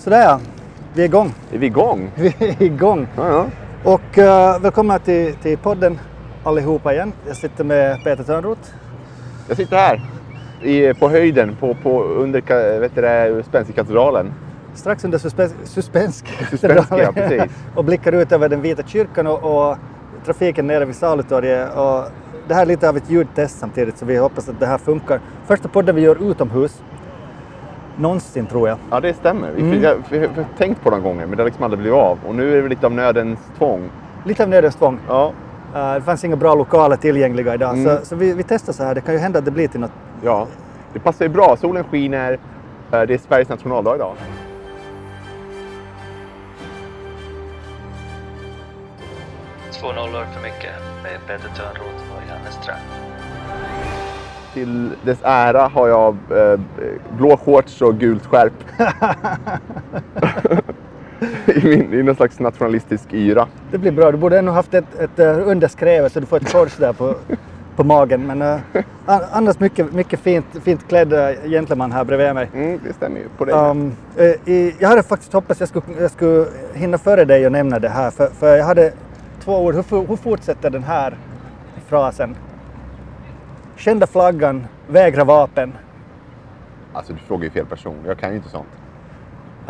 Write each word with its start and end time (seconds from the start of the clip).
Sådär 0.00 0.22
ja, 0.22 0.40
vi 0.94 1.02
är 1.02 1.04
igång. 1.04 1.34
Är 1.52 1.58
vi 1.58 1.66
igång? 1.66 2.10
Vi 2.16 2.34
är 2.38 2.62
igång. 2.62 3.06
Ja, 3.16 3.28
ja. 3.28 3.46
Och 3.84 4.18
uh, 4.18 4.62
välkomna 4.62 4.98
till, 4.98 5.34
till 5.34 5.58
podden 5.58 5.98
allihopa 6.44 6.92
igen. 6.94 7.12
Jag 7.26 7.36
sitter 7.36 7.64
med 7.64 8.04
Peter 8.04 8.24
Törnroth. 8.24 8.70
Jag 9.48 9.56
sitter 9.56 9.76
här 9.76 10.00
i, 10.62 10.94
på 10.94 11.08
höjden 11.08 11.56
på, 11.60 11.74
på, 11.74 12.02
under 12.02 12.80
vet 12.80 12.94
det. 12.94 14.32
Strax 14.74 15.04
under 15.04 15.18
suspe- 15.18 15.64
suspensk. 15.64 16.26
Suspensk, 16.50 16.88
ja, 16.90 17.12
precis. 17.14 17.42
och 17.74 17.84
blickar 17.84 18.12
ut 18.12 18.32
över 18.32 18.48
den 18.48 18.62
vita 18.62 18.82
kyrkan 18.82 19.26
och, 19.26 19.70
och 19.70 19.76
trafiken 20.24 20.66
nere 20.66 20.84
vid 20.84 20.96
Salutorget. 20.96 21.76
Och 21.76 22.04
det 22.48 22.54
här 22.54 22.62
är 22.62 22.66
lite 22.66 22.88
av 22.88 22.96
ett 22.96 23.10
ljudtest 23.10 23.58
samtidigt 23.58 23.98
så 23.98 24.06
vi 24.06 24.16
hoppas 24.16 24.48
att 24.48 24.60
det 24.60 24.66
här 24.66 24.78
funkar. 24.78 25.20
Första 25.46 25.68
podden 25.68 25.94
vi 25.96 26.02
gör 26.02 26.30
utomhus. 26.30 26.82
Någonsin 27.96 28.46
tror 28.46 28.68
jag. 28.68 28.78
Ja, 28.90 29.00
det 29.00 29.14
stämmer. 29.14 29.50
Vi, 29.56 29.62
Mm. 29.62 29.82
jag, 29.82 29.94
vi, 30.10 30.18
vi 30.18 30.26
har 30.26 30.44
tänkt 30.58 30.82
på 30.82 30.90
några 30.90 31.02
gånger, 31.02 31.26
men 31.26 31.36
det 31.36 31.42
har 31.42 31.46
liksom 31.48 31.64
aldrig 31.64 31.80
blivit 31.80 31.98
av. 31.98 32.18
Och 32.26 32.34
nu 32.34 32.58
är 32.58 32.62
det 32.62 32.68
lite 32.68 32.86
av 32.86 32.92
nödens 32.92 33.38
tvång. 33.58 33.90
Lite 34.24 34.42
av 34.42 34.48
nödens 34.48 34.74
tvång. 34.76 34.98
Ja, 35.08 35.32
Uh, 35.74 35.94
det 35.94 36.00
fanns 36.00 36.24
inga 36.24 36.36
bra 36.36 36.54
lokaler 36.54 36.96
tillgängliga 36.96 37.54
idag 37.54 37.78
Mm. 37.78 37.98
så, 37.98 38.04
så 38.06 38.16
vi, 38.16 38.32
vi 38.32 38.42
testar 38.42 38.72
så 38.72 38.82
här. 38.84 38.94
Det 38.94 39.00
kan 39.00 39.14
ju 39.14 39.20
hända 39.20 39.38
att 39.38 39.44
det 39.44 39.50
blir 39.50 39.68
till 39.68 39.80
något. 39.80 39.90
ja. 40.24 40.46
Det 40.92 40.98
passar 41.00 41.24
ju 41.24 41.28
bra. 41.28 41.56
Solen 41.56 41.84
skiner. 41.84 42.32
Eh, 42.92 43.00
Det 43.02 43.14
är 43.14 43.18
Sveriges 43.18 43.48
nationaldag 43.48 43.94
idag. 43.94 44.12
Två 49.72 49.92
nollor 49.92 50.24
för 50.34 50.42
mycket 50.42 50.74
med 51.02 51.20
Peter 51.26 51.48
Törnroth 51.56 52.04
och 52.16 52.22
Janne 52.28 52.50
Ström. 52.50 52.76
Till 54.54 54.90
dess 55.04 55.18
ära 55.22 55.68
har 55.68 55.88
jag 55.88 56.16
eh, 56.30 56.60
blå 57.16 57.36
shorts 57.36 57.82
och 57.82 57.98
gult 57.98 58.26
skärp. 58.26 58.52
I, 61.46 61.64
min, 61.64 61.94
I 61.94 62.02
någon 62.02 62.16
slags 62.16 62.38
nationalistisk 62.38 63.12
yra. 63.12 63.46
Det 63.70 63.78
blir 63.78 63.92
bra. 63.92 64.12
Du 64.12 64.18
borde 64.18 64.38
ännu 64.38 64.50
haft 64.50 64.74
ett, 64.74 65.00
ett 65.00 65.18
uh, 65.18 65.48
underskrevet 65.48 66.12
så 66.12 66.20
du 66.20 66.26
får 66.26 66.36
ett 66.36 66.52
kors 66.52 66.76
där 66.76 66.92
på, 66.92 67.14
på 67.76 67.84
magen. 67.84 68.26
Men 68.26 68.42
uh, 68.42 68.58
annars 69.32 69.58
mycket, 69.60 69.92
mycket 69.92 70.20
fint, 70.20 70.46
fint 70.64 70.88
klädd 70.88 71.12
uh, 71.12 71.50
gentleman 71.50 71.92
här 71.92 72.04
bredvid 72.04 72.34
mig. 72.34 72.50
Mm, 72.54 72.80
det 72.86 72.92
stämmer 72.92 73.20
ju 73.20 73.28
på 73.38 73.44
dig. 73.44 73.54
Um, 73.54 73.92
eh, 74.16 74.24
i, 74.26 74.74
jag 74.78 74.88
hade 74.88 75.02
faktiskt 75.02 75.32
hoppats 75.32 75.60
jag 75.60 75.68
skulle, 75.68 75.84
jag 76.00 76.10
skulle 76.10 76.46
hinna 76.74 76.98
före 76.98 77.24
dig 77.24 77.46
och 77.46 77.52
nämna 77.52 77.78
det 77.78 77.88
här. 77.88 78.10
För, 78.10 78.26
för 78.26 78.56
jag 78.56 78.64
hade 78.64 78.92
två 79.44 79.64
ord. 79.64 79.74
Hur, 79.74 80.06
hur 80.06 80.16
fortsätter 80.16 80.70
den 80.70 80.82
här 80.82 81.16
frasen? 81.88 82.36
Kända 83.80 84.06
flaggan, 84.06 84.66
vägra 84.88 85.24
vapen. 85.24 85.72
Alltså, 86.92 87.12
du 87.12 87.18
frågar 87.18 87.44
ju 87.44 87.50
fel 87.50 87.66
person. 87.66 87.94
Jag 88.06 88.18
kan 88.18 88.30
ju 88.30 88.36
inte 88.36 88.48
sånt. 88.48 88.66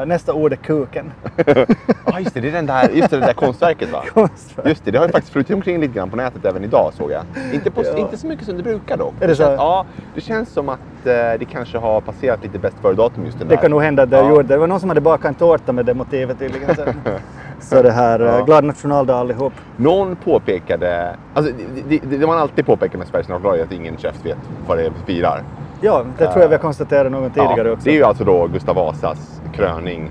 Nästa 0.07 0.35
ord 0.35 0.53
är 0.53 0.57
kuken. 0.57 1.13
Ja, 2.07 2.21
just 2.21 2.35
det. 2.35 2.41
Det 2.41 2.49
är 2.49 2.53
den 2.53 2.67
där, 2.67 2.89
just 2.89 3.11
det, 3.11 3.17
det 3.21 3.27
där 3.27 3.33
konstverket 3.33 3.93
va? 3.93 4.03
Konstverk. 4.15 4.67
Just 4.69 4.85
det, 4.85 4.91
det 4.91 4.99
har 4.99 5.07
ju 5.07 5.13
faktiskt 5.13 5.33
flutit 5.33 5.55
omkring 5.57 5.81
lite 5.81 5.95
grann 5.95 6.11
på 6.11 6.17
nätet 6.17 6.45
även 6.45 6.65
idag 6.65 6.93
såg 6.95 7.11
jag. 7.11 7.23
Inte, 7.53 7.71
på, 7.71 7.83
Ja. 7.85 7.99
inte 7.99 8.17
så 8.17 8.27
mycket 8.27 8.47
som 8.47 8.57
det 8.57 8.63
brukar 8.63 8.97
dock. 8.97 9.15
Är 9.21 9.29
det 9.29 9.37
så? 9.37 9.43
känns, 9.43 9.57
ja, 9.59 9.87
det 10.15 10.21
känns 10.21 10.49
som 10.49 10.69
att 10.69 10.79
eh, 10.79 11.13
det 11.39 11.47
kanske 11.51 11.79
har 11.79 12.01
passerat 12.01 12.43
lite 12.43 12.59
bäst 12.59 12.77
före-datum 12.83 13.25
just 13.25 13.39
den 13.39 13.49
Det 13.49 13.55
där. 13.55 13.63
kan 13.63 13.71
nog 13.71 13.83
hända 13.83 14.03
att 14.03 14.11
det 14.11 14.17
Ja. 14.17 14.29
gjorde. 14.29 14.43
Det 14.43 14.57
var 14.57 14.67
någon 14.67 14.81
som 14.81 14.89
hade 14.89 15.01
bakat 15.01 15.29
en 15.29 15.35
tårta 15.35 15.73
med 15.73 15.87
det 15.87 15.95
motivet 15.95 16.39
tydligen. 16.39 16.71
Så 17.61 17.83
det 17.83 17.91
här, 17.91 18.21
Ja. 18.21 18.27
ja. 18.39 18.45
glad 18.45 18.65
nationaldag 18.65 19.17
allihop. 19.17 19.53
Någon 19.77 20.17
påpekade, 20.17 21.17
alltså 21.35 21.53
det, 21.89 21.99
det, 21.99 22.17
det 22.17 22.27
man 22.27 22.39
alltid 22.39 22.67
påpekar 22.67 22.99
med 22.99 23.07
Sveriges 23.09 23.29
nationaldag 23.29 23.61
är 23.61 23.65
att 23.65 23.73
ingen 23.73 23.97
käft 23.97 24.27
vet 24.27 24.39
vad 24.67 24.79
det 24.79 24.93
firar. 25.07 25.43
Ja, 25.81 26.05
det 26.19 26.27
tror 26.27 26.41
jag 26.43 26.49
vi 26.49 26.55
har 26.55 26.63
konstaterat 26.63 27.13
någon 27.13 27.31
tidigare 27.31 27.69
Ja, 27.69 27.73
också. 27.73 27.85
Det 27.85 27.91
är 27.91 27.95
ju 27.95 28.05
alltså 28.05 28.25
då 28.25 28.47
Gustav 28.47 28.75
Vasas 28.77 29.41
kröning 29.53 30.11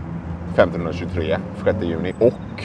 1523, 0.53 1.37
6 1.65 1.77
juni 1.81 2.13
och 2.19 2.63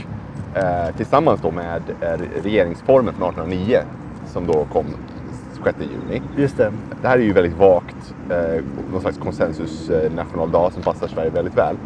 eh, 0.55 0.97
tillsammans 0.97 1.41
då 1.41 1.51
med 1.51 1.83
eh, 2.01 2.21
regeringsformen 2.43 3.15
från 3.15 3.29
1809 3.29 3.79
som 4.27 4.47
då 4.47 4.67
kom 4.73 4.85
6 5.65 5.79
juni. 5.81 6.23
Just 6.37 6.57
det. 6.57 6.73
Det 7.03 7.09
här 7.09 7.19
är 7.19 7.23
ju 7.23 7.33
väldigt 7.33 7.59
vagt, 7.59 8.15
eh, 8.31 8.63
någon 8.93 9.01
slags 9.01 9.19
konsensus 9.19 9.91
eh, 9.91 10.13
nationaldag 10.13 10.73
som 10.73 10.83
passar 10.83 11.09
Sverige 11.09 11.31
väldigt 11.31 11.59
väl. 11.59 11.77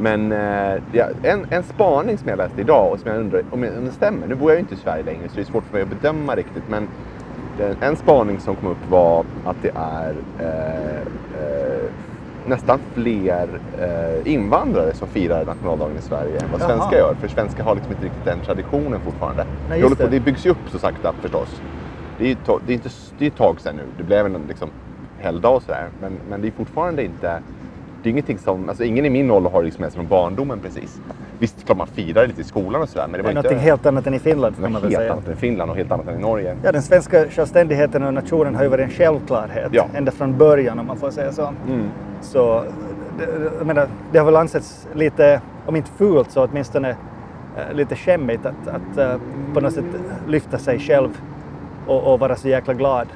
Men 0.00 0.32
eh, 0.32 0.82
ja, 0.92 1.06
en, 1.22 1.46
en 1.50 1.62
spaning 1.62 2.18
som 2.18 2.28
jag 2.28 2.36
läste 2.36 2.60
idag 2.60 2.92
och 2.92 2.98
som 3.00 3.10
jag 3.10 3.20
undrar 3.20 3.40
om, 3.50 3.64
om 3.78 3.84
det 3.84 3.92
stämmer. 3.92 4.26
Nu 4.26 4.34
bor 4.34 4.50
jag 4.50 4.56
ju 4.56 4.60
inte 4.60 4.74
i 4.74 4.78
Sverige 4.78 5.04
längre 5.04 5.28
så 5.28 5.34
det 5.34 5.40
är 5.40 5.44
svårt 5.44 5.64
för 5.64 5.72
mig 5.72 5.82
att 5.82 5.88
bedöma 5.88 6.34
riktigt. 6.34 6.62
Men 6.68 6.88
en 7.80 7.96
spaning 7.96 8.40
som 8.40 8.56
kom 8.56 8.68
upp 8.68 8.90
var 8.90 9.24
att 9.44 9.56
det 9.62 9.72
är 9.74 10.14
eh, 10.40 10.96
eh, 11.42 11.90
nästan 12.46 12.78
fler 12.94 13.48
eh, 13.80 14.32
invandrare 14.32 14.94
som 14.94 15.08
firar 15.08 15.44
nationaldagen 15.44 15.96
i 15.98 16.02
Sverige 16.02 16.38
än 16.40 16.48
vad 16.52 16.60
Jaha. 16.60 16.68
svenskar 16.68 16.98
gör. 16.98 17.14
För 17.20 17.28
svenskar 17.28 17.64
har 17.64 17.74
liksom 17.74 17.92
inte 17.92 18.04
riktigt 18.04 18.24
den 18.24 18.40
traditionen 18.40 19.00
fortfarande. 19.00 19.44
Nej, 19.68 19.82
det, 19.82 19.96
på, 19.96 20.06
det. 20.06 20.20
byggs 20.20 20.46
ju 20.46 20.50
upp 20.50 20.68
så 20.70 20.78
sakta 20.78 21.12
förstås. 21.20 21.62
Det 22.18 22.30
är, 22.30 22.36
to- 22.46 22.60
det 22.66 22.72
är, 22.72 22.74
inte, 22.74 22.88
det 23.18 23.24
är 23.24 23.28
ett 23.28 23.36
tag 23.36 23.60
sedan 23.60 23.76
nu. 23.76 23.82
Det 23.98 24.04
blev 24.04 24.26
en 24.26 24.40
liksom, 24.48 24.68
helgdag 25.18 25.56
och 25.56 25.62
sådär. 25.62 25.88
Men, 26.00 26.12
men 26.30 26.40
det 26.42 26.48
är 26.48 26.52
fortfarande 26.52 27.04
inte... 27.04 27.40
Det 28.02 28.08
är 28.08 28.10
ingenting 28.10 28.38
som... 28.38 28.68
Alltså 28.68 28.84
ingen 28.84 29.04
i 29.04 29.10
min 29.10 29.30
ålder 29.30 29.50
har 29.50 29.62
liksom 29.62 29.82
med 29.82 29.92
sig 29.92 29.96
från 29.98 30.08
barndomen 30.08 30.58
precis. 30.60 31.00
Visst, 31.38 31.66
klart 31.66 31.78
man 31.78 31.86
firar 31.86 32.26
lite 32.26 32.40
i 32.40 32.44
skolan 32.44 32.82
och 32.82 32.88
sådär. 32.88 33.06
Men 33.10 33.18
det 33.18 33.22
var 33.22 33.30
inte... 33.30 33.54
något 33.54 33.62
helt 33.62 33.86
annat 33.86 34.06
än 34.06 34.14
i 34.14 34.18
Finland 34.18 34.54
får 34.54 34.62
man 34.62 34.72
väl 34.72 34.82
helt 34.82 34.94
säga. 34.94 35.12
annat 35.12 35.26
än 35.26 35.32
i 35.32 35.36
Finland 35.36 35.70
och 35.70 35.76
helt 35.76 35.92
annat 35.92 36.08
än 36.08 36.18
i 36.18 36.22
Norge. 36.22 36.56
Ja, 36.62 36.72
den 36.72 36.82
svenska 36.82 37.24
självständigheten 37.30 38.02
och 38.02 38.14
nationen 38.14 38.54
har 38.54 38.62
ju 38.62 38.68
varit 38.68 38.84
en 38.84 38.90
självklarhet 38.90 39.68
Ja. 39.72 39.86
ända 39.94 40.12
från 40.12 40.38
början 40.38 40.78
om 40.78 40.86
man 40.86 40.96
får 40.96 41.10
säga 41.10 41.32
så. 41.32 41.52
Mm. 41.68 41.88
Så 42.22 42.64
det, 43.18 43.28
jag 43.58 43.66
menar, 43.66 43.88
det 44.12 44.18
har 44.18 44.26
väl 44.26 44.36
ansetts 44.36 44.88
lite, 44.94 45.40
om 45.66 45.76
inte 45.76 45.90
fult 45.90 46.30
så 46.30 46.44
åtminstone 46.44 46.90
eh, 46.90 47.74
lite 47.76 47.96
skämmigt 47.96 48.46
att, 48.46 48.68
att 48.68 48.98
eh, 48.98 49.20
på 49.54 49.60
något 49.60 49.72
sätt 49.72 49.84
lyfta 50.28 50.58
sig 50.58 50.78
själv 50.78 51.08
och, 51.86 52.12
och 52.12 52.20
vara 52.20 52.36
så 52.36 52.48
jäkla 52.48 52.74
glad 52.74 53.06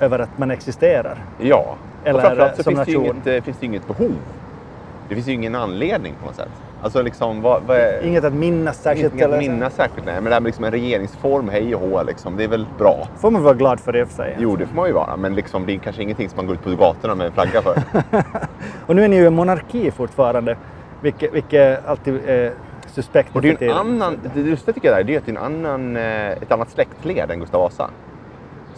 över 0.00 0.18
att 0.18 0.38
man 0.38 0.50
existerar. 0.50 1.24
Ja. 1.38 1.76
Eller 2.04 2.14
och 2.14 2.20
framförallt 2.20 2.56
så 2.56 2.62
som 2.62 2.74
finns 2.74 2.86
det, 2.86 2.92
nation. 2.92 3.04
inget, 3.04 3.26
eh, 3.26 3.42
finns 3.42 3.56
det 3.60 3.66
inget 3.66 3.86
behov. 3.86 4.16
Det 5.08 5.14
finns 5.14 5.28
ju 5.28 5.32
ingen 5.32 5.54
anledning 5.54 6.14
på 6.20 6.26
något 6.26 6.36
sätt. 6.36 6.48
Alltså 6.82 7.02
liksom, 7.02 7.42
vad, 7.42 7.62
vad 7.62 7.76
är... 7.76 8.02
Inget 8.02 8.24
att 8.24 8.32
minnas 8.32 8.82
särskilt. 8.82 9.14
Inget 9.14 9.30
att 9.30 9.38
minnas 9.38 9.74
särskilt, 9.74 10.06
nej. 10.06 10.14
Men 10.14 10.24
det 10.24 10.30
här 10.30 10.40
med 10.40 10.48
liksom 10.48 10.64
en 10.64 10.70
regeringsform, 10.70 11.48
hej 11.48 11.74
och 11.74 11.80
hå, 11.80 12.02
liksom, 12.02 12.36
det 12.36 12.44
är 12.44 12.48
väl 12.48 12.66
bra. 12.78 13.08
får 13.18 13.30
man 13.30 13.42
vara 13.42 13.54
glad 13.54 13.80
för 13.80 13.92
det 13.92 13.98
i 13.98 14.02
och 14.02 14.08
för 14.08 14.14
sig. 14.14 14.36
Jo, 14.38 14.56
det 14.56 14.66
får 14.66 14.76
man 14.76 14.86
ju 14.86 14.92
vara. 14.92 15.16
Men 15.16 15.34
liksom, 15.34 15.66
det 15.66 15.74
är 15.74 15.78
kanske 15.78 16.02
ingenting 16.02 16.28
som 16.28 16.36
man 16.36 16.46
går 16.46 16.54
ut 16.54 16.62
på 16.62 16.70
gatorna 16.70 17.14
med 17.14 17.26
en 17.26 17.32
flagga 17.32 17.62
för. 17.62 17.82
Och 18.86 18.96
nu 18.96 19.04
är 19.04 19.08
ni 19.08 19.16
ju 19.16 19.26
en 19.26 19.34
monarki 19.34 19.90
fortfarande, 19.90 20.56
vilket, 21.00 21.34
vilket 21.34 21.86
alltid 21.86 22.20
är 22.26 22.52
suspekt. 22.86 23.36
Och 23.36 23.42
det 23.42 23.62
är 23.62 23.70
en 23.70 23.76
annan, 23.76 24.18
det 24.34 24.40
lustiga 24.40 24.74
tycker 24.74 24.88
jag 24.88 24.98
där, 24.98 25.04
det 25.04 25.14
är 25.14 25.18
att 25.18 25.26
det 25.26 25.32
är 25.32 25.36
en 25.36 25.64
annan, 25.64 25.96
eh, 25.96 26.30
ett 26.30 26.52
annat 26.52 26.70
släktled 26.70 27.30
än 27.30 27.40
Gustav 27.40 27.60
Vasa. 27.60 27.90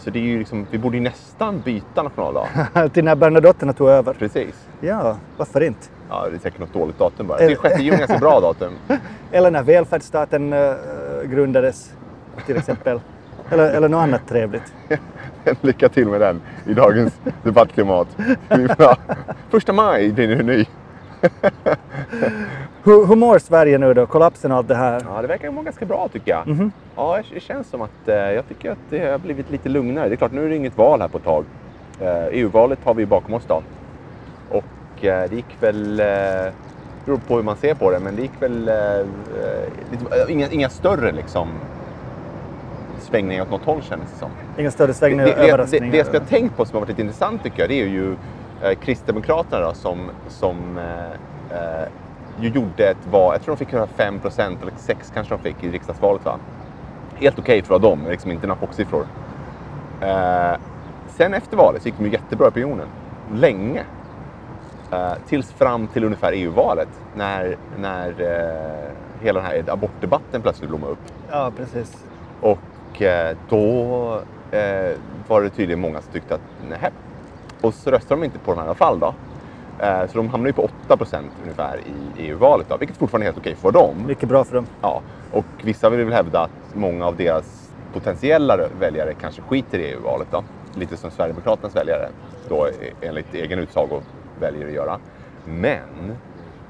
Så 0.03 0.09
det 0.09 0.19
är 0.19 0.23
ju 0.23 0.39
liksom, 0.39 0.67
vi 0.71 0.77
borde 0.77 0.97
ju 0.97 1.03
nästan 1.03 1.61
byta 1.61 2.03
nationaldag. 2.03 2.47
Till 2.93 3.03
när 3.03 3.15
Bernadotterna 3.15 3.73
tog 3.73 3.89
över. 3.89 4.13
Precis. 4.13 4.55
Ja, 4.81 5.17
varför 5.37 5.61
inte? 5.61 5.87
Ja, 6.09 6.29
det 6.29 6.35
är 6.35 6.39
säkert 6.39 6.59
något 6.59 6.73
dåligt 6.73 6.99
datum 6.99 7.27
bara. 7.27 7.37
Tycker 7.37 7.69
6 7.69 7.81
juni 7.81 7.95
är 7.95 7.97
ganska 7.97 8.17
bra 8.17 8.39
datum. 8.39 8.73
Eller 9.31 9.51
när 9.51 9.63
välfärdsstaten 9.63 10.53
uh, 10.53 10.75
grundades 11.25 11.93
till 12.45 12.57
exempel. 12.57 12.99
eller, 13.49 13.71
eller 13.71 13.89
något 13.89 14.03
annat 14.03 14.27
trevligt. 14.27 14.73
Lycka 15.61 15.89
till 15.89 16.07
med 16.07 16.21
den 16.21 16.41
i 16.65 16.73
dagens 16.73 17.13
debattklimat. 17.43 18.07
Första 19.49 19.73
maj 19.73 20.11
blir 20.11 20.27
det 20.27 20.43
ny. 20.43 20.65
Hur, 22.83 23.05
hur 23.05 23.15
mår 23.15 23.39
Sverige 23.39 23.77
nu 23.77 23.93
då? 23.93 24.05
Kollapsen 24.05 24.51
och 24.51 24.57
allt 24.57 24.67
det 24.67 24.75
här? 24.75 25.01
Ja, 25.15 25.21
det 25.21 25.27
verkar 25.27 25.51
må 25.51 25.61
ganska 25.61 25.85
bra 25.85 26.07
tycker 26.13 26.31
jag. 26.31 26.47
Mhm. 26.47 26.71
Ja, 26.95 27.21
det 27.33 27.39
känns 27.39 27.67
som 27.69 27.81
att 27.81 28.07
eh, 28.07 28.15
jag 28.15 28.47
tycker 28.47 28.71
att 28.71 28.77
det 28.89 29.11
har 29.11 29.17
blivit 29.17 29.51
lite 29.51 29.69
lugnare. 29.69 30.09
Det 30.09 30.15
är 30.15 30.17
klart, 30.17 30.31
nu 30.31 30.45
är 30.45 30.49
det 30.49 30.55
inget 30.55 30.77
val 30.77 31.01
här 31.01 31.07
på 31.07 31.17
ett 31.17 31.23
tag. 31.23 31.45
Eh, 32.01 32.25
EU-valet 32.31 32.79
har 32.83 32.93
vi 32.93 33.05
bakom 33.05 33.33
oss 33.33 33.43
då. 33.47 33.61
Och 34.49 35.05
eh, 35.05 35.29
det 35.29 35.35
gick 35.35 35.57
väl, 35.59 35.99
eh, 35.99 36.05
beror 37.05 37.17
på 37.27 37.35
hur 37.35 37.43
man 37.43 37.55
ser 37.55 37.73
på 37.75 37.91
det, 37.91 37.99
men 37.99 38.15
det 38.15 38.21
gick 38.21 38.41
väl 38.41 38.71
lite, 39.91 40.31
inga, 40.31 40.49
inga 40.49 40.69
större 40.69 41.11
liksom 41.11 41.49
svängningar 42.99 43.43
åt 43.43 43.51
något 43.51 43.65
håll 43.65 43.81
kändes 43.81 44.11
det 44.11 44.17
som. 44.19 44.29
Ingen 44.57 44.71
större 44.71 44.93
svängning 44.93 45.19
Det, 45.19 45.25
det, 45.25 45.31
det, 45.41 45.47
överraskningar? 45.47 45.91
det 45.91 46.03
som 46.05 46.13
jag 46.13 46.21
har 46.21 46.27
tänkt 46.27 46.57
på 46.57 46.65
som 46.65 46.73
har 46.73 46.79
varit 46.81 46.89
lite 46.89 47.01
intressant 47.01 47.43
tycker 47.43 47.59
jag, 47.59 47.69
det 47.69 47.81
är 47.81 47.87
ju 47.87 48.15
eh, 48.61 48.75
Kristdemokraterna 48.75 49.67
då, 49.67 49.73
som, 49.73 50.11
som 50.27 50.77
eh, 50.77 51.11
eh, 51.57 51.87
ju 52.39 52.49
gjorde 52.49 52.89
ett 52.89 53.05
val, 53.05 53.33
jag 53.33 53.41
tror 53.41 53.55
de 53.55 53.57
fick 53.65 53.73
ungefär 53.73 54.11
5% 54.11 54.61
eller 54.61 54.73
6 54.77 55.11
kanske 55.13 55.35
de 55.35 55.39
fick 55.39 55.63
i 55.63 55.71
riksdagsvalet 55.71 56.25
va? 56.25 56.39
Helt 57.15 57.39
okej 57.39 57.63
för 57.63 57.75
att 57.75 57.81
vara 57.81 57.95
dem, 57.95 58.07
liksom 58.11 58.31
inte 58.31 58.47
några 58.47 58.59
chocksiffror. 58.59 59.05
Eh, 60.01 60.55
sen 61.17 61.33
efter 61.33 61.57
valet 61.57 61.81
så 61.81 61.89
gick 61.89 61.97
de 61.97 62.05
ju 62.05 62.11
jättebra 62.11 62.47
i 62.47 62.49
opinionen. 62.49 62.87
Länge. 63.35 63.83
Eh, 64.91 65.13
tills 65.25 65.51
fram 65.51 65.87
till 65.87 66.03
ungefär 66.03 66.33
EU-valet 66.33 66.89
när, 67.15 67.57
när 67.77 68.09
eh, 68.21 69.23
hela 69.23 69.39
den 69.39 69.49
här 69.49 69.73
abortdebatten 69.73 70.41
plötsligt 70.41 70.69
blommade 70.69 70.93
upp. 70.93 70.99
Ja, 71.29 71.51
precis. 71.57 71.91
Och 72.39 73.01
eh, 73.01 73.37
då 73.49 74.23
eh, 74.51 74.97
var 75.27 75.41
det 75.41 75.49
tydligen 75.49 75.79
många 75.79 76.01
som 76.01 76.13
tyckte 76.13 76.35
att 76.35 76.41
nej. 76.69 76.91
Och 77.63 77.73
så 77.73 77.91
röstade 77.91 78.21
de 78.21 78.25
inte 78.25 78.39
på 78.39 78.51
dem 78.51 78.59
i 78.59 78.63
alla 78.63 78.75
fall 78.75 78.99
då. 78.99 79.13
Eh, 79.79 80.07
så 80.07 80.17
de 80.17 80.29
hamnar 80.29 80.47
ju 80.47 80.53
på 80.53 80.69
8 80.85 80.97
procent 80.97 81.31
ungefär 81.43 81.77
i 81.77 82.27
EU-valet, 82.27 82.69
då, 82.69 82.77
vilket 82.77 82.97
fortfarande 82.97 83.25
är 83.25 83.27
helt 83.27 83.37
okej 83.37 83.55
för 83.55 83.71
dem. 83.71 84.07
Mycket 84.07 84.29
bra 84.29 84.43
för 84.43 84.55
dem. 84.55 84.65
Ja, 84.81 85.01
och 85.31 85.45
vissa 85.63 85.89
vill 85.89 86.05
väl 86.05 86.13
hävda 86.13 86.41
att 86.41 86.75
många 86.75 87.05
av 87.05 87.15
deras 87.15 87.69
potentiella 87.93 88.57
väljare 88.79 89.13
kanske 89.13 89.41
skiter 89.41 89.79
i 89.79 89.91
EU-valet. 89.91 90.27
Då. 90.31 90.43
Lite 90.75 90.97
som 90.97 91.11
Sverigedemokraternas 91.11 91.75
väljare 91.75 92.09
då 92.49 92.67
enligt 93.01 93.33
egen 93.33 93.59
utsago 93.59 94.01
väljer 94.39 94.67
att 94.67 94.73
göra. 94.73 94.99
Men 95.45 96.15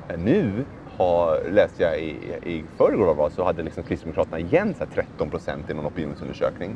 eh, 0.10 0.20
nu 0.20 0.66
har, 0.98 1.50
läste 1.52 1.84
jag 1.84 2.00
i, 2.00 2.16
i 2.44 2.64
förrgår 2.78 3.30
så 3.30 3.44
hade 3.44 3.64
liksom 3.64 3.84
Kristdemokraterna 3.84 4.40
igen 4.40 4.76
så 4.80 4.86
13 4.86 5.30
procent 5.30 5.70
i 5.70 5.74
någon 5.74 5.86
opinionsundersökning. 5.86 6.76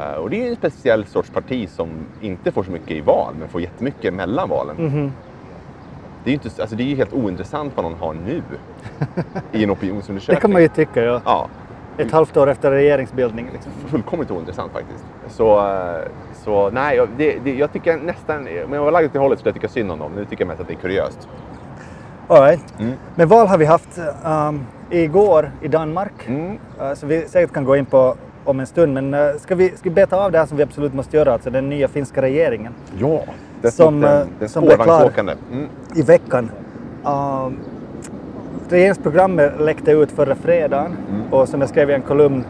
Uh, 0.00 0.06
och 0.14 0.30
det 0.30 0.46
är 0.46 0.50
en 0.50 0.56
speciell 0.56 1.06
sorts 1.06 1.30
parti 1.30 1.68
som 1.68 1.88
inte 2.20 2.52
får 2.52 2.62
så 2.62 2.70
mycket 2.70 2.90
i 2.90 3.00
val 3.00 3.34
men 3.38 3.48
får 3.48 3.60
jättemycket 3.60 4.14
mellan 4.14 4.48
valen. 4.48 4.76
Mhm. 4.78 5.12
Det 6.24 6.30
är 6.30 6.32
ju 6.32 6.40
inte, 6.44 6.62
alltså 6.62 6.76
det 6.76 6.82
är 6.82 6.86
ju 6.86 6.96
helt 6.96 7.12
ointressant 7.12 7.72
vad 7.76 7.84
någon 7.84 7.94
har 7.94 8.14
nu 8.14 8.42
i 9.52 9.64
en 9.64 9.70
opinionsundersökning. 9.70 10.34
Det 10.34 10.40
kan 10.40 10.52
man 10.52 10.62
ju 10.62 10.68
tycka, 10.68 11.02
ja. 11.02 11.20
Ja, 11.24 11.48
Ett 11.98 12.12
halvt 12.12 12.36
år 12.36 12.46
efter 12.50 12.70
regeringsbildning. 12.70 13.48
Liksom. 13.52 13.72
fullkomligt 13.86 14.30
ointressant 14.30 14.72
faktiskt. 14.72 15.04
Så, 15.28 15.58
eh, 15.68 16.02
så 16.44 16.70
nej, 16.70 16.96
jag- 16.96 17.08
det, 17.16 17.38
det, 17.44 17.54
jag 17.54 17.72
tycker 17.72 17.96
nästan, 17.96 18.42
men 18.44 18.72
jag 18.72 18.82
var 18.84 18.90
lagd 18.92 19.06
åt 19.06 19.12
det 19.12 19.18
hållet 19.18 19.38
så 19.40 19.46
jag 19.48 19.54
tycker 19.54 19.68
synd 19.68 19.92
om 19.92 19.98
dem. 19.98 20.12
Nu 20.16 20.24
tycker 20.24 20.42
jag 20.44 20.48
mest 20.48 20.60
att 20.60 20.68
det 20.68 20.74
är 20.74 20.78
kuriöst. 20.78 21.28
All 22.28 22.42
right. 22.42 22.74
Mm. 22.80 22.92
Men 23.14 23.28
val 23.28 23.46
har 23.46 23.58
vi 23.58 23.64
haft 23.64 23.98
um, 24.24 24.66
igår 24.90 25.50
i 25.62 25.68
Danmark. 25.68 26.12
Mm. 26.26 26.58
Uh, 26.80 26.94
så 26.94 27.06
vi 27.06 27.28
säkert 27.28 27.52
kan 27.52 27.64
gå 27.64 27.76
in 27.76 27.86
på 27.86 28.16
om 28.46 28.60
en 28.60 28.66
stund. 28.66 28.94
Men 28.94 29.14
uh, 29.14 29.36
ska, 29.38 29.54
vi, 29.54 29.68
ska 29.68 29.80
vi 29.82 29.90
beta 29.90 30.16
av 30.16 30.32
det 30.32 30.38
här 30.38 30.46
som 30.46 30.56
vi 30.56 30.62
absolut 30.62 30.94
måste 30.94 31.16
göra, 31.16 31.32
alltså 31.32 31.50
den 31.50 31.68
nya 31.68 31.88
finska 31.88 32.22
regeringen 32.22 32.72
Ja, 32.98 33.22
den, 33.62 33.72
Som, 33.72 34.00
den, 34.00 34.20
eh, 34.20 34.26
den 34.38 34.48
som 34.48 34.64
blev 34.64 34.76
klar. 34.76 35.12
Mm. 35.18 35.68
i 35.94 36.02
veckan. 36.02 36.50
Um, 37.04 37.58
regeringsprogrammet 38.68 39.60
läckte 39.60 39.90
ut 39.90 40.12
förra 40.12 40.34
fredagen 40.34 40.96
Mm. 41.10 41.32
och 41.32 41.48
som 41.48 41.60
jag 41.60 41.70
skrev 41.70 41.90
i 41.90 41.94
en 41.94 42.02
kolumn 42.02 42.44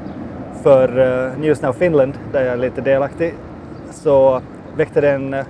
för 0.62 0.98
uh, 0.98 1.40
News 1.40 1.62
Now 1.62 1.72
Finland, 1.72 2.12
där 2.32 2.44
jag 2.44 2.52
är 2.52 2.56
lite 2.56 2.80
delaktig, 2.80 3.34
så 3.90 4.40
väckte 4.76 5.00
det 5.00 5.10
en, 5.10 5.34
uh, 5.34 5.44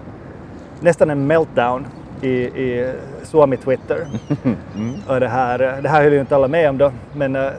nästan 0.81 1.11
en 1.11 1.27
meltdown 1.27 1.87
i, 2.21 2.31
i 2.31 2.93
Suomi-Twitter. 3.23 4.07
Och 5.09 5.21
det, 5.21 5.29
här, 5.29 5.63
uh, 5.63 5.83
det 5.83 5.89
här 5.89 6.03
höll 6.03 6.13
ju 6.13 6.21
inte 6.21 6.37
alla 6.37 6.49
med 6.49 6.71
om 6.71 6.79
då, 6.79 6.93
men 7.13 7.37
uh, 7.37 7.51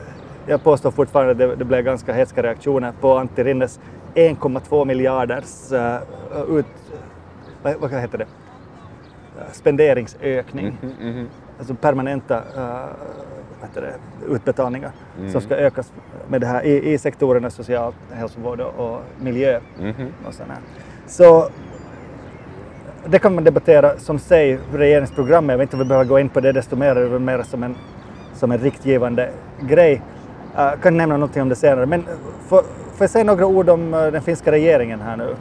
jag 0.48 0.62
påstår 0.62 0.90
fortfarande 0.90 1.32
att 1.32 1.38
det, 1.38 1.56
det 1.56 1.64
blev 1.64 1.84
ganska 1.84 2.12
hetska 2.12 2.42
reaktioner 2.42 2.92
på 3.00 3.18
Antti 3.18 3.44
Rinnes 3.44 3.80
1,2 4.14 4.84
miljarders 4.84 5.72
uh, 5.72 6.58
ut, 6.58 6.66
vad, 7.62 7.74
vad 7.76 7.90
heter 7.90 8.18
det? 8.18 8.24
Uh, 8.24 9.52
spenderingsökning 9.52 10.78
Mhm, 10.82 11.10
mhm. 11.10 11.28
alltså 11.58 11.74
permanenta 11.74 12.36
uh, 12.38 12.86
vad 13.60 13.84
det, 13.84 13.94
utbetalningar 14.34 14.90
som 15.32 15.40
ska 15.40 15.54
ökas 15.54 15.92
med 16.28 16.40
det 16.40 16.46
här 16.46 16.62
i, 16.64 16.92
i 16.92 16.98
sektorerna 16.98 17.50
social 17.50 17.92
hälsovård 18.12 18.60
och, 18.60 19.00
miljö. 19.20 19.60
Mhm. 19.80 20.08
Och 20.26 20.34
sådär. 20.34 20.56
Så 21.06 21.48
det 23.06 23.18
kan 23.18 23.34
man 23.34 23.44
debattera 23.44 23.98
som 23.98 24.18
sig, 24.18 24.58
regeringsprogrammet. 24.72 25.52
Jag 25.52 25.58
vet 25.58 25.66
inte 25.66 25.76
om 25.76 25.82
vi 25.82 25.88
behöver 25.88 26.04
gå 26.04 26.18
in 26.18 26.28
på 26.28 26.40
det 26.40 26.52
desto 26.52 26.76
mer, 26.76 26.94
det 26.94 27.00
är 27.00 27.18
mer 27.18 27.42
som 27.42 27.62
en, 27.62 27.76
som 28.34 28.52
en 28.52 28.58
riktgivande 28.58 29.30
grej. 29.60 30.02
Uh, 30.58 30.80
kan 30.82 30.96
nämna 30.96 31.16
någonting 31.16 31.42
om 31.42 31.48
det 31.48 31.56
senare. 31.56 31.86
Men 31.86 32.00
uh, 32.00 32.06
får, 32.48 32.62
får 32.62 32.98
jag 32.98 33.10
säga 33.10 33.24
några 33.24 33.46
ord 33.46 33.68
om 33.68 33.94
uh, 33.94 34.12
den 34.12 34.22
finska 34.22 34.52
regeringen 34.52 35.00
här 35.00 35.16
nu? 35.16 35.36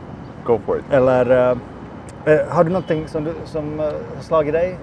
Go 0.45 0.59
for 0.65 0.77
it. 0.77 0.83
Eller 0.91 1.31
uh, 1.31 1.57
eh, 2.25 2.47
har 2.49 2.63
du 2.63 2.69
någonting 2.69 3.07
som, 3.07 3.23
du, 3.23 3.33
som 3.45 3.79
uh, 3.79 3.85
slagit 4.21 4.53
dig? 4.53 4.77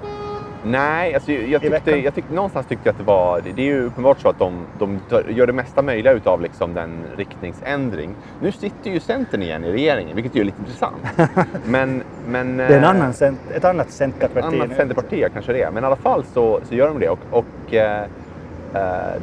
Nej, 0.67 1.15
alltså, 1.15 1.33
jag, 1.33 1.63
tyckte, 1.63 1.91
jag 1.91 2.15
tyckte, 2.15 2.35
någonstans 2.35 2.67
tyckte 2.67 2.89
jag 2.89 2.93
att 2.93 2.99
det 2.99 3.05
var... 3.05 3.41
Det, 3.55 3.63
är 3.63 3.67
ju 3.67 3.87
uppenbart 3.87 4.21
så 4.21 4.29
att 4.29 4.39
de, 4.39 4.67
de 4.79 5.01
gör 5.29 5.47
det 5.47 5.53
mesta 5.53 5.83
möjliga 5.83 6.13
utav 6.13 6.41
liksom 6.41 6.75
den 6.75 7.05
riktningsändring. 7.17 8.15
Nu 8.41 8.53
sitter 8.53 8.91
ju 8.91 9.01
Centern 9.01 9.43
igen 9.43 9.65
i 9.65 9.73
regeringen, 9.73 10.15
vilket 10.17 10.37
ju 10.37 10.41
är 10.41 10.45
lite 10.45 10.61
intressant. 10.61 10.97
Men, 11.65 12.03
men, 12.29 12.57
Det 12.57 12.65
är 12.65 12.79
en 12.79 12.85
eh, 12.85 12.91
annan, 12.91 13.15
ett 13.55 13.65
annat 13.65 13.91
centerparti 13.91 14.45
annat 14.45 14.69
nu. 14.69 14.75
centerparti 14.75 15.25
kanske 15.33 15.53
det 15.53 15.63
är. 15.63 15.71
Men 15.71 15.83
i 15.83 15.87
alla 15.87 15.97
fall 15.97 16.25
så, 16.35 16.61
så 16.69 16.75
gör 16.75 16.89
de 16.89 16.99
det. 16.99 17.09
Och, 17.09 17.19
och 17.31 17.75
eh, 17.75 18.01
eh, 18.01 18.09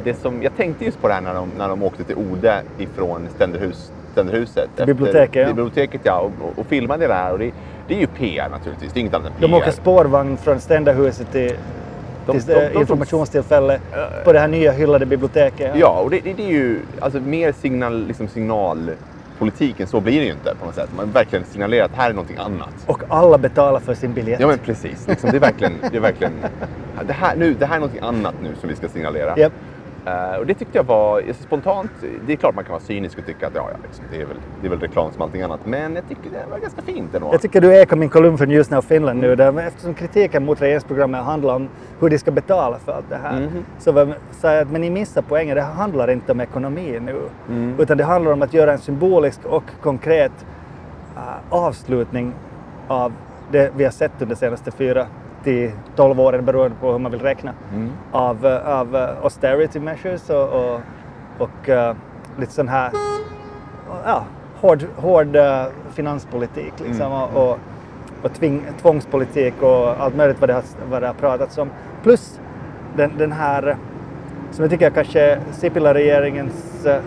det 0.04 0.14
som, 0.14 0.42
jag 0.42 0.56
tänkte 0.56 0.84
just 0.84 1.00
på 1.02 1.08
det 1.08 1.14
här 1.14 1.20
när 1.20 1.34
de, 1.34 1.50
när 1.58 1.68
de 1.68 1.82
åkte 1.82 2.04
till 2.04 2.16
Ode 2.16 2.62
ifrån 2.78 3.28
Ständerhus, 3.34 3.92
Ständerhuset. 4.12 4.68
efter- 4.70 4.86
biblioteket, 4.86 5.42
ja. 5.42 5.46
Biblioteket 5.46 6.00
ja, 6.04 6.18
och, 6.40 6.58
och, 6.58 6.66
filmade 6.66 7.06
det 7.06 7.14
här. 7.14 7.32
Och 7.32 7.38
det, 7.38 7.50
det 7.88 7.94
är 7.94 7.98
ju 7.98 8.06
PR 8.06 8.48
naturligtvis, 8.50 8.92
det 8.92 8.98
är 8.98 9.00
inget 9.00 9.14
annat 9.14 9.26
än 9.26 9.32
PR. 9.32 9.48
De 9.48 9.54
åker 9.54 9.70
spårvagn 9.70 10.36
från 10.36 10.60
Ständerhuset 10.60 11.32
till, 11.32 11.52
De- 12.26 12.32
till 12.32 12.46
de- 12.46 12.54
de- 12.54 12.60
eh, 12.74 12.80
informationstillfälle 12.80 13.80
på 14.24 14.32
det 14.32 14.38
här 14.38 14.48
nya 14.48 14.72
hyllade 14.72 15.06
biblioteket. 15.06 15.72
Ja, 15.76 16.00
och 16.04 16.10
det, 16.10 16.20
det, 16.24 16.32
det 16.32 16.42
är 16.44 16.50
ju 16.52 16.80
alltså, 17.00 17.20
mer 17.20 17.52
signal, 17.52 18.06
liksom 18.06 18.28
signalpolitik 18.28 18.98
än 19.78 19.86
så 19.86 20.00
blir 20.00 20.20
det 20.20 20.26
ju 20.26 20.32
inte 20.32 20.54
på 20.60 20.66
något 20.66 20.74
sätt. 20.74 20.90
Man 20.96 21.10
verkligen 21.10 21.44
signalerar 21.44 21.84
att 21.84 21.94
här 21.94 22.10
är 22.10 22.14
någonting 22.14 22.36
annat. 22.36 22.74
Och 22.86 23.02
alla 23.08 23.38
betalar 23.38 23.80
för 23.80 23.94
sin 23.94 24.12
biljett. 24.12 24.40
Ja 24.40 24.46
men 24.46 24.58
precis, 24.58 25.08
liksom, 25.08 25.30
det 25.30 25.36
är 25.36 25.40
verkligen, 25.40 25.72
det 25.90 25.96
är 25.96 26.00
verkligen 26.00 26.32
det, 27.06 27.12
här, 27.12 27.36
nu, 27.36 27.54
det 27.54 27.66
här 27.66 27.76
är 27.76 27.80
någonting 27.80 28.02
annat 28.02 28.34
nu 28.42 28.54
som 28.60 28.68
vi 28.68 28.76
ska 28.76 28.88
signalera. 28.88 29.38
Japp. 29.38 29.52
Eh, 30.06 30.38
och 30.38 30.46
det 30.46 30.54
tyckte 30.54 30.78
jag 30.78 30.84
var 30.84 31.16
alltså, 31.16 31.42
spontant, 31.42 31.90
det 32.26 32.32
är 32.32 32.36
klart 32.36 32.54
man 32.54 32.64
kan 32.64 32.72
vara 32.72 32.82
cynisk 32.82 33.18
och 33.18 33.26
tycka 33.26 33.46
att 33.46 33.54
ja, 33.54 33.68
ja, 33.72 33.76
liksom, 33.82 34.04
det, 34.10 34.16
är 34.16 34.26
väl, 34.26 34.36
det 34.60 34.66
är 34.66 34.70
väl 34.70 34.80
reklam 34.80 35.12
som 35.12 35.22
allting 35.22 35.42
annat. 35.42 35.66
Men 35.66 35.94
jag 35.94 36.08
tycker 36.08 36.30
det 36.30 36.50
var 36.50 36.58
ganska 36.58 36.82
fint 36.82 37.14
ändå. 37.14 37.28
Jag 37.32 37.40
tycker 37.40 37.60
du 37.60 37.76
ekar 37.76 37.96
min 37.96 38.08
kolumn 38.08 38.38
från 38.38 38.48
News 38.48 38.70
Now 38.70 38.82
Finland 38.82 39.20
nu, 39.20 39.36
där, 39.36 39.60
eftersom 39.60 39.94
kritiken 39.94 40.44
mot 40.44 40.62
regeringsprogrammet 40.62 41.24
handlar 41.24 41.54
om 41.54 41.68
hur 42.00 42.10
de 42.10 42.18
ska 42.18 42.30
betala 42.30 42.78
för 42.78 42.92
allt 42.92 43.08
det 43.08 43.16
här. 43.22 43.40
Mhm. 43.40 43.64
Så 43.78 43.90
jag 43.90 44.60
att 44.60 44.70
men 44.70 44.80
ni 44.80 44.90
missar 44.90 45.24
poängen, 45.28 45.56
det 45.56 45.62
här 45.62 45.72
handlar 45.72 46.10
inte 46.10 46.32
om 46.32 46.40
ekonomi 46.40 47.00
nu. 47.00 47.16
Mm. 47.48 47.80
Utan 47.80 47.98
det 47.98 48.04
handlar 48.04 48.32
om 48.32 48.42
att 48.42 48.54
göra 48.54 48.72
en 48.72 48.78
symbolisk 48.78 49.40
och 49.44 49.64
konkret 49.82 50.32
äh, 51.16 51.22
avslutning 51.50 52.32
av 52.88 53.12
det 53.50 53.72
vi 53.76 53.84
har 53.84 53.90
sett 53.90 54.12
under 54.20 54.34
de 54.34 54.38
senaste 54.38 54.70
fyra 54.70 55.06
till 55.44 55.70
12 55.96 56.20
åren 56.20 56.44
beroende 56.44 56.76
på 56.80 56.92
hur 56.92 56.98
man 56.98 57.12
vill 57.12 57.20
räkna. 57.20 57.52
Mm. 57.74 57.90
av, 58.12 58.46
eh, 58.46 58.68
av 58.68 58.96
eh, 58.96 59.22
austerity 59.22 59.80
measures 59.80 60.30
och, 60.30 60.48
och, 60.48 60.80
och 61.38 61.68
eh, 61.68 61.96
lite 62.38 62.52
sån 62.52 62.68
här 62.68 62.90
ja, 64.04 64.24
hård, 64.60 64.84
hård 64.96 65.36
eh, 65.36 65.64
finanspolitik 65.90 66.72
liksom, 66.84 67.12
och, 67.12 67.50
och, 67.50 67.58
och 68.22 68.32
tving, 68.32 68.62
tvångspolitik 68.82 69.62
och 69.62 70.00
allt 70.00 70.16
möjligt 70.16 70.40
vad 70.40 70.48
det 70.48 70.54
har, 70.54 70.62
vad 70.90 71.02
det 71.02 71.06
har 71.06 71.14
pratats 71.14 71.58
om. 71.58 71.70
Plus 72.02 72.40
den, 72.96 73.12
den 73.18 73.32
här, 73.32 73.76
som 74.50 74.62
jag 74.62 74.70
tycker 74.70 74.90
kanske 74.90 75.38
Sipilä-regeringens 75.52 76.86
eh, 76.86 77.02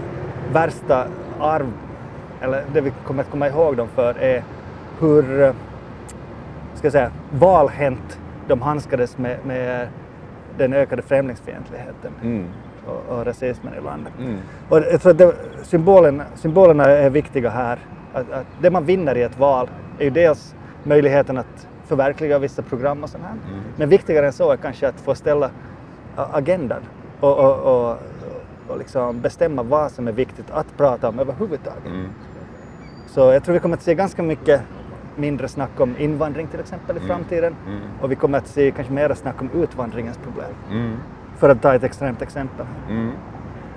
värsta 0.53 1.07
arv, 1.39 1.71
eller 2.41 2.63
det 2.73 2.81
vi 2.81 2.91
kommer 3.05 3.23
att 3.23 3.29
komma 3.29 3.47
ihåg 3.47 3.77
dem 3.77 3.87
för, 3.95 4.17
är 4.19 4.43
hur 4.99 5.53
ska 6.73 6.85
jag 6.85 6.91
säga, 6.91 7.11
valhänt 7.31 8.19
de 8.47 8.61
handskades 8.61 9.17
med, 9.17 9.37
med 9.45 9.87
den 10.57 10.73
ökade 10.73 11.01
främlingsfientligheten 11.01 12.11
Mm. 12.21 12.45
och, 12.87 13.17
och 13.17 13.25
rasismen 13.25 13.73
i 13.73 13.81
landet. 13.83 14.13
Mm. 14.19 14.37
Och 14.69 14.77
jag 14.77 15.01
tror 15.01 15.11
att 15.11 15.17
det, 15.17 15.35
symbolen, 15.63 16.21
symbolerna 16.35 16.85
är 16.85 17.09
viktiga 17.09 17.49
här. 17.49 17.79
Att, 18.13 18.31
att 18.31 18.45
det 18.61 18.71
man 18.71 18.85
vinner 18.85 19.17
i 19.17 19.21
ett 19.21 19.39
val 19.39 19.69
är 19.99 20.03
ju 20.03 20.09
dels 20.09 20.55
möjligheten 20.83 21.37
att 21.37 21.67
förverkliga 21.85 22.39
vissa 22.39 22.61
program 22.61 23.03
och 23.03 23.09
sånt 23.09 23.23
här. 23.23 23.31
Mm. 23.31 23.63
Men 23.77 23.89
viktigare 23.89 24.25
än 24.25 24.33
så 24.33 24.51
är 24.51 24.57
kanske 24.57 24.87
att 24.87 24.99
få 25.01 25.15
ställa 25.15 25.49
agendan 26.15 26.81
och, 27.19 27.37
och, 27.37 27.59
och, 27.59 27.97
och 28.67 28.77
liksom 28.77 29.21
bestämma 29.21 29.63
vad 29.63 29.91
som 29.91 30.07
är 30.07 30.11
viktigt 30.11 30.51
att 30.51 30.77
prata 30.77 31.09
om 31.09 31.19
överhuvudtaget. 31.19 31.85
Mm. 31.85 32.07
Så 33.07 33.19
jag 33.19 33.43
tror 33.43 33.53
vi 33.53 33.59
kommer 33.59 33.77
att 33.77 33.83
se 33.83 33.95
ganska 33.95 34.23
mycket 34.23 34.61
mindre 35.15 35.47
snack 35.47 35.79
om 35.79 35.95
invandring 35.97 36.47
till 36.47 36.59
exempel 36.59 36.97
i 36.97 36.99
framtiden. 36.99 37.55
Mm. 37.67 37.79
Och 38.01 38.11
vi 38.11 38.15
kommer 38.15 38.37
att 38.37 38.47
se 38.47 38.71
kanske 38.71 38.93
mer 38.93 39.13
snack 39.13 39.41
om 39.41 39.49
utvandringens 39.53 40.17
problem. 40.17 40.51
Mm. 40.71 40.97
För 41.37 41.49
att 41.49 41.61
ta 41.61 41.75
ett 41.75 41.83
extremt 41.83 42.21
exempel. 42.21 42.65
Mm. 42.89 43.11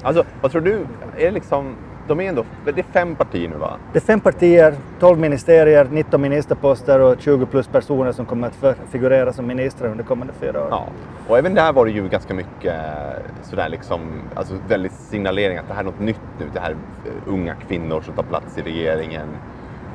Alltså, 0.03 0.25
vad 0.41 0.53
tror 0.53 0.63
du? 0.63 0.87
Är 1.17 1.31
liksom, 1.31 1.75
de 2.09 2.21
är 2.21 2.29
ändå, 2.29 2.45
det 2.65 2.79
är 2.79 2.83
fem 2.83 3.15
partier 3.15 3.49
nu 3.49 3.57
va? 3.57 3.77
Det 3.93 3.99
är 3.99 4.01
fem 4.01 4.21
partier, 4.21 4.75
12 5.01 5.19
ministerier, 5.19 5.89
19 5.91 6.21
ministerposter 6.21 7.01
och 7.01 7.21
20 7.21 7.47
plus 7.47 7.67
personer 7.67 8.13
som 8.13 8.27
kommer 8.27 8.49
att 8.49 8.79
figurera 8.91 9.33
som 9.33 9.47
ministrar 9.47 9.89
under 9.89 10.05
kommande 10.05 10.33
fyra 10.41 10.61
år. 10.63 10.69
Ja. 10.71 10.89
Och 11.29 11.39
även 11.39 11.55
där 11.55 11.73
var 11.73 11.87
det 11.87 11.93
ju 11.93 12.09
ganska 12.09 12.35
mycket 12.35 12.75
eh, 12.75 13.43
sådär 13.43 13.69
liksom, 13.69 14.01
alltså 14.35 14.55
väldigt 14.69 14.93
signalering 14.93 15.59
att 15.59 15.69
det 15.69 15.75
här 15.75 15.81
är 15.81 15.85
något 15.85 16.01
nytt 16.01 16.21
nu. 16.39 16.47
Det 16.53 16.61
här 16.61 16.71
är 16.71 16.75
eh, 16.75 17.33
unga 17.33 17.55
kvinnor 17.55 18.01
som 18.01 18.15
tar 18.15 18.23
plats 18.23 18.59
i 18.59 18.63
regeringen. 18.63 19.29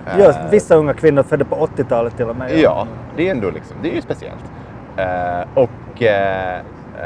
Ja, 0.05 0.29
Eh, 0.29 0.49
vissa 0.51 0.75
unga 0.75 0.93
kvinnor 0.93 1.23
födda 1.23 1.45
på 1.45 1.55
80-talet 1.55 2.17
till 2.17 2.29
och 2.29 2.35
med. 2.35 2.59
Ja, 2.59 2.87
det 3.17 3.27
är 3.27 3.31
ändå 3.31 3.49
liksom, 3.49 3.77
det 3.81 3.91
är 3.91 3.95
ju 3.95 4.01
speciellt. 4.01 4.43
Eh, 4.97 5.47
och, 5.53 6.03
eh, 6.03 6.61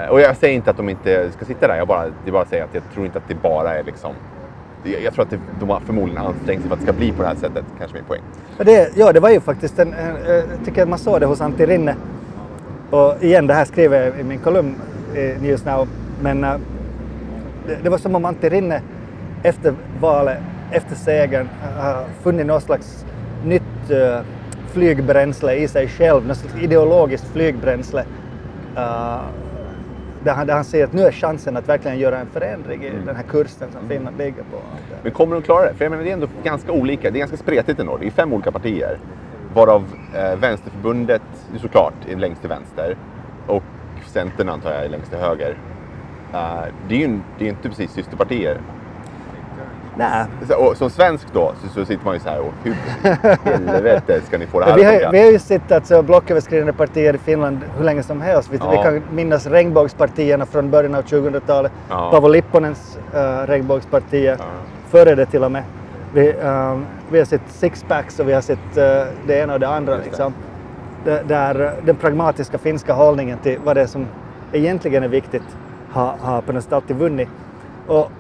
och 0.09 0.21
jag 0.21 0.37
säger 0.37 0.55
inte 0.55 0.69
att 0.69 0.77
de 0.77 0.89
inte 0.89 1.31
ska 1.31 1.45
sitta 1.45 1.67
där, 1.67 1.75
jag 1.75 1.87
bara, 1.87 2.05
det 2.25 2.31
bara 2.31 2.45
säger 2.45 2.63
att 2.63 2.73
jag 2.73 2.83
tror 2.93 3.05
inte 3.05 3.17
att 3.17 3.27
det 3.27 3.35
bara 3.41 3.73
är 3.73 3.83
liksom, 3.83 4.13
jag 5.03 5.13
tror 5.13 5.23
att 5.25 5.29
det, 5.29 5.39
de 5.59 5.69
har 5.69 5.79
förmodligen 5.79 6.25
ansträngt 6.25 6.61
sig 6.61 6.69
för 6.69 6.75
att 6.75 6.79
det 6.79 6.85
ska 6.85 6.93
bli 6.93 7.11
på 7.11 7.21
det 7.21 7.27
här 7.27 7.35
sättet, 7.35 7.65
kanske 7.79 7.97
min 7.97 8.05
poäng. 8.05 8.21
Det, 8.57 8.97
ja, 8.97 9.13
det 9.13 9.19
var 9.19 9.29
ju 9.29 9.39
faktiskt 9.39 9.79
en, 9.79 9.93
en, 9.93 10.15
jag 10.27 10.65
tycker 10.65 10.83
att 10.83 10.89
man 10.89 10.99
såg 10.99 11.19
det 11.19 11.25
hos 11.25 11.41
Antti 11.41 11.65
Rinne. 11.65 11.95
Och 12.89 13.23
igen, 13.23 13.47
det 13.47 13.53
här 13.53 13.65
skriver 13.65 14.05
jag 14.05 14.19
i 14.19 14.23
min 14.23 14.39
kolumn 14.39 14.75
i 15.15 15.35
News 15.41 15.65
Now. 15.65 15.87
Men 16.21 16.41
det, 16.41 17.77
det 17.83 17.89
var 17.89 17.97
som 17.97 18.15
om 18.15 18.25
Antti 18.25 18.49
Rinne 18.49 18.81
efter 19.43 19.73
valet, 19.99 20.37
efter 20.71 20.95
segern, 20.95 21.49
har 21.77 22.05
funnit 22.21 22.45
något 22.45 22.63
slags 22.63 23.05
nytt 23.45 23.89
eh, 23.89 24.19
flygbränsle 24.67 25.55
i 25.55 25.67
sig 25.67 25.87
själv, 25.87 26.27
något 26.27 26.37
slags 26.37 26.55
ideologiskt 26.63 27.27
flygbränsle. 27.27 28.05
eh, 28.75 29.19
där, 30.23 30.33
han, 30.33 30.47
där 30.47 30.53
han 30.53 30.63
ser 30.63 30.83
att 30.83 30.93
nu 30.93 31.01
är 31.01 31.11
chansen 31.11 31.57
att 31.57 31.69
verkligen 31.69 31.99
göra 31.99 32.17
en 32.19 32.27
förändring 32.27 32.83
i 32.83 32.91
den 33.05 33.15
här 33.15 33.23
kursen 33.23 33.71
som 33.71 33.89
Finland 33.89 34.17
ligger 34.17 34.43
på. 34.43 34.57
Men 35.03 35.11
kommer 35.11 35.35
de 35.35 35.41
klara 35.41 35.65
det? 35.65 35.73
För 35.73 35.85
jag 35.85 35.89
menar, 35.91 36.03
det 36.03 36.09
är 36.09 36.13
ändå 36.13 36.27
ganska 36.43 36.71
olika. 36.71 37.11
Det 37.11 37.17
är 37.17 37.19
ganska 37.19 37.37
spretigt 37.37 37.79
ändå. 37.79 37.97
Det 37.97 38.07
är 38.07 38.11
fem 38.11 38.33
olika 38.33 38.51
partier. 38.51 38.97
Varav 39.53 39.85
eh, 40.15 40.39
Vänsterförbundet 40.39 41.21
såklart 41.57 41.93
är 42.09 42.15
längst 42.15 42.41
till 42.41 42.49
vänster. 42.49 42.97
Och 43.47 43.63
Centern 44.05 44.49
antar 44.49 44.71
jag 44.71 44.85
är 44.85 44.89
längst 44.89 45.09
till 45.09 45.19
höger. 45.19 45.57
Eh, 46.33 46.63
det 46.89 46.95
är 46.95 46.99
ju 46.99 47.19
det 47.39 47.45
är 47.45 47.49
inte 47.49 47.69
precis 47.69 47.91
systerpartier. 47.91 48.57
Nej, 49.97 50.25
Så, 50.47 50.55
och, 50.55 50.77
som 50.77 50.89
svensk 50.89 51.27
då 51.33 51.53
så, 51.63 51.69
så 51.69 51.85
sitter 51.85 52.05
man 52.05 52.13
ju 52.13 52.19
så 52.19 52.29
här 52.29 52.39
och 52.39 52.53
hur 52.63 52.73
helvete 53.67 54.21
ska 54.27 54.37
ni 54.37 54.45
få 54.45 54.59
det 54.59 54.65
här 54.65 54.75
vi, 54.75 54.83
har, 54.83 55.11
vi 55.11 55.19
har 55.19 55.31
ju 55.31 55.39
sett 55.39 55.71
alltså, 55.71 56.01
blocköverskridande 56.01 56.73
partier 56.73 57.13
i 57.13 57.17
Finland 57.17 57.59
hur 57.77 57.85
länge 57.85 58.03
som 58.03 58.21
helst. 58.21 58.49
Vi, 58.51 58.57
vi 58.57 58.63
Ja. 58.75 58.83
kan 58.83 59.01
minnas 59.11 59.47
regnbågspartierna 59.47 60.45
från 60.45 60.71
början 60.71 60.95
av 60.95 61.01
2000-talet. 61.03 61.71
Ja. 61.89 62.09
Paavo 62.11 62.27
Lipponens 62.27 62.97
uh, 63.15 63.47
regnbågspartier, 63.47 64.35
Ja. 64.39 64.45
före 64.89 65.15
det 65.15 65.25
till 65.25 65.43
och 65.43 65.51
med. 65.51 65.63
Vi, 66.13 66.33
ehm, 66.43 66.85
vi 67.11 67.17
har 67.17 67.25
sett 67.25 67.41
sixpacks 67.47 68.19
och 68.19 68.29
vi 68.29 68.33
har 68.33 68.41
sett 68.41 68.77
eh, 68.77 69.03
det 69.27 69.39
ena 69.39 69.53
och 69.53 69.59
det 69.59 69.67
andra. 69.67 69.97
Det. 69.97 70.03
Liksom. 70.03 70.33
Det, 71.05 71.23
där 71.27 71.61
eh, 71.65 71.85
den 71.85 71.95
pragmatiska 71.95 72.57
finska 72.57 72.93
hållningen 72.93 73.37
till 73.37 73.59
vad 73.63 73.75
det 73.77 73.81
är 73.81 73.85
som 73.87 74.07
egentligen 74.51 75.03
är 75.03 75.07
viktigt 75.07 75.43
har, 75.91 76.15
har 76.21 76.41
på 76.41 76.53
något 76.53 76.63
sätt 76.63 76.73
alltid 76.73 76.95
vunnit. 76.95 77.29
Och 77.87 78.11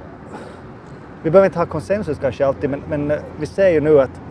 vi 1.23 1.29
behöver 1.29 1.45
inte 1.45 1.59
ha 1.59 1.65
konsensus 1.65 2.17
kanske 2.21 2.45
alltid, 2.45 2.69
men, 2.69 2.81
men 2.89 3.11
eh, 3.11 3.17
vi 3.39 3.45
ser 3.45 3.69
ju 3.69 3.81
nu 3.81 4.01
att 4.01 4.21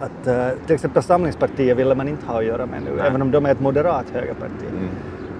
att 0.00 0.26
eh, 0.26 0.48
till 0.66 0.74
exempel 0.74 1.02
Samlingspartiet 1.02 1.76
ville 1.76 1.94
man 1.94 2.08
inte 2.08 2.26
ha 2.26 2.38
att 2.38 2.44
göra 2.44 2.66
med 2.66 2.82
nu, 2.82 2.90
Nej. 2.96 3.06
även 3.06 3.22
om 3.22 3.30
de 3.30 3.46
är 3.46 3.52
ett 3.52 3.60
moderat 3.60 4.04
högerparti. 4.12 4.66
Mm. 4.70 4.88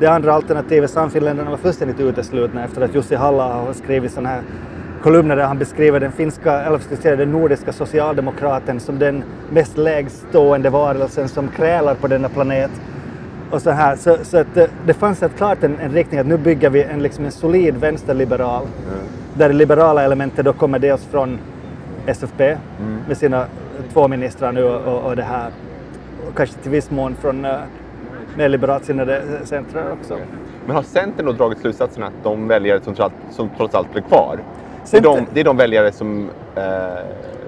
Det 0.00 0.06
andra 0.06 0.32
alternativet, 0.32 0.90
Sannfinländarna, 0.90 1.50
var 1.50 1.56
fullständigt 1.56 2.00
uteslutna 2.00 2.64
efter 2.64 2.82
att 2.82 2.94
Jussi 2.94 3.14
halla 3.14 3.52
har 3.52 3.72
skrivit 3.72 4.12
sådana 4.12 4.28
här 4.28 4.42
kolumner 5.02 5.36
där 5.36 5.44
han 5.44 5.58
beskriver 5.58 6.00
den 6.00 6.12
finska, 6.12 6.52
eller 6.52 6.78
ska 6.78 6.96
säga 6.96 7.16
den 7.16 7.32
nordiska 7.32 7.72
socialdemokraten 7.72 8.80
som 8.80 8.98
den 8.98 9.22
mest 9.50 9.76
lägstående 9.78 10.70
varelsen 10.70 11.28
som 11.28 11.48
krälar 11.48 11.94
på 11.94 12.06
denna 12.06 12.28
planet. 12.28 12.70
Och 13.50 13.62
så 13.62 13.70
här. 13.70 13.96
Så, 13.96 14.16
så 14.22 14.38
att 14.38 14.56
eh, 14.56 14.64
det 14.86 14.94
fanns 14.94 15.22
ett 15.22 15.36
klart 15.36 15.62
en, 15.62 15.78
en 15.78 15.92
riktning 15.92 16.20
att 16.20 16.26
nu 16.26 16.38
bygger 16.38 16.70
vi 16.70 16.82
en, 16.82 17.02
liksom 17.02 17.24
en 17.24 17.32
solid 17.32 17.76
vänsterliberal 17.76 18.66
där 19.40 19.48
det 19.48 19.54
liberala 19.54 20.04
elementet 20.04 20.44
då 20.44 20.52
kommer 20.52 20.78
dels 20.78 21.04
från 21.04 21.38
SFP 22.06 22.56
med 23.08 23.16
sina 23.16 23.44
två 23.92 24.08
ministrar 24.08 24.52
nu 24.52 24.64
och, 24.64 25.04
och, 25.06 25.16
det 25.16 25.22
här 25.22 25.50
och 26.28 26.36
kanske 26.36 26.56
till 26.56 26.70
viss 26.70 26.90
mån 26.90 27.14
från 27.20 27.44
uh, 27.44 27.52
mer 28.36 28.48
liberalt 28.48 28.84
sinnade 28.84 29.22
centrar 29.44 29.92
också. 29.92 30.16
Men 30.66 30.76
har 30.76 30.82
Centern 30.82 31.26
då 31.26 31.32
dragit 31.32 31.58
slutsatsen 31.58 32.02
att 32.02 32.12
de 32.22 32.48
väljare 32.48 32.80
som, 32.80 32.94
trots 32.94 33.14
som 33.30 33.50
trots 33.56 33.74
allt 33.74 33.92
blir 33.92 34.02
kvar, 34.02 34.36
det 34.90 34.96
är, 34.96 35.02
Center- 35.02 35.16
de, 35.16 35.26
det 35.34 35.40
är 35.40 35.44
de 35.44 35.56
väljare 35.56 35.92
som 35.92 36.30
eh, 36.56 36.62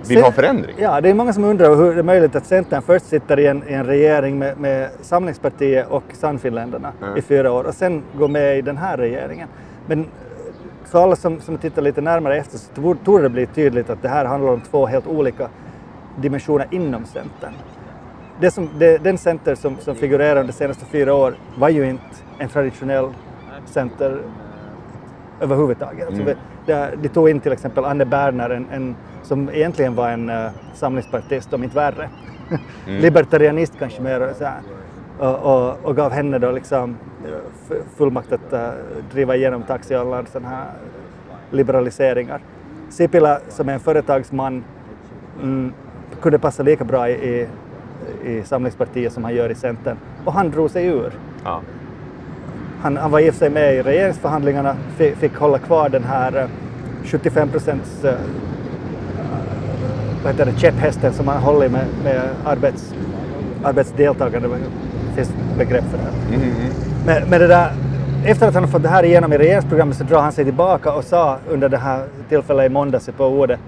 vill 0.08 0.18
Cen- 0.18 0.22
ha 0.24 0.32
förändring? 0.32 0.76
Ja, 0.78 1.00
det 1.00 1.10
är 1.10 1.14
många 1.14 1.32
som 1.32 1.44
undrar 1.44 1.76
hur 1.76 1.92
det 1.94 1.98
är 2.00 2.02
möjligt 2.02 2.36
att 2.36 2.46
Centern 2.46 2.82
först 2.82 3.06
sitter 3.06 3.38
i 3.40 3.46
en, 3.46 3.62
i 3.68 3.72
en 3.72 3.86
regering 3.86 4.38
med, 4.38 4.58
med 4.60 4.88
Samlingspartiet 5.00 5.86
och 5.90 6.04
Sannfinländarna 6.12 6.92
Mm. 7.02 7.16
i 7.16 7.22
fyra 7.22 7.52
år 7.52 7.64
och 7.64 7.74
sen 7.74 8.02
går 8.18 8.28
med 8.28 8.58
i 8.58 8.62
den 8.62 8.76
här 8.76 8.96
regeringen. 8.96 9.48
Men 9.86 10.00
eh, 10.00 10.06
för 10.84 11.02
alla 11.02 11.16
som, 11.16 11.40
som 11.40 11.58
tittar 11.58 11.82
lite 11.82 12.00
närmare 12.00 12.36
efter 12.36 12.58
så 12.58 12.94
torde 13.04 13.22
det 13.22 13.28
bli 13.28 13.46
tydligt 13.46 13.90
att 13.90 14.02
det 14.02 14.08
här 14.08 14.24
handlar 14.24 14.52
om 14.52 14.60
två 14.60 14.86
helt 14.86 15.06
olika 15.06 15.48
dimensioner 16.16 16.66
inom 16.70 17.04
Centern. 17.04 17.52
Det 18.40 18.50
som, 18.50 18.68
det, 18.78 18.98
den 18.98 19.18
center 19.18 19.54
som, 19.54 19.76
som 19.80 19.94
figurerar 19.94 20.30
under 20.40 20.52
de 20.52 20.58
senaste 20.58 20.84
fyra 20.84 21.14
år 21.14 21.34
var 21.58 21.68
ju 21.68 21.88
inte 21.90 22.04
en 22.38 22.48
traditionell 22.48 23.08
center 23.66 24.22
överhuvudtaget. 25.40 26.06
Alltså, 26.06 26.22
Mm. 26.22 26.36
där, 26.66 26.96
de 27.02 27.08
tog 27.08 27.28
in 27.30 27.40
till 27.40 27.52
exempel 27.52 27.84
Anne 27.84 28.04
Berner, 28.04 28.50
en, 28.50 28.66
en, 28.72 28.96
som 29.22 29.50
egentligen 29.50 29.94
var 29.94 30.10
en 30.10 30.30
uh, 30.30 30.50
samlingspartist, 30.74 31.52
om 31.52 31.64
inte 31.64 31.76
värre. 31.76 32.08
Libertarianist 32.86 33.72
kanske 33.78 34.02
mer. 34.02 34.32
Så 34.38 34.44
här. 34.44 34.60
Och, 35.22 35.78
och, 35.82 35.96
gav 35.96 36.12
henne 36.12 36.38
då 36.38 36.50
liksom 36.50 36.96
eh, 37.24 37.76
fullmakt 37.96 38.32
att 38.32 38.52
uh, 38.52 38.68
driva 39.12 39.36
igenom 39.36 39.62
taxi 39.62 39.94
alla 39.94 40.24
sådana 40.24 40.48
här 40.48 40.66
liberaliseringar. 41.50 42.40
Sipilä 42.88 43.40
som 43.48 43.68
är 43.68 43.72
en 43.72 43.80
företagsman 43.80 44.64
mm, 45.42 45.72
kunde 46.20 46.38
passa 46.38 46.62
lika 46.62 46.84
bra 46.84 47.08
i, 47.08 47.12
i, 47.12 47.48
i 48.24 48.42
Samlingspartiet 48.44 49.12
som 49.12 49.24
han 49.24 49.34
gör 49.34 49.50
i 49.50 49.54
Centern. 49.54 49.96
Och 50.24 50.32
han 50.32 50.50
drog 50.50 50.70
sig 50.70 50.86
ur. 50.86 51.12
Ja. 51.44 51.60
Han, 52.80 52.96
han 52.96 53.10
var 53.10 53.20
i 53.20 53.30
och 53.30 53.34
för 53.34 53.38
sig 53.38 53.50
med 53.50 53.74
i 53.74 53.82
regeringsförhandlingarna, 53.82 54.76
fick, 54.96 55.16
fick 55.16 55.36
hålla 55.36 55.58
kvar 55.58 55.88
den 55.88 56.04
här 56.04 56.36
eh, 56.36 56.48
75 57.04 57.48
procents 57.48 58.04
eh, 58.04 58.14
vad 60.22 60.32
heter 60.32 60.46
det, 60.46 60.58
käpphästen 60.58 61.12
som 61.12 61.28
han 61.28 61.42
håller 61.42 61.68
med, 61.68 61.86
med 62.04 62.30
arbets, 62.44 62.94
arbetsdeltagande. 63.64 64.48
Finns 65.14 65.32
begrepp 65.58 65.84
för 65.84 65.98
det. 65.98 66.36
Mhm. 66.36 66.52
Men, 67.06 67.30
men 67.30 67.40
det 67.40 67.46
där, 67.46 67.72
efter 68.24 68.48
att 68.48 68.54
han 68.54 68.68
fått 68.68 68.82
det 68.82 68.88
här 68.88 69.04
igenom 69.04 69.32
i 69.32 69.38
regeringsprogrammet 69.38 69.96
så 69.96 70.04
drar 70.04 70.20
han 70.20 70.32
sig 70.32 70.44
tillbaka 70.44 70.92
och 70.92 71.04
sa 71.04 71.38
under 71.48 71.68
det 71.68 71.78
här 71.78 72.06
tillfället 72.28 72.66
i 72.66 72.68
måndags 72.68 73.10
på 73.16 73.26
ordet 73.26 73.60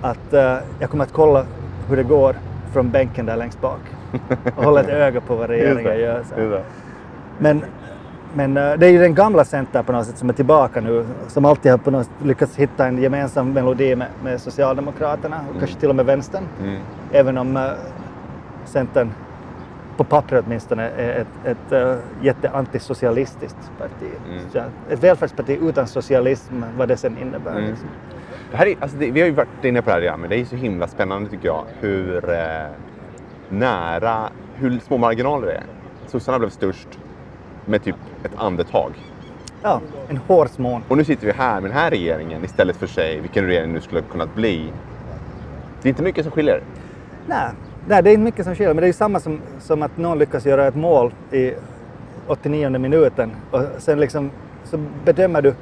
att 0.00 0.32
eh, 0.32 0.56
jag 0.78 0.90
kommer 0.90 1.04
att 1.04 1.12
kolla 1.12 1.46
hur 1.88 1.96
det 1.96 2.02
går 2.02 2.36
från 2.72 2.90
bänken 2.90 3.26
där 3.26 3.36
längst 3.36 3.60
bak 3.60 3.80
och 4.56 4.64
hålla 4.64 4.80
ett 4.80 4.88
öga 4.88 5.20
på 5.20 5.34
vad 5.34 5.50
regeringen 5.50 6.00
gör. 6.00 6.22
Men, 7.38 7.64
men 8.34 8.56
eh, 8.56 8.72
det 8.78 8.86
är 8.86 8.90
ju 8.90 8.98
den 8.98 9.14
gamla 9.14 9.44
Centern 9.44 9.84
på 9.84 9.92
något 9.92 10.06
sätt 10.06 10.18
som 10.18 10.28
är 10.28 10.32
tillbaka 10.32 10.80
nu, 10.80 11.06
som 11.28 11.44
alltid 11.44 11.70
har 11.70 11.78
på 11.78 11.90
något 11.90 12.06
sätt 12.06 12.26
lyckats 12.26 12.56
hitta 12.56 12.86
en 12.86 13.02
gemensam 13.02 13.52
melodi 13.52 13.96
med, 13.96 14.08
med 14.24 14.40
Socialdemokraterna 14.40 15.40
och 15.54 15.58
kanske 15.58 15.80
till 15.80 15.88
och 15.88 15.96
med 15.96 16.06
Vänstern. 16.06 16.42
Mm. 16.62 16.80
Även 17.12 17.38
om 17.38 17.56
uh, 17.56 17.62
Centern 18.64 19.10
på 19.96 20.04
pappret 20.04 20.44
åtminstone 20.46 20.88
är 20.88 21.20
ett, 21.20 21.46
ett 21.56 21.72
uh, 21.72 21.96
jätteantisocialistiskt 22.22 23.70
parti. 23.78 24.12
Mm. 24.28 24.50
Så, 24.52 24.58
ett 24.90 25.04
välfärdsparti 25.04 25.58
utan 25.62 25.86
socialism, 25.86 26.62
vad 26.76 26.88
det 26.88 26.96
sen 26.96 27.18
innebär. 27.18 27.52
Mm. 27.52 27.70
Liksom. 27.70 27.88
Det 28.50 28.56
här 28.56 28.66
är, 28.66 28.76
alltså 28.80 28.96
det, 28.96 29.10
vi 29.10 29.20
har 29.20 29.28
ju 29.28 29.34
varit 29.34 29.64
inne 29.64 29.82
på 29.82 29.90
det 29.90 29.94
här 29.94 30.00
redan, 30.00 30.20
men 30.20 30.30
det 30.30 30.36
är 30.36 30.44
så 30.44 30.56
himla 30.56 30.86
spännande 30.86 31.30
tycker 31.30 31.46
jag 31.46 31.64
hur 31.80 32.30
eh, 32.30 32.66
nära, 33.48 34.28
hur 34.54 34.78
små 34.78 34.96
marginaler 34.96 35.46
det 35.46 35.52
är. 35.52 35.64
Sossarna 36.06 36.38
blev 36.38 36.50
störst 36.50 36.88
med 37.64 37.84
typ 37.84 37.96
ett 38.24 38.32
andetag. 38.36 38.92
Ja, 39.62 39.80
en 40.08 40.16
hårsmån. 40.16 40.82
Och 40.88 40.96
nu 40.96 41.04
sitter 41.04 41.26
vi 41.26 41.32
här 41.32 41.60
med 41.60 41.70
den 41.70 41.78
här 41.78 41.90
regeringen 41.90 42.44
istället 42.44 42.76
för 42.76 42.86
sig, 42.86 43.20
vilken 43.20 43.46
regering 43.46 43.72
nu 43.72 43.80
skulle 43.80 44.02
kunnat 44.02 44.34
bli. 44.34 44.72
Det 45.82 45.88
är 45.88 45.90
inte 45.90 46.02
mycket 46.02 46.24
som 46.24 46.32
skiljer. 46.32 46.62
Nej, 47.26 47.50
nej, 47.88 48.02
det 48.02 48.10
är 48.10 48.12
inte 48.12 48.24
mycket 48.24 48.44
som 48.44 48.54
skiljer, 48.54 48.74
men 48.74 48.80
det 48.80 48.84
är 48.84 48.88
ju 48.88 48.92
samma 48.92 49.20
som, 49.20 49.40
som 49.60 49.82
att 49.82 49.96
någon 49.96 50.18
lyckas 50.18 50.46
göra 50.46 50.66
ett 50.66 50.74
mål 50.74 51.12
i 51.32 51.52
89 52.26 52.78
minuten. 52.78 53.30
Och 53.50 53.60
sen 53.78 54.00
liksom 54.00 54.30
så 54.64 54.78
bedömer 55.04 55.42
du 55.42 55.54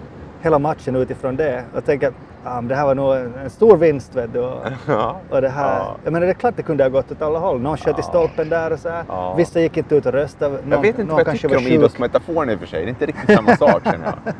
hela 0.43 0.59
matchen 0.59 0.97
utifrån 0.97 1.37
det 1.37 1.65
och 1.75 1.85
tänker 1.85 2.09
att 2.09 2.15
ah, 2.45 2.61
det 2.61 2.75
här 2.75 2.85
var 2.87 2.95
nog 2.95 3.17
en, 3.17 3.51
stor 3.51 3.77
vinst. 3.77 4.17
Vet 4.17 4.33
du, 4.33 4.39
och, 4.41 4.59
Ja. 4.89 5.17
och 5.31 5.41
det 5.41 5.49
här, 5.49 5.79
Ja. 5.79 5.97
jag 6.05 6.13
menar, 6.13 6.27
det 6.27 6.33
är 6.33 6.35
klart 6.35 6.57
det 6.57 6.63
kunde 6.63 6.85
ha 6.85 6.89
gått 6.89 7.13
åt 7.13 7.23
alla 7.23 7.39
håll. 7.39 7.61
Någon 7.61 7.77
sköt 7.77 7.89
i 7.89 7.93
Ja. 7.97 8.03
stolpen 8.03 8.49
där 8.49 8.73
och 8.73 8.79
så 8.79 8.89
här. 8.89 9.05
Ja. 9.09 9.35
Vissa 9.35 9.61
gick 9.61 9.77
inte 9.77 9.95
ut 9.97 10.07
och 10.07 10.13
röstade. 10.13 10.55
Någon, 10.55 10.71
Jag 10.71 10.81
vet 10.83 10.99
inte 10.99 11.13
vad 11.15 11.27
jag 11.27 11.33
tycker 11.41 11.57
om 11.57 11.63
idrottsmetaforen 11.67 12.51
i 12.51 12.55
och 12.55 12.59
för 12.59 12.67
sig. 12.67 12.81
Det 12.81 12.87
är 12.87 12.89
inte 12.89 13.07
riktigt 13.07 13.37
samma 13.37 13.57
sak 13.57 13.85
känner 13.85 14.07
jag. 14.07 14.35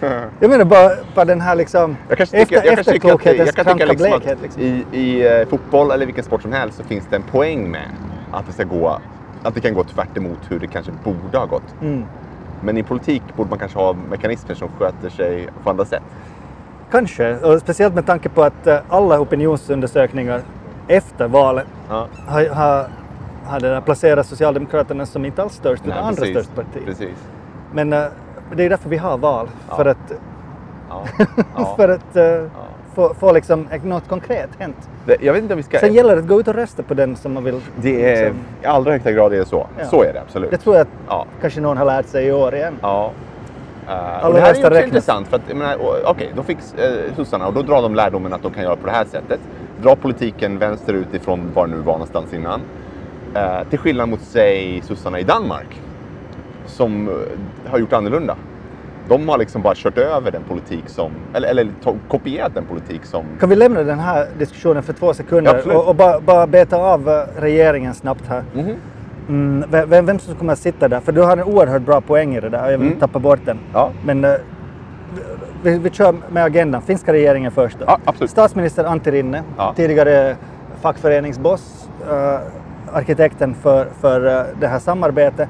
Jag 0.40 0.50
menar 0.50 0.64
bara, 0.64 0.90
bara 1.14 1.24
den 1.24 1.40
här 1.40 1.54
liksom 1.54 1.96
Jag 2.08 2.18
kanske 2.18 2.38
tycker, 2.38 2.54
jag 2.54 2.64
kanske 2.64 2.80
efterklokhetens 2.80 3.50
tycka 3.50 3.64
kranka 3.64 3.84
liksom 3.86 4.10
blekhet. 4.10 4.38
Liksom. 4.42 4.62
i, 4.62 4.84
i 4.92 5.40
eh, 5.40 5.48
fotboll 5.48 5.90
eller 5.90 6.06
vilken 6.06 6.24
sport 6.24 6.42
som 6.42 6.52
helst 6.52 6.76
så 6.76 6.84
finns 6.84 7.06
det 7.10 7.16
en 7.16 7.22
poäng 7.22 7.70
med 7.70 7.88
att 8.32 8.46
det 8.46 8.52
ska 8.52 8.64
gå 8.64 9.00
att 9.42 9.54
det 9.54 9.60
kan 9.60 9.74
gå 9.74 9.84
tvärt 9.84 10.16
emot 10.16 10.38
hur 10.48 10.58
det 10.60 10.66
kanske 10.66 10.92
borde 11.04 11.38
ha 11.38 11.46
gått. 11.46 11.74
Mm. 11.82 12.04
Men 12.60 12.76
i 12.78 12.82
politik 12.82 13.22
borde 13.36 13.50
man 13.50 13.58
kanske 13.58 13.78
ha 13.78 13.92
mekanismer 14.10 14.54
som 14.54 14.68
sköter 14.78 15.08
sig 15.08 15.48
på 15.64 15.70
andra 15.70 15.84
sätt. 15.84 16.02
Kanske, 16.90 17.36
och 17.38 17.60
speciellt 17.60 17.94
med 17.94 18.06
tanke 18.06 18.28
på 18.28 18.42
att 18.42 18.66
eh, 18.66 18.78
alla 18.88 19.20
opinionsundersökningar 19.20 20.40
efter 20.88 21.28
valet 21.28 21.66
Ja. 21.88 22.06
har, 22.26 22.46
har, 22.48 22.86
har 23.44 23.60
det 23.60 23.82
placerat 23.84 24.26
Socialdemokraterna 24.26 25.06
som 25.06 25.24
inte 25.24 25.42
alls 25.42 25.54
störst, 25.54 25.82
utan 25.86 25.98
andra 25.98 26.10
precis. 26.20 26.30
störst 26.36 26.54
parti. 26.54 26.84
Precis. 26.84 27.16
Men 27.72 27.92
eh, 27.92 28.04
det 28.54 28.64
är 28.64 28.70
därför 28.70 28.88
vi 28.88 28.96
har 28.96 29.18
val, 29.18 29.48
Ja. 29.68 29.76
för 29.76 29.84
att, 29.84 30.12
Ja. 30.88 31.04
Ja. 31.56 31.74
för 31.76 31.88
att 31.88 32.16
eh, 32.98 33.12
få, 33.14 33.32
liksom 33.32 33.68
något 33.82 34.08
konkret 34.08 34.50
hänt. 34.58 34.88
Det, 35.06 35.16
jag 35.20 35.32
vet 35.32 35.42
inte 35.42 35.54
om 35.54 35.58
vi 35.58 35.62
ska... 35.62 35.78
Sen 35.78 35.94
gäller 35.94 36.16
det 36.16 36.22
att 36.22 36.28
gå 36.28 36.40
ut 36.40 36.48
och 36.48 36.54
rösta 36.54 36.82
på 36.82 36.94
den 36.94 37.16
som 37.16 37.32
man 37.34 37.44
vill. 37.44 37.60
Det 37.76 38.12
är 38.12 38.24
liksom. 38.24 38.44
i 38.62 38.66
allra 38.66 38.92
högsta 38.92 39.12
grad 39.12 39.32
är 39.32 39.38
det 39.38 39.44
så. 39.44 39.66
Ja. 39.78 39.84
Så 39.84 40.02
är 40.02 40.12
det 40.12 40.20
absolut. 40.20 40.50
Det 40.50 40.56
tror 40.56 40.76
jag 40.76 40.82
att 40.82 40.92
Ja. 41.08 41.26
kanske 41.40 41.60
någon 41.60 41.76
har 41.76 41.84
lärt 41.84 42.06
sig 42.06 42.26
i 42.26 42.32
år 42.32 42.54
igen. 42.54 42.74
Ja. 42.82 43.10
Uh, 43.88 44.26
och 44.26 44.34
det 44.34 44.40
här 44.40 44.46
är 44.46 44.50
också 44.50 44.68
räknas. 44.68 44.84
intressant 44.84 45.28
för 45.28 45.36
att, 45.36 45.42
okej, 46.04 46.32
då 46.36 46.42
fick 46.42 46.58
uh, 46.58 47.14
sossarna 47.16 47.46
och 47.46 47.54
då 47.54 47.62
drar 47.62 47.82
de 47.82 47.94
lärdomen 47.94 48.32
att 48.32 48.42
de 48.42 48.52
kan 48.52 48.62
göra 48.62 48.76
på 48.76 48.86
det 48.86 48.92
här 48.92 49.04
sättet. 49.04 49.40
Dra 49.82 49.96
politiken 49.96 50.58
vänsterut 50.58 51.14
ifrån 51.14 51.50
var 51.54 51.66
nu 51.66 51.76
var 51.76 51.92
någonstans 51.92 52.34
innan. 52.34 52.60
Eh, 53.36 53.68
till 53.70 53.78
skillnad 53.78 54.08
mot, 54.08 54.20
säg, 54.20 54.82
sossarna 54.82 55.20
i 55.20 55.22
Danmark 55.22 55.80
som 56.66 57.08
eh, 57.08 57.70
har 57.70 57.78
gjort 57.78 57.92
annorlunda. 57.92 58.36
De 59.08 59.28
har 59.28 59.38
liksom 59.38 59.62
bara 59.62 59.74
kört 59.76 59.98
över 59.98 60.30
den 60.30 60.42
politik 60.48 60.84
som, 60.88 61.10
eller, 61.34 61.48
eller 61.48 61.68
kopierat 62.08 62.54
den 62.54 62.64
politik 62.64 63.04
som 63.04 63.24
Kan 63.40 63.48
vi 63.48 63.56
lämna 63.56 63.82
den 63.82 63.98
här 63.98 64.26
diskussionen 64.38 64.82
för 64.82 64.92
två 64.92 65.06
Ja, 65.06 65.14
sekunder 65.14 65.54
absolut. 65.54 65.76
och, 65.76 65.88
och 65.88 65.94
bara, 65.94 66.20
bara 66.20 66.46
beta 66.46 66.76
av 66.76 67.08
eh, 67.08 67.22
regeringen 67.40 67.94
snabbt 67.94 68.26
här. 68.28 68.42
Mhm. 68.54 68.74
Mm, 69.28 69.64
vem, 69.70 69.90
vem- 69.90 70.06
vem 70.06 70.18
som 70.18 70.34
kommer 70.34 70.52
att 70.52 70.58
sitta 70.58 70.88
där? 70.88 71.00
För 71.00 71.12
du 71.12 71.22
har 71.22 71.36
en 71.36 71.42
oerhört 71.44 71.82
bra 71.82 72.00
poäng 72.00 72.36
i 72.36 72.40
det 72.40 72.48
där 72.48 72.66
och 72.66 72.72
jag 72.72 72.78
vill 72.78 72.86
Mm. 72.86 72.98
tappa 73.00 73.18
bort 73.18 73.40
den. 73.44 73.58
Ja. 73.72 73.90
Men 74.04 74.24
eh, 74.24 74.32
vi, 75.62 75.78
vi 75.78 75.90
kör 75.90 76.14
med 76.30 76.44
agendan. 76.44 76.82
Finska 76.82 77.12
regeringen 77.12 77.52
först. 77.52 77.78
Då. 77.78 77.84
Ja, 77.88 77.98
absolut. 78.04 78.30
Statsminister 78.30 78.84
Antti 78.84 79.10
Rinne, 79.10 79.42
Ja. 79.56 79.72
tidigare 79.76 80.36
fackföreningsboss, 80.80 81.88
eh, 82.10 82.38
arkitekten 82.92 83.54
för, 83.54 83.86
för 84.00 84.26
eh, 84.40 84.46
det 84.60 84.66
här 84.66 84.78
samarbetet. 84.78 85.48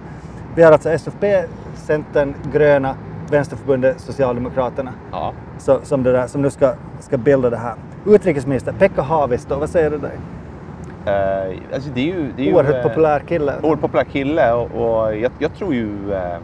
Vi 0.54 0.62
har 0.62 0.72
alltså 0.72 0.90
SFP, 0.90 1.44
Centern, 1.74 2.34
Gröna, 2.52 2.94
Vänsterförbundet, 3.30 4.00
Socialdemokraterna 4.00 4.92
Ja. 5.12 5.32
så, 5.58 5.80
som, 5.82 6.02
det 6.02 6.12
där, 6.12 6.26
som 6.26 6.42
nu 6.42 6.50
ska, 6.50 6.74
ska 7.00 7.16
bilda 7.18 7.50
det 7.50 7.56
här. 7.56 7.74
Utrikesminister 8.06 8.72
Pekka 8.72 9.02
Haavisto, 9.02 9.58
vad 9.58 9.70
säger 9.70 9.90
du 9.90 9.98
dig? 9.98 10.18
Eh, 11.06 11.74
alltså 11.74 11.90
det 11.94 12.00
är 12.00 12.14
ju... 12.14 12.32
Det 12.36 12.42
är 12.42 12.46
ju 12.46 12.54
Oerhört 12.54 12.74
eh, 12.74 12.82
populär 12.82 13.20
kille. 13.20 13.54
Oerhört 13.62 13.80
populär 13.80 14.04
kille 14.04 14.52
och, 14.52 14.70
och 14.70 15.16
jag, 15.16 15.32
jag 15.38 15.54
tror 15.54 15.74
ju... 15.74 16.12
eh, 16.12 16.38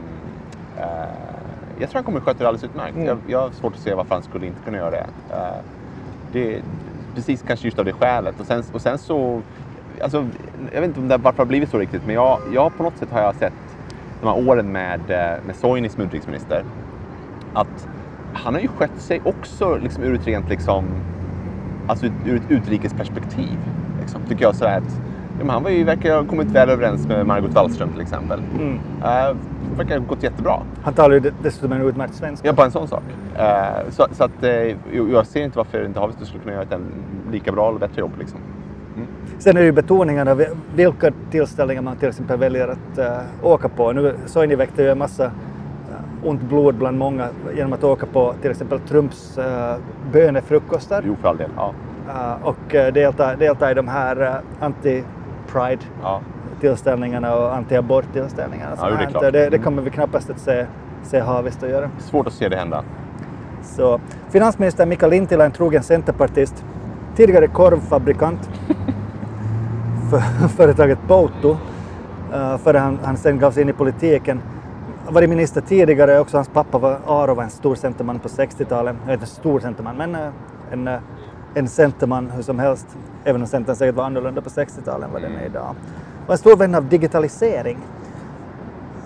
jag 1.78 1.90
tror 1.90 1.98
han 1.98 2.04
kommer 2.04 2.20
sköta 2.20 2.38
det 2.38 2.48
alldeles 2.48 2.64
utmärkt. 2.64 2.94
Mm. 2.94 3.06
Jag, 3.06 3.18
jag 3.26 3.40
har 3.40 3.50
svårt 3.50 3.74
att 3.74 3.80
se 3.80 3.94
varför 3.94 4.14
han 4.14 4.22
skulle 4.24 4.46
inte 4.46 4.62
kunna 4.64 4.76
göra 4.78 4.90
det. 4.90 5.06
Det 6.32 6.62
precis 7.14 7.42
kanske 7.46 7.66
just 7.66 7.78
av 7.78 7.84
det 7.84 7.92
skälet. 7.92 8.40
Och 8.40 8.46
sen, 8.46 8.62
och 8.72 8.80
sen 8.80 8.98
så... 8.98 9.40
Alltså, 10.02 10.26
jag 10.72 10.80
vet 10.80 10.88
inte 10.88 11.00
om 11.00 11.08
det, 11.08 11.16
varför 11.16 11.36
det 11.36 11.40
har 11.42 11.46
blivit 11.46 11.70
så 11.70 11.78
riktigt, 11.78 12.06
men 12.06 12.14
jag, 12.14 12.38
jag 12.54 12.76
på 12.76 12.82
något 12.82 12.96
sätt 12.98 13.10
har 13.10 13.20
jag 13.20 13.34
sett 13.34 13.52
de 14.22 14.28
här 14.28 14.48
åren 14.48 14.72
med, 14.72 15.00
eh, 15.08 15.44
med 15.46 15.56
Soini 15.56 15.88
som 15.88 16.02
utrikesminister 16.02 16.64
att 17.52 17.88
han 18.34 18.54
har 18.54 18.60
ju 18.60 18.68
skött 18.68 18.98
sig 18.98 19.20
också 19.24 19.76
liksom, 19.76 20.04
ur 20.04 20.14
ett 20.14 20.26
rent 20.26 20.48
liksom, 20.48 20.84
alltså 21.86 22.06
ur 22.06 22.36
ett 22.36 22.50
utrikesperspektiv. 22.50 23.58
Liksom, 24.00 24.20
tycker 24.28 24.42
jag 24.42 24.54
så 24.54 24.64
att 24.64 25.00
ja, 25.40 25.52
han 25.52 25.62
var 25.62 25.70
ju, 25.70 25.84
verkar 25.84 26.16
ha 26.16 26.24
kommit 26.24 26.48
väl 26.48 26.70
överens 26.70 27.06
med 27.06 27.26
Margot 27.26 27.54
Wallström 27.54 27.92
till 27.92 28.00
exempel. 28.00 28.42
Mm. 28.58 28.74
Uh, 28.74 29.36
verkar 29.76 29.98
ha 29.98 30.06
gått 30.06 30.22
jättebra. 30.22 30.62
Han 30.82 30.94
talar 30.94 31.14
ju 31.14 31.20
de- 31.20 31.32
dessutom 31.42 31.72
en 31.72 31.82
utmärkt 31.82 32.14
svenska. 32.14 32.48
Ja, 32.48 32.52
bara 32.52 32.66
en 32.66 32.72
sån 32.72 32.88
sak. 32.88 33.02
Eh, 33.36 33.90
så, 33.90 34.06
så 34.12 34.24
att, 34.24 34.44
uh, 34.44 35.10
jag 35.12 35.26
ser 35.26 35.42
inte 35.44 35.58
varför 35.58 35.84
inte 35.84 36.00
Havisto 36.00 36.24
skulle 36.24 36.42
kunna 36.42 36.52
göra 36.54 36.62
ett 36.62 36.80
lika 37.32 37.52
bra 37.52 37.68
eller 37.68 37.78
bättre 37.78 38.00
jobb. 38.00 38.12
Liksom. 38.18 38.40
Sen 39.42 39.56
är 39.56 39.60
det 39.60 39.66
ju 39.66 39.72
betoningarna, 39.72 40.34
vi- 40.34 40.48
vilka 40.74 41.12
tillställningar 41.30 41.82
man 41.82 41.96
till 41.96 42.08
exempel 42.08 42.38
väljer 42.38 42.68
att 42.68 42.98
eh, 42.98 43.16
åka 43.42 43.68
på. 43.68 43.92
Nu 43.92 44.14
Soini 44.26 44.54
väckte 44.54 44.82
ju 44.82 44.88
en 44.90 44.98
massa 44.98 45.24
uh, 45.24 45.30
ont 46.28 46.42
blod 46.42 46.74
bland 46.74 46.98
många 46.98 47.28
genom 47.56 47.72
att 47.72 47.84
åka 47.84 48.06
på 48.06 48.34
till 48.42 48.50
exempel 48.50 48.80
Trumps 48.80 49.38
uh, 49.38 49.44
bönefrukostar 50.12 51.02
Jo, 51.06 51.16
för 51.20 51.28
all 51.28 51.36
del. 51.36 51.50
Ja. 51.56 51.72
eh, 52.08 52.46
och 52.46 52.74
uh, 52.74 52.92
delta, 52.92 53.36
delta 53.36 53.70
i 53.70 53.74
de 53.74 53.88
här 53.88 54.22
uh, 54.22 54.30
anti-pride 54.60 55.80
Ja. 56.02 56.20
tillställningarna 56.60 57.34
och 57.36 57.54
anti-abort-tillställningarna. 57.56 58.76
Ja, 58.80 59.20
det 59.22 59.30
det, 59.30 59.30
det 59.30 59.46
Mm. 59.46 59.62
kommer 59.62 59.82
vi 59.82 59.90
knappast 59.90 60.30
att 60.30 60.38
se, 60.38 60.66
se 61.02 61.20
Haavisto 61.20 61.66
göra. 61.66 61.90
Svårt 61.98 62.26
att 62.26 62.32
se 62.32 62.48
det 62.48 62.56
hända. 62.56 62.84
Så, 63.62 64.00
finansminister 64.30 64.86
Mika 64.86 65.06
Lintilä, 65.06 65.44
en 65.44 65.52
trogen 65.52 65.82
centerpartist, 65.82 66.64
tidigare 67.16 67.46
korvfabrikant 67.46 68.50
för 70.20 70.48
företaget 70.48 70.98
Pouto, 71.08 71.50
uh, 72.34 72.56
före 72.58 72.78
han, 72.78 72.98
han 73.04 73.16
sen 73.16 73.38
gav 73.38 73.50
sig 73.50 73.62
in 73.62 73.68
i 73.68 73.72
politiken. 73.72 74.42
Varit 75.08 75.28
minister 75.28 75.60
tidigare, 75.60 76.18
också 76.20 76.36
hans 76.36 76.48
pappa 76.48 76.78
var 76.78 76.98
Aro 77.06 77.34
var 77.34 77.42
en 77.44 77.50
stor 77.50 77.74
centerman 77.74 78.18
på 78.18 78.28
60-talet. 78.28 78.96
Jag 79.00 79.06
vet 79.12 79.20
inte 79.20 79.26
stor 79.34 79.60
centerman, 79.60 79.96
men 79.96 80.14
uh, 80.14 80.28
en, 80.72 80.88
uh, 80.88 80.94
en 81.54 81.68
centerman 81.68 82.30
hur 82.30 82.42
som 82.42 82.58
helst. 82.58 82.86
Även 83.24 83.40
om 83.40 83.46
centern 83.46 83.76
säkert 83.76 83.94
var 83.94 84.04
annorlunda 84.04 84.40
på 84.40 84.50
60-talet 84.50 85.06
än 85.06 85.12
vad 85.12 85.22
den 85.22 85.36
är 85.36 85.46
idag. 85.46 85.74
Och 86.26 86.32
en 86.32 86.38
stor 86.38 86.56
vän 86.56 86.74
av 86.74 86.88
digitalisering. 86.88 87.78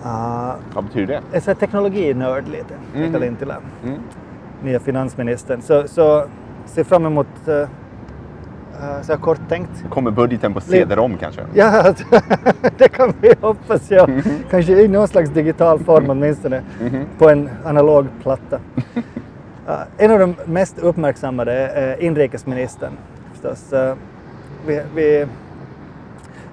Uh, 0.05 0.51
Vad 0.73 0.83
betyder 0.83 1.07
det? 1.07 1.35
en 1.37 1.41
sån 1.41 1.51
här 1.53 1.59
teknologinörd 1.59 2.47
lite, 2.47 2.73
Mika 2.95 3.09
Mhm. 3.11 3.21
Lintilä 3.21 3.55
Mm. 3.83 3.99
nya 4.63 4.79
finansministern. 4.79 5.61
Så, 5.61 5.87
så 5.87 6.23
ser 6.65 6.83
fram 6.83 7.05
emot, 7.05 7.27
uh, 7.47 7.67
så 9.01 9.11
här 9.11 9.19
kort 9.19 9.39
tänkt. 9.49 9.89
Kommer 9.89 10.11
budgeten 10.11 10.53
på 10.53 10.61
CD-ROM 10.61 11.17
kanske? 11.17 11.41
Ja, 11.53 11.93
det 12.77 12.87
kan 12.87 13.13
vi 13.21 13.33
hoppas 13.41 13.91
ja. 13.91 14.07
Kanske 14.49 14.81
i 14.81 14.87
någon 14.87 15.07
slags 15.07 15.29
digital 15.29 15.79
form 15.79 16.09
åtminstone. 16.09 16.61
På 17.17 17.29
en 17.29 17.49
analog 17.65 18.07
platta. 18.21 18.59
Uh, 19.67 19.73
en 19.97 20.11
av 20.11 20.19
de 20.19 20.35
mest 20.45 20.79
uppmärksammade 20.79 21.53
är 21.53 22.01
inrikesministern 22.01 22.91
förstås. 23.31 23.73
Uh, 23.73 23.93
vi, 24.65 24.81
vi, 24.95 25.27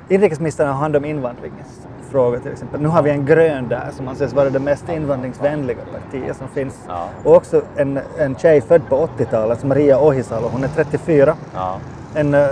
inrikesministern 0.08 0.68
har 0.68 0.74
hand 0.74 0.96
om 0.96 1.04
invandringsfrågor 1.04 2.38
till 2.38 2.52
exempel. 2.52 2.80
Nu 2.80 2.88
har 2.88 3.02
vi 3.02 3.10
en 3.10 3.26
grön 3.26 3.68
där 3.68 3.90
som 3.96 4.08
anses 4.08 4.32
vara 4.32 4.50
det 4.50 4.58
mest 4.58 4.88
invandringsvänliga 4.88 5.78
partiet 5.92 6.36
som 6.36 6.48
finns. 6.48 6.78
Ja. 6.88 7.08
Och 7.24 7.36
också 7.36 7.62
en, 7.76 8.00
en 8.18 8.36
tjej 8.36 8.60
född 8.60 8.88
på 8.88 9.08
80-talet, 9.18 9.64
Maria 9.64 9.98
Ohisalo. 10.00 10.48
Hon 10.48 10.64
är 10.64 10.68
34. 10.68 11.36
Ja. 11.54 11.78
En, 12.14 12.34
uh, 12.34 12.46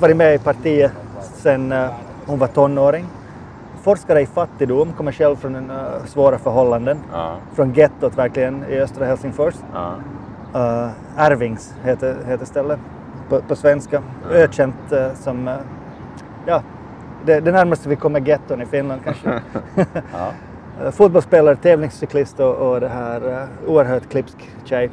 varit 0.00 0.16
med 0.16 0.34
i 0.34 0.38
partiet 0.38 0.92
sedan 1.20 1.72
uh, 1.72 1.90
hon 2.26 2.38
var 2.38 2.46
tonåring. 2.46 3.06
Forskare 3.82 4.20
i 4.20 4.26
fattigdom, 4.26 4.92
kommer 4.92 5.12
själv 5.12 5.36
från 5.36 5.54
en, 5.54 5.70
uh, 5.70 6.04
svåra 6.06 6.38
förhållanden. 6.38 6.98
Ja. 7.12 7.36
Från 7.54 7.72
gettot 7.72 8.18
verkligen 8.18 8.64
i 8.64 8.78
östra 8.78 9.06
Helsingfors. 9.06 9.54
Ja. 9.72 9.94
Uh, 10.54 10.90
Ärvings 11.16 11.74
heter, 11.82 12.16
heter 12.26 12.46
stället 12.46 12.80
på, 13.28 13.40
på 13.40 13.56
svenska. 13.56 14.02
Ökänt 14.30 14.92
uh, 14.92 15.14
som, 15.14 15.48
uh, 15.48 15.54
ja, 16.46 16.62
det, 17.24 17.40
det 17.40 17.52
närmaste 17.52 17.88
vi 17.88 17.96
kommer 17.96 18.20
getton 18.20 18.62
i 18.62 18.66
Finland 18.66 19.00
kanske. 19.04 19.42
Ja. 20.12 20.32
Fotbollsspelare, 20.92 21.56
tävlingscyklist 21.56 22.40
och, 22.40 22.54
och 22.54 22.80
det 22.80 22.88
här 22.88 23.46
oerhört 23.66 24.10
klipsk 24.10 24.50
tjej. 24.64 24.90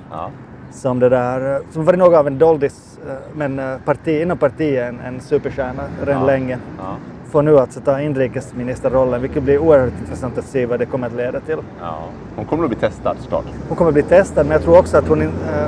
Som 0.71 0.99
det 0.99 1.09
där, 1.09 1.55
uh, 1.55 1.61
som 1.71 1.85
varit 1.85 1.99
något 1.99 2.15
av 2.17 2.27
en 2.27 2.37
doldis, 2.37 2.99
uh, 3.07 3.13
men 3.33 3.59
uh, 3.59 3.77
parti, 3.85 4.21
inom 4.21 4.37
partiet 4.37 4.89
en, 4.89 4.99
en 4.99 5.19
superstjärna 5.21 5.83
redan 6.05 6.21
Ja. 6.21 6.27
länge. 6.27 6.57
Ja. 6.77 6.95
Får 7.29 7.41
nu 7.41 7.59
alltså 7.59 7.79
ta 7.81 8.01
inrikesministerrollen, 8.01 9.21
vilket 9.21 9.43
blir 9.43 9.57
oerhört 9.57 9.93
intressant 10.01 10.37
att 10.37 10.45
se 10.45 10.65
vad 10.65 10.79
det 10.79 10.85
kommer 10.85 11.07
att 11.07 11.13
leda 11.13 11.39
till. 11.39 11.57
Ja. 11.81 11.97
Hon 12.35 12.45
kommer 12.45 12.63
att 12.63 12.69
bli 12.69 12.79
testad 12.79 13.17
såklart. 13.19 13.45
Hon 13.67 13.77
kommer 13.77 13.89
att 13.89 13.93
bli 13.93 14.03
testad, 14.03 14.45
men 14.45 14.51
jag 14.51 14.61
tror 14.61 14.77
också 14.79 14.97
att 14.97 15.07
hon, 15.07 15.21
eh, 15.21 15.27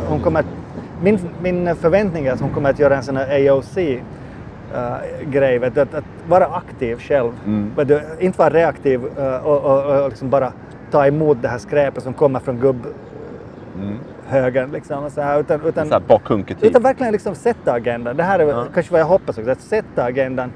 hon 0.10 0.20
kommer 0.20 0.40
att, 0.40 0.46
min, 1.04 1.20
min 1.42 1.76
förväntning 1.76 2.26
är 2.26 2.34
att 2.34 2.42
hon 2.42 2.50
kommer 2.50 2.70
att 2.70 2.80
göra 2.80 2.96
en 2.98 3.04
sån 3.04 3.18
här 3.18 3.50
AOC-grej, 3.50 5.60
vet 5.60 5.76
du, 5.76 5.82
att, 5.82 5.94
att 5.94 6.04
vara 6.30 6.46
aktiv 6.46 6.98
själv. 7.00 7.32
Mm. 7.46 7.72
Du, 7.88 8.02
inte 8.20 8.40
vara 8.40 8.50
reaktiv 8.50 9.02
eh, 9.18 9.46
och, 9.48 9.58
och, 9.64 10.02
och 10.04 10.10
liksom 10.10 10.30
bara 10.30 10.54
ta 10.92 11.08
emot 11.08 11.38
det 11.42 11.48
här 11.48 11.58
skräpet 11.58 12.04
som 12.04 12.14
kommer 12.14 12.40
från 12.40 12.60
gubbhögern. 12.60 12.94
Mm. 13.82 13.98
Liksom, 14.74 15.04
och 15.04 15.12
så 15.12 15.22
här, 15.22 15.40
utan, 15.40 15.62
utan, 15.66 15.88
Så 15.88 15.94
här 15.94 16.56
utan 16.62 16.82
verkligen 16.84 17.12
liksom 17.14 17.36
sätta 17.36 17.72
agendan. 17.74 18.18
Det 18.18 18.24
här 18.24 18.40
är 18.40 18.48
Ja. 18.48 18.66
kanske 18.74 18.92
vad 18.92 19.02
jag 19.02 19.06
hoppas 19.06 19.38
också, 19.38 19.52
att 19.52 19.62
sätta 19.62 20.04
agendan 20.04 20.52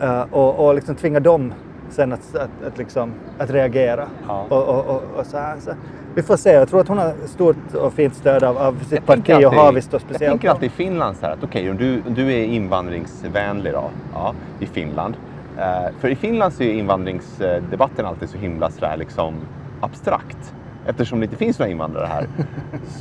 eh, 0.00 0.24
och, 0.30 0.66
och 0.66 0.74
liksom 0.74 0.94
tvinga 0.94 1.20
dem 1.20 1.54
sen 1.90 2.12
att, 2.12 2.34
att, 2.36 2.66
att, 2.66 2.78
liksom, 2.78 3.12
att 3.38 3.50
reagera. 3.50 4.06
Ja. 4.28 4.46
Och, 4.48 4.68
och, 4.68 4.86
och, 4.86 5.02
och 5.16 5.26
så 5.26 5.38
här, 5.38 5.56
så. 5.60 5.70
Vi 6.14 6.22
får 6.22 6.36
se, 6.36 6.52
jag 6.52 6.68
tror 6.68 6.80
att 6.80 6.88
hon 6.88 6.98
har 6.98 7.12
stort 7.26 7.74
och 7.74 7.92
fint 7.92 8.14
stöd 8.14 8.44
av, 8.44 8.58
av 8.58 8.78
sitt 8.78 8.92
Jag 8.92 9.06
parti 9.06 9.44
och 9.46 9.52
Haavisto 9.54 9.94
Jag 9.94 10.00
speciellt. 10.00 10.32
tänker 10.32 10.50
alltid 10.50 10.66
i 10.66 10.70
Finland 10.72 11.16
så 11.16 11.26
här 11.26 11.32
att 11.32 11.44
okej, 11.44 11.70
om 11.70 11.76
du, 11.76 12.02
om 12.06 12.14
du 12.14 12.32
är 12.32 12.44
invandringsvänlig 12.44 13.72
då, 13.72 13.90
ja, 14.14 14.34
i 14.60 14.66
Finland. 14.66 15.16
Eh, 15.58 15.90
för 16.00 16.08
i 16.08 16.16
Finland 16.16 16.52
så 16.52 16.62
är 16.62 16.72
invandringsdebatten 16.72 18.06
alltid 18.06 18.28
så 18.30 18.38
himla 18.38 18.70
så 18.70 18.80
där 18.80 18.96
liksom 18.96 19.34
abstrakt. 19.80 20.54
Eftersom 20.86 21.20
det 21.20 21.24
inte 21.24 21.36
finns 21.36 21.58
några 21.58 21.70
invandrare 21.70 22.06
här 22.06 22.26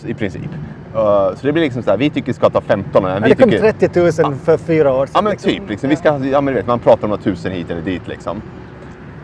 i 0.05 0.13
princip. 0.13 0.49
Eh, 0.95 1.35
så 1.35 1.37
det 1.41 1.51
blir 1.53 1.63
liksom 1.63 1.83
så 1.83 1.89
här, 1.89 1.97
vi 1.97 2.09
tycker 2.09 2.27
vi 2.27 2.33
ska 2.33 2.49
ta 2.49 2.61
15. 2.61 3.03
Men 3.03 3.11
Ja, 3.11 3.19
vi 3.23 3.29
det 3.29 3.35
kom 3.35 3.51
tycker, 3.51 3.71
30 3.71 4.23
000 4.23 4.35
för 4.35 4.57
fyra 4.57 4.93
år 4.93 5.05
sedan. 5.05 5.11
Ja 5.15 5.21
men 5.21 5.31
liksom. 5.31 5.51
typ, 5.51 5.69
liksom, 5.69 5.89
vi 5.89 5.95
ska, 5.95 6.25
ja, 6.25 6.41
men 6.41 6.53
vet, 6.53 6.67
man 6.67 6.79
pratar 6.79 7.03
om 7.03 7.09
några 7.09 7.23
tusen 7.23 7.51
hit 7.51 7.71
eller 7.71 7.81
dit 7.81 8.07
liksom. 8.07 8.41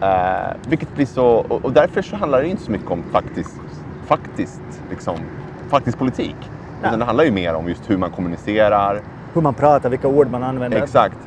Eh, 0.01 0.07
vilket 0.67 0.95
blir 0.95 1.05
så, 1.05 1.25
och, 1.25 1.65
och 1.65 1.71
därför 1.71 2.01
så 2.01 2.15
handlar 2.15 2.41
det 2.41 2.47
inte 2.47 2.63
så 2.63 2.71
mycket 2.71 2.91
om 2.91 3.03
faktiskt, 3.11 3.59
faktiskt, 4.05 4.61
liksom, 4.89 5.15
faktisk 5.69 5.97
politik. 5.97 6.35
Utan 6.79 6.99
det 6.99 7.05
handlar 7.05 7.23
ju 7.23 7.31
mer 7.31 7.53
om 7.53 7.67
just 7.67 7.89
hur 7.89 7.97
man 7.97 8.11
kommunicerar. 8.11 9.01
Hur 9.33 9.41
man 9.41 9.53
pratar, 9.53 9.89
vilka 9.89 10.07
ord 10.07 10.31
man 10.31 10.43
använder. 10.43 10.81
Exakt. 10.83 11.17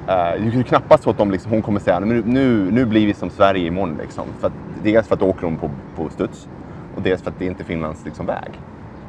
Uh, 0.00 0.06
det 0.06 0.58
är 0.58 0.62
knappast 0.62 1.02
så 1.02 1.10
att 1.10 1.18
de 1.18 1.30
liksom, 1.30 1.50
hon 1.50 1.62
kommer 1.62 1.80
säga 1.80 2.00
nu, 2.00 2.22
nu, 2.26 2.70
nu 2.70 2.84
blir 2.84 3.06
vi 3.06 3.14
som 3.14 3.30
Sverige 3.30 3.66
imorgon. 3.66 3.98
Liksom. 4.02 4.24
För 4.40 4.46
att, 4.46 4.52
dels 4.82 5.06
för 5.08 5.14
att 5.14 5.20
då 5.20 5.26
åker 5.26 5.42
hon 5.42 5.56
på, 5.56 5.70
på 5.96 6.08
studs 6.08 6.48
och 6.96 7.02
dels 7.02 7.22
för 7.22 7.30
att 7.30 7.38
det 7.38 7.44
inte 7.44 7.62
är 7.62 7.64
Finlands 7.64 8.04
liksom, 8.04 8.26
väg. 8.26 8.60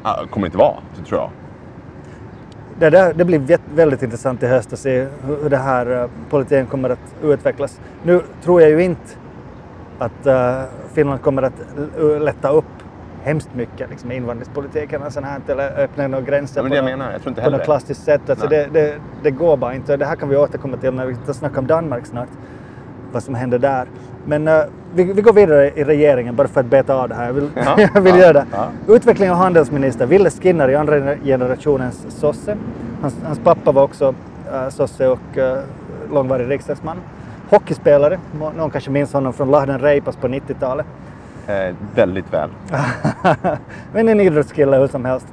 Uh, 0.05 0.27
kommer 0.29 0.47
inte 0.47 0.57
vara, 0.57 0.75
så 0.93 1.03
tror 1.03 1.19
jag. 1.19 1.29
Det, 2.79 2.89
där, 2.89 3.13
det 3.13 3.25
blir 3.25 3.59
väldigt 3.75 4.03
intressant 4.03 4.43
i 4.43 4.47
höst 4.47 4.73
att 4.73 4.79
se 4.79 5.07
hur 5.23 5.49
det 5.49 5.57
här 5.57 5.91
uh, 5.91 6.09
politiken 6.29 6.65
kommer 6.65 6.89
att 6.89 7.15
utvecklas. 7.23 7.79
Nu 8.03 8.21
tror 8.43 8.61
jag 8.61 8.69
ju 8.69 8.83
inte 8.83 9.11
att 9.99 10.27
uh, 10.27 10.63
Finland 10.93 11.21
kommer 11.21 11.41
att 11.41 11.53
lätta 12.21 12.49
upp 12.49 12.65
hemskt 13.23 13.49
mycket 13.55 13.89
liksom, 13.89 14.11
invandringspolitiken 14.11 15.03
och 15.03 15.13
sånt 15.13 15.25
här, 15.25 15.41
eller 15.47 15.79
öppna 15.79 16.07
några 16.07 16.25
gränser 16.25 16.63
ja, 16.63 16.69
på, 16.69 16.75
jag 16.75 16.85
menar. 16.85 17.11
Jag 17.11 17.21
tror 17.21 17.29
inte 17.29 17.41
på 17.41 17.49
något 17.49 17.63
klassiskt 17.63 18.03
sätt. 18.03 18.29
Alltså, 18.29 18.47
det, 18.47 18.67
det, 18.73 18.95
det, 19.23 19.31
går 19.31 19.57
bara 19.57 19.73
inte. 19.73 19.97
Det 19.97 20.05
här 20.05 20.15
kan 20.15 20.29
vi 20.29 20.37
återkomma 20.37 20.77
till 20.77 20.93
när 20.93 21.05
vi 21.05 21.15
ska 21.15 21.33
snacka 21.33 21.59
om 21.59 21.67
Danmark 21.67 22.05
snart, 22.05 22.29
vad 23.13 23.23
som 23.23 23.35
händer 23.35 23.59
där. 23.59 23.87
Men 24.25 24.47
uh, 24.47 24.63
vi, 24.93 25.03
vi, 25.03 25.21
går 25.21 25.33
vidare 25.33 25.71
i 25.75 25.83
regeringen 25.83 26.35
bara 26.35 26.47
för 26.47 26.59
att 26.59 26.65
beta 26.65 26.95
av 26.95 27.09
det 27.09 27.15
här. 27.15 27.25
Jag 27.25 27.33
vill, 27.33 27.49
ja, 27.55 27.75
jag 27.93 28.01
vill 28.01 28.15
ja, 28.15 28.21
göra 28.21 28.33
det. 28.33 28.45
Ja. 28.51 28.67
Utveckling 28.87 29.31
och 29.31 29.37
handelsminister 29.37 30.05
Ville 30.05 30.29
Skinner 30.29 30.69
i 30.69 30.75
andra 30.75 31.15
generationens 31.15 32.05
sosse. 32.19 32.57
Hans, 33.01 33.15
hans 33.23 33.39
pappa 33.39 33.71
var 33.71 33.83
också 33.83 34.07
uh, 34.53 34.69
sosse 34.69 35.07
och 35.07 35.37
uh, 35.37 35.57
långvarig 36.11 36.49
riksdagsman. 36.49 36.97
Hockeyspelare, 37.49 38.19
någon 38.57 38.69
kanske 38.69 38.91
minns 38.91 39.13
honom 39.13 39.33
från 39.33 39.51
Lahden 39.51 39.79
Reipas 39.79 40.15
på 40.15 40.27
90-talet. 40.27 40.85
Eh, 41.47 41.75
väldigt 41.95 42.33
väl. 42.33 42.49
Men 43.93 44.09
en 44.09 44.19
idrottskille 44.19 44.77
hur 44.77 44.87
som 44.87 45.05
helst. 45.05 45.27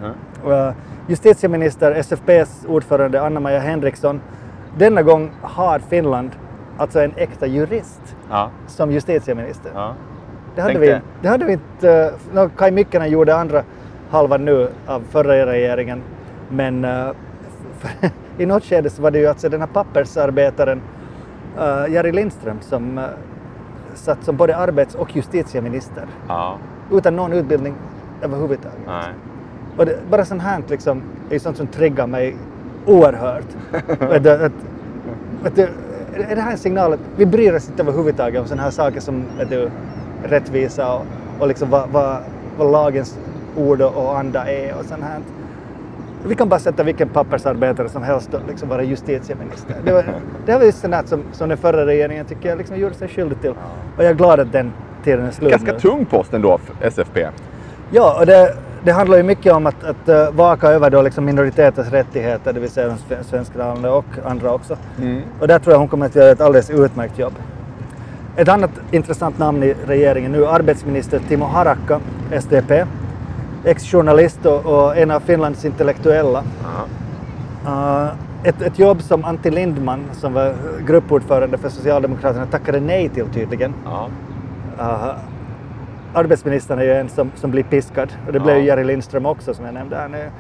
Mm. 0.44 0.74
justitieminister, 1.06 1.92
SFPs 1.92 2.64
ordförande 2.68 3.22
Anna-Maja 3.22 3.58
Henriksson. 3.58 4.20
Denna 4.78 5.02
gång 5.02 5.30
har 5.42 5.78
Finland 5.78 6.30
alltså 6.78 7.00
en 7.00 7.12
äkta 7.16 7.46
jurist 7.46 8.16
ja. 8.30 8.50
som 8.66 8.90
justitieminister. 8.92 9.72
Ja. 9.74 9.94
Det, 10.54 10.62
hade 10.62 10.78
vi, 10.78 11.00
det 11.22 11.28
hade 11.28 11.44
vi 11.44 11.52
inte... 11.52 12.12
Uh, 12.34 12.48
Kaj 12.56 12.70
Mykkänen 12.70 13.10
gjorde 13.10 13.36
andra 13.36 13.64
halvan 14.10 14.44
nu 14.44 14.68
av 14.86 15.02
förra 15.10 15.46
regeringen. 15.46 16.02
Men 16.48 16.84
uh, 16.84 17.10
i 18.38 18.46
något 18.46 18.64
skede 18.64 18.90
så 18.90 19.02
var 19.02 19.10
det 19.10 19.18
ju 19.18 19.26
alltså 19.26 19.48
den 19.48 19.60
här 19.60 19.68
pappersarbetaren 19.68 20.82
uh, 21.58 21.92
Jari 21.94 22.12
Lindström 22.12 22.60
som 22.60 22.98
uh, 22.98 23.04
satt 23.94 24.24
som 24.24 24.36
både 24.36 24.56
arbets 24.56 24.94
och 24.94 25.16
justitieminister. 25.16 26.06
Ja. 26.28 26.58
Utan 26.92 27.16
någon 27.16 27.32
utbildning 27.32 27.74
överhuvudtaget. 28.22 28.78
Nej. 28.86 29.12
Och 29.76 29.86
det, 29.86 29.98
bara 30.10 30.24
sånt 30.24 30.42
här 30.42 30.62
liksom, 30.68 31.02
är 31.30 31.38
sånt 31.38 31.56
som 31.56 31.66
triggar 31.66 32.06
mig 32.06 32.36
oerhört. 32.86 33.46
att, 34.00 34.26
att, 34.26 34.52
att, 35.44 35.58
är 36.24 36.35
det 36.35 36.40
här 36.40 36.52
en 36.52 36.59
signal 36.59 36.92
att 36.92 37.00
vi 37.16 37.26
bryr 37.26 37.54
oss 37.54 37.68
inte 37.68 37.83
överhuvudtaget 37.83 38.40
om 38.40 38.46
sådana 38.46 38.62
här 38.62 38.70
saker 38.70 39.00
som 39.00 39.24
du, 39.50 39.70
rättvisa 40.24 40.94
och, 40.94 41.04
och 41.38 41.48
liksom 41.48 41.70
vad, 41.70 41.88
vad, 41.88 42.16
vad 42.59 42.72
lagens 42.72 43.18
ord 43.57 43.83
och 43.83 44.18
anda 44.18 44.50
är 44.50 44.74
och 44.78 44.85
sånt 44.85 45.02
här. 45.02 45.20
Vi 46.26 46.35
kan 46.35 46.48
bara 46.48 46.61
sätta 46.61 46.83
vilken 46.83 47.09
pappersarbetare 47.09 47.88
som 47.88 48.02
helst 48.02 48.35
och 48.35 48.40
liksom 48.48 48.68
vara 48.68 48.83
justitieminister. 48.83 49.76
Det, 49.85 49.92
var, 49.92 50.04
det 50.46 50.52
här 50.52 50.59
var 50.59 50.66
just 50.66 50.81
sånt 50.81 51.09
som, 51.09 51.22
som 51.33 51.48
den 51.48 51.59
förra 51.59 51.87
regeringen 51.87 52.26
tycker 52.26 52.48
jag 52.48 52.59
liksom 52.59 52.76
gjorde 52.76 52.94
sig 52.94 53.09
skyldig 53.09 53.40
till. 53.40 53.50
Och 53.96 54.04
jag 54.04 54.11
är 54.11 54.14
glad 54.14 54.40
att 54.40 54.52
den 54.52 54.72
tiden 55.04 55.26
är 55.26 55.31
slut 55.31 55.50
Ganska 55.50 55.72
nu. 55.72 55.78
tung 55.78 56.04
post 56.04 56.35
ändå 56.35 56.59
SFP. 56.81 57.28
Ja, 57.90 58.20
och 58.20 58.26
det, 58.26 58.54
det 58.88 58.92
handlar 58.92 59.16
ju 59.16 59.22
mycket 59.22 59.53
om 59.53 59.66
att, 59.66 59.85
att 59.85 60.09
uh, 60.09 60.31
vaka 60.31 60.68
över 60.68 60.90
då 60.90 61.03
liksom 61.03 61.24
minoriteters 61.24 61.88
rättigheter, 61.90 62.53
det 62.53 62.61
vill 62.61 62.70
säga 62.70 62.96
de 63.09 63.24
svensktalande 63.24 63.90
och 63.90 64.05
andra 64.24 64.53
också. 64.53 64.77
Mm. 64.98 65.22
Och 65.40 65.48
där 65.48 65.59
tror 65.59 65.72
jag 65.72 65.79
hon 65.79 65.88
kommer 65.88 66.07
att 66.07 66.14
göra 66.14 66.31
ett 66.31 66.40
alldeles 66.40 66.70
utmärkt 66.70 67.18
jobb. 67.18 67.33
Ett 68.37 68.48
annat 68.48 68.70
intressant 68.90 69.38
namn 69.38 69.62
i 69.62 69.74
regeringen 69.87 70.33
nu, 70.33 70.46
arbetsminister 70.46 71.20
Timo 71.29 71.44
Harakka, 71.44 72.01
SDP 72.33 72.87
ex-journalist 73.64 74.46
och, 74.46 74.66
och, 74.66 74.96
en 74.96 75.11
av 75.11 75.20
Finlands 75.20 75.64
intellektuella. 75.64 76.44
Uh, 77.66 78.09
ett, 78.44 78.62
ett, 78.62 78.79
jobb 78.79 79.03
som 79.03 79.24
Antti 79.24 79.51
Lindman, 79.51 80.05
som 80.12 80.33
var 80.33 80.55
gruppordförande 80.87 81.59
för 81.59 81.68
Socialdemokraterna, 81.68 82.46
tackade 82.46 82.81
nej 82.81 83.09
till 83.09 83.27
tydligen. 83.27 83.74
Uh, 84.79 85.12
arbetsministern 86.14 86.79
är 86.79 86.83
ju 86.83 86.92
en 86.92 87.09
som, 87.09 87.31
som 87.37 87.51
blir 87.51 87.62
piskad 87.62 88.12
och 88.27 88.33
det 88.33 88.40
blev 88.40 88.57
ju 88.57 88.62
Jari 88.62 88.85
Lindström 88.85 89.27
också 89.27 89.55
som 89.55 89.64
jag 89.64 89.75
nämnde 89.75 89.97
här 89.97 90.09
nu. 90.09 90.31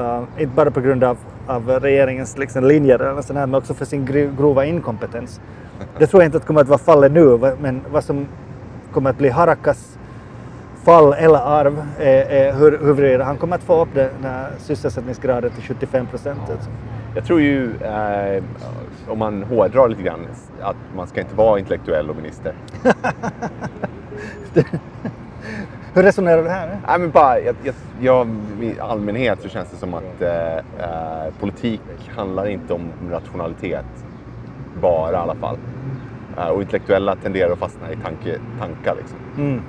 Uh, 0.00 0.22
inte 0.38 0.54
bara 0.54 0.70
på 0.70 0.80
grund 0.80 1.04
av, 1.04 1.18
av 1.46 1.70
regeringens 1.70 2.38
liksom, 2.38 2.64
linjer 2.64 2.98
eller 2.98 3.22
sånt 3.22 3.38
här, 3.38 3.46
men 3.46 3.54
också 3.54 3.74
för 3.74 3.84
sin 3.84 4.34
grova 4.36 4.64
inkompetens. 4.64 5.40
Det 5.98 6.06
tror 6.06 6.22
jag 6.22 6.28
inte 6.28 6.38
att 6.38 6.46
kommer 6.46 6.60
att 6.60 6.68
vara 6.68 6.78
fallet 6.78 7.12
nu, 7.12 7.54
men 7.60 7.80
vad 7.90 8.04
som 8.04 8.26
kommer 8.92 9.10
att 9.10 9.18
bli 9.18 9.28
Harakas 9.28 9.98
fall 10.84 11.12
eller 11.12 11.38
arv 11.38 11.82
är, 11.98 12.30
är 12.30 12.52
hur, 12.52 12.78
huruvida 12.78 13.24
han 13.24 13.36
kommer 13.36 13.56
att 13.56 13.62
få 13.62 13.82
upp 13.82 13.88
den 13.94 14.10
här 14.22 14.50
sysselsättningsgraden 14.58 15.50
till 15.50 15.62
75 15.62 16.06
procent. 16.06 16.40
Ja. 16.48 16.54
Jag 17.14 17.24
tror 17.24 17.40
ju, 17.40 17.76
eh, 17.76 18.42
om 19.08 19.18
man 19.18 19.42
hårdrar 19.42 19.88
lite 19.88 20.02
grann, 20.02 20.26
att 20.60 20.76
man 20.96 21.06
ska 21.06 21.20
inte 21.20 21.34
vara 21.34 21.58
intellektuell 21.58 22.10
och 22.10 22.16
minister. 22.16 22.54
Hur 25.94 26.02
resonerar 26.02 26.42
du 26.42 26.48
här? 26.48 26.78
Nej, 26.86 26.98
men 26.98 27.10
bara, 27.10 27.40
jag, 27.40 27.56
jag, 27.62 27.74
jag, 28.00 28.28
I 28.60 28.80
allmänhet 28.80 29.42
så 29.42 29.48
känns 29.48 29.70
det 29.70 29.76
som 29.76 29.94
att 29.94 30.22
eh, 30.22 30.56
eh, 30.56 31.32
politik 31.40 31.80
handlar 32.16 32.46
inte 32.46 32.74
om 32.74 32.90
rationalitet. 33.10 33.84
Bara 34.80 35.12
i 35.12 35.16
alla 35.16 35.34
fall. 35.34 35.58
Eh, 36.38 36.48
och 36.48 36.62
intellektuella 36.62 37.16
tenderar 37.16 37.52
att 37.52 37.58
fastna 37.58 37.92
i 37.92 37.96
tanke, 37.96 38.38
tankar. 38.60 38.94
Liksom. 38.94 39.18
Mm. 39.36 39.60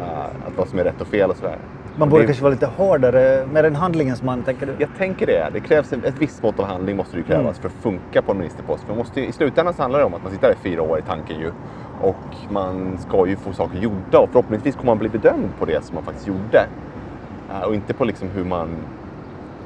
Uh, 0.00 0.46
att 0.46 0.56
vad 0.56 0.68
som 0.68 0.78
är 0.78 0.84
rätt 0.84 1.00
och 1.00 1.06
fel 1.06 1.30
och 1.30 1.36
sådär. 1.36 1.58
Man 1.96 2.08
borde 2.08 2.22
det... 2.22 2.26
kanske 2.26 2.42
vara 2.42 2.52
lite 2.52 2.66
hårdare, 2.66 3.46
med 3.46 3.64
en 3.64 3.76
handlingens 3.76 4.22
man, 4.22 4.42
tänker 4.42 4.66
du? 4.66 4.74
Jag 4.78 4.88
tänker 4.98 5.26
det. 5.26 5.50
Det 5.52 5.60
krävs 5.60 5.92
ett, 5.92 6.04
ett 6.04 6.14
visst 6.18 6.42
mått 6.42 6.58
av 6.58 6.66
handling 6.66 6.96
måste 6.96 7.16
det 7.16 7.22
krävas 7.22 7.42
mm. 7.42 7.54
för 7.54 7.68
att 7.68 7.74
funka 7.74 8.22
på 8.22 8.32
en 8.32 8.38
ministerpost. 8.38 8.84
För 8.84 8.94
måste, 8.94 9.20
I 9.20 9.32
slutändan 9.32 9.74
så 9.74 9.82
handlar 9.82 9.98
det 9.98 10.04
om 10.04 10.14
att 10.14 10.22
man 10.22 10.32
sitter 10.32 10.48
där 10.48 10.54
i 10.54 10.58
fyra 10.62 10.82
år 10.82 10.98
i 10.98 11.02
tanken 11.02 11.40
ju. 11.40 11.52
Och 12.00 12.50
man 12.50 12.98
ska 12.98 13.26
ju 13.26 13.36
få 13.36 13.52
saker 13.52 13.78
gjorda 13.78 14.18
och 14.18 14.28
förhoppningsvis 14.30 14.74
kommer 14.74 14.86
man 14.86 14.98
bli 14.98 15.08
bedömd 15.08 15.50
på 15.58 15.64
det 15.64 15.84
som 15.84 15.94
man 15.94 16.04
faktiskt 16.04 16.26
gjorde. 16.26 16.66
Uh, 17.50 17.62
och 17.62 17.74
inte 17.74 17.94
på 17.94 18.04
liksom 18.04 18.28
hur 18.28 18.44
man... 18.44 18.68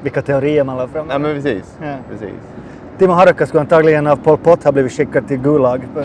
Vilka 0.02 0.22
teorier 0.22 0.64
man 0.64 0.76
la 0.76 0.88
fram. 0.88 1.06
Ja, 1.10 1.18
men 1.18 1.34
precis. 1.34 1.78
Ja. 1.82 1.94
precis. 2.10 2.34
Timo 2.98 3.12
Harakka 3.12 3.46
skulle 3.46 3.60
antagligen 3.60 4.06
av 4.06 4.16
Pol 4.16 4.38
Pot 4.38 4.64
ha 4.64 4.72
blivit 4.72 4.92
skickad 4.92 5.28
till 5.28 5.38
Gulag. 5.38 5.80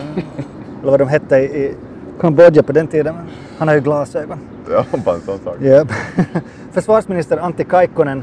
eller 0.82 0.90
vad 0.90 1.00
de 1.00 1.08
hette 1.08 1.36
i 1.36 1.74
Kambodja 2.20 2.62
på 2.62 2.72
den 2.72 2.86
tiden. 2.86 3.14
Han 3.58 3.68
har 3.68 3.74
ju 3.74 3.80
glasögon. 3.80 4.38
Ja, 4.70 4.84
bara 5.04 5.14
en 5.14 5.20
sån 5.20 5.38
sak. 5.38 5.56
Yep. 5.62 5.88
Försvarsminister 6.72 7.38
Antti 7.38 7.64
Kaikkonen, 7.64 8.22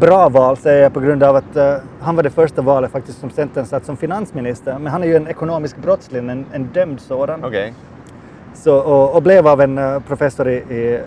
bra 0.00 0.28
val 0.28 0.56
säger 0.56 0.82
jag 0.82 0.92
på 0.92 1.00
grund 1.00 1.22
av 1.22 1.36
att 1.36 1.56
uh, 1.56 1.74
han 2.00 2.16
var 2.16 2.22
det 2.22 2.30
första 2.30 2.62
valet 2.62 2.90
faktiskt 2.90 3.20
som 3.20 3.30
Centern 3.30 3.66
satt 3.66 3.84
som 3.84 3.96
finansminister. 3.96 4.78
Men 4.78 4.92
han 4.92 5.02
är 5.02 5.06
ju 5.06 5.16
en 5.16 5.28
ekonomisk 5.28 5.76
brottsling, 5.76 6.30
en, 6.30 6.46
en 6.52 6.64
dömd 6.64 7.00
sådan. 7.00 7.44
Okay. 7.44 7.72
Så, 8.54 8.76
och, 8.76 9.14
och, 9.14 9.22
blev 9.22 9.46
av 9.46 9.60
en 9.60 9.78
uh, 9.78 10.00
professor 10.00 10.48
i, 10.48 10.56
i 10.56 11.00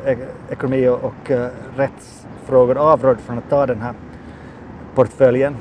ekonomi 0.50 0.88
och, 0.88 1.04
och 1.04 1.32
uh, 1.32 1.48
rättsfrågor 1.76 2.78
avrådd 2.78 3.20
från 3.20 3.38
att 3.38 3.50
ta 3.50 3.66
den 3.66 3.82
här 3.82 3.94
portföljen. 4.96 5.56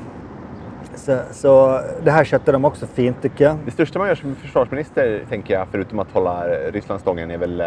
Så, 0.95 1.19
så, 1.31 1.81
det 2.03 2.11
här 2.11 2.25
skötte 2.25 2.51
de 2.51 2.65
också 2.65 2.87
fint 2.87 3.21
tycker 3.21 3.45
jag. 3.45 3.57
Det 3.65 3.71
största 3.71 3.99
man 3.99 4.07
gör 4.07 4.15
som 4.15 4.35
försvarsminister, 4.35 5.23
tänker 5.29 5.53
jag, 5.53 5.67
förutom 5.71 5.99
att 5.99 6.11
hålla 6.11 6.47
Ryssland 6.47 7.01
stången, 7.01 7.31
är 7.31 7.37
väl 7.37 7.61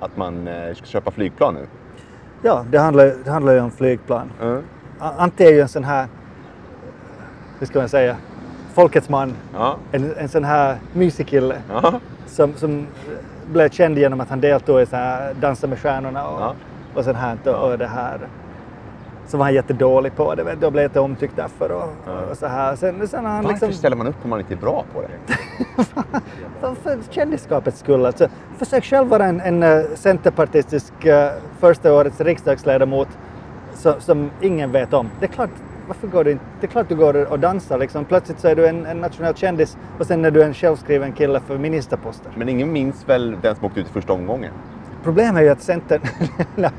att 0.00 0.16
man 0.16 0.48
ska 0.74 0.86
köpa 0.86 1.10
flygplan 1.10 1.54
nu? 1.54 1.66
Ja, 2.42 2.64
det 2.70 2.78
handlar, 2.78 3.14
det 3.24 3.30
handlar 3.30 3.52
ju 3.52 3.60
om 3.60 3.70
flygplan. 3.70 4.30
Mm. 4.42 4.62
Antti 4.98 5.44
är 5.44 5.52
ju 5.52 5.60
en 5.60 5.68
sån 5.68 5.84
här, 5.84 6.08
hur 7.58 7.66
ska 7.66 7.78
man 7.78 7.88
säga, 7.88 8.16
folkets 8.74 9.08
man. 9.08 9.34
Ja. 9.54 9.76
En, 9.92 10.14
en 10.18 10.28
sån 10.28 10.44
här 10.44 10.76
mysig 10.92 11.26
kille. 11.26 11.56
Ja. 11.68 12.00
Som, 12.26 12.54
som 12.54 12.86
blev 13.52 13.68
känd 13.68 13.98
genom 13.98 14.20
att 14.20 14.28
han 14.28 14.40
deltog 14.40 14.80
i 14.80 14.86
så 14.86 14.96
här 14.96 15.34
Dansa 15.34 15.66
med 15.66 15.78
stjärnorna 15.78 16.28
och, 16.28 16.40
ja. 16.40 16.54
och 16.94 17.04
sånt 17.04 17.16
här. 17.16 17.38
Och, 17.46 17.70
och 17.70 17.78
det 17.78 17.86
här 17.86 18.18
så 19.26 19.36
var 19.36 19.44
han 19.44 19.54
jättedålig 19.54 20.16
på 20.16 20.34
det. 20.34 20.56
Då 20.60 20.70
blev 20.70 20.82
jag 20.82 20.88
inte 20.88 21.00
omtyckt 21.00 21.36
därför 21.36 21.72
och, 21.72 21.90
ja. 22.06 22.20
och 22.30 22.36
så 22.36 22.46
här. 22.46 22.76
Sen, 22.76 23.08
sen 23.08 23.24
han 23.24 23.34
Varför 23.36 23.50
liksom... 23.50 23.72
ställer 23.72 23.96
man 23.96 24.06
upp 24.06 24.16
om 24.24 24.30
man 24.30 24.40
inte 24.40 24.54
är 24.54 24.58
bra 24.58 24.84
på 24.94 25.02
det? 25.02 25.34
för 26.82 26.98
kändisskapets 27.10 27.78
skull. 27.78 28.06
Alltså, 28.06 28.28
försök 28.58 28.84
själv 28.84 29.08
vara 29.08 29.24
en, 29.24 29.40
en 29.40 29.62
uh, 29.62 29.84
centerpartistisk 29.94 30.92
uh, 31.06 31.28
första 31.60 31.92
årets 31.94 32.20
riksdagsledamot 32.20 33.08
så, 33.74 33.94
som 33.98 34.30
ingen 34.40 34.72
vet 34.72 34.92
om. 34.92 35.10
Det 35.20 35.26
är 35.26 35.30
klart, 35.30 35.50
varför 35.88 36.06
går 36.06 36.24
du 36.24 36.30
inte? 36.30 36.44
Det 36.60 36.66
är 36.66 36.70
klart 36.70 36.88
du 36.88 36.96
går 36.96 37.32
och 37.32 37.38
dansar 37.38 37.78
liksom. 37.78 38.04
Plötsligt 38.04 38.40
så 38.40 38.48
är 38.48 38.56
du 38.56 38.66
en, 38.66 38.86
en 38.86 38.98
nationell 38.98 39.34
kändis 39.34 39.76
och 39.98 40.06
sen 40.06 40.24
är 40.24 40.30
du 40.30 40.42
en 40.42 40.54
självskriven 40.54 41.12
kille 41.12 41.40
för 41.40 41.58
ministerposter. 41.58 42.32
Men 42.36 42.48
ingen 42.48 42.72
minns 42.72 43.08
väl 43.08 43.36
den 43.42 43.56
som 43.56 43.64
åkte 43.64 43.80
ut 43.80 43.86
i 43.86 43.92
första 43.92 44.12
omgången? 44.12 44.52
Problemet 45.04 45.36
är 45.40 45.42
ju 45.44 45.48
att 45.48 45.62
Centern 45.62 46.00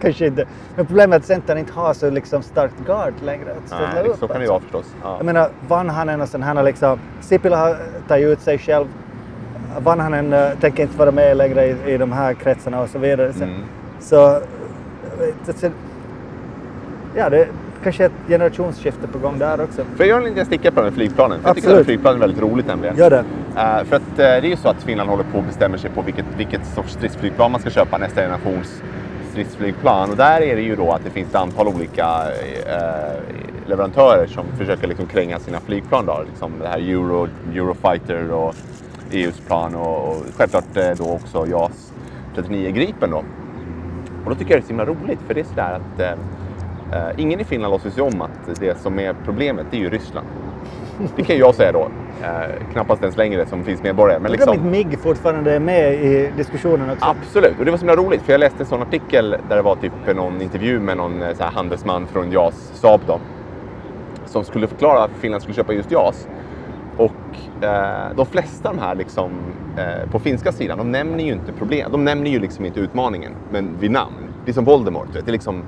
kanske 0.00 0.26
inte. 0.26 0.46
Men 0.76 0.86
problemet 0.86 1.14
är 1.14 1.18
att 1.20 1.24
Centern 1.24 1.58
inte 1.58 1.72
har 1.72 1.94
så 1.94 2.10
liksom 2.10 2.42
starkt 2.42 2.74
guard 2.86 3.12
längre 3.24 3.50
att 3.52 3.66
ställa 3.66 3.90
Nej, 3.94 4.04
upp. 4.08 4.18
så 4.18 4.28
kan 4.28 4.38
det 4.40 4.46
ju 4.46 4.52
alltså. 4.52 4.72
vara 4.72 4.82
förstås. 4.82 4.94
Ja. 5.02 5.16
Jag 5.16 5.26
menar, 5.26 5.50
Vanhanen 5.68 6.20
och 6.20 6.28
sen 6.28 6.42
han 6.42 6.56
har 6.56 6.64
liksom... 6.64 6.98
Sipilä 7.20 7.56
har 7.56 7.76
tagit 8.08 8.26
ut 8.28 8.40
sig 8.40 8.58
själv. 8.58 8.86
Vanhanen 9.80 10.32
uh, 10.32 10.48
tänker 10.60 10.82
inte 10.82 10.98
vara 10.98 11.10
med 11.10 11.36
längre 11.36 11.66
i, 11.66 11.76
i 11.86 11.98
de 11.98 12.12
här 12.12 12.34
kretsarna 12.34 12.80
och 12.80 12.88
så 12.88 12.98
vidare. 12.98 13.32
Så, 13.32 13.44
Mm. 13.44 13.60
så 14.00 14.40
ja, 17.18 17.30
det 17.30 17.38
är 17.38 17.48
kanske 17.82 18.04
ett 18.04 18.12
generationsskifte 18.28 19.06
på 19.06 19.18
gång 19.18 19.38
där 19.38 19.60
också. 19.60 19.84
Får 19.84 19.98
jag 19.98 20.08
göra 20.08 20.18
en 20.18 20.28
liten 20.28 20.46
sticka 20.46 20.70
på 20.70 20.80
den 20.80 20.84
här 20.84 20.96
flygplanen? 20.96 21.40
För 21.40 21.48
jag 21.48 21.56
tycker 21.56 21.80
att 21.80 21.86
flygplanen 21.86 22.16
är 22.16 22.20
väldigt 22.20 22.42
roligt 22.42 22.66
nämligen. 22.66 22.96
Gör 22.96 23.10
det. 23.10 23.24
Eh, 23.56 23.84
för 23.84 23.96
att 23.96 24.10
eh, 24.10 24.16
det 24.16 24.24
är 24.24 24.42
ju 24.42 24.56
så 24.56 24.68
att 24.68 24.82
Finland 24.82 25.10
håller 25.10 25.24
på 25.24 25.38
att 25.38 25.46
bestämma 25.46 25.78
sig 25.78 25.90
på 25.90 26.02
vilket, 26.02 26.24
vilket 26.36 26.66
sorts 26.66 26.92
stridsflygplan 26.92 27.52
man 27.52 27.60
ska 27.60 27.70
köpa, 27.70 27.98
nästa 27.98 28.20
generations 28.20 28.82
stridsflygplan. 29.30 30.10
Och 30.10 30.16
där 30.16 30.40
är 30.40 30.56
det 30.56 30.62
ju 30.62 30.76
då 30.76 30.92
att 30.92 31.04
det 31.04 31.10
finns 31.10 31.28
ett 31.28 31.34
antal 31.34 31.68
olika 31.68 32.06
eh, 32.66 33.20
leverantörer 33.66 34.26
som 34.26 34.44
försöker 34.58 34.86
liksom 34.86 35.06
kränga 35.06 35.38
sina 35.38 35.60
flygplan. 35.60 36.06
Då. 36.06 36.24
Liksom 36.28 36.52
det 36.62 36.68
här 36.68 36.78
Euro, 36.78 37.28
Eurofighter 37.54 38.30
och 38.30 38.54
EUs 39.10 39.40
plan 39.46 39.74
och, 39.74 40.08
och 40.08 40.16
självklart 40.36 40.76
eh, 40.76 40.90
då 40.98 41.04
också 41.04 41.46
JAS 41.46 41.92
39 42.34 42.70
Gripen. 42.70 43.10
Då. 43.10 43.24
Och 44.24 44.30
då 44.30 44.34
tycker 44.34 44.50
jag 44.50 44.60
det 44.60 44.64
är 44.64 44.66
så 44.66 44.68
himla 44.68 44.84
roligt 44.84 45.18
för 45.26 45.34
det 45.34 45.40
är 45.40 45.44
sådär 45.44 45.80
att 45.80 46.00
eh, 46.00 46.18
eh, 46.92 47.08
ingen 47.16 47.40
i 47.40 47.44
Finland 47.44 47.72
låtsas 47.72 47.98
ju 47.98 48.02
om 48.02 48.22
att 48.22 48.60
det 48.60 48.78
som 48.78 48.98
är 48.98 49.14
problemet 49.24 49.66
det 49.70 49.76
är 49.76 49.80
ju 49.80 49.90
Ryssland. 49.90 50.26
Det 51.16 51.22
kan 51.22 51.38
jag 51.38 51.54
säga 51.54 51.72
då. 51.72 51.88
Eh, 52.22 52.72
knappast 52.72 53.02
ens 53.02 53.16
längre 53.16 53.46
som 53.46 53.64
finns 53.64 53.82
medborgare. 53.82 54.20
Men 54.20 54.32
liksom, 54.32 54.54
inte 54.54 54.66
MIG 54.66 54.98
fortfarande 54.98 55.52
är 55.52 55.60
med 55.60 55.94
i 55.94 56.30
diskussionen 56.36 56.90
också. 56.90 57.04
Absolut, 57.04 57.58
och 57.58 57.64
det 57.64 57.70
var 57.70 57.78
så 57.78 57.86
himla 57.86 58.02
roligt 58.02 58.22
för 58.22 58.32
jag 58.32 58.40
läste 58.40 58.62
en 58.62 58.66
sån 58.66 58.82
artikel 58.82 59.30
där 59.48 59.56
det 59.56 59.62
var 59.62 59.76
typ 59.76 59.92
någon 60.16 60.42
intervju 60.42 60.80
med 60.80 60.96
någon 60.96 61.22
eh, 61.22 61.34
så 61.34 61.42
här 61.42 61.50
handelsman 61.50 62.06
från 62.06 62.32
JAS 62.32 62.70
Saab 62.74 63.00
då. 63.06 63.20
Som 64.26 64.44
skulle 64.44 64.66
förklara 64.66 65.00
varför 65.00 65.14
Finland 65.14 65.42
skulle 65.42 65.54
köpa 65.54 65.72
just 65.72 65.90
JAS. 65.90 66.28
Och 66.96 67.64
eh, 67.64 68.16
de 68.16 68.26
flesta 68.26 68.68
av 68.68 68.76
de 68.76 68.82
här 68.82 68.94
liksom, 68.94 69.30
eh, 69.76 70.10
på 70.10 70.18
finska 70.18 70.52
sidan, 70.52 70.78
de 70.78 70.92
nämner 70.92 71.24
ju 71.24 71.32
inte 71.32 71.52
problem. 71.52 71.92
De 71.92 72.04
nämner 72.04 72.30
ju 72.30 72.38
liksom 72.38 72.64
inte 72.64 72.80
utmaningen, 72.80 73.32
men 73.50 73.78
vid 73.80 73.90
namn. 73.90 74.28
Det 74.44 74.50
är 74.50 74.54
som 74.54 74.64
Voldemort, 74.64 75.16
vet. 75.16 75.24
det 75.24 75.30
är 75.30 75.32
liksom, 75.32 75.62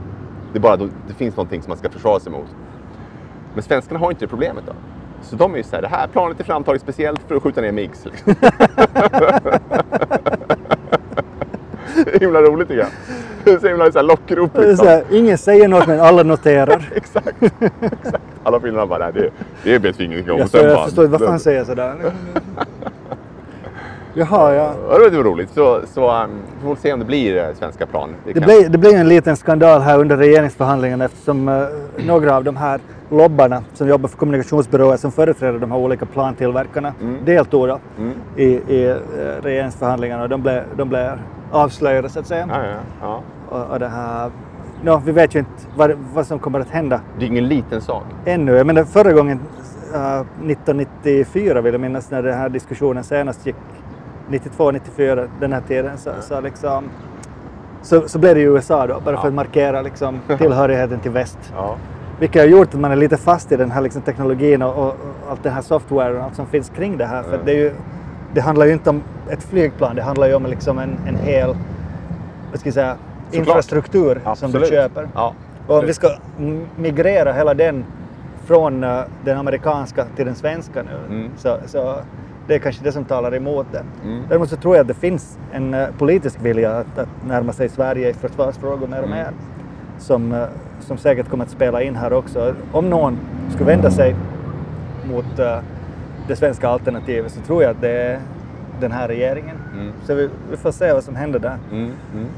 det 0.53 0.59
är 0.59 0.61
bara 0.61 0.77
då, 0.77 0.89
det 1.09 1.15
finns 1.15 1.37
någonting 1.37 1.63
som 1.63 1.71
man 1.71 1.79
ska 1.79 1.91
försvara 1.91 2.21
sig 2.21 2.33
mot. 2.33 2.47
Men 3.55 3.63
svenskarna 3.63 4.01
har 4.01 4.11
inte 4.11 4.25
det 4.25 4.29
problemet 4.29 4.65
då. 4.67 4.73
Så 5.23 5.37
de 5.37 5.53
är 5.53 5.57
ju 5.57 5.63
så 5.63 5.77
här, 5.77 5.83
det 5.83 5.89
här 5.89 6.07
planet 6.07 6.41
är 6.41 6.45
framtaget 6.45 6.83
speciellt 6.83 7.21
för 7.29 7.35
att 7.35 7.43
skjuta 7.43 7.61
ner 7.61 7.73
MIGs. 7.73 8.05
Liksom. 8.05 8.35
det 12.05 12.15
är 12.15 12.21
himla 12.21 12.41
roligt 12.43 12.69
tycker 12.69 12.81
jag. 12.81 12.91
Det 13.45 13.51
är 13.51 13.59
så 13.59 13.69
himla 13.69 13.93
så 13.93 13.99
här 13.99 14.05
lockrop 14.07 14.59
liksom. 14.59 14.87
här, 14.87 15.05
ingen 15.11 15.39
säger 15.39 15.69
något 15.69 15.87
men 15.87 16.01
alla 16.01 16.23
noterar. 16.23 16.93
Exakt. 16.95 17.43
Exakt. 17.81 18.25
Alla 18.43 18.61
finnar 18.61 18.87
bara, 18.87 18.99
nej, 18.99 19.13
det, 19.15 19.31
det 19.65 19.79
vet 19.79 20.01
vi 20.01 20.05
ingenting 20.05 20.33
om. 20.33 20.39
Jag, 20.39 20.49
så, 20.51 20.57
jag 20.57 20.77
bara- 20.77 20.85
förstår 20.85 21.07
varför 21.07 21.27
han 21.27 21.41
säger 21.41 21.65
sådär. 21.65 21.97
Jaha, 24.21 24.55
ja. 24.55 24.73
Ja, 24.91 24.99
det 25.11 25.17
var 25.17 25.25
roligt. 25.25 25.51
Så, 25.51 25.81
så 25.95 26.23
um, 26.23 26.31
vi 26.61 26.67
får 26.69 26.77
se 26.77 26.93
om 26.93 26.99
det 26.99 27.05
blir 27.05 27.37
eh, 27.37 27.55
svenska 27.55 27.87
plan. 27.87 28.15
Det 28.27 28.33
kan- 28.33 28.43
blev, 28.43 28.71
det 28.71 28.79
blev 28.79 28.93
en 28.95 29.09
liten 29.09 29.37
skandal 29.37 29.81
här 29.81 29.99
under 29.99 30.17
regeringsförhandlingarna 30.17 31.05
eftersom 31.05 31.49
eh, 31.49 31.65
några 32.07 32.37
av 32.37 32.45
de 32.45 32.57
här 32.57 32.81
lobbarna 33.11 33.63
som 33.75 33.89
jobbar 33.89 34.09
för 34.09 34.17
kommunikationsbyråer 34.19 34.97
som 34.97 35.13
företräder 35.13 35.59
de 35.59 35.71
här 35.71 35.79
olika 35.79 36.07
plantillverkarna 36.07 36.93
deltog 37.25 37.69
då 37.69 37.79
Mm. 37.99 38.13
i, 38.37 38.45
i 38.45 38.91
eh, 38.91 38.95
regeringsförhandlingarna 39.43 40.23
och 40.23 40.29
de 40.29 40.43
blev, 40.43 40.63
de 40.77 40.89
blev 40.89 41.11
avslöjade 41.53 42.09
så 42.09 42.21
att 42.21 42.27
säga. 42.27 42.49
Ja, 42.53 42.59
ja, 42.65 42.77
ja. 43.03 43.21
Och, 43.59 43.71
och 43.73 43.79
det 43.79 43.89
här, 43.89 44.31
nå, 44.83 45.03
vi 45.05 45.13
vet 45.13 45.35
ju 45.35 45.39
inte 45.39 45.51
vad, 45.77 45.93
vad 46.15 46.27
som 46.27 46.39
kommer 46.39 46.61
att 46.61 46.71
hända 46.71 47.01
Det 47.19 47.25
är 47.25 47.29
ingen 47.29 47.49
liten 47.49 47.81
sak. 47.81 48.05
ännu. 48.25 48.53
Jag 48.53 48.67
menar 48.67 48.85
förra 48.85 49.13
gången, 49.13 49.41
eh, 49.95 50.21
1994 50.47 51.61
vill 51.61 51.73
jag 51.75 51.81
minnas, 51.81 52.11
när 52.11 52.23
den 52.23 52.39
här 52.39 52.49
diskussionen 52.49 53.05
senast 53.05 53.47
gick, 53.47 53.57
92, 54.31 54.71
94, 54.71 55.27
den 55.41 55.53
här 55.53 55.61
tiden, 55.61 55.99
så, 55.99 56.11
så, 56.21 56.41
liksom, 56.41 56.85
så, 57.83 58.09
så 58.09 58.19
blev 58.19 58.35
det 58.35 58.41
ju 58.41 58.47
USA 58.55 58.87
då, 58.87 58.95
bara 58.95 59.17
för 59.17 59.23
Ja. 59.25 59.29
att 59.29 59.35
markera 59.35 59.83
liksom, 59.83 60.21
tillhörigheten 60.39 61.01
till 61.01 61.11
väst. 61.11 61.39
Ja. 61.57 61.77
Vilket 62.21 62.43
har 62.43 62.49
gjort 62.49 62.75
att 62.75 62.81
man 62.81 62.93
är 62.93 62.97
lite 62.97 63.17
fast 63.17 63.53
i 63.53 63.57
den 63.57 63.71
här 63.71 63.81
liksom, 63.81 64.03
teknologin 64.03 64.63
och, 64.63 64.75
och, 64.79 64.87
och 64.89 65.31
allt 65.31 65.43
den 65.43 65.53
här 65.53 65.63
software 65.63 66.15
och 66.19 66.25
allt 66.25 66.35
som 66.37 66.47
finns 66.47 66.69
kring 66.77 66.97
det 66.97 67.07
här. 67.07 67.23
För 67.23 67.35
Mm. 67.35 67.47
det, 67.47 67.53
ju, 67.53 67.73
det 68.35 68.41
handlar 68.41 68.67
ju 68.67 68.73
inte 68.73 68.91
om 68.91 69.03
ett 69.31 69.43
flygplan, 69.43 69.97
det 69.97 70.03
handlar 70.03 70.27
ju 70.29 70.35
om 70.35 70.47
liksom 70.47 70.79
en, 70.79 70.99
en 71.09 71.17
hel 71.17 71.57
vad 72.51 72.61
ska 72.61 72.67
jag 72.67 72.75
säga, 72.75 72.97
Såklart. 73.27 73.35
infrastruktur 73.49 74.21
som 74.35 74.51
du 74.53 74.67
köper. 74.67 75.09
Ja. 75.15 75.35
Och 75.67 75.79
om 75.79 75.87
vi 75.87 75.95
ska 75.95 76.09
migrera 76.77 77.33
hela 77.33 77.55
den 77.55 77.85
från 78.45 78.85
eh, 78.85 79.01
den 79.25 79.39
amerikanska 79.39 80.05
till 80.17 80.27
den 80.27 80.35
svenska 80.35 80.83
nu, 80.83 81.15
Mm. 81.17 81.31
så, 81.37 81.57
så 81.67 81.95
det 82.51 82.55
är 82.57 82.59
kanske 82.59 82.85
det 82.85 82.93
som 82.93 83.05
talar 83.05 83.35
emot 83.35 83.67
det. 83.73 83.83
Mm. 84.05 84.23
Däremot 84.29 84.51
så 84.51 84.57
tror 84.57 84.77
jag 84.77 84.81
att 84.81 84.89
det 84.89 84.95
finns 84.95 85.39
en 85.53 85.75
eh, 85.75 85.89
politisk 85.99 86.39
vilja 86.43 86.77
att, 86.79 86.99
att 86.99 87.09
närma 87.27 87.53
sig 87.53 87.69
Sverige 87.69 88.11
i 88.11 88.13
försvarsfrågor 88.13 88.87
mer 88.87 88.99
och 88.99 89.05
Mm. 89.07 89.19
mer. 89.19 89.31
Som, 89.99 90.33
eh, 90.33 90.45
som 90.81 90.97
säkert 90.99 91.29
kommer 91.29 91.45
att 91.45 91.51
spela 91.51 91.83
in 91.83 91.97
här 91.97 92.13
också. 92.13 92.55
Om 92.73 92.91
någon 92.91 93.19
skulle 93.51 93.67
vända 93.67 93.91
sig 93.91 94.17
mot 95.05 95.39
eh, 95.39 95.59
det 96.29 96.37
svenska 96.37 96.69
alternativet 96.69 97.33
så 97.33 97.41
tror 97.41 97.63
jag 97.63 97.71
att 97.71 97.81
det 97.81 97.91
är 97.91 98.19
den 98.81 98.93
här 98.93 99.09
regeringen. 99.09 99.57
Mm. 99.75 99.93
Så 100.05 100.15
vi, 100.15 100.29
vi 100.51 100.57
får 100.57 100.73
se 100.73 100.93
vad 100.93 101.05
som 101.05 101.17
händer 101.17 101.39
där. 101.39 101.59
Mm, 101.71 101.83
mm, 101.85 101.95
mm. 102.13 102.29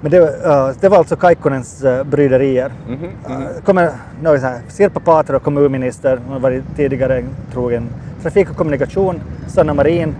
Men 0.00 0.10
det, 0.10 0.44
eh, 0.44 0.70
det 0.80 0.88
var 0.88 0.98
alltså 0.98 1.16
Kaikkonens 1.16 1.84
uh, 1.84 2.04
bryderier. 2.04 2.72
Mhm, 2.88 2.96
mhm. 2.96 3.42
Uh, 3.42 3.48
kommer 3.64 3.92
så 4.22 4.46
här, 4.46 4.60
Sirpa 4.68 5.00
Paatero, 5.00 5.38
kommunminister, 5.38 6.20
hon 6.24 6.32
har 6.32 6.40
varit 6.40 6.64
tidigare 6.76 7.18
en 7.18 7.28
trogen 7.52 7.88
trafik 8.22 8.50
och 8.50 8.56
kommunikation. 8.56 9.20
Sanna 9.46 9.74
Marin, 9.74 10.14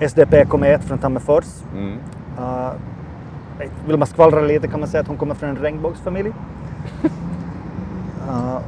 SDP 0.00 0.44
kommer 0.44 0.72
ett 0.72 0.84
från 0.84 0.98
Tammerfors. 0.98 1.44
Mm. 1.76 1.92
Uh, 2.38 2.70
vill 3.86 3.96
man 3.96 4.06
skvallra 4.06 4.40
lite 4.40 4.68
kan 4.68 4.80
man 4.80 4.88
säga 4.88 5.00
att 5.00 5.08
hon 5.08 5.16
kommer 5.16 5.34
från 5.34 5.48
en 5.48 5.56
regnbågsfamilj. 5.56 6.32
Uh, 8.28 8.58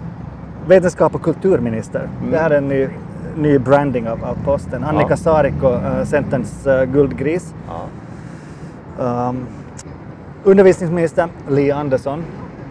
vetenskap 0.67 1.15
och 1.15 1.23
kulturminister. 1.23 2.09
Det 2.31 2.39
här 2.39 2.51
är 2.51 2.59
en 2.59 2.69
ny, 2.69 2.89
ny 3.37 3.59
branding 3.59 4.09
av, 4.09 4.25
av 4.25 4.37
posten. 4.45 4.85
Annika 4.85 5.11
Ja. 5.11 5.17
Saarikko, 5.17 5.69
uh, 5.69 6.05
Centerns 6.05 6.67
uh, 6.67 6.85
guldgris. 6.85 7.55
Ja. 8.99 9.29
Um, 9.29 9.47
undervisningsminister 10.45 11.29
Li 11.49 11.71
Andersson. 11.71 12.25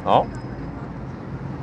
Ja. 0.06 0.26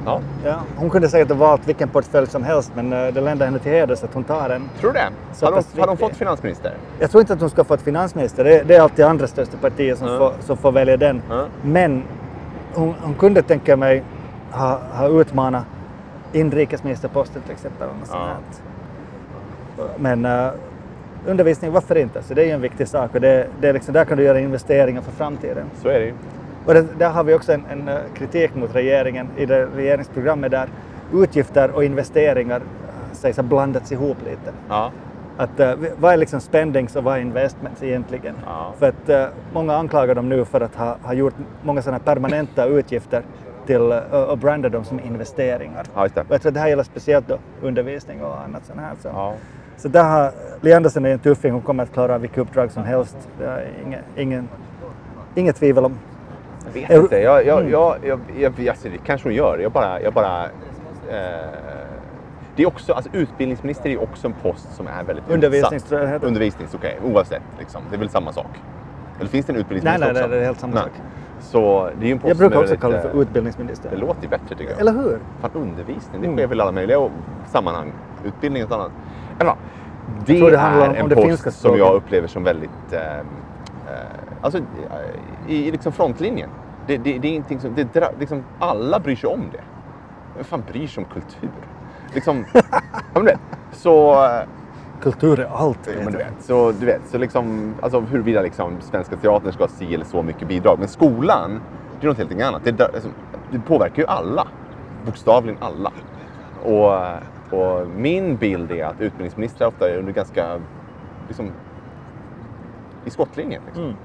ja. 0.04 0.20
Ja, 0.44 0.56
hon 0.76 0.90
kunde 0.90 1.08
säkert 1.08 1.28
ha 1.28 1.36
valt 1.36 1.68
vilken 1.68 1.88
portfölj 1.88 2.26
som 2.26 2.44
helst 2.44 2.72
men 2.74 2.92
uh, 2.92 3.14
det 3.14 3.20
länder 3.20 3.46
henne 3.46 3.58
till 3.58 3.72
heders 3.72 4.02
att 4.04 4.14
hon 4.14 4.24
tar 4.24 4.48
den. 4.48 4.62
Tror 4.80 4.92
du 4.92 4.98
det? 4.98 5.08
Så 5.32 5.46
Har 5.46 5.52
pass 5.52 5.66
har 5.78 5.86
viktig. 5.86 6.06
fått 6.08 6.16
finansminister? 6.16 6.74
Jag 6.98 7.10
tror 7.10 7.20
inte 7.20 7.32
att 7.32 7.40
hon 7.40 7.50
ska 7.50 7.64
få 7.64 7.74
ett 7.74 7.82
finansminister. 7.82 8.44
Det, 8.44 8.62
det 8.66 8.76
är 8.76 8.80
alltid 8.80 9.04
andra 9.04 9.26
största 9.26 9.56
partier 9.56 9.94
som, 9.94 10.08
Ja. 10.08 10.18
får, 10.18 10.32
som 10.40 10.56
får 10.56 10.72
välja 10.72 10.96
den. 10.96 11.22
Ja. 11.30 11.44
Men 11.62 12.02
hon, 12.74 12.94
hon 13.02 13.14
kunde 13.14 13.42
tänka 13.42 13.76
mig 13.76 14.02
ha, 14.50 14.80
ha 14.92 15.08
utmanat 15.08 15.64
inrikesministerposten 16.32 17.42
till 17.42 17.52
exempel. 17.52 17.88
Ja. 18.10 18.36
Men 19.98 20.26
uh, 20.26 20.50
undervisning, 21.26 21.72
varför 21.72 21.96
inte? 21.98 22.22
Så 22.22 22.34
det 22.34 22.42
är 22.42 22.46
ju 22.46 22.52
en 22.52 22.60
viktig 22.60 22.88
sak 22.88 23.14
och 23.14 23.20
det, 23.20 23.46
det 23.60 23.68
är 23.68 23.72
liksom, 23.72 23.94
där 23.94 24.04
kan 24.04 24.18
du 24.18 24.24
göra 24.24 24.40
investeringar 24.40 25.02
för 25.02 25.12
framtiden. 25.12 25.66
Så 25.82 25.88
är 25.88 26.00
det. 26.00 26.12
Och 26.66 26.74
det, 26.74 26.86
där 26.98 27.10
har 27.10 27.24
vi 27.24 27.34
också 27.34 27.52
en, 27.52 27.62
en 27.72 27.88
eh, 27.88 27.96
kritik 28.14 28.54
mot 28.54 28.74
regeringen 28.74 29.28
i 29.36 29.46
det 29.46 29.66
regeringsprogrammet 29.76 30.50
där 30.50 30.68
utgifter 31.14 31.70
och 31.70 31.84
investeringar 31.84 32.56
eh, 32.56 33.12
sägs 33.12 33.36
ha 33.36 33.42
blandats 33.44 33.92
ihop 33.92 34.16
lite. 34.24 34.52
Ja. 34.68 34.90
Att, 35.36 35.50
vi- 35.80 35.90
vad 35.98 36.12
är 36.12 36.16
liksom 36.16 36.40
spendings 36.40 36.96
och 36.96 37.04
vad 37.04 37.16
är 37.16 37.20
investments 37.20 37.82
egentligen? 37.82 38.34
Ja. 38.46 38.72
För 38.78 38.88
att 38.88 39.08
eh, 39.08 39.24
många 39.52 39.74
anklagar 39.76 40.14
dem 40.14 40.28
nu 40.28 40.44
för 40.44 40.60
att 40.60 40.74
ha, 40.74 40.96
ha 41.02 41.12
gjort 41.12 41.34
många 41.62 41.82
sådana 41.82 41.98
permanenta 41.98 42.66
utgifter 42.66 43.22
till, 43.66 43.92
eh, 43.92 43.98
och 44.22 44.38
brandar 44.38 44.68
dem 44.70 44.84
som 44.84 45.00
investeringar. 45.00 45.84
ja. 45.94 46.02
Och 46.04 46.10
jag 46.28 46.40
tror 46.42 46.50
att 46.50 46.54
det 46.54 46.60
här 46.60 46.68
gäller 46.68 46.82
speciellt 46.82 47.28
då 47.28 47.38
undervisning 47.62 48.22
och 48.22 48.40
annat 48.44 48.64
sånt 48.66 48.80
här. 48.80 48.92
Så, 49.02 49.08
Ja. 49.08 49.34
Så 49.78 49.88
där 49.88 50.04
har 50.04 50.32
Li 50.60 50.72
Andersson 50.72 51.06
är 51.06 51.10
en 51.10 51.18
tuffing, 51.18 51.52
hon 51.52 51.62
kommer 51.62 51.82
att 51.82 51.92
klara 51.92 52.18
vilka 52.18 52.40
uppdrag 52.40 52.70
som 52.70 52.82
helst. 52.84 53.16
Det 53.38 53.44
är 53.46 53.68
ingen, 53.86 54.00
ingen, 54.16 54.48
inget 55.34 55.56
tvivel 55.56 55.84
om. 55.84 55.98
Jag 56.66 56.72
vet 56.80 56.90
inte. 56.90 57.16
Jag, 57.18 57.46
jag, 57.46 57.58
Mm. 57.58 57.72
jag, 57.72 57.96
jag, 58.02 58.20
jag, 58.38 58.68
alltså, 58.68 58.88
det 58.88 58.98
kanske 59.06 59.28
hon 59.28 59.34
gör. 59.34 59.58
Jag 59.58 59.72
bara... 59.72 60.00
Jag 60.00 60.12
bara 60.12 60.44
eh, 60.44 61.48
det 62.56 62.62
är 62.62 62.66
också, 62.66 62.92
alltså, 62.92 63.10
utbildningsminister 63.12 63.90
är 63.90 64.02
också 64.02 64.26
en 64.26 64.32
post 64.42 64.72
som 64.76 64.86
är 64.86 65.04
väldigt 65.04 65.30
Undervisnings 65.30 65.84
utsatt. 65.84 66.10
jag. 66.10 66.24
Undervisnings, 66.24 66.74
okej. 66.74 66.98
Oavsett. 67.04 67.42
Liksom. 67.58 67.82
Det 67.90 67.96
är 67.96 67.98
väl 67.98 68.08
samma 68.08 68.32
sak? 68.32 68.46
Eller 69.20 69.28
finns 69.30 69.46
det 69.46 69.50
en 69.50 69.54
Nej, 69.54 69.60
utbildningsminister 69.60 70.12
nej, 70.12 70.14
nej, 70.14 70.22
också? 70.22 70.34
det 70.34 70.40
är 70.40 70.44
helt 70.44 70.60
samma 70.60 70.74
Nej. 70.74 70.82
sak. 70.82 70.92
Så 71.40 71.90
det 71.98 72.04
är 72.04 72.06
ju 72.06 72.12
en 72.12 72.18
post 72.18 72.28
Jag 72.28 72.36
brukar 72.36 72.58
också 72.60 72.76
kalla 72.76 72.96
det 72.96 73.02
eh, 73.04 73.10
för 73.10 73.22
utbildningsminister. 73.22 73.90
Det 73.90 73.96
låter 73.96 74.22
ju 74.22 74.28
bättre 74.28 74.54
tycker 74.56 74.70
jag. 74.70 74.80
Eller 74.80 74.92
hur? 74.92 75.18
Fan, 75.40 75.50
undervisning, 75.54 76.20
det 76.20 76.26
Mm. 76.26 76.36
sker 76.38 76.46
väl 76.46 76.58
i 76.58 76.62
alla 76.62 76.72
möjliga 76.72 77.08
sammanhang. 77.46 77.92
Utbildning 78.24 78.64
och 78.64 78.72
annat. 78.72 78.90
Eller, 79.40 79.54
det, 80.26 80.38
tror 80.38 80.50
det 80.50 80.58
handlar 80.58 80.88
är 80.88 80.94
en 80.94 81.02
om 81.02 81.08
det 81.08 81.14
post 81.14 81.26
finska 81.26 81.50
som 81.50 81.78
jag 81.78 81.94
upplever 81.94 82.28
som 82.28 82.44
väldigt... 82.44 82.92
Eh, 82.92 83.18
eh, 83.18 83.22
alltså 84.40 84.58
i, 85.48 85.68
i 85.68 85.70
liksom 85.70 85.92
frontlinjen. 85.92 86.50
Det, 86.86 86.96
det, 86.96 87.18
det 87.18 87.28
är 87.28 87.30
ingenting 87.30 87.60
som... 87.60 87.74
Det, 87.74 88.12
liksom, 88.20 88.44
alla 88.58 89.00
bryr 89.00 89.16
sig 89.16 89.30
om 89.30 89.42
det. 89.52 89.60
Vem 90.36 90.44
fan 90.44 90.62
bryr 90.72 90.86
sig 90.86 91.04
om 91.04 91.10
kultur? 91.12 91.50
Liksom, 92.14 92.44
ja, 93.14 93.20
men 93.20 93.28
så... 93.72 94.24
eh, 94.24 94.42
Kultur 95.00 95.40
är 95.40 95.44
allt. 95.44 95.78
Ja, 95.86 96.04
men 96.04 96.12
du 96.12 96.18
vet, 96.18 96.34
så 96.40 96.72
du 96.72 96.86
vet, 96.86 97.00
så 97.10 97.18
liksom, 97.18 97.74
alltså 97.82 98.00
huruvida 98.00 98.42
liksom 98.42 98.72
Svenska 98.80 99.16
Teatern 99.16 99.52
ska 99.52 99.62
ha 99.62 99.68
si 99.68 99.94
eller 99.94 100.04
så 100.04 100.22
mycket 100.22 100.48
bidrag. 100.48 100.78
Men 100.78 100.88
skolan, 100.88 101.60
det 102.00 102.06
är 102.06 102.08
något 102.08 102.18
helt 102.18 102.42
annat. 102.42 102.64
Det, 102.64 102.80
alltså, 102.80 103.08
det 103.50 103.58
påverkar 103.58 104.02
ju 104.02 104.08
alla. 104.08 104.48
Bokstavligen 105.06 105.58
alla. 105.60 105.92
Och, 106.62 106.92
och 107.52 107.88
min 107.88 108.36
bild 108.36 108.70
är 108.70 108.84
att 108.84 109.00
utbildningsministrar 109.00 109.68
ofta 109.68 109.90
är 109.90 109.98
under 109.98 110.12
ganska, 110.12 110.60
liksom, 111.28 111.52
i 113.04 113.10
skottlinjen. 113.10 113.62
Liksom. 113.66 113.84
Mm. 113.84 113.96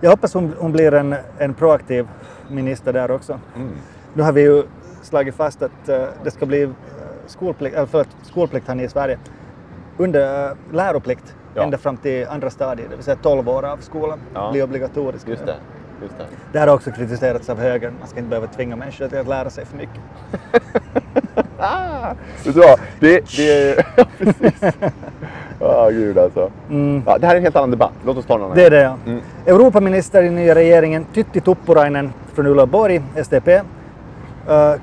Jag 0.00 0.10
hoppas 0.10 0.34
hon, 0.34 0.54
hon 0.58 0.72
blir 0.72 0.94
en, 0.94 1.14
en 1.38 1.54
proaktiv 1.54 2.08
minister 2.48 2.92
där 2.92 3.10
också. 3.10 3.40
Mm. 3.56 3.70
Nu 4.14 4.22
har 4.22 4.32
vi 4.32 4.40
ju 4.40 4.62
slagit 5.02 5.34
fast 5.34 5.62
att 5.62 5.88
eh, 5.88 6.04
det 6.24 6.30
ska 6.30 6.46
bli 6.46 6.62
eh, 6.62 6.70
skolplikt, 7.26 7.76
eller 7.76 7.86
förlåt, 7.86 8.08
skolplikt 8.22 8.68
här 8.68 8.80
i 8.80 8.88
Sverige 8.88 9.18
under 9.96 10.50
uh, 10.50 10.56
läroplikt 10.72 11.34
Ja. 11.54 11.62
ända 11.62 11.78
fram 11.78 11.96
till 11.96 12.26
andra 12.28 12.50
stadiet, 12.50 12.90
det 12.90 12.96
vill 12.96 13.04
säga 13.04 13.16
12 13.22 13.48
år 13.48 13.64
av 13.64 13.76
skolan 13.76 14.18
Ja. 14.34 14.50
blir 14.50 14.64
obligatorisk. 14.64 15.28
Just 15.28 15.46
det. 15.46 15.56
Just 16.02 16.18
det. 16.18 16.24
Det 16.52 16.58
här 16.58 16.66
har 16.66 16.74
också 16.74 16.90
kritiserats 16.90 17.50
av 17.50 17.58
högern. 17.58 17.94
Man 17.98 18.08
ska 18.08 18.18
inte 18.18 18.28
behöva 18.30 18.46
tvinga 18.46 18.76
människor 18.76 19.08
till 19.08 19.18
att 19.18 19.28
lära 19.28 19.50
sig 19.50 19.64
för 19.64 19.76
mycket. 19.76 20.00
Ah, 21.60 22.14
vad? 22.44 22.80
Det, 23.00 23.36
det 23.36 23.84
ja, 23.96 24.04
precis. 24.18 24.74
Ja, 25.60 25.90
gud 25.90 26.18
alltså. 26.18 26.50
Ja, 27.06 27.18
det 27.18 27.26
här 27.26 27.34
är 27.34 27.36
en 27.36 27.42
helt 27.42 27.56
annan 27.56 27.70
debatt. 27.70 27.92
Låt 28.04 28.16
oss 28.16 28.26
ta 28.26 28.34
annan. 28.34 28.54
Det 28.54 28.64
är 28.64 28.70
det 28.70 28.80
ja. 28.80 28.96
Mm. 29.06 29.20
Europaminister 29.46 30.22
i 30.22 30.30
nya 30.30 30.54
regeringen 30.54 31.06
Tytti 31.14 31.40
Tuppurainen 31.40 32.12
från 32.34 32.46
Uleåborg, 32.46 33.02
SDP. 33.24 33.48
Uh, 33.48 33.62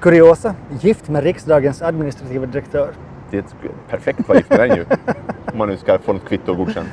kuriosa, 0.02 0.56
gift 0.80 1.10
med 1.10 1.24
riksdagens 1.24 1.82
administrativa 1.82 2.46
direktör. 2.46 2.90
Det 3.32 3.38
är 3.38 3.44
perfekt 3.90 4.20
att 4.20 4.28
vara 4.28 4.38
gift 4.38 4.50
med 4.50 4.60
den 4.60 4.78
ju. 4.78 4.86
Om 5.52 5.58
man 5.58 5.68
nu 5.68 5.78
ska 5.78 6.00
få 6.00 6.14
något 6.14 6.26
kvitto 6.26 6.54
godkänt. 6.56 6.88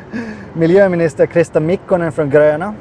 Miljöminister 0.55 1.27
Krista 1.27 1.61
Mikkonen 1.61 2.13
från 2.13 2.31
Gröna. 2.31 2.75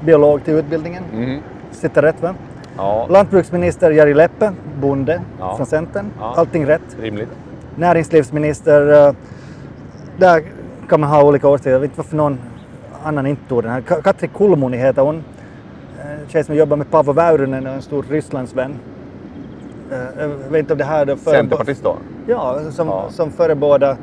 Biolog 0.00 0.44
till 0.44 0.54
utbildningen. 0.54 1.02
Mhm. 1.12 1.40
Sitter 1.70 2.02
rätt 2.02 2.22
va? 2.22 2.34
Ja, 2.76 3.06
Lantbruksminister 3.10 3.90
Jari 3.90 4.14
Leppe, 4.14 4.52
bonde 4.80 5.20
Ja. 5.38 5.56
från 5.56 5.66
Centern. 5.66 6.06
Ja. 6.20 6.34
Allting 6.36 6.66
rätt. 6.66 6.96
rimligt. 7.00 7.28
Näringslivsminister, 7.76 9.06
eh, 9.08 9.14
där 10.18 10.42
kan 10.88 11.00
man 11.00 11.10
ha 11.10 11.24
olika 11.24 11.48
årstider. 11.48 11.72
Jag 11.72 11.80
vet 11.80 11.90
inte 11.90 11.98
varför 12.00 12.16
någon 12.16 12.38
annan 13.04 13.26
inte 13.26 13.42
tog 13.48 13.62
den 13.62 13.72
här. 13.72 13.80
Ka- 13.80 14.02
Katri 14.02 14.28
Kulmuni 14.28 14.76
heter 14.76 15.02
hon. 15.02 15.24
En 16.04 16.28
tjej 16.28 16.44
som 16.44 16.54
jobbar 16.54 16.76
med 16.76 16.90
Paavo 16.90 17.12
Väyrynen 17.12 17.66
och 17.66 17.72
en 17.72 17.82
stor 17.82 18.04
Rysslandsvän. 18.10 18.74
Eh, 19.92 19.98
Jag 20.20 20.28
vet 20.28 20.58
inte 20.58 20.72
om 20.72 20.78
det 20.78 20.84
här... 20.84 21.06
för- 21.06 21.30
Centerpartist 21.30 21.82
då? 21.84 21.96
Ja, 22.26 22.58
som, 22.70 22.88
Ja. 22.88 23.04
som 23.10 23.30
förebådar 23.30 23.96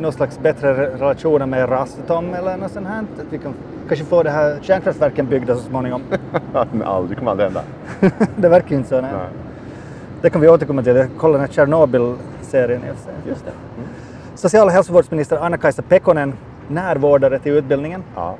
någon 0.00 0.12
slags 0.12 0.38
bättre 0.38 0.74
re- 0.74 0.98
relationer 0.98 1.46
med 1.46 1.70
Rastatom 1.70 2.34
eller 2.34 2.56
något 2.56 2.72
sånt 2.72 2.86
här. 2.86 2.98
Att 3.00 3.32
vi 3.32 3.38
kan 3.38 3.54
kanske 3.88 4.04
få 4.04 4.22
det 4.22 4.30
här 4.30 4.58
kärnkraftverken 4.62 5.26
byggda 5.26 5.54
så 5.54 5.60
småningom. 5.60 6.02
Aldrig, 6.84 7.10
det 7.10 7.14
kommer 7.14 7.30
aldrig 7.30 7.46
hända. 7.46 7.62
det 8.36 8.48
verkar 8.48 8.70
ju 8.70 8.76
inte 8.76 8.88
så. 8.88 9.00
Nej. 9.00 9.12
Nej. 9.12 9.28
Det 10.22 10.30
kan 10.30 10.40
vi 10.40 10.48
återkomma 10.48 10.82
till. 10.82 10.96
Jag 10.96 11.08
kollar 11.18 11.32
den 11.32 11.40
här 11.40 11.54
Tjernobyl-serien 11.54 12.80
i 12.84 12.90
och 12.92 12.96
för 12.96 13.04
sig. 13.04 13.14
Just 13.28 13.44
det. 13.44 13.52
Social 14.34 14.66
och 14.66 14.72
hälsovårdsminister 14.72 15.36
Anna-Kajsa 15.36 15.82
Pekkonen, 15.82 16.34
närvårdare 16.68 17.38
till 17.38 17.52
utbildningen. 17.52 18.02
Ja. 18.14 18.36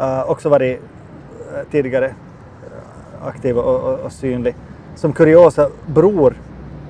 Uh, 0.00 0.30
också 0.30 0.48
varit 0.48 0.80
eh, 1.54 1.70
tidigare 1.70 2.06
eh, 2.06 3.26
aktiv 3.26 3.58
och, 3.58 3.92
och, 3.92 3.98
och 3.98 4.12
synlig. 4.12 4.54
Som 4.94 5.12
kuriosa 5.12 5.68
bror 5.86 6.34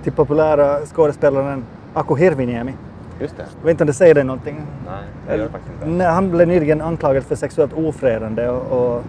till 0.02 0.12
populära 0.12 0.86
skådespelaren 0.86 1.64
Aku 1.94 2.16
Hirviniemi. 2.16 2.74
Just 3.20 3.36
det. 3.36 3.46
Jag 3.58 3.64
vet 3.64 3.70
inte 3.70 3.84
om 3.84 3.86
det 3.86 3.92
säger 3.92 4.14
dig 4.14 4.24
någonting? 4.24 4.62
Nej, 4.86 5.02
det 5.26 5.36
gör 5.36 5.44
det 5.44 5.50
faktiskt 5.50 5.86
inte. 5.86 6.04
Han 6.04 6.30
blev 6.30 6.48
nyligen 6.48 6.80
anklagad 6.80 7.24
för 7.24 7.34
sexuellt 7.34 7.72
ofredande 7.72 8.48
och, 8.48 8.96
och 8.96 9.04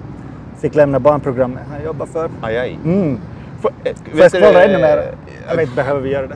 fick 0.58 0.76
lämna 0.76 1.00
barnprogrammet 1.00 1.64
han 1.72 1.84
jobbar 1.84 2.06
för. 2.06 2.30
Aj, 2.42 2.58
aj. 2.58 2.80
Mm. 2.86 3.20
Får, 3.62 3.72
eh, 3.84 3.96
Får 4.12 4.20
jag 4.20 4.32
skvallra 4.32 4.64
ännu 4.64 4.78
mer? 4.78 5.16
Jag 5.48 5.56
vet 5.56 5.64
inte, 5.64 5.76
behöver 5.76 6.02
vi 6.02 6.10
göra 6.10 6.28
det? 6.28 6.36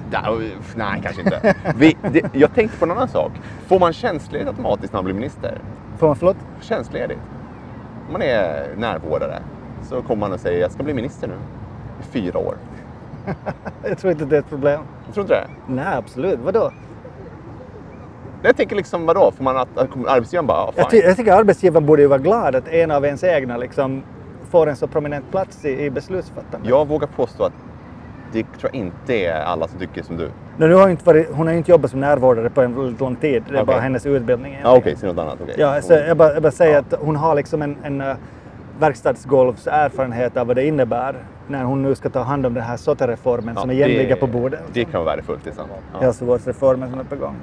Nej, 0.76 1.02
kanske 1.04 1.22
inte. 1.22 1.56
Vi, 1.76 1.98
det, 2.12 2.24
jag 2.34 2.54
tänkte 2.54 2.78
på 2.78 2.86
en 2.86 2.92
annan 2.92 3.08
sak. 3.08 3.32
Får 3.68 3.80
man 3.80 3.94
tjänstledigt 3.94 4.50
automatiskt 4.50 4.94
när 4.94 4.98
man 4.98 5.06
blir 5.06 5.16
minister? 5.16 5.58
Får 5.98 6.08
man 6.08 6.16
förlåt? 6.16 6.38
Tjänstledigt. 6.62 7.20
Om 8.08 8.14
man 8.14 8.22
är 8.22 8.68
närvårdare 8.78 9.40
så 9.84 10.02
kommer 10.02 10.20
man 10.20 10.34
och 10.34 10.40
säger 10.40 10.62
jag 10.62 10.72
ska 10.72 10.84
bli 10.84 10.94
minister 10.94 11.28
nu 11.28 11.34
i 12.00 12.04
fyra 12.12 12.40
år. 12.40 12.56
Jag 13.84 13.98
tror 13.98 14.12
inte 14.12 14.26
det 14.26 14.36
är 14.36 14.40
ett 14.40 14.50
problem. 14.50 14.82
Jag 15.06 15.14
tror 15.14 15.24
inte 15.24 15.34
det. 15.34 15.74
Nej, 15.74 15.96
absolut. 15.96 16.40
Vadå? 16.40 16.72
Jag 18.44 18.58
tänker 18.58 18.76
liksom 18.76 19.06
vadå? 19.06 19.32
Får 19.38 19.44
man 19.44 19.58
att, 19.58 19.78
att 19.78 19.90
arbetsgivaren 20.08 20.48
bara, 20.48 20.58
ja, 20.66 20.74
Jag, 20.76 20.90
ty- 20.90 20.98
jag 20.98 21.18
tycker 21.18 21.34
arbetsgivaren 21.34 21.86
borde 21.86 22.02
ju 22.02 22.08
vara 22.08 22.20
glad 22.20 22.56
att 22.56 22.68
en 22.68 22.92
av 22.92 23.06
ens 23.06 23.24
egna 23.24 23.58
liksom 23.58 24.04
får 24.50 24.68
en 24.70 24.76
så 24.76 24.88
prominent 24.88 25.32
plats 25.32 25.66
i, 25.66 25.86
i 25.86 25.90
beslutsfattandet. 25.90 26.70
Jag 26.70 26.88
vågar 26.88 27.08
påstå 27.08 27.44
att 27.44 27.54
det 28.32 28.44
tror 28.44 28.54
jag 28.74 28.76
inte 28.76 29.14
är 29.16 29.42
alla 29.42 29.68
som 29.68 29.80
tycker 29.80 30.04
som 30.04 30.18
du. 30.18 30.30
Nu, 30.58 30.68
nu 30.68 30.74
har 30.74 30.82
hon, 30.82 30.92
inte 30.92 31.06
varit, 31.06 31.28
hon 31.34 31.48
har 31.48 31.52
ju 31.52 31.58
inte 31.58 31.72
jobbat 31.72 31.92
som 31.92 32.00
närvårdare 32.00 32.50
på 32.50 32.62
en 32.62 32.76
väldigt 32.76 33.00
lång 33.00 33.16
tid. 33.16 33.44
Det 33.50 33.52
är 33.52 33.56
Okej. 33.56 33.66
bara 33.66 33.80
hennes 33.80 34.06
utbildning. 34.06 34.60
Ja, 34.64 34.76
Okej, 34.78 34.96
så 34.96 35.06
något 35.06 35.18
annat. 35.18 35.38
okej. 35.44 35.56
Ja, 35.58 35.82
så 35.82 35.94
jag, 35.94 36.18
bara, 36.18 36.34
jag 36.34 36.42
bara 36.44 36.52
säger 36.52 36.74
Ja. 36.74 36.80
att 36.80 36.94
hon 37.02 37.16
har 37.16 37.36
liksom 37.36 37.62
en, 37.62 37.78
en 37.84 38.02
uh, 38.02 38.14
verkstadsgolvserfarenhet 38.80 40.38
av 40.38 40.48
vad 40.48 40.56
det 40.56 40.66
innebär 40.66 41.16
när 41.48 41.64
hon 41.64 41.84
nu 41.84 41.96
ska 41.96 42.10
ta 42.10 42.20
hand 42.22 42.46
om 42.46 42.54
den 42.54 42.64
här 42.64 42.78
SOTE-reformen 42.78 43.56
som 43.56 43.70
Ja, 43.70 43.74
igen 43.76 43.90
det- 43.90 43.98
ligger 43.98 44.16
på 44.16 44.28
bordet. 44.28 44.60
Det 44.74 44.86
kan 44.86 44.94
vara 44.94 45.16
värdefullt, 45.16 45.44
sant. 45.56 45.70
Ja. 45.94 46.00
Hälsovårdsreformen 46.00 46.90
som 46.90 47.00
är 47.00 47.04
på 47.04 47.16
gång. 47.16 47.36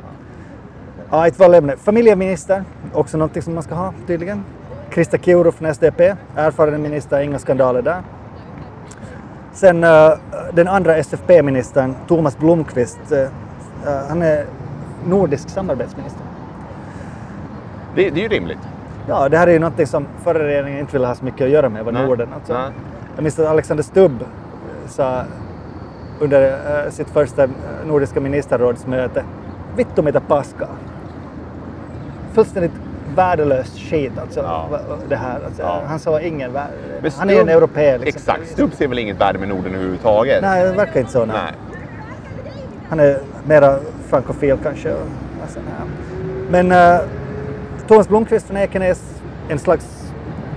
Ja, 1.13 1.27
ett 1.27 1.39
valämne. 1.39 1.77
Familjeminister, 1.77 2.65
också 2.93 3.17
någonting 3.19 3.43
som 3.43 3.55
man 3.55 3.63
ska 3.63 3.75
ha 3.75 3.93
tydligen. 4.07 4.45
Krista 4.91 5.19
Kiuru 5.19 5.53
från 5.53 5.75
SDP, 5.75 6.17
erfaren 6.37 6.83
minister, 6.83 7.21
inga 7.21 7.39
skandaler 7.39 7.83
där. 7.83 8.03
Sen 9.53 9.85
eh, 9.85 10.13
den 10.53 10.69
andra 10.69 10.97
SFP-ministern, 10.97 11.95
Thomas 12.09 12.39
Blomqvist, 12.39 13.13
eh, 13.13 13.29
han 14.09 14.23
är 14.23 14.45
nordisk 15.07 15.49
samarbetsminister. 15.49 16.23
Det, 17.95 18.11
det 18.11 18.21
är 18.21 18.23
ju 18.23 18.29
rimligt. 18.29 18.69
Ja, 19.09 19.29
det 19.29 19.39
här 19.39 19.47
är 19.47 19.53
ju 19.53 19.59
någonting 19.59 19.87
som 19.87 20.07
förra 20.25 20.39
regeringen 20.47 20.81
inte 20.81 20.93
ville 20.93 21.07
ha 21.07 21.15
så 21.15 21.25
mycket 21.25 21.45
att 21.45 21.51
göra 21.51 21.69
med, 21.69 21.85
var 21.85 21.93
Nej, 21.93 22.07
Norden. 22.07 22.29
Alltså. 22.35 22.53
nej. 22.53 22.71
Jag 23.15 23.23
minns 23.23 23.39
att 23.39 23.47
Alexander 23.47 23.85
Stubb 23.85 24.25
sa 24.89 25.23
under 26.21 26.53
eh, 26.87 26.91
sitt 26.91 27.09
första 27.09 27.49
nordiska 27.87 28.21
ministerrådsmöte, 28.21 29.25
vittu 29.77 30.03
mitä 30.03 30.21
paskaa. 30.21 30.69
Fullständigt 32.33 32.73
värdelöst 33.17 33.79
skit 33.79 34.13
alltså, 34.21 34.41
Ja. 34.41 34.69
det 35.09 35.17
här. 35.17 35.41
Alltså, 35.47 35.63
Ja. 35.63 35.83
Han 35.87 35.99
sa 35.99 36.21
ingen 36.21 36.53
värde. 36.53 36.73
Han 37.19 37.31
är 37.31 37.41
en 37.41 37.49
europé. 37.49 37.99
Liksom. 37.99 38.09
Exakt. 38.09 38.53
Stubb 38.53 38.75
ser 38.75 38.89
väl 38.89 38.99
inget 38.99 39.21
värde 39.21 39.39
med 39.39 39.49
Norden 39.49 39.75
överhuvudtaget? 39.75 40.43
Nej, 40.43 40.65
det 40.65 40.73
verkar 40.73 41.01
inte 41.01 41.13
så. 41.13 41.25
Nej. 41.25 41.37
Nej. 41.45 41.53
Han 42.89 43.01
är 43.01 43.19
mera 43.47 43.77
frankofil 44.09 44.57
kanske. 44.63 44.89
Här. 44.89 44.97
Men 46.51 46.73
uh, 46.73 47.01
Thomas 47.89 48.09
Blomqvist 48.09 48.47
från 48.47 48.57
Ekenäs, 48.57 49.21
en 49.49 49.59
slags, 49.59 50.13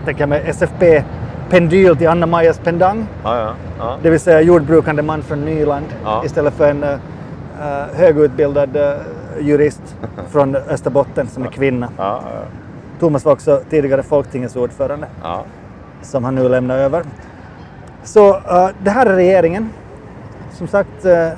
tänker 0.06 0.22
jag 0.22 0.30
mig, 0.30 0.44
SFP-pendyl 0.48 1.96
till 1.96 2.08
Anna-Majas 2.08 2.60
pendang. 2.60 3.08
Ja. 3.24 3.54
Det 4.04 4.10
vill 4.10 4.20
säga 4.20 4.42
jordbrukande 4.42 5.02
man 5.02 5.22
från 5.22 5.46
Nyland 5.46 5.86
istället 6.26 6.54
för 6.54 6.70
en 6.70 6.84
uh, 6.84 6.96
högutbildad 7.96 8.78
uh, 8.78 8.94
jurist 9.42 9.96
från 10.30 10.56
Österbotten 10.56 11.28
som 11.28 11.44
är 11.44 11.48
kvinna. 11.48 11.90
ja, 11.98 12.22
ja. 12.26 12.42
Thomas 13.00 13.26
var 13.26 13.32
också 13.32 13.62
tidigare 13.70 14.04
Folktingets 14.04 14.56
ordförande 14.56 15.08
ja. 15.24 15.44
som 16.02 16.24
han 16.24 16.36
nu 16.36 16.50
lämnar 16.50 16.78
över. 16.78 17.04
Så 18.04 18.34
uh, 18.34 18.70
det 18.84 18.90
här 18.90 19.06
är 19.06 19.16
regeringen. 19.16 19.70
Som 20.52 20.68
sagt, 20.68 21.06
uh, 21.06 21.30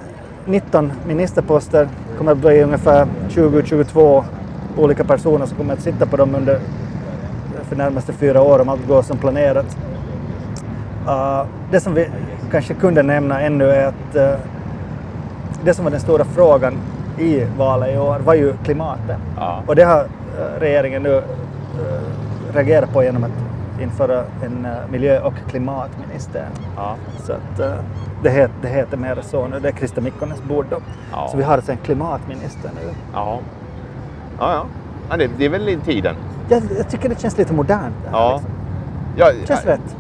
19 0.46 0.92
ministerposter 1.08 1.90
kommer 2.18 2.32
att 2.32 2.38
bli 2.38 2.64
ungefär 2.64 3.08
20-22 3.30 4.24
olika 4.78 5.04
personer 5.04 5.46
som 5.46 5.58
kommer 5.58 5.74
att 5.74 5.82
sitta 5.82 6.06
på 6.06 6.18
dem 6.18 6.36
under 6.36 6.60
för 7.62 7.76
närmaste 7.76 8.14
fyra 8.14 8.42
år 8.42 8.62
om 8.62 8.70
allt 8.70 8.88
går 8.88 9.02
som 9.02 9.18
planerat. 9.18 9.78
Uh, 11.08 11.46
det 11.72 11.80
som 11.80 11.94
vi 11.94 12.10
kanske 12.52 12.74
kunde 12.74 13.04
nämna 13.04 13.42
ännu 13.42 13.66
är 13.66 13.88
att 13.88 14.40
det 15.64 15.74
som 15.74 15.84
var 15.84 15.92
den 15.92 16.00
stora 16.00 16.26
frågan 16.26 16.78
i 17.20 17.46
valet 17.58 17.96
i 17.96 17.98
år 17.98 18.20
var 18.20 18.34
ju 18.34 18.54
klimatet. 18.64 19.18
Ja. 19.38 19.64
Och 19.68 19.76
det 19.76 19.84
har 19.84 20.04
uh, 20.04 20.60
regeringen 20.60 21.04
nu 21.04 21.10
uh, 21.16 21.24
reagerat 22.54 22.94
på 22.94 23.04
genom 23.04 23.24
att 23.24 23.32
införa 23.82 24.24
en 24.46 24.66
uh, 24.66 24.72
miljö 24.92 25.20
och 25.22 25.34
klimatminister. 25.50 26.46
ja. 26.76 26.96
Så 27.24 27.34
att 27.34 27.82
det, 28.24 28.30
het, 28.30 28.52
det 28.62 28.68
heter 28.68 28.98
mer 28.98 29.18
så 29.22 29.48
nu. 29.48 29.60
Det 29.60 29.68
är 29.68 29.72
Krista 29.72 30.02
Mikkonens 30.02 30.44
bord 30.44 30.66
då. 30.70 30.78
Ja. 31.12 31.28
Så 31.32 31.38
vi 31.38 31.44
har 31.44 31.54
alltså 31.54 31.72
en 31.72 31.78
klimatminister 31.78 32.72
nu. 32.76 32.90
ja. 33.14 33.40
ja, 34.40 34.54
ja. 34.54 34.66
ja 35.10 35.18
det, 35.18 35.30
det 35.38 35.46
är 35.46 35.50
väl 35.50 35.70
i 35.70 35.78
tiden. 35.78 36.16
Jag, 36.50 36.64
jag 36.78 36.90
tycker 36.90 37.10
det 37.10 37.20
känns 37.22 37.38
lite 37.38 37.54
modernt. 37.54 37.96
Det 38.04 38.10
här, 38.10 38.18
Ja. 38.18 38.32
liksom. 38.34 38.52
ja 39.16 39.46
Känns 39.48 39.66
rätt. 39.66 39.96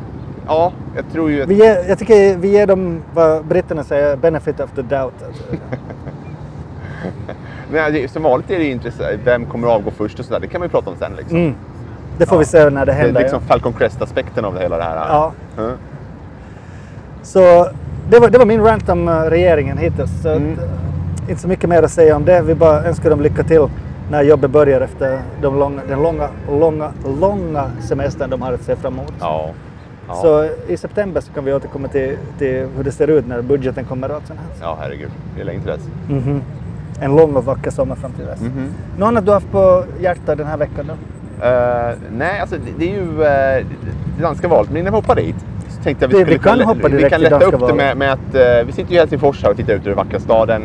ja, 0.48 0.72
jag 0.96 1.10
tror 1.12 1.32
ju 1.32 1.44
att... 1.44 1.50
Vi 1.50 1.54
ger, 1.56 1.90
jag 1.90 2.00
tycker 2.00 2.38
vi 2.38 2.48
ger 2.48 2.68
dem 2.68 3.02
vad 3.14 3.46
britterna 3.46 3.84
säger, 3.84 4.18
benefit 4.18 4.60
of 4.60 4.72
the 4.72 4.82
doubt. 4.82 5.24
Alltså. 5.28 5.44
Men 7.72 7.94
det, 7.94 8.12
som 8.12 8.24
vanligt 8.24 8.52
är 8.52 8.58
det 8.58 8.66
intressant. 8.66 9.08
Vem 9.24 9.46
kommer 9.46 9.68
att 9.68 9.74
avgå 9.74 9.92
först 9.92 10.20
och 10.20 10.26
sådär. 10.26 10.40
Det 10.40 10.48
kan 10.48 10.62
ju 10.62 10.70
prata 10.70 10.90
om 10.90 10.96
sen. 11.00 11.12
Liksom. 11.18 11.38
Mm. 11.38 11.56
Det 12.18 12.26
får 12.26 12.36
Ja. 12.36 12.40
vi 12.40 12.46
se 12.46 12.70
när 12.70 12.86
det 12.86 12.86
det 12.86 12.92
är 12.92 12.96
händer. 13.04 13.22
liksom 13.22 13.42
Falcon 13.42 13.74
Crest-aspekten 13.74 14.46
av 14.46 14.54
det 14.54 14.60
hela 14.62 14.78
det 14.78 14.84
här. 14.84 14.96
ja. 15.10 15.32
Mm. 15.58 15.72
Så 17.24 17.70
det 18.10 18.20
var, 18.20 18.30
det 18.30 18.38
var 18.38 18.46
min 18.46 18.62
rant 18.64 18.90
om 18.90 19.08
eh, 19.08 19.22
regeringen 19.22 19.78
hittills. 19.78 20.22
Så 20.22 20.30
Mm. 20.30 20.54
att, 20.54 20.60
eh, 20.60 21.30
inte 21.30 21.42
så 21.42 21.48
mycket 21.48 21.70
mer 21.70 21.84
att 21.84 21.92
säga 21.92 22.16
om 22.16 22.26
det. 22.26 22.42
Vi 22.42 22.56
bara 22.56 22.84
önskar 22.84 23.10
dem 23.10 23.22
lycka 23.22 23.44
till 23.44 23.68
när 24.12 24.24
jobbet 24.24 24.52
börjar 24.52 24.82
efter 24.82 25.22
de 25.42 25.60
långa, 25.60 25.82
den 25.88 26.02
långa, 26.04 26.30
långa, 26.50 26.92
långa 27.20 27.72
semestern 27.82 28.30
de 28.30 28.42
har 28.42 28.54
att 28.54 28.62
se 28.62 28.76
fram 28.76 28.94
emot. 28.94 29.14
Ja. 29.20 29.50
Ja. 30.08 30.14
Så 30.16 30.50
i 30.68 30.78
september 30.78 31.22
så 31.22 31.32
kan 31.34 31.46
vi 31.46 31.54
återkomma 31.54 31.88
till, 31.88 32.18
till 32.38 32.68
hur 32.78 32.84
det 32.84 32.92
ser 32.92 33.08
ut 33.08 33.28
när 33.28 33.42
budgeten 33.42 33.86
kommer 33.86 34.10
och 34.10 34.16
allt 34.16 34.28
sånt 34.28 34.40
här. 34.40 34.68
ja, 34.68 34.78
herregud. 34.82 35.10
Det 35.36 35.42
är 35.42 35.46
länge 35.46 35.60
till 35.60 35.70
dess. 35.72 35.90
Mhm. 36.10 36.42
En 37.00 37.16
lång 37.16 37.36
och 37.36 37.46
vacker 37.46 37.72
sommar 37.72 37.96
fram 37.96 38.12
till 38.12 38.26
dess. 38.26 38.42
Mhm. 38.42 38.70
Något 38.98 39.08
annat 39.08 39.26
du 39.26 39.32
har 39.32 39.36
haft 39.40 39.52
på 39.52 39.84
hjärtat 40.02 40.38
den 40.38 40.48
här 40.48 40.58
veckan 40.58 40.86
då? 40.88 40.94
Eh, 41.46 41.96
nej, 42.18 42.40
alltså 42.40 42.56
det, 42.56 42.72
det 42.86 42.86
är 42.92 42.94
ju 42.96 43.10
uh, 43.12 43.18
det 44.18 44.22
danska 44.22 44.48
valet. 44.48 44.70
Men 44.70 44.78
innan 44.82 44.94
vi 44.94 44.98
hoppar 44.98 45.16
dit 45.16 45.36
så 45.70 45.84
tänkte 45.84 46.06
jag 46.06 46.12
Det- 46.12 46.18
vi 46.18 46.24
vi 46.24 46.30
skulle 46.30 46.40
kan 46.44 46.54
kunna- 46.54 46.66
hoppa 46.66 46.88
vi 46.88 46.98
direkt 46.98 47.10
kan 47.10 47.22
till 47.22 47.30
lätta 47.32 47.46
upp 47.46 47.68
det 47.68 47.74
med, 47.74 47.98
med 47.98 48.12
att 48.12 48.36
eh, 48.36 48.66
vi 48.66 48.72
sitter 48.72 48.92
ju 48.92 48.96
i 48.96 49.00
Helsingfors 49.00 49.44
här 49.44 49.50
och 49.52 49.58
tittar 49.58 49.74
ut 49.74 49.86
över 49.88 49.96
vackra 49.96 50.20
staden. 50.20 50.62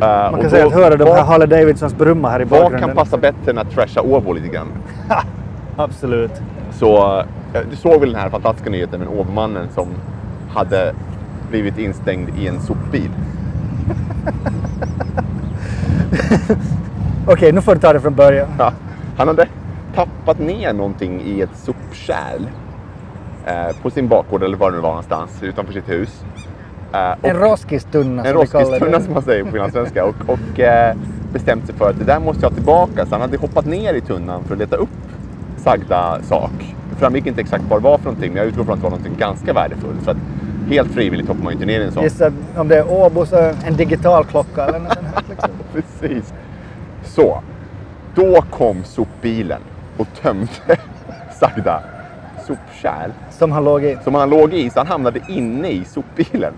Eh, 0.00 0.06
Man 0.08 0.40
kan 0.40 0.50
säga 0.50 0.66
att 0.66 0.72
höra 0.72 0.96
de 0.96 1.04
här 1.04 1.22
Harley 1.24 1.46
Davidsons 1.46 1.96
brumma 1.98 2.30
här 2.30 2.40
i 2.40 2.44
Vad 2.44 2.60
bakgrunden. 2.60 2.88
kan 2.88 2.96
passa 2.96 3.16
bättre 3.16 3.50
än 3.50 3.58
att 3.58 3.70
trasha 3.70 4.00
Åbo 4.02 4.32
lite 4.32 4.48
grann? 4.48 4.66
Absolut. 5.76 6.32
Så 6.72 7.18
eh, 7.54 7.60
du 7.70 7.76
såg 7.76 8.00
väl 8.00 8.12
den 8.12 8.20
här 8.20 8.28
fantastiska 8.30 8.70
nyheten 8.70 9.00
med 9.00 9.08
Åbomannen 9.20 9.66
som 9.74 9.88
hade 10.50 10.92
blivit 11.50 11.78
instängd 11.78 12.28
i 12.38 12.48
en 12.48 12.60
sopbil. 12.60 13.10
Okej, 17.26 17.52
nu 17.52 17.60
får 17.60 17.74
du 17.74 17.80
ta 17.80 17.92
det 17.92 18.00
från 18.00 18.14
början. 18.14 18.48
Ja, 18.58 18.72
han 19.16 19.28
hade 19.28 19.48
tappat 19.94 20.38
ner 20.38 20.72
någonting 20.72 21.22
i 21.26 21.40
ett 21.40 21.56
sopkärl 21.56 22.42
eh, 23.46 23.76
på 23.82 23.90
sin 23.90 24.08
bakgård 24.08 24.42
eller 24.42 24.56
var 24.56 24.70
det 24.70 24.76
nu 24.76 24.82
var 24.82 24.88
någonstans 24.88 25.42
utanför 25.42 25.72
sitt 25.72 25.88
hus. 25.90 26.24
Eh, 26.92 27.14
En 27.30 27.36
roskistunna 27.36 28.24
en 28.24 28.32
som 28.36 28.46
kallar 28.46 28.64
roskistunna 28.64 29.00
som 29.00 29.12
man 29.14 29.22
säger 29.22 29.44
på 29.44 29.50
finlandssvenska 29.50 30.04
och, 30.04 30.14
och 30.26 30.60
eh, 30.60 30.96
bestämt 31.32 31.66
sig 31.66 31.74
för 31.74 31.90
att 31.90 31.98
det 31.98 32.04
där 32.04 32.20
måste 32.20 32.42
jag 32.42 32.50
ha 32.50 32.54
tillbaka. 32.54 33.06
Så 33.06 33.10
han 33.14 33.20
hade 33.20 33.36
hoppat 33.36 33.66
ner 33.66 33.94
i 33.94 34.00
tunnan 34.00 34.44
för 34.44 34.52
att 34.54 34.58
leta 34.58 34.76
upp 34.76 34.88
sagda 35.56 36.18
sak. 36.22 36.74
Det 36.90 36.96
framgick 36.96 37.26
inte 37.26 37.40
exakt 37.40 37.64
vad 37.68 37.80
det 37.80 37.84
var 37.84 37.98
för 37.98 38.04
någonting 38.04 38.32
men 38.32 38.38
jag 38.42 38.46
utgår 38.46 38.64
från 38.64 38.72
att 38.74 38.78
det 38.80 38.84
var 38.84 38.90
någonting 38.90 39.16
ganska 39.18 39.52
värdefullt. 39.52 40.02
För 40.04 40.10
att 40.10 40.16
helt 40.68 40.90
frivilligt 40.92 41.28
hoppar 41.28 41.42
man 41.42 41.52
ju 41.52 41.54
inte 41.54 41.66
ner 41.66 41.80
i 41.80 41.84
en 41.84 41.92
sån. 41.92 42.02
Gissa 42.02 42.30
om 42.56 42.68
det 42.68 42.76
är 42.78 42.92
Åbo 42.92 43.26
så 43.26 43.52
en 43.66 43.76
digital 43.76 44.24
klocka 44.24 44.64
eller 44.66 44.78
något 44.78 44.92
sånt. 44.94 45.28
Liksom. 45.30 45.45
Precis. 45.76 46.34
Så, 47.04 47.42
då 48.14 48.42
kom 48.50 48.84
sopbilen 48.84 49.60
och 49.96 50.06
tömde 50.22 50.48
sagda 51.40 51.82
sopkärl 52.46 53.10
Som 53.30 53.52
han 53.52 53.64
låg 53.64 53.84
i. 53.84 53.98
som 54.04 54.14
han 54.14 54.30
låg 54.30 54.54
i 54.54 54.70
så 54.70 54.80
han 54.80 54.86
hamnade 54.86 55.20
inne 55.28 55.68
i 55.68 55.84
sopbilen. 55.84 56.52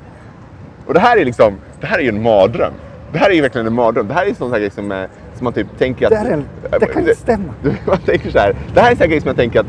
Och 0.86 0.94
det 0.94 1.00
här 1.00 1.16
är 1.16 1.24
liksom, 1.24 1.54
det 1.80 1.86
här 1.86 1.98
är 1.98 2.02
ju 2.02 2.08
en 2.08 2.22
mardröm. 2.22 2.72
Det 3.12 3.18
här 3.18 3.30
är 3.30 3.34
ju 3.34 3.40
verkligen 3.40 3.66
en 3.66 3.74
mardröm. 3.74 4.08
Det 4.08 4.14
här 4.14 4.26
är 4.26 4.34
sån 4.34 4.52
här 4.52 4.58
grej 4.58 4.70
som, 4.70 4.92
eh, 4.92 5.04
som 5.34 5.44
man 5.44 5.52
typ 5.52 5.78
tänker 5.78 6.06
att... 6.06 6.10
Det, 6.10 6.16
här 6.16 6.30
är 6.72 6.78
det 6.80 6.86
kan 6.86 7.02
inte 7.02 7.14
stämma. 7.14 7.54
Man 7.86 7.98
tänker 7.98 8.30
så 8.30 8.38
här, 8.38 8.56
det 8.74 8.80
här 8.80 8.86
är 8.86 8.90
en 8.90 8.96
sån 8.96 9.02
här 9.02 9.10
grej 9.10 9.20
som 9.20 9.28
jag 9.28 9.36
tänker 9.36 9.60
att 9.60 9.66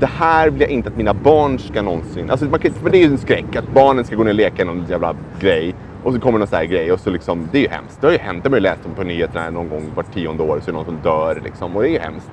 det 0.00 0.06
här 0.06 0.50
vill 0.50 0.60
jag 0.60 0.70
inte 0.70 0.88
att 0.88 0.96
mina 0.96 1.14
barn 1.14 1.58
ska 1.58 1.82
någonsin... 1.82 2.30
Alltså 2.30 2.46
man 2.46 2.60
kan, 2.60 2.72
för 2.72 2.90
det 2.90 2.98
är 2.98 3.00
ju 3.00 3.06
en 3.06 3.18
skräck 3.18 3.56
att 3.56 3.72
barnen 3.74 4.04
ska 4.04 4.16
gå 4.16 4.24
ner 4.24 4.30
och 4.30 4.34
leka 4.34 4.62
i 4.62 4.64
någon 4.64 4.86
jävla 4.88 5.14
grej 5.40 5.74
och 6.04 6.12
så 6.12 6.20
kommer 6.20 6.38
någon 6.38 6.48
sån 6.48 6.58
här 6.58 6.64
grej 6.64 6.92
och 6.92 7.00
så 7.00 7.10
liksom, 7.10 7.48
det 7.52 7.58
är 7.58 7.62
ju 7.62 7.68
hemskt. 7.68 8.00
Det 8.00 8.06
har 8.06 8.12
ju 8.12 8.18
hänt, 8.18 8.42
det 8.42 8.48
har 8.48 8.50
man 8.50 8.56
ju 8.58 8.62
läst 8.62 8.86
om 8.86 8.94
på 8.94 9.02
nyheterna 9.02 9.50
någon 9.50 9.68
gång 9.68 9.90
vart 9.94 10.14
tionde 10.14 10.42
år 10.42 10.60
så 10.60 10.62
är 10.62 10.66
det 10.66 10.72
någon 10.72 10.84
som 10.84 10.98
dör 11.02 11.40
liksom 11.44 11.76
och 11.76 11.82
det 11.82 11.88
är 11.88 11.92
ju 11.92 11.98
hemskt. 11.98 12.30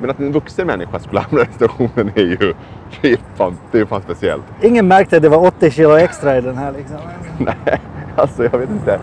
Men 0.00 0.10
att 0.10 0.18
en 0.18 0.32
vuxen 0.32 0.66
människa 0.66 0.98
skulle 0.98 1.20
hamna 1.20 1.42
i 1.42 1.46
situationen 1.52 2.12
är 2.14 2.20
ju, 2.22 2.54
det 3.00 3.12
är 3.12 3.18
fan, 3.36 3.56
det 3.70 3.80
är 3.80 3.84
fan 3.84 4.02
speciellt. 4.02 4.44
Ingen 4.62 4.88
märkte 4.88 5.16
att 5.16 5.22
det 5.22 5.28
var 5.28 5.46
80 5.46 5.70
kilo 5.70 5.96
extra 5.96 6.38
i 6.38 6.40
den 6.40 6.56
här 6.56 6.72
liksom. 6.72 6.96
Nej, 7.38 7.80
alltså 8.16 8.44
jag 8.44 8.58
vet 8.58 8.70
inte. 8.70 9.00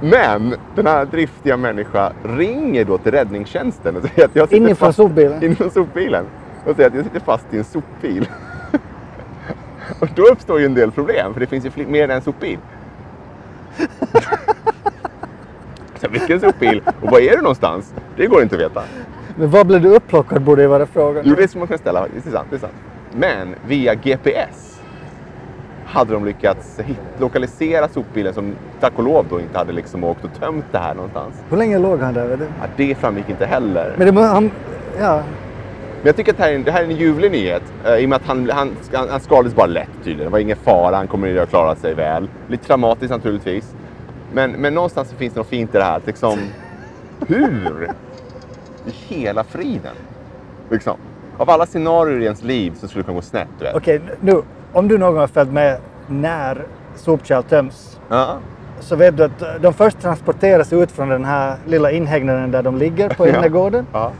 Men 0.00 0.54
den 0.74 0.86
här 0.86 1.04
driftiga 1.04 1.56
människan 1.56 2.12
ringer 2.22 2.84
då 2.84 2.98
till 2.98 3.12
räddningstjänsten 3.12 3.96
och 3.96 4.02
säger 4.02 4.24
att 4.24 4.36
jag 4.36 4.48
sitter 4.48 4.56
Inifrån 4.56 4.76
fast 4.76 4.96
sopbilen. 4.96 5.42
inifrån 5.42 5.70
sopbilen 5.70 6.24
och 6.66 6.76
säger 6.76 6.88
att 6.88 6.94
jag 6.96 7.04
sitter 7.04 7.20
fast 7.20 7.54
i 7.54 7.58
en 7.58 7.64
sopbil. 7.64 8.28
och 10.00 10.08
då 10.14 10.22
uppstår 10.22 10.60
ju 10.60 10.66
en 10.66 10.74
del 10.74 10.90
problem 10.90 11.32
för 11.32 11.40
det 11.40 11.46
finns 11.46 11.64
ju 11.64 11.86
mer 11.86 12.04
än 12.04 12.10
en 12.10 12.22
sopbil. 12.22 12.58
Så 16.00 16.08
vilken 16.08 16.40
sopbil 16.40 16.82
och 17.00 17.10
var 17.10 17.20
är 17.20 17.36
du 17.36 17.42
någonstans? 17.42 17.94
Det 18.16 18.26
går 18.26 18.42
inte 18.42 18.54
att 18.54 18.60
veta. 18.60 18.82
Men 19.36 19.50
vad 19.50 19.66
blev 19.66 19.82
du 19.82 19.88
upplockad 19.88 20.42
borde 20.42 20.62
ju 20.62 20.68
vara 20.68 20.86
frågan. 20.86 21.22
Jo, 21.26 21.34
det 21.34 21.42
är 21.42 21.48
som 21.48 21.58
man 21.58 21.68
kan 21.68 21.78
ställa. 21.78 22.06
Det 22.14 22.28
är 22.28 22.32
sant. 22.32 22.46
Det 22.50 22.56
är 22.56 22.60
sant. 22.60 22.72
Men 23.12 23.54
via 23.66 23.94
GPS 23.94 24.80
hade 25.86 26.12
de 26.12 26.24
lyckats 26.24 26.80
hit, 26.84 26.98
lokalisera 27.18 27.88
sopbilen 27.88 28.34
som 28.34 28.54
tack 28.80 28.92
och 28.96 29.04
lov 29.04 29.26
då 29.30 29.40
inte 29.40 29.58
hade 29.58 29.72
liksom 29.72 30.04
åkt 30.04 30.24
och 30.24 30.30
tömt 30.40 30.64
det 30.72 30.78
här 30.78 30.94
någonstans. 30.94 31.34
Hur 31.50 31.56
länge 31.56 31.78
låg 31.78 32.00
han 32.00 32.14
där? 32.14 32.38
Ja, 32.40 32.66
det 32.76 32.94
framgick 32.94 33.28
inte 33.28 33.46
heller. 33.46 33.94
Men 33.96 34.14
det, 34.14 34.22
han, 34.22 34.50
ja, 35.00 35.22
Men 36.04 36.08
jag 36.08 36.16
tycker 36.16 36.30
att 36.32 36.36
det 36.38 36.42
här 36.44 36.50
är 36.50 36.54
en, 36.54 36.62
det 36.64 36.70
här 36.72 36.80
är 36.80 36.84
en 36.84 36.96
ljuvlig 36.96 37.30
nyhet. 37.30 37.62
eh, 37.84 37.94
I 37.96 38.04
och 38.04 38.08
med 38.08 38.16
att 38.16 38.26
han, 38.26 38.50
han, 38.50 38.76
han, 38.92 39.08
han 39.08 39.20
skadades 39.20 39.54
bara 39.54 39.66
lätt 39.66 39.88
tydligen. 40.04 40.24
Det 40.24 40.32
var 40.32 40.38
ingen 40.38 40.56
fara, 40.56 40.96
han 40.96 41.06
kommer 41.06 41.36
att 41.36 41.48
klara 41.48 41.76
sig 41.76 41.94
väl. 41.94 42.28
Lite 42.48 42.66
traumatiskt 42.66 43.10
naturligtvis. 43.10 43.74
Men, 44.32 44.50
men 44.52 44.74
någonstans 44.74 45.08
så 45.08 45.16
finns 45.16 45.34
det 45.34 45.40
något 45.40 45.46
fint 45.48 45.74
i 45.74 45.78
det 45.78 45.84
här. 45.84 45.96
Att 45.96 46.06
liksom, 46.06 46.38
hur 47.26 47.90
i 48.86 48.90
hela 49.14 49.44
friden? 49.44 49.94
Liksom. 50.70 50.96
Av 51.38 51.50
alla 51.50 51.66
scenarier 51.66 52.20
i 52.20 52.24
ens 52.24 52.42
liv 52.42 52.72
så 52.80 52.88
skulle 52.88 53.02
det 53.02 53.06
kunna 53.06 53.16
gå 53.16 53.22
snett. 53.22 53.48
Okej 53.74 54.00
nu. 54.20 54.42
Om 54.72 54.88
du 54.88 54.98
någon 54.98 55.10
gång 55.12 55.20
har 55.20 55.26
följt 55.26 55.52
med 55.52 55.78
när 56.06 56.62
sopkärl 56.96 57.42
töms 57.42 58.00
Ja. 58.08 58.36
så 58.80 58.96
vet 58.96 59.16
du 59.16 59.24
att 59.24 59.62
de 59.62 59.72
först 59.74 60.00
transporteras 60.00 60.72
ut 60.72 60.90
från 60.92 61.08
den 61.08 61.24
här 61.24 61.56
lilla 61.66 61.90
inhägnaden 61.90 62.50
där 62.50 62.62
de 62.62 62.76
ligger 62.78 63.08
på 63.08 63.28
innergården. 63.28 63.86
Ja. 63.92 64.12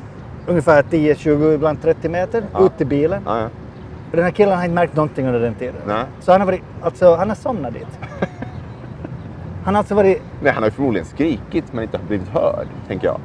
Ungefär 0.46 0.82
10, 0.82 1.14
20, 1.14 1.52
ibland 1.54 1.82
30 1.82 2.08
meter 2.08 2.44
Ja. 2.52 2.66
ut 2.66 2.76
till 2.78 2.86
bilen. 2.86 3.22
Ja, 3.26 3.38
ja. 3.38 3.44
Och 4.10 4.16
den 4.16 4.24
här 4.24 4.30
killen 4.32 4.56
har 4.56 4.64
inte 4.64 4.74
märkt 4.74 4.96
någonting 4.96 5.26
under 5.26 5.40
den 5.40 5.54
tiden. 5.54 5.74
Nej. 5.86 6.04
Så 6.20 6.32
han 6.32 6.40
har, 6.40 6.46
varit, 6.46 6.62
alltså, 6.82 7.14
han 7.16 7.28
har 7.28 7.36
somnat 7.36 7.72
dit. 7.74 7.86
Han 9.64 9.74
har 9.74 9.78
alltså 9.78 9.94
varit... 9.94 10.22
Nej, 10.42 10.52
han 10.52 10.62
har 10.62 10.70
förmodligen 10.70 11.06
skrikit 11.06 11.64
men 11.72 11.84
inte 11.84 11.98
blivit 12.08 12.28
hörd, 12.28 12.66
tänker 12.88 13.06
jag. 13.06 13.20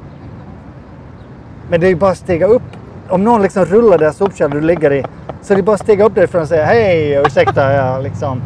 Men 1.70 1.80
det 1.82 1.88
är 1.88 1.90
ju 1.90 1.96
bara 1.96 2.12
att 2.12 2.18
stiga 2.18 2.48
upp. 2.48 2.62
Om 3.10 3.24
någon 3.24 3.42
liksom 3.42 3.66
rullar 3.66 3.98
det 3.98 4.06
här 4.06 4.12
sopkärlet 4.12 4.52
du 4.54 4.62
ligger 4.62 4.94
i 4.94 5.06
så 5.42 5.54
är 5.54 5.58
det 5.58 5.64
bara 5.64 5.74
att 5.74 5.80
stiga 5.82 6.06
upp 6.06 6.16
därifrån 6.16 6.42
och 6.42 6.48
säga 6.48 6.66
hej 6.66 7.14
ursäkta. 7.26 7.74
Ja, 7.74 8.00
liksom. 8.00 8.42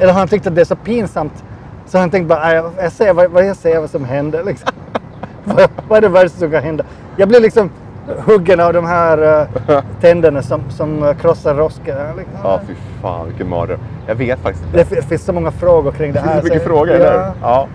Eller 0.00 0.12
har 0.12 0.18
han 0.18 0.28
tyckt 0.28 0.46
att 0.46 0.54
det 0.54 0.60
är 0.60 0.64
så 0.64 0.76
pinsamt 0.76 1.44
så 1.86 1.98
han 1.98 2.10
tänkt 2.10 2.28
bara 2.28 2.40
"Nej, 2.40 2.54
jag, 2.54 2.70
jag 2.78 2.92
ser 2.92 3.12
vad, 3.12 3.30
vad 3.30 3.46
jag 3.46 3.56
ser 3.56 3.80
vad 3.80 3.90
som 3.90 4.04
händer. 4.04 4.44
Liksom. 4.44 4.68
vad, 5.44 5.70
vad 5.88 5.96
är 5.96 6.00
det 6.02 6.08
värsta 6.08 6.38
som 6.38 6.50
kan 6.50 6.62
hända? 6.62 6.84
Jag 7.16 7.28
blir 7.28 7.40
liksom 7.40 7.70
huggen 8.16 8.60
av 8.60 8.72
de 8.72 8.84
här 8.86 9.40
uh, 9.68 9.80
tänderna 10.00 10.42
som, 10.42 10.60
som 10.70 11.02
uh, 11.02 11.14
krossar 11.14 11.54
roskor. 11.54 12.16
Liksom. 12.16 12.34
Ja, 12.42 12.60
fy 12.66 12.74
fan 13.02 13.26
vilken 13.26 13.48
mardröm. 13.48 13.78
Jag 14.06 14.14
vet 14.14 14.38
faktiskt 14.38 14.64
inte. 14.66 14.78
Det 14.78 14.84
fi- 14.84 15.02
finns 15.02 15.24
så 15.24 15.32
många 15.32 15.50
frågor 15.50 15.90
kring 15.92 16.12
det 16.12 16.18
Det 16.18 16.24
här. 16.24 16.32
finns 16.32 16.40
så 16.48 16.54
mycket 16.54 16.62
så- 16.62 16.68
frågor, 16.68 16.88
ja. 16.88 16.94
eller 16.94 17.12
hur? 17.24 17.32
Ja. 17.42 17.66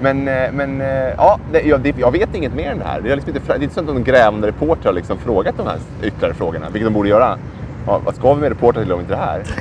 Men, 0.00 0.28
eh, 0.28 0.52
men 0.52 0.80
eh, 0.80 0.88
ja, 1.16 1.38
det, 1.52 1.60
jag, 1.62 1.80
det, 1.80 1.94
jag 1.98 2.10
vet 2.12 2.34
inget 2.34 2.54
mer 2.54 2.70
än 2.70 2.78
det 2.78 2.84
här. 2.84 3.00
Det 3.00 3.12
är, 3.12 3.16
liksom 3.16 3.36
inte, 3.36 3.52
det 3.52 3.58
är 3.58 3.62
inte 3.62 3.74
så 3.74 3.80
att 3.80 3.86
någon 3.86 4.04
grävande 4.04 4.46
reporter 4.48 4.84
har 4.86 4.92
liksom 4.92 5.18
frågat 5.18 5.54
de 5.56 5.66
här 5.66 5.76
ytterligare 6.02 6.34
frågorna, 6.34 6.66
vilket 6.72 6.86
de 6.86 6.94
borde 6.94 7.08
göra. 7.08 7.38
Ja, 7.86 8.00
vad 8.04 8.14
ska 8.14 8.34
vi 8.34 8.40
med 8.40 8.48
reportrar 8.48 8.82
till 8.82 8.92
om 8.92 9.00
inte 9.00 9.12
det 9.12 9.18
här? 9.20 9.42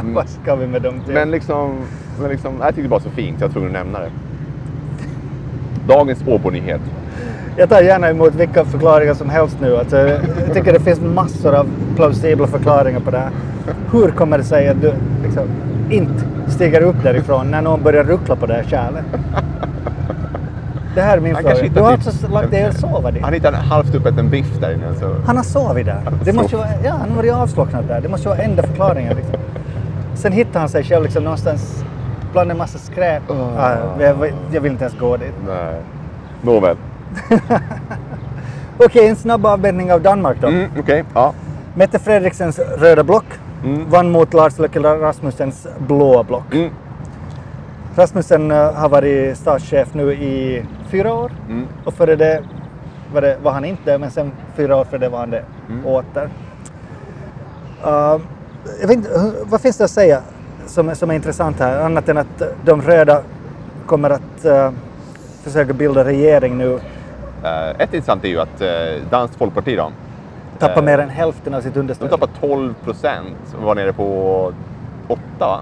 Mm. 0.00 0.14
Vad 0.14 0.28
ska 0.28 0.54
vi 0.54 0.66
med 0.66 0.82
dem 0.82 1.00
till? 1.04 1.14
Men 1.14 1.30
liksom, 1.30 1.74
men 2.20 2.30
liksom, 2.30 2.52
jag 2.60 2.66
tyckte 2.68 2.82
det 2.82 2.88
var 2.88 3.00
så 3.00 3.10
fint, 3.10 3.40
jag 3.40 3.46
var 3.48 3.52
tvungen 3.52 3.76
att 3.76 3.84
nämna 3.84 3.98
det. 4.00 4.10
Dagens 5.88 6.22
Åbo-nyhet. 6.26 6.80
Jag 7.58 7.68
tar 7.68 7.80
gärna 7.80 8.10
emot 8.10 8.34
vilka 8.34 8.64
förklaringar 8.64 9.14
som 9.14 9.30
helst 9.30 9.56
nu. 9.60 9.76
Alltså, 9.76 9.96
jag 9.96 10.54
tycker 10.54 10.72
det 10.72 10.80
finns 10.80 11.00
massor 11.00 11.54
av 11.54 11.66
plausibla 11.96 12.46
förklaringar 12.46 13.00
på 13.00 13.10
det 13.10 13.18
här. 13.18 13.30
Hur 13.92 14.10
kommer 14.10 14.38
det 14.38 14.44
sig 14.44 14.68
att 14.68 14.80
du 14.80 14.92
liksom, 15.22 15.48
inte 15.90 16.24
stiger 16.48 16.82
upp 16.82 16.96
därifrån 17.02 17.50
när 17.50 17.62
någon 17.62 17.82
börjar 17.82 18.04
ruckla 18.04 18.36
på 18.36 18.46
det 18.46 18.54
här 18.54 18.62
kärlet? 18.62 19.04
Det 20.94 21.00
här 21.00 21.16
är 21.16 21.20
min 21.20 21.34
Han 21.34 21.44
fråga. 21.44 21.68
Du 21.74 21.80
har 21.80 21.92
alltså 21.92 22.28
lagt 22.28 22.50
dig 22.50 22.68
och 22.68 22.74
sova 22.74 23.10
dit? 23.10 23.22
Han 23.22 23.32
hittade 23.32 23.56
halvt 23.56 23.94
uppäten 23.94 24.30
biff 24.30 24.60
där 24.60 24.74
inne. 24.74 24.94
Så. 25.00 25.14
Han 25.26 25.36
har 25.36 25.44
sovit 25.44 25.86
där. 25.86 26.00
Det 26.24 26.32
måste 26.32 26.56
vara, 26.56 26.68
ja, 26.84 26.90
han 27.00 27.08
har 27.08 27.16
varit 27.16 27.32
avslocknad 27.32 27.84
där. 27.88 28.00
Det 28.00 28.08
måste 28.08 28.28
vara 28.28 28.38
enda 28.38 28.62
förklaringen. 28.62 29.16
Liksom. 29.16 29.34
Sen 30.14 30.32
hittar 30.32 30.60
han 30.60 30.68
sig 30.68 30.84
själv 30.84 31.04
liksom 31.04 31.24
någonstans 31.24 31.84
bland 32.32 32.50
en 32.50 32.58
massa 32.58 32.78
skräp. 32.78 33.30
Oh. 33.30 33.48
Ja, 33.56 33.76
jag, 34.00 34.32
jag 34.52 34.60
vill 34.60 34.72
inte 34.72 34.84
ens 34.84 34.98
gå 34.98 35.16
dit. 35.16 35.34
Nej. 35.46 35.80
Nåväl. 36.42 36.76
Okej, 38.78 39.08
en 39.08 39.16
snabb 39.16 39.46
avbäddning 39.46 39.92
av 39.92 40.00
Danmark 40.02 40.36
då. 40.40 40.46
Mm, 40.46 40.70
Okej, 40.78 41.04
ja. 41.14 41.32
Mette 41.74 41.98
Fredriksens 41.98 42.58
röda 42.58 43.04
block 43.04 43.24
Mm. 43.64 43.90
vann 43.90 44.10
mot 44.10 44.34
Lars 44.34 44.58
Løkke 44.58 44.80
Rasmussens 44.80 45.66
blå 45.78 46.22
block. 46.22 46.54
Mm. 46.54 46.70
Rasmussen 47.96 48.50
eh, 48.50 48.72
har 48.72 48.88
varit 48.88 49.36
statschef 49.38 49.94
nu 49.94 50.12
i 50.12 50.62
fyra 50.90 51.14
år 51.14 51.32
Mm. 51.48 51.66
och 51.84 51.94
före 51.94 52.16
det 52.16 52.42
var, 53.12 53.20
det 53.20 53.36
var 53.42 53.52
han 53.52 53.64
inte 53.64 53.98
men 53.98 54.10
sen 54.10 54.32
fyra 54.56 54.76
år 54.76 54.84
före 54.84 54.98
det 55.00 55.08
var 55.08 55.18
han 55.18 55.30
det 55.30 55.42
Mm. 55.68 55.86
åter. 55.86 56.28
Uh, 57.86 58.20
jag 58.80 58.88
vet 58.88 58.96
inte, 58.96 59.32
vad 59.44 59.60
finns 59.60 59.76
det 59.76 59.84
att 59.84 59.90
säga 59.90 60.20
som, 60.66 60.94
som 60.94 61.10
är 61.10 61.14
intressant 61.14 61.60
här 61.60 61.80
annat 61.84 62.08
än 62.08 62.18
att 62.18 62.42
de 62.64 62.82
röda 62.82 63.22
kommer 63.86 64.10
att 64.10 64.44
eh, 64.44 64.70
försöka 65.42 65.72
bilda 65.72 66.04
regering 66.04 66.58
nu, 66.58 66.78
ett 67.78 67.94
intressant 67.94 68.24
är 68.24 68.28
ju 68.28 68.40
att 68.40 68.62
uh, 68.62 68.68
Danskt 69.10 69.36
Folkparti 69.36 69.76
då, 69.76 69.92
tappa 70.58 70.80
Eh, 70.80 70.84
mer 70.84 70.98
än 70.98 71.08
hälften 71.10 71.54
av 71.54 71.60
sitt 71.60 71.74
de 71.74 71.80
understöd. 71.80 72.10
tappade 72.10 72.32
12 72.40 72.74
procent 72.84 73.56
och 73.58 73.62
var 73.62 73.74
nere 73.74 73.92
på 73.92 74.52
8 75.08 75.20
va? 75.38 75.60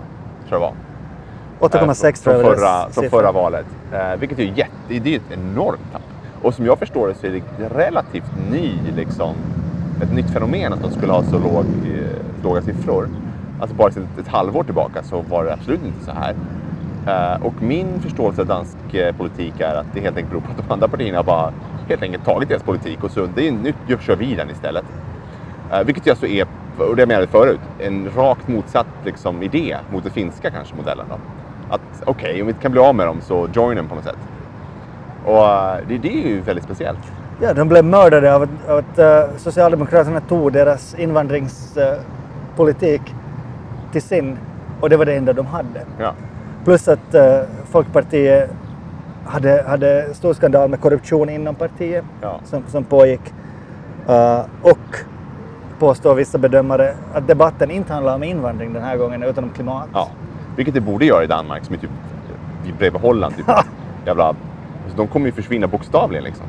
Tror 0.49 0.61
jag 0.63 0.73
det 0.73 1.79
var. 1.79 1.89
8,6 1.89 2.07
Eh, 2.07 2.13
tror 2.13 2.35
jag 2.35 2.43
från, 2.45 2.55
förra, 2.57 2.91
från 2.91 3.11
förra 3.11 3.33
valet. 3.33 3.67
Eh, 3.93 4.17
vilket 4.19 4.39
är 4.39 4.43
ju 4.43 4.53
jätte, 4.55 4.73
det 4.89 4.97
är 4.97 5.07
ju 5.07 5.17
ett 5.17 5.33
enormt 5.33 5.93
tapp. 5.93 6.03
Och 6.43 6.55
som 6.55 6.67
jag 6.67 6.79
förstår 6.79 7.09
det 7.09 7.15
så 7.15 7.27
är 7.27 7.31
det 7.31 7.69
relativt 7.69 8.31
ny, 8.51 8.73
liksom, 8.97 9.35
ett 10.03 10.13
nytt 10.13 10.31
fenomen 10.31 10.73
att 10.73 10.83
de 10.83 10.91
skulle 10.91 11.13
ha 11.13 11.23
så 11.23 11.39
låg, 11.39 11.65
eh, 11.65 12.45
låga 12.45 12.63
siffror. 12.63 13.09
Alltså 13.61 13.77
bara 13.77 13.89
ett, 13.89 13.97
ett 14.21 14.29
halvår 14.29 14.65
tillbaka 14.65 15.03
så 15.03 15.21
var 15.31 15.45
det 15.45 15.53
absolut 15.53 15.85
inte 15.85 16.05
så 16.05 16.11
här. 16.13 16.35
Eh, 17.07 17.43
och 17.43 17.63
min 17.63 18.01
förståelse 18.01 18.41
av 18.41 18.47
dansk 18.47 18.95
eh, 18.95 19.17
politik 19.17 19.61
är 19.61 19.75
att 19.75 19.87
det 19.95 20.01
helt 20.01 20.17
enkelt 20.17 20.31
beror 20.31 20.41
på 20.41 20.51
att 20.51 20.69
de 20.69 20.73
andra 20.73 20.89
partierna 20.89 21.23
bara 21.23 21.53
helt 21.89 22.03
enkelt 22.03 22.25
tagit 22.25 22.49
deras 22.49 22.63
politik 22.63 23.05
och 23.05 23.11
så 23.11 23.29
det 23.35 23.49
är 23.49 23.53
nytt, 23.53 23.77
kör 24.01 24.17
vi 24.17 24.35
den 24.35 24.51
istället. 24.51 24.85
Eh, 25.73 25.83
vilket 25.83 26.07
ju 26.07 26.11
alltså 26.11 26.27
är, 26.27 26.47
och 26.79 26.97
det 26.97 27.03
jag 27.03 27.09
menade 27.09 27.27
förut, 27.27 27.61
en 27.79 28.11
rakt 28.17 28.49
motsatt 28.49 28.87
liksom, 29.05 29.43
idé 29.43 29.77
mot 29.93 30.03
den 30.03 30.13
finska 30.13 30.51
kanske 30.51 30.75
modellen. 30.75 31.07
Då. 31.09 31.19
Att 31.75 32.03
okej, 32.05 32.41
om 32.41 32.47
vi 32.47 32.51
inte 32.51 32.63
kan 32.63 32.73
bli 32.73 32.81
av 32.81 32.95
med 32.95 33.07
dem 33.07 33.21
så 33.21 33.49
join 33.55 33.77
dem 33.77 33.89
på 33.89 33.95
något 33.95 34.05
sätt. 34.05 34.19
Och 35.25 35.47
det, 35.89 35.99
det 35.99 36.25
är 36.25 36.29
ju 36.29 36.41
väldigt 36.41 36.65
speciellt. 36.65 37.13
Ja, 37.41 37.55
de 37.55 37.69
blev 37.69 37.85
mördade 37.85 38.35
av 38.35 38.43
att, 38.43 38.69
av 38.69 38.79
att 38.79 38.99
eh, 38.99 39.23
Socialdemokraterna 39.37 40.21
tog 40.21 40.53
deras 40.53 40.95
invandringspolitik 40.95 43.03
till 43.93 44.03
sin 44.03 44.39
och 44.81 44.91
det 44.91 44.97
var 44.97 45.05
det 45.05 45.15
enda 45.15 45.33
de 45.33 45.47
hade. 45.47 45.81
Ja. 45.99 46.15
Plus 46.67 46.89
att 46.89 47.15
eh, 47.15 47.39
Folkpartiet 47.71 48.51
hade, 49.25 49.65
hade 49.67 50.15
stor 50.15 50.35
skandal 50.35 50.71
med 50.71 50.81
korruption 50.81 51.29
inom 51.29 51.55
partiet 51.55 52.05
Ja. 52.23 52.41
som, 52.45 52.63
som 52.69 52.85
pågick. 52.85 53.21
Eh, 54.09 54.41
och 54.63 54.79
påstår 55.79 56.15
vissa 56.15 56.39
bedömare 56.39 56.95
att 57.15 57.27
debatten 57.29 57.71
inte 57.71 57.93
handlar 57.93 58.15
om 58.15 58.23
invandring 58.23 58.73
den 58.73 58.83
här 58.83 58.97
gången 58.97 59.23
utan 59.23 59.45
om 59.45 59.51
klimat. 59.51 59.89
ja. 59.93 60.09
Vilket 60.57 60.75
det 60.75 60.81
borde 60.81 61.05
göra 61.05 61.25
i 61.25 61.27
Danmark 61.27 61.65
som 61.65 61.75
är 61.75 61.79
typ 61.79 61.91
vi 62.65 62.73
bredvid 62.73 63.01
Holland. 63.01 63.37
Typ. 63.37 63.47
Jävla, 64.07 64.25
alltså, 64.25 64.97
de 64.97 65.07
kommer 65.07 65.27
ju 65.27 65.33
försvinna 65.33 65.67
bokstavligen 65.67 66.25
liksom. 66.25 66.47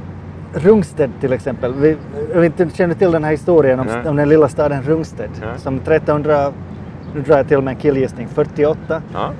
Rungsted 0.54 1.12
till 1.20 1.34
exempel. 1.34 1.74
Vi, 1.74 1.98
inte, 2.46 2.70
känner 2.70 2.96
till 2.96 3.12
den 3.12 3.24
här 3.24 3.32
historien 3.32 3.80
om, 3.80 3.88
om 4.06 4.16
den 4.16 4.30
lilla 4.30 4.50
staden 4.50 4.84
Rungsted 4.84 5.30
som 5.58 5.76
1300, 5.76 6.52
nu 7.16 7.22
drar 7.22 7.38
jag 7.38 7.48
till 7.48 7.62
med 7.62 7.72
en 7.72 7.80
killgissning, 7.80 8.28
48 8.28 9.02
Ja. 9.14 9.32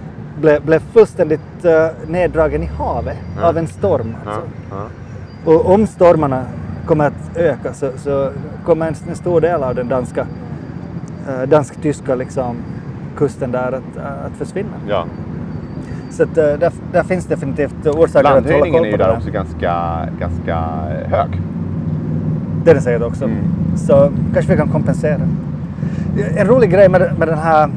Blev, 0.42 0.66
blev 0.66 0.80
fullständigt 0.80 1.66
uh, 1.66 1.72
neddragen 2.12 2.64
i 2.64 2.70
havet 2.78 3.18
Ja. 3.42 3.48
av 3.50 3.58
en 3.58 3.68
storm. 3.68 4.16
Ja. 4.26 4.32
Alltså. 4.32 4.42
Ja. 4.72 5.52
Och 5.52 5.74
om 5.74 5.88
stormarna 5.88 6.44
kommer 6.86 7.06
att 7.08 7.38
öka 7.38 7.74
så, 7.74 7.90
så 7.98 8.30
kommer 8.66 8.88
en, 8.88 8.96
en 9.10 9.16
stor 9.16 9.42
del 9.42 9.64
av 9.64 9.76
den 9.76 9.88
danska, 9.88 10.22
uh, 11.30 11.50
dansk-tyska 11.50 12.16
liksom, 12.16 12.56
kusten 13.18 13.52
där 13.52 13.72
att, 13.72 13.98
att 14.26 14.38
försvinna. 14.38 14.74
ja. 14.90 15.06
Så 16.12 16.24
att, 16.24 16.30
uh, 16.30 16.44
där, 16.44 16.72
där 16.92 17.04
finns 17.04 17.26
definitivt 17.26 17.86
orsaker 17.88 18.04
att 18.04 18.14
hålla 18.26 18.34
Landhöjningen 18.34 18.74
koll 18.74 18.86
är 18.88 18.92
på 18.92 18.92
ju 18.92 18.98
det 18.98 19.04
där 19.04 19.08
där. 19.12 19.18
också 19.18 19.32
ganska, 19.32 20.00
ganska 20.20 20.56
hög. 21.16 21.42
Det 22.64 22.70
är 22.72 22.74
den 22.76 22.84
säkert 22.84 23.02
också. 23.08 23.26
Mm. 23.26 23.38
Så 23.76 24.12
kanske 24.34 24.52
vi 24.52 24.58
kan 24.58 24.70
kompensera. 24.70 25.20
En 26.38 26.48
rolig 26.48 26.72
grej 26.72 26.90
med, 26.90 27.02
med 27.20 27.28
den 27.28 27.38
här 27.38 27.70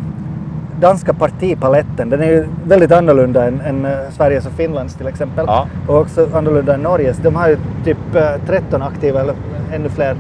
danska 0.80 1.14
partipaletten, 1.14 2.10
den 2.10 2.20
är 2.20 2.26
ju 2.26 2.46
väldigt 2.64 2.92
annorlunda 2.92 3.46
än, 3.46 3.60
än 3.60 3.84
eh, 3.84 3.98
Sveriges 4.10 4.46
och 4.46 4.52
Finlands 4.52 4.94
till 4.94 5.06
exempel. 5.06 5.44
Ja. 5.48 5.66
Och 5.86 5.96
också 5.96 6.28
annorlunda 6.34 6.74
än 6.74 6.80
Norges. 6.80 7.16
De 7.16 7.36
har 7.36 7.48
ju 7.48 7.58
typ 7.84 8.14
eh, 8.14 8.30
13 8.46 8.82
aktiva 8.82 9.20
eller 9.20 9.34
ännu 9.72 9.88
fler 9.88 10.16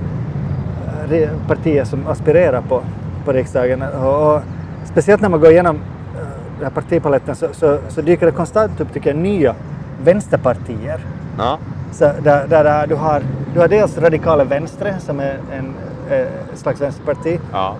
eh, 1.12 1.28
partier 1.48 1.84
som 1.84 2.06
aspirerar 2.06 2.60
på, 2.60 2.82
på 3.24 3.32
riksdagen. 3.32 3.82
Och, 3.82 4.34
och 4.34 4.42
speciellt 4.84 5.22
när 5.22 5.28
man 5.28 5.40
går 5.40 5.50
igenom 5.50 5.76
eh, 5.76 6.22
den 6.56 6.64
här 6.64 6.70
partipaletten 6.70 7.34
så, 7.34 7.46
så, 7.52 7.78
så 7.88 8.00
dyker 8.02 8.26
det 8.26 8.32
konstant 8.32 8.80
upp 8.80 8.92
tycker 8.92 9.10
jag, 9.10 9.18
nya 9.18 9.54
vänsterpartier. 10.04 11.00
Ja. 11.38 11.58
Så 11.92 12.12
där, 12.22 12.46
där, 12.48 12.86
du, 12.86 12.94
har, 12.94 13.22
du 13.54 13.60
har 13.60 13.68
dels 13.68 13.98
Radikala 13.98 14.44
Venstre 14.44 14.94
som 14.98 15.20
är 15.20 15.38
en 15.52 15.74
eh, 16.10 16.26
slags 16.54 16.80
vänsterparti. 16.80 17.40
Ja. 17.52 17.76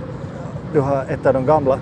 Du 0.73 0.81
har 0.81 1.05
ett 1.09 1.27
av 1.27 1.35
de 1.35 1.47
gamla. 1.47 1.79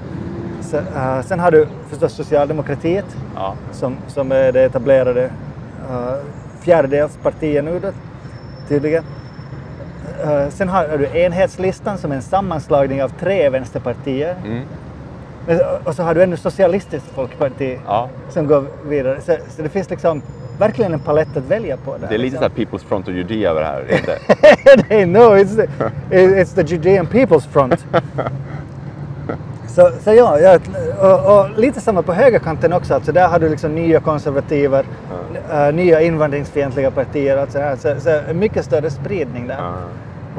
Så, 0.70 0.76
eh, 0.76 1.20
sen 1.22 1.40
har 1.40 1.50
du 1.50 1.66
förstås 1.90 2.12
Socialdemokratiet 2.12 3.04
Ja. 3.34 3.54
som, 3.72 3.96
som 4.08 4.32
är 4.32 4.52
det 4.52 4.62
etablerade 4.62 5.24
uh, 5.90 6.12
fjärdedelspartiet 6.60 7.64
nu 7.64 7.78
då, 7.78 7.88
tydligen. 8.68 9.04
Eh, 10.24 10.48
sen 10.48 10.68
har 10.68 10.98
du 10.98 11.18
Enhetslistan 11.20 11.98
som 11.98 12.12
är 12.12 12.16
en 12.16 12.22
sammanslagning 12.22 13.02
av 13.02 13.08
tre 13.08 13.50
vänsterpartier. 13.50 14.34
Mm. 14.44 14.62
Men- 15.46 15.60
Och 15.84 15.94
så 15.94 16.02
har 16.02 16.14
du 16.14 16.22
ännu 16.22 16.36
Socialistiskt 16.36 17.08
Folkparti 17.14 17.78
ja. 17.86 18.08
som 18.30 18.46
går 18.46 18.64
vidare. 18.88 19.20
Så, 19.20 19.36
så 19.56 19.62
det 19.62 19.68
finns 19.68 19.90
liksom 19.90 20.22
verkligen 20.58 20.92
en 20.94 21.00
palett 21.00 21.36
att 21.36 21.44
välja 21.50 21.76
på. 21.76 21.96
Där, 21.96 22.08
Det 22.08 22.14
är 22.14 22.18
lite 22.18 22.40
liksom. 22.40 22.66
så 22.70 22.76
People's 22.76 22.88
Front 22.88 23.08
of 23.08 23.14
Judea 23.14 23.50
över 23.50 23.60
det 23.60 23.66
här. 23.66 23.80
är 23.80 23.86
det 24.88 25.02
Inte? 25.02 25.18
No, 25.20 25.36
it's 25.36 25.56
the, 25.56 26.16
it's 26.16 26.54
the 26.54 26.62
Judean 26.62 27.06
People's 27.06 27.48
Front. 27.52 27.86
Så, 29.68 29.90
så 30.00 30.14
ja, 30.14 30.38
ja 30.38 30.58
och, 31.00 31.38
och 31.38 31.58
lite 31.58 31.80
samma 31.80 32.02
på 32.02 32.12
högerkanten 32.12 32.72
också. 32.72 32.94
Alltså 32.94 33.12
där 33.12 33.28
har 33.28 33.38
du 33.38 33.48
liksom 33.48 33.74
nya 33.74 34.00
konservativer, 34.00 34.84
äh, 35.52 35.74
nya 35.74 36.00
invandringsfientliga 36.00 36.90
partier. 36.90 37.36
Alltså 37.36 37.58
här, 37.58 37.76
så, 37.76 38.00
så 38.00 38.34
mycket 38.34 38.64
större 38.64 38.90
spridning 38.90 39.46
där. 39.46 39.56
Ja. 39.58 39.74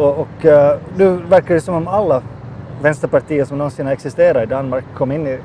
Och, 0.04 0.20
och 0.20 0.46
äh, 0.46 0.78
nu 0.98 1.10
verkar 1.10 1.56
det 1.56 1.62
som 1.62 1.76
om 1.76 1.88
alla 1.88 2.22
vänsterpartier 2.82 3.46
som 3.46 3.58
någonsin 3.58 3.86
har 3.86 3.94
existerat 3.94 4.44
i 4.44 4.46
Danmark 4.46 4.86
kom 4.98 5.12
in 5.12 5.28
i, 5.28 5.40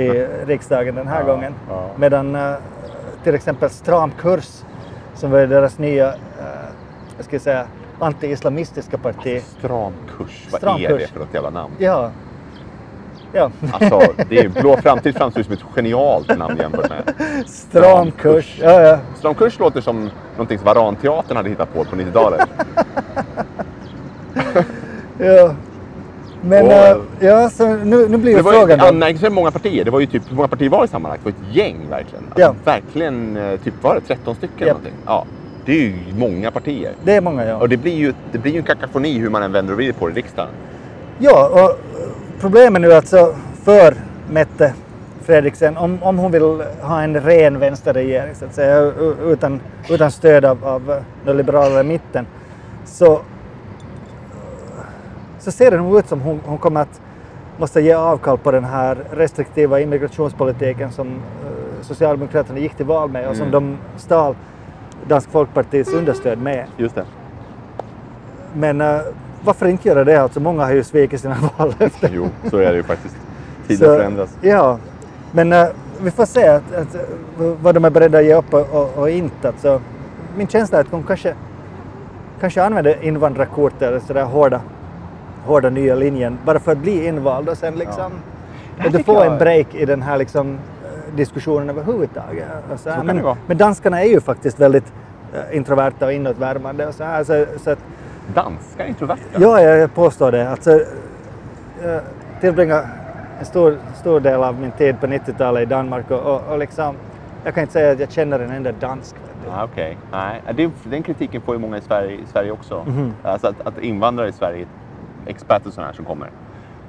i 0.00 0.26
riksdagen 0.46 0.94
den 0.94 1.08
här 1.08 1.24
gången. 1.24 1.54
Medan 1.96 2.34
äh, 2.34 2.54
till 3.24 3.34
exempel 3.34 3.70
Stram 3.70 4.10
kurs, 4.10 4.62
som 5.14 5.30
var 5.30 5.46
deras 5.46 5.78
nya, 5.78 6.14
jag 7.16 7.24
ska 7.24 7.38
säga, 7.38 7.66
anti-islamistiska 7.98 8.98
parti. 8.98 9.42
Stram 9.42 9.92
kurs. 10.18 10.48
Vad 10.50 10.60
Stram 10.60 10.80
är 10.80 10.88
kurs. 10.88 11.00
det 11.00 11.08
för 11.08 11.20
något 11.20 11.34
jävla 11.34 11.50
namn? 11.50 11.74
Ja. 11.78 12.10
Ja, 13.32 13.50
Alltså, 13.72 14.02
det 14.28 14.38
är 14.38 14.48
Blå 14.48 14.76
framtid 14.76 15.16
framstår 15.16 15.42
som 15.42 15.52
ett 15.52 15.62
genialt 15.74 16.38
namn 16.38 16.56
jämfört 16.56 16.88
med... 16.90 17.14
stram 17.46 18.10
kurs. 18.10 18.58
Ja, 18.62 18.80
ja. 18.80 18.98
Stram 19.18 19.34
kurs 19.34 19.58
låter 19.58 19.80
som 19.80 20.10
någonting 20.36 20.58
som 20.58 20.64
Varanteatern 20.66 21.36
hade 21.36 21.48
hittat 21.48 21.74
på 21.74 21.84
på 21.84 21.96
90-talet. 21.96 22.40
ja. 25.18 25.54
Men 26.44 26.66
Och- 26.66 26.72
äh, 26.72 26.96
ja, 27.20 27.50
så 27.50 27.66
nu, 27.76 28.08
nu 28.08 28.16
blir 28.16 28.36
Det 28.36 28.42
var 28.42 28.52
frågan 28.52 28.78
då. 28.78 28.84
anmärkningsvärt 28.86 29.32
många 29.32 29.50
partier. 29.50 29.84
Det 29.84 29.90
var 29.90 30.00
ju 30.00 30.06
typ, 30.06 30.22
hur 30.30 30.36
många 30.36 30.48
partier 30.48 30.68
var 30.68 30.82
det 30.82 30.88
sammanlagt? 30.88 31.24
Det 31.24 31.30
var 31.30 31.38
ett 31.48 31.56
gäng 31.56 31.76
verkligen. 31.90 32.24
Alltså, 32.24 32.40
Ja. 32.40 32.54
Verkligen, 32.64 33.36
eh, 33.36 33.56
typ 33.60 33.74
var 33.82 33.94
det 33.94 34.00
13 34.00 34.34
stycken 34.34 34.56
Ja. 34.58 34.66
någonting? 34.66 34.92
Ja. 35.06 35.24
Det 35.64 35.72
är 35.72 35.76
ju 35.80 35.94
många 36.18 36.50
partier. 36.50 36.92
Det 37.04 37.14
är 37.16 37.20
många 37.20 37.44
ja. 37.44 37.56
Och 37.56 37.68
det 37.68 37.76
blir 37.76 37.94
ju, 37.94 38.12
det 38.32 38.38
blir 38.38 38.52
ju 38.52 38.58
en 38.58 38.64
kakafoni 38.64 39.18
hur 39.18 39.30
man 39.30 39.42
än 39.42 39.52
vänder 39.52 39.72
och 39.72 39.76
vrider 39.78 39.92
på 39.92 40.06
det 40.06 40.12
i 40.12 40.16
riksdagen. 40.16 40.50
Ja, 41.18 41.48
och 41.52 41.58
eh, 41.60 41.76
problemet 42.42 42.82
nu 42.82 42.92
alltså 42.92 43.34
för 43.62 43.94
Mette 44.30 44.74
Fredriksen, 45.20 45.76
om, 45.76 46.02
om 46.02 46.18
hon 46.18 46.32
vill 46.32 46.62
ha 46.80 47.02
en 47.02 47.20
ren 47.20 47.58
vänsterregering 47.58 48.34
så 48.34 48.44
att 48.44 48.54
säga, 48.54 48.80
utan, 49.26 49.60
utan 49.90 50.10
stöd 50.10 50.44
av, 50.44 50.64
av 50.64 51.02
den 51.24 51.36
liberala 51.36 51.82
mitten, 51.82 52.26
så, 52.84 53.20
så 55.38 55.52
ser 55.52 55.70
det 55.70 55.76
nog 55.76 55.98
ut 55.98 56.08
som 56.08 56.20
hon, 56.20 56.40
hon 56.44 56.58
kommer 56.58 56.80
att 56.80 57.00
måste 57.58 57.80
ge 57.80 57.92
avkall 57.92 58.38
på 58.38 58.50
den 58.50 58.64
här 58.64 58.98
restriktiva 59.10 59.80
immigrationspolitiken 59.80 60.90
som 60.92 61.08
eh, 61.08 61.82
Socialdemokraterna 61.82 62.58
gick 62.58 62.74
till 62.74 62.86
val 62.86 63.10
med 63.10 63.28
och 63.28 63.36
som 63.36 63.46
Mm. 63.48 63.52
de 63.52 63.78
stal 63.98 64.34
Dansk 65.08 65.30
Folkpartis 65.30 65.92
understöd 65.92 66.38
med. 66.38 66.66
Just 66.76 66.94
det. 66.94 67.04
Men 68.54 68.80
eh, 68.80 69.00
varför 69.44 69.66
inte 69.66 69.88
göra 69.88 70.04
det? 70.04 70.16
Alltså, 70.22 70.40
många 70.40 70.64
har 70.64 70.72
ju 70.72 70.84
svikit 70.84 71.20
sina 71.20 71.36
vallöften. 71.56 72.10
Jo, 72.12 72.28
så 72.50 72.56
är 72.58 72.70
det 72.70 72.76
ju 72.76 72.82
faktiskt. 72.82 73.16
Tiden 73.66 73.88
Så, 73.88 73.96
förändras. 73.96 74.36
Ja, 74.40 74.78
men 75.32 75.52
eh, 75.52 75.66
vi 76.02 76.10
får 76.10 76.26
se 76.26 76.48
att, 76.48 76.74
att, 76.74 76.96
vad 77.62 77.74
de 77.74 77.84
är 77.84 77.90
beredda 77.90 78.18
att 78.18 78.24
ge 78.24 78.34
upp 78.34 78.54
och, 78.54 78.66
och, 78.72 78.98
och 78.98 79.10
inte. 79.10 79.48
Alltså, 79.48 79.80
min 80.36 80.46
känsla 80.48 80.78
är 80.78 80.80
att 80.82 80.90
de 80.90 81.02
kanske, 81.02 81.34
kanske 82.40 82.62
använder 82.62 83.04
invandrarkort 83.04 83.82
eller 83.82 84.00
sådär 84.00 84.24
hårda, 84.24 84.60
hårda 85.46 85.70
nya 85.70 85.94
linjen 85.94 86.38
bara 86.44 86.58
för 86.58 86.72
att 86.72 86.78
bli 86.78 87.06
invald 87.06 87.48
och 87.48 87.58
sen 87.58 87.74
liksom... 87.74 88.12
Att 88.78 88.92
du 88.92 89.02
får 89.02 89.14
jag- 89.24 89.32
en 89.32 89.38
break 89.38 89.74
i 89.74 89.84
den 89.84 90.02
här 90.02 90.18
liksom 90.18 90.50
eh, 90.84 91.14
diskussionen 91.16 91.70
överhuvudtaget. 91.70 92.46
Alltså, 92.70 92.90
men, 93.04 93.22
men 93.46 93.56
danskarna 93.56 94.02
är 94.02 94.08
ju 94.08 94.20
faktiskt 94.20 94.60
väldigt 94.60 94.92
eh, 95.34 95.56
introverta 95.56 96.06
och 96.06 96.12
inåtvärmande 96.12 96.86
och 96.86 96.94
så 96.94 97.04
här. 97.04 97.24
Så, 97.24 97.44
så 97.64 97.70
att, 97.70 97.78
Danskar 98.34 98.84
är 98.84 98.88
introverta. 98.88 99.20
ja, 99.38 99.60
jag 99.60 99.94
påstår 99.94 100.32
det. 100.32 100.50
Alltså, 100.50 100.70
jag 101.82 102.00
tillbringar 102.40 102.86
en 103.38 103.44
stor, 103.46 103.78
stor 103.94 104.20
del 104.20 104.42
av 104.42 104.60
min 104.60 104.70
tid 104.70 105.00
på 105.00 105.06
90-talet 105.06 105.62
i 105.62 105.66
Danmark 105.66 106.10
och, 106.10 106.20
och, 106.20 106.42
och 106.52 106.58
liksom, 106.58 106.94
jag 107.44 107.54
kan 107.54 107.60
inte 107.60 107.72
säga 107.72 107.92
att 107.92 108.00
jag 108.00 108.10
känner 108.12 108.40
en 108.40 108.50
enda 108.50 108.72
dansk. 108.72 109.16
Ah, 109.50 109.64
Okej. 109.64 109.98
Nej, 110.12 110.42
det, 110.54 110.70
den 110.84 111.02
kritiken 111.02 111.40
får 111.42 111.54
ju 111.54 111.60
många 111.60 111.76
i 111.78 111.80
Sverige, 111.80 112.10
i 112.12 112.26
Sverige 112.32 112.50
också. 112.50 112.84
Mhm. 112.86 113.12
Alltså 113.22 113.46
att, 113.46 113.66
att 113.66 113.78
invandrare 113.78 114.28
i 114.28 114.32
Sverige, 114.32 114.66
experter 115.26 115.70
sådana 115.70 115.86
här 115.86 115.94
som 115.96 116.04
kommer, 116.04 116.30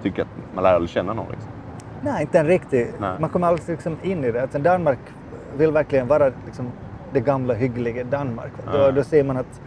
tycker 0.04 0.22
att 0.22 0.28
man 0.56 0.64
lär 0.64 0.74
aldrig 0.74 0.90
känna 0.90 1.14
någon. 1.14 1.26
Liksom. 1.32 1.50
Nej, 2.02 2.22
inte 2.22 2.40
en 2.40 2.48
riktig. 2.48 2.88
Nej. 3.00 3.12
Man 3.20 3.30
kommer 3.30 3.48
aldrig 3.48 3.70
liksom 3.70 3.98
in 4.02 4.24
i 4.24 4.32
det. 4.32 4.42
Alltså, 4.42 4.60
Danmark 4.60 5.00
vill 5.58 5.72
verkligen 5.72 6.08
vara 6.08 6.32
liksom, 6.46 6.72
det 7.14 7.20
gamla 7.20 7.54
hyggliga 7.54 8.04
Danmark. 8.04 8.52
Då, 8.72 8.78
Ja. 8.78 8.92
då 8.92 9.04
ser 9.04 9.24
man 9.24 9.38
att 9.38 9.62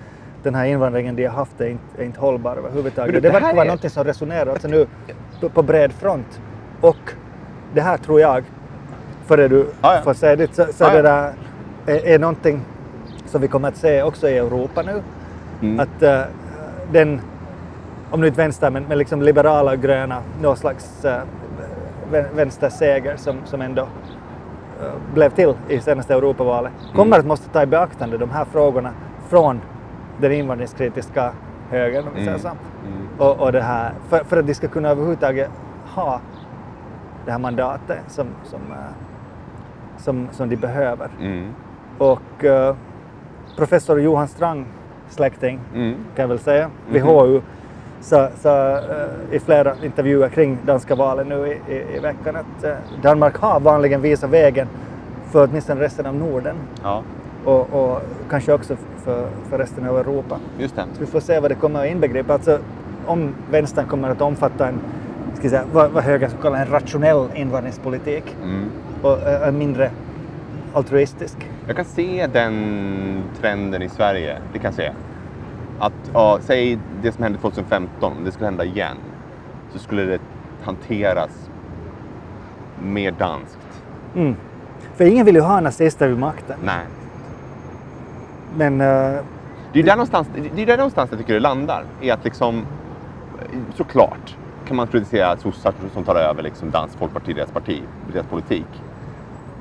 den 0.46 0.54
här 0.54 0.64
invandringen 0.66 1.16
de 1.16 1.24
har 1.24 1.34
haft 1.34 1.60
är 1.60 1.68
inte, 1.68 2.02
är 2.02 2.04
inte 2.04 2.20
hållbar 2.20 2.56
överhuvudtaget. 2.56 3.12
Men 3.12 3.22
det, 3.22 3.30
verkar 3.30 3.52
vara 3.52 3.62
är- 3.64 3.66
någonting 3.66 3.90
som 3.90 4.04
resonerar 4.04 4.50
alltså 4.50 4.68
nu 4.68 4.86
på, 5.40 5.48
på 5.48 5.62
bred 5.62 5.92
front. 5.92 6.40
Och 6.80 6.96
det 7.74 7.80
här 7.80 7.96
tror 7.96 8.20
jag, 8.20 8.44
före 9.26 9.48
du 9.48 9.66
Ja, 9.82 9.94
ja. 9.94 10.02
får 10.02 10.14
säga 10.14 10.36
ditt, 10.36 10.54
så, 10.54 10.64
så 10.72 10.84
ja. 10.84 10.90
det 10.90 11.02
där 11.02 11.32
är, 11.86 12.06
är 12.06 12.18
någonting 12.18 12.60
som 13.26 13.40
vi 13.40 13.48
kommer 13.48 13.68
att 13.68 13.76
se 13.76 14.02
också 14.02 14.28
i 14.28 14.38
Europa 14.38 14.82
nu. 14.82 15.02
Mm. 15.62 15.80
Att 15.80 16.02
eh, 16.02 16.20
den, 16.92 17.20
om 18.10 18.20
nu 18.20 18.26
inte 18.26 18.38
vänster, 18.38 18.70
men, 18.70 18.84
men 18.88 18.98
liksom 18.98 19.22
liberala 19.22 19.72
och 19.72 19.78
gröna, 19.78 20.22
någon 20.42 20.56
slags 20.56 21.04
uh, 21.04 21.16
vänsterseger 22.34 23.16
som, 23.16 23.36
som 23.44 23.60
ändå 23.60 23.82
eh, 23.82 24.92
blev 25.14 25.30
till 25.30 25.54
i 25.68 25.80
senaste 25.80 26.14
Europavalet, 26.14 26.72
kommer 26.94 27.18
att 27.18 27.26
måste 27.26 27.48
ta 27.48 27.62
i 27.62 27.66
beaktande 27.66 28.18
de 28.18 28.30
här 28.30 28.44
frågorna 28.44 28.90
från 29.28 29.60
den 30.20 30.32
invandringskritiska 30.32 31.32
högern, 31.70 32.04
om 32.08 32.10
vi 32.14 32.18
säger 32.24 32.30
Mm. 32.30 32.40
så. 32.42 32.48
Mm. 32.48 33.08
Och, 33.18 33.40
och 33.40 33.52
det 33.52 33.60
här, 33.62 33.92
för, 34.08 34.18
för 34.24 34.36
att 34.36 34.46
de 34.46 34.54
ska 34.54 34.68
kunna 34.68 34.88
överhuvudtaget 34.88 35.50
ha 35.94 36.20
det 37.24 37.30
här 37.32 37.38
mandatet 37.38 37.98
som, 38.08 38.26
som, 38.44 38.60
eh, 38.70 38.76
som, 39.98 40.28
som 40.32 40.48
de 40.48 40.56
behöver. 40.56 41.08
Mm. 41.20 41.50
Och 41.98 42.44
eh, 42.44 42.74
professor 43.56 44.00
Johan 44.00 44.28
Strang, 44.28 44.66
släkting, 45.08 45.60
Mm. 45.74 45.94
kan 46.14 46.22
jag 46.22 46.28
väl 46.28 46.38
säga, 46.38 46.70
vid 46.90 47.02
Mhm. 47.04 47.10
HU, 47.14 47.40
sa, 48.00 48.28
sa 48.36 48.70
eh, 48.78 48.80
i 49.30 49.38
flera 49.38 49.74
intervjuer 49.82 50.28
kring 50.28 50.58
danska 50.66 50.94
valet 50.94 51.26
nu 51.26 51.46
i, 51.46 51.72
i, 51.74 51.96
i 51.96 51.98
veckan 51.98 52.36
att 52.36 52.64
eh, 52.64 52.74
Danmark 53.02 53.36
har 53.36 53.60
vanligen 53.60 54.00
visat 54.02 54.30
vägen 54.30 54.68
för 55.30 55.48
åtminstone 55.48 55.80
resten 55.80 56.06
av 56.06 56.14
Norden 56.14 56.56
Ja, 56.82 57.02
och, 57.44 57.72
och 57.74 58.02
kanske 58.30 58.52
också 58.52 58.76
för, 59.06 59.28
för 59.50 59.58
resten 59.58 59.88
av 59.88 59.98
Europa. 59.98 60.38
just 60.58 60.76
det. 60.76 60.82
Så 60.94 61.00
vi 61.00 61.06
får 61.06 61.20
se 61.20 61.40
vad 61.40 61.50
det 61.50 61.54
kommer 61.54 61.80
att 61.80 61.86
inbegripa. 61.90 62.32
Alltså, 62.32 62.58
om 63.06 63.34
vänstern 63.50 63.86
kommer 63.86 64.10
att 64.10 64.20
omfatta 64.20 64.68
en, 64.68 64.78
ska 65.34 65.48
säga, 65.48 65.64
vad, 65.72 65.90
vad 65.90 66.04
högern 66.04 66.30
skulle 66.30 66.42
kalla 66.42 66.58
en 66.58 66.70
rationell 66.70 67.28
invandringspolitik 67.34 68.36
Mm. 68.42 68.64
och 69.02 69.22
eh, 69.22 69.48
en 69.48 69.58
mindre 69.58 69.90
altruistisk. 70.72 71.36
Jag 71.66 71.76
kan 71.76 71.84
se 71.84 72.26
den 72.32 73.22
trenden 73.40 73.82
i 73.82 73.88
Sverige. 73.88 74.38
Det 74.52 74.58
kan 74.58 74.64
jag 74.68 74.74
se. 74.74 74.92
Att, 75.78 75.92
ja, 76.12 76.38
säg 76.42 76.78
det 77.02 77.12
som 77.12 77.22
hände 77.22 77.38
2015, 77.38 78.12
om 78.18 78.24
det 78.24 78.32
skulle 78.32 78.46
hända 78.46 78.64
igen, 78.64 78.96
så 79.72 79.78
skulle 79.78 80.02
det 80.04 80.18
hanteras 80.62 81.50
mer 82.82 83.10
danskt. 83.10 83.58
Mm. 84.14 84.36
För 84.94 85.04
ingen 85.04 85.26
vill 85.26 85.34
ju 85.34 85.40
ha 85.40 85.60
nazister 85.60 86.08
vid 86.08 86.18
makten. 86.18 86.56
Nej. 86.64 86.84
Men 88.56 88.80
eh, 88.80 89.20
Det 89.72 89.78
är 89.80 89.82
där 89.82 89.92
någonstans, 89.92 90.28
det 90.54 90.62
är 90.62 90.66
där 90.66 90.76
någonstans 90.76 91.10
jag 91.10 91.18
tycker 91.18 91.34
det 91.34 91.40
landar. 91.40 91.84
I 92.00 92.10
att 92.10 92.24
liksom, 92.24 92.66
såklart 93.74 94.36
kan 94.66 94.76
man 94.76 94.86
kritisera 94.86 95.36
sossar 95.36 95.74
som 95.94 96.04
tar 96.04 96.14
över 96.14 96.42
liksom 96.42 96.70
Dansk 96.70 96.98
Folkparti, 96.98 97.34
deras 97.34 97.50
parti, 97.50 97.82
deras 98.12 98.26
politik. 98.26 98.66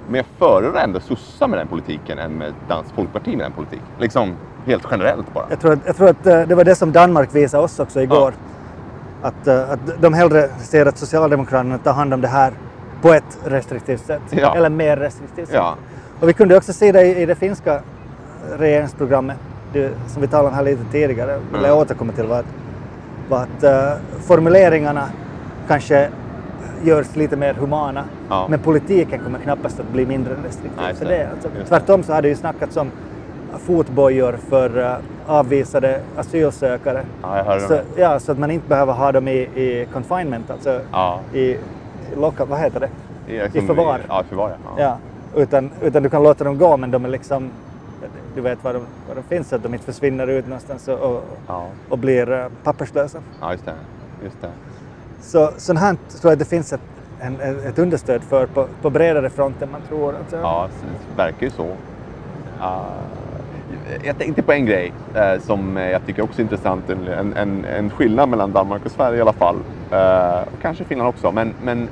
Men 0.07 0.15
jag 0.15 0.25
föredrar 0.37 0.83
ändå 0.83 0.99
sossar 0.99 1.47
med 1.47 1.59
den 1.59 1.67
politiken 1.67 2.19
än 2.19 2.31
med 2.31 2.53
Dansk 2.67 2.95
Folkparti 2.95 3.27
med 3.37 3.45
den 3.45 3.51
politiken. 3.51 3.85
Liksom 3.99 4.33
helt 4.65 4.87
generellt 4.91 5.33
bara. 5.33 5.45
jag 5.49 5.59
tror, 5.59 5.73
att, 5.73 5.79
jag 5.85 5.95
tror 5.95 6.09
att 6.09 6.27
eh, 6.27 6.41
det 6.41 6.55
var 6.55 6.63
det 6.63 6.75
som 6.75 6.91
Danmark 6.91 7.35
visade 7.35 7.63
oss 7.63 7.79
också 7.79 8.01
igår. 8.01 8.33
Att, 9.21 9.47
eh, 9.47 9.71
att 9.71 10.01
de 10.01 10.13
hellre 10.13 10.49
ser 10.57 10.85
att 10.85 10.97
Socialdemokraterna 10.97 11.77
tar 11.77 11.93
hand 11.93 12.13
om 12.13 12.21
det 12.21 12.27
här 12.27 12.53
på 13.01 13.13
ett 13.13 13.39
restriktivt 13.45 14.05
sätt. 14.05 14.21
Ja. 14.29 14.55
Eller 14.55 14.69
mer 14.69 14.97
restriktivt 14.97 15.47
sätt. 15.47 15.55
Ja. 15.55 15.75
Och 16.19 16.29
vi 16.29 16.33
kunde 16.33 16.57
också 16.57 16.73
se 16.73 16.91
det 16.91 17.01
i, 17.01 17.21
i 17.21 17.25
det 17.25 17.35
finska 17.35 17.81
regeringsprogrammet 18.57 19.37
det, 19.73 19.91
som 20.07 20.21
vi 20.21 20.27
talade 20.27 20.47
om 20.49 20.53
här 20.55 20.63
lite 20.63 20.83
tidigare. 20.91 21.35
Vill 21.35 21.61
jag 21.61 21.65
Mm. 21.65 21.77
återkomma 21.77 22.13
till 22.13 22.25
var 22.27 22.39
att, 22.39 22.45
var 23.29 23.37
att 23.43 23.63
eh, 23.63 23.91
formuleringarna 24.27 25.03
kanske 25.67 26.09
görs 26.83 27.15
lite 27.15 27.37
mer 27.37 27.53
humana. 27.53 28.03
Ja. 28.29 28.47
Men 28.49 28.59
politiken 28.59 29.19
kommer 29.23 29.39
knappast 29.39 29.79
att 29.79 29.89
bli 29.91 30.05
mindre 30.05 30.33
restriktiv 30.33 30.71
Nej, 30.81 30.93
för 30.95 31.05
det. 31.05 31.29
Alltså, 31.31 31.49
tvärtom 31.67 32.03
så 32.03 32.13
har 32.13 32.21
det 32.21 32.27
ju 32.27 32.35
snackats 32.35 32.77
om 32.77 32.91
fotbojor 33.59 34.33
för 34.49 34.81
eh, 34.81 34.95
avvisade 35.27 35.99
asylsökare. 36.17 37.01
Ja, 37.21 37.59
Så, 37.59 37.79
ja, 37.95 38.19
så 38.19 38.31
att 38.31 38.37
man 38.39 38.51
inte 38.51 38.67
behöver 38.69 38.93
ha 38.93 39.11
dem 39.11 39.27
i, 39.27 39.37
i 39.37 39.87
confinement, 39.93 40.51
alltså 40.51 40.79
Ja. 40.91 41.19
i, 41.33 41.57
locka, 42.17 42.45
vad 42.45 42.59
heter 42.59 42.79
det? 42.79 42.89
I, 43.33 43.41
liksom, 43.43 43.63
I 43.63 43.67
förvar. 43.67 43.99
Ja, 44.07 44.21
i 44.21 44.29
förvar 44.29 44.51
ja. 44.77 44.83
Ja, 44.83 44.97
utan, 45.41 45.69
utan 45.81 46.03
du 46.03 46.09
kan 46.09 46.23
låta 46.23 46.43
dem 46.43 46.57
gå 46.57 46.77
men 46.77 46.91
de 46.91 47.05
är 47.05 47.09
liksom, 47.09 47.49
du 48.35 48.41
vet 48.41 48.63
var 48.63 48.73
de, 48.73 48.79
var 49.07 49.15
de 49.15 49.23
finns 49.23 49.49
så 49.49 49.55
att 49.55 49.63
de 49.63 49.73
inte 49.73 49.85
försvinner 49.85 50.27
ut 50.27 50.47
någonstans 50.47 50.87
och, 50.87 50.99
och, 50.99 51.23
Ja, 51.47 51.67
och 51.89 51.97
blir 51.97 52.31
eh, 52.31 52.47
papperslösa. 52.63 53.19
ja 53.41 53.51
just 53.51 53.65
det. 53.65 53.73
Just 54.23 54.41
det. 54.41 54.49
Så 55.21 55.51
sånt 55.57 55.79
här 55.79 55.93
tror 55.93 56.21
jag 56.23 56.33
att 56.33 56.39
det 56.39 56.45
finns 56.45 56.73
ett, 56.73 56.81
en, 57.19 57.39
ett 57.41 57.79
understöd 57.79 58.21
för 58.23 58.45
på, 58.45 58.67
på 58.81 58.89
bredare 58.89 59.29
front 59.29 59.61
än 59.61 59.71
man 59.71 59.81
tror. 59.87 60.15
Alltså. 60.15 60.35
Ja, 60.35 60.67
det 60.81 61.17
verkar 61.23 61.45
ju 61.45 61.49
så. 61.49 61.67
Ah, 62.59 62.81
jag 64.03 64.17
tänkte 64.17 64.41
på 64.41 64.51
en 64.51 64.65
grej 64.65 64.93
eh, 65.15 65.39
som 65.41 65.77
jag 65.77 66.05
tycker 66.05 66.21
också 66.23 66.39
är 66.39 66.43
intressant. 66.43 66.89
En, 66.89 67.33
en, 67.33 67.65
en 67.65 67.89
skillnad 67.89 68.29
mellan 68.29 68.51
Danmark 68.51 68.85
och 68.85 68.91
Sverige 68.91 69.17
i 69.17 69.21
alla 69.21 69.33
fall. 69.33 69.55
Eh, 69.91 70.41
och 70.41 70.61
kanske 70.61 70.83
Finland 70.83 71.09
också. 71.09 71.31
Men, 71.31 71.53
men 71.63 71.89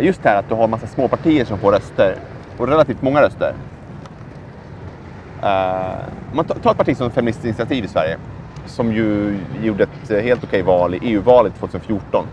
just 0.00 0.22
det 0.22 0.28
här 0.28 0.38
att 0.38 0.48
du 0.48 0.54
har 0.54 0.64
en 0.64 0.70
massa 0.70 0.86
småpartier 0.86 1.44
som 1.44 1.58
får 1.58 1.72
röster. 1.72 2.14
Och 2.58 2.68
relativt 2.68 3.02
många 3.02 3.22
röster. 3.22 3.54
Eh, 5.42 5.96
man 6.32 6.44
tar 6.44 6.70
ett 6.70 6.76
parti 6.76 6.96
som 6.96 7.10
Feministiskt 7.10 7.44
initiativ 7.44 7.84
i 7.84 7.88
Sverige. 7.88 8.16
Som 8.66 8.92
ju 8.92 9.38
gjorde 9.62 9.82
ett 9.82 10.10
eh, 10.10 10.20
helt 10.20 10.44
okej 10.44 10.62
val 10.62 10.94
i 10.94 10.98
EU-valet 11.02 11.54
2014. 11.58 12.24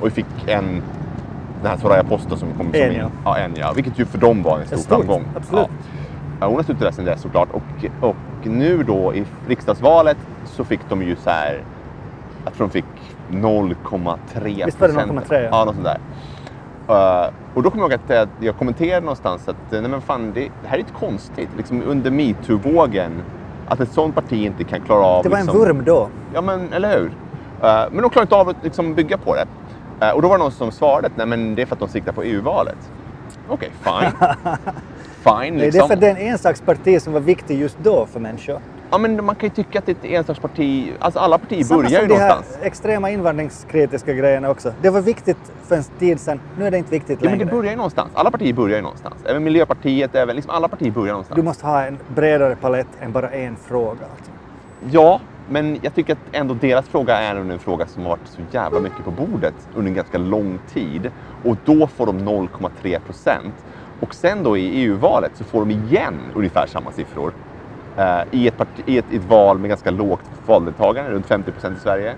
Och 0.00 0.06
vi 0.06 0.10
fick 0.10 0.26
en, 0.46 0.82
den 1.62 1.70
här 1.70 1.76
Soraya 1.76 2.04
Posta 2.04 2.36
som 2.36 2.52
kom 2.52 2.66
som 2.66 2.74
En, 2.74 2.94
ja. 2.94 3.10
Ja, 3.24 3.38
en 3.38 3.56
ja. 3.56 3.72
Vilket 3.72 3.98
ju 3.98 4.04
för 4.04 4.18
dem 4.18 4.42
var 4.42 4.58
en 4.58 4.66
stor 4.66 4.76
stort, 4.76 4.88
framgång. 4.88 5.24
absolut. 5.36 5.68
Ja. 6.40 6.46
Hon 6.46 6.56
har 6.56 6.62
suttit 6.62 6.80
där 6.80 6.90
sedan 6.90 7.04
dess 7.04 7.22
såklart. 7.22 7.48
Och, 7.52 7.84
och 8.00 8.46
nu 8.46 8.82
då 8.82 9.14
i 9.14 9.24
riksdagsvalet 9.48 10.16
så 10.44 10.64
fick 10.64 10.80
de 10.88 11.02
ju 11.02 11.16
så 11.16 11.30
här, 11.30 11.62
jag 12.44 12.54
tror 12.54 12.66
de 12.66 12.72
fick 12.72 12.84
0,3 13.30 14.64
Visst 14.64 14.80
var 14.80 14.88
det 14.88 14.94
0,3, 14.94 15.24
ja. 15.30 15.40
Ja, 15.50 15.64
något 15.64 15.74
sånt 15.74 15.86
där. 15.86 15.98
Eh, 16.90 17.32
och 17.54 17.62
då 17.62 17.70
kommer 17.70 17.84
jag 17.84 17.92
ihåg 17.92 18.12
att 18.12 18.28
jag 18.40 18.56
kommenterade 18.56 19.00
någonstans 19.00 19.48
att 19.48 19.56
nej 19.70 19.82
men 19.82 20.00
fan, 20.00 20.32
det, 20.34 20.40
det 20.40 20.68
här 20.68 20.74
är 20.74 20.80
inte 20.80 20.92
konstigt. 20.92 21.48
Liksom 21.56 21.82
under 21.82 22.10
metoo-vågen, 22.10 23.22
att 23.68 23.80
ett 23.80 23.92
sånt 23.92 24.14
parti 24.14 24.32
inte 24.32 24.64
kan 24.64 24.80
klara 24.80 25.04
av... 25.04 25.22
Det 25.22 25.28
var 25.28 25.38
en 25.38 25.44
liksom, 25.44 25.60
vurm 25.60 25.84
då. 25.84 26.08
Ja, 26.34 26.40
men 26.40 26.72
eller 26.72 26.98
hur? 26.98 27.06
Eh, 27.62 27.84
men 27.90 28.02
de 28.02 28.10
klarar 28.10 28.22
inte 28.24 28.36
av 28.36 28.48
att 28.48 28.56
liksom, 28.62 28.94
bygga 28.94 29.18
på 29.18 29.34
det. 29.34 29.46
Eh, 30.06 30.12
och 30.12 30.22
då 30.22 30.28
var 30.28 30.38
det 30.38 30.44
någon 30.44 30.52
som 30.52 30.72
svarade 30.72 31.06
att 31.06 31.16
nej, 31.16 31.26
men 31.26 31.54
det 31.54 31.62
är 31.62 31.66
för 31.66 31.74
att 31.74 31.80
de 31.80 31.88
siktar 31.88 32.12
på 32.12 32.22
EU-valet. 32.22 32.90
Okej, 33.48 33.70
fine. 33.82 34.10
fine, 35.22 35.34
Nej, 35.34 35.50
Det 35.50 35.60
är 35.60 35.64
liksom. 35.64 35.88
för 35.88 35.94
att 35.94 36.00
det 36.00 36.06
är 36.06 36.16
en 36.16 36.28
ensaksparti 36.32 37.02
som 37.02 37.12
var 37.12 37.20
viktig 37.20 37.60
just 37.60 37.78
då 37.82 38.06
för 38.06 38.20
människor. 38.20 38.58
Ja, 38.92 38.98
men 38.98 39.24
man 39.24 39.36
kan 39.36 39.46
ju 39.48 39.54
tycka 39.54 39.78
att 39.78 39.88
ett 39.88 40.04
ensaksparti... 40.04 40.92
Alltså 40.98 41.20
alla 41.20 41.38
partier 41.38 41.64
Samma 41.64 41.82
börjar 41.82 41.90
ju 41.90 41.96
som 41.98 42.08
de 42.08 42.14
här 42.20 42.28
någonstans. 42.28 42.58
extrema 42.62 43.10
invandringskritiska 43.10 44.12
grejerna 44.14 44.50
också. 44.50 44.72
Det 44.82 44.90
var 44.90 45.00
viktigt 45.00 45.52
för 45.68 45.76
en 45.76 45.82
tid 45.98 46.20
sedan, 46.20 46.40
nu 46.58 46.66
är 46.66 46.70
det 46.70 46.78
inte 46.78 46.90
viktigt 46.90 47.18
Ja, 47.22 47.30
men 47.30 47.38
längre. 47.38 47.44
det 47.44 47.56
börjar 47.56 47.70
ju 47.70 47.76
någonstans. 47.76 48.10
Alla 48.14 48.30
partier 48.30 48.52
börjar 48.52 48.76
ju 48.76 48.82
någonstans. 48.82 49.14
Även 49.24 49.44
Miljöpartiet, 49.44 50.14
även 50.14 50.36
liksom 50.36 50.50
alla 50.54 50.68
partier 50.68 50.90
börjar 50.90 51.12
någonstans. 51.12 51.36
Du 51.36 51.42
måste 51.42 51.66
ha 51.66 51.82
en 51.84 51.98
bredare 52.14 52.56
palett 52.56 52.86
än 53.00 53.12
bara 53.12 53.30
en 53.30 53.56
fråga. 53.56 53.90
Alltså. 53.90 54.30
Ja, 54.90 55.20
men 55.48 55.78
jag 55.82 55.94
tycker 55.94 56.12
att 56.12 56.18
ändå 56.32 56.54
deras 56.54 56.88
fråga 56.88 57.16
är 57.16 57.36
en 57.36 57.58
fråga 57.58 57.86
som 57.86 58.02
har 58.02 58.10
varit 58.10 58.26
så 58.28 58.40
jävla 58.50 58.80
mycket 58.80 59.04
på 59.04 59.10
bordet 59.10 59.54
under 59.74 59.88
en 59.90 59.94
ganska 59.96 60.18
lång 60.18 60.58
tid. 60.72 61.10
Och 61.44 61.56
då 61.64 61.86
får 61.86 62.06
de 62.06 62.18
0,3 62.18 63.00
procent. 63.00 63.54
Och 64.00 64.14
sen 64.14 64.42
då 64.42 64.56
i 64.56 64.66
EU-valet 64.70 65.32
så 65.34 65.44
får 65.44 65.60
de 65.60 65.70
igen 65.70 66.14
ungefär 66.34 66.66
samma 66.66 66.92
siffror. 66.92 67.32
Eh, 68.00 68.22
i, 68.30 68.48
ett 68.48 68.56
parti, 68.56 68.82
i, 68.86 68.98
ett, 68.98 69.04
I 69.10 69.16
ett 69.16 69.24
val 69.24 69.58
med 69.58 69.68
ganska 69.68 69.90
lågt 69.90 70.30
valdeltagande, 70.46 71.10
runt 71.10 71.26
50 71.26 71.52
procent 71.52 71.78
i 71.78 71.80
Sverige. 71.80 72.14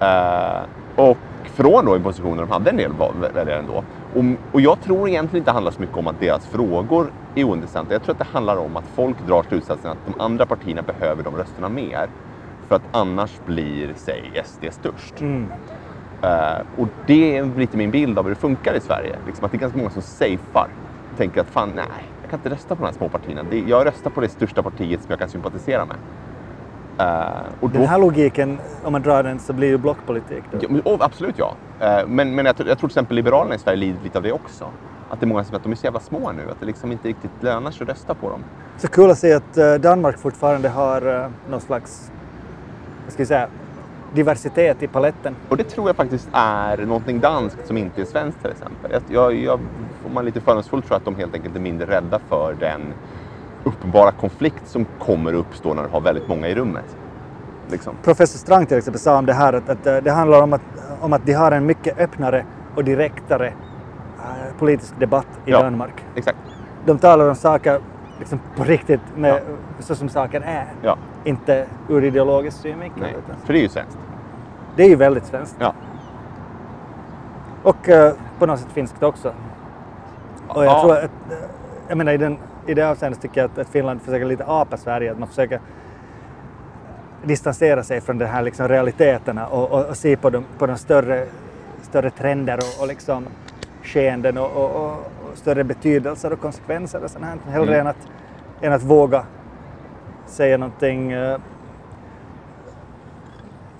Eh, 0.00 0.62
och 0.96 1.18
från 1.44 1.84
då 1.84 1.96
i 1.96 2.00
positioner 2.00 2.42
de 2.42 2.50
hade 2.50 2.70
en 2.70 2.76
del 2.76 2.92
väljare 3.34 3.58
ändå. 3.58 3.84
Och, 4.14 4.24
och 4.52 4.60
jag 4.60 4.80
tror 4.80 5.08
egentligen 5.08 5.40
inte 5.40 5.50
det 5.50 5.54
handlar 5.54 5.72
så 5.72 5.80
mycket 5.80 5.96
om 5.96 6.06
att 6.06 6.20
deras 6.20 6.46
frågor 6.46 7.12
är 7.34 7.44
ointressanta. 7.44 7.92
Jag 7.92 8.02
tror 8.02 8.12
att 8.12 8.18
det 8.18 8.26
handlar 8.32 8.56
om 8.56 8.76
att 8.76 8.84
folk 8.94 9.16
drar 9.26 9.42
slutsatsen 9.42 9.90
att 9.90 9.98
de 10.06 10.20
andra 10.20 10.46
partierna 10.46 10.82
behöver 10.82 11.22
de 11.22 11.36
rösterna 11.36 11.68
mer. 11.68 12.08
För 12.68 12.76
att 12.76 12.82
annars 12.92 13.40
blir, 13.46 13.92
säg, 13.96 14.42
SD 14.44 14.64
störst. 14.70 15.20
Mm. 15.20 15.52
Eh, 16.22 16.60
och 16.76 16.88
det 17.06 17.36
är 17.36 17.58
lite 17.58 17.76
min 17.76 17.90
bild 17.90 18.18
av 18.18 18.24
hur 18.24 18.30
det 18.30 18.40
funkar 18.40 18.74
i 18.74 18.80
Sverige. 18.80 19.16
Liksom 19.26 19.44
att 19.44 19.52
det 19.52 19.56
är 19.56 19.60
ganska 19.60 19.78
många 19.78 19.90
som 19.90 20.02
safear. 20.02 20.68
Tänker 21.16 21.40
att 21.40 21.48
fan, 21.48 21.72
nej, 21.74 22.04
jag 22.30 22.40
kan 22.42 22.50
inte 22.50 22.60
rösta 22.60 22.76
på 22.76 22.82
de 22.82 22.86
här 22.86 22.94
små 22.94 23.08
partierna. 23.08 23.42
Det, 23.50 23.58
jag 23.58 23.86
röstar 23.86 24.10
på 24.10 24.20
det 24.20 24.28
största 24.28 24.62
partiet 24.62 25.00
som 25.00 25.10
jag 25.10 25.18
kan 25.18 25.28
sympatisera 25.28 25.84
med. 25.84 25.96
Eh, 26.98 27.42
och 27.60 27.70
Den 27.70 27.86
här 27.86 27.98
logiken, 27.98 28.58
om 28.84 28.92
man 28.92 29.02
drar 29.02 29.22
den, 29.22 29.38
så 29.38 29.52
blir 29.52 29.68
ju 29.68 29.78
blockpolitik. 29.78 30.44
Då. 30.50 30.58
Ja, 30.60 30.68
men, 30.70 30.82
oh, 30.84 30.96
absolut 31.00 31.38
ja. 31.38 31.54
Eh, 31.80 32.06
men 32.06 32.34
men 32.34 32.46
jag, 32.46 32.56
tror- 32.56 32.68
jag 32.68 32.78
tror 32.78 32.88
till 32.88 32.92
exempel 32.92 33.16
Liberalerna 33.16 33.54
i 33.54 33.58
Sverige 33.58 33.76
lider 33.76 33.98
lite 34.02 34.18
av 34.18 34.22
det 34.24 34.32
också. 34.32 34.64
Att 35.10 35.20
det 35.20 35.26
är 35.26 35.28
många 35.28 35.44
som 35.44 35.56
att 35.56 35.62
de 35.62 35.72
är 35.72 35.76
så 35.76 35.86
jävla 35.86 36.00
små 36.00 36.32
nu. 36.32 36.50
Att 36.50 36.60
det 36.60 36.66
liksom 36.66 36.92
inte 36.92 37.08
riktigt 37.08 37.30
lönar 37.40 37.70
sig 37.70 37.84
att 37.84 37.88
rösta 37.88 38.14
på 38.14 38.30
dem. 38.30 38.44
Så 38.78 38.88
kul 38.88 39.10
att 39.10 39.18
se 39.18 39.32
att 39.32 39.56
eh, 39.56 39.74
Danmark 39.74 40.18
fortfarande 40.18 40.68
har 40.68 41.06
uh, 41.06 41.26
någon 41.50 41.60
slags, 41.60 42.10
vad 43.04 43.12
ska 43.12 43.22
vi 43.22 43.26
säga, 43.26 43.48
diversitet 44.14 44.82
i 44.82 44.86
paletten. 44.86 45.36
Och 45.48 45.56
det 45.56 45.64
tror 45.64 45.88
jag 45.88 45.96
faktiskt 45.96 46.28
är 46.32 46.76
någonting 46.76 47.20
danskt 47.20 47.66
som 47.66 47.76
inte 47.76 48.00
är 48.00 48.04
svenskt 48.04 48.40
till 48.42 48.50
exempel. 48.50 49.00
Jag, 49.08 49.34
jag, 49.34 49.60
om 50.06 50.14
man 50.14 50.24
lite 50.24 50.40
fördomsfull 50.40 50.82
tror 50.82 50.96
att 50.96 51.04
de 51.04 51.14
helt 51.16 51.34
enkelt 51.34 51.56
är 51.56 51.60
mindre 51.60 51.86
rädda 51.86 52.20
för 52.28 52.56
den 52.60 52.80
uppenbara 53.64 54.12
konflikt 54.12 54.62
som 54.66 54.86
kommer 54.98 55.32
att 55.32 55.38
uppstå 55.38 55.74
när 55.74 55.82
du 55.82 55.88
har 55.88 56.00
väldigt 56.00 56.28
många 56.28 56.48
i 56.48 56.54
rummet. 56.54 56.96
Liksom. 57.70 57.94
Professor 58.02 58.38
Strang 58.38 58.66
till 58.66 58.78
exempel 58.78 59.00
sa 59.00 59.18
om 59.18 59.26
det 59.26 59.32
här 59.32 59.52
att, 59.52 59.68
att 59.68 59.86
eh, 59.86 59.96
det 59.96 60.10
handlar 60.10 60.42
om 60.42 60.52
att, 60.52 60.62
om 61.00 61.12
att 61.12 61.26
de 61.26 61.32
har 61.32 61.52
en 61.52 61.66
mycket 61.66 61.98
öppnare 61.98 62.44
och 62.74 62.84
direktare 62.84 63.46
eh, 63.46 64.58
politisk 64.58 64.94
debatt 65.00 65.26
i 65.46 65.50
Ja. 65.50 65.62
Danmark. 65.62 66.04
Exakt. 66.14 66.38
De 66.86 66.98
talar 66.98 67.28
om 67.28 67.34
saker 67.34 67.80
liksom 68.18 68.40
på 68.56 68.64
riktigt, 68.64 69.00
med, 69.16 69.40
så 69.78 69.94
som 69.94 70.08
saken 70.08 70.42
är. 70.42 70.66
Ja. 70.82 70.96
Inte 71.24 71.66
ur 71.88 72.04
ideologisk 72.04 72.56
synvinkel. 72.60 73.02
Nej. 73.02 73.14
För 73.44 73.52
det 73.52 73.58
är 73.58 73.62
ju 73.62 73.68
svenskt. 73.68 73.98
Det 74.76 74.82
är 74.82 74.88
ju 74.88 74.96
väldigt 74.96 75.24
svenskt. 75.26 75.56
Ja. 75.58 75.74
Och 77.62 77.88
eh, 77.88 78.12
på 78.38 78.46
något 78.46 78.58
sätt 78.60 78.68
finskt 78.72 79.02
också. 79.02 79.32
Och 80.48 80.64
jag 80.64 80.72
Ja. 80.72 80.80
tror 80.82 80.92
att, 80.96 81.04
eh, 81.04 81.38
jag 81.88 81.98
menar 81.98 82.12
i, 82.12 82.16
den, 82.16 82.38
i 82.66 82.74
det 82.74 82.82
avseendet 82.90 83.20
tycker 83.22 83.40
jag 83.40 83.50
att, 83.50 83.58
att 83.58 83.68
Finland 83.68 84.02
försöker 84.02 84.24
lite 84.26 84.44
apa 84.46 84.76
Sverige, 84.76 85.12
att 85.12 85.18
man 85.18 85.28
försöker 85.28 85.60
distansera 87.24 87.82
sig 87.82 88.00
från 88.00 88.18
de 88.18 88.24
här 88.26 88.42
liksom 88.42 88.68
realiteterna 88.68 89.46
och, 89.46 89.70
och, 89.72 89.86
och 89.86 89.96
se 89.96 90.16
på 90.16 90.30
de, 90.30 90.44
på 90.58 90.66
de 90.66 90.76
större, 90.76 91.26
större 91.82 92.10
trender 92.10 92.56
och, 92.58 92.82
och 92.82 92.88
liksom 92.88 93.26
skeenden 93.82 94.38
och, 94.38 94.50
och, 94.56 94.70
och, 94.70 94.90
och 94.92 95.38
större 95.38 95.64
betydelser 95.64 96.32
och 96.32 96.40
konsekvenser 96.40 97.04
och 97.04 97.10
sånt 97.10 97.24
här. 97.24 97.52
Hellre 97.52 97.74
Mm. 97.74 97.80
än, 97.80 97.86
att, 97.86 98.08
än 98.60 98.72
att 98.72 98.82
våga 98.82 99.24
säga 100.30 100.56
någonting 100.58 101.12
eh, 101.12 101.38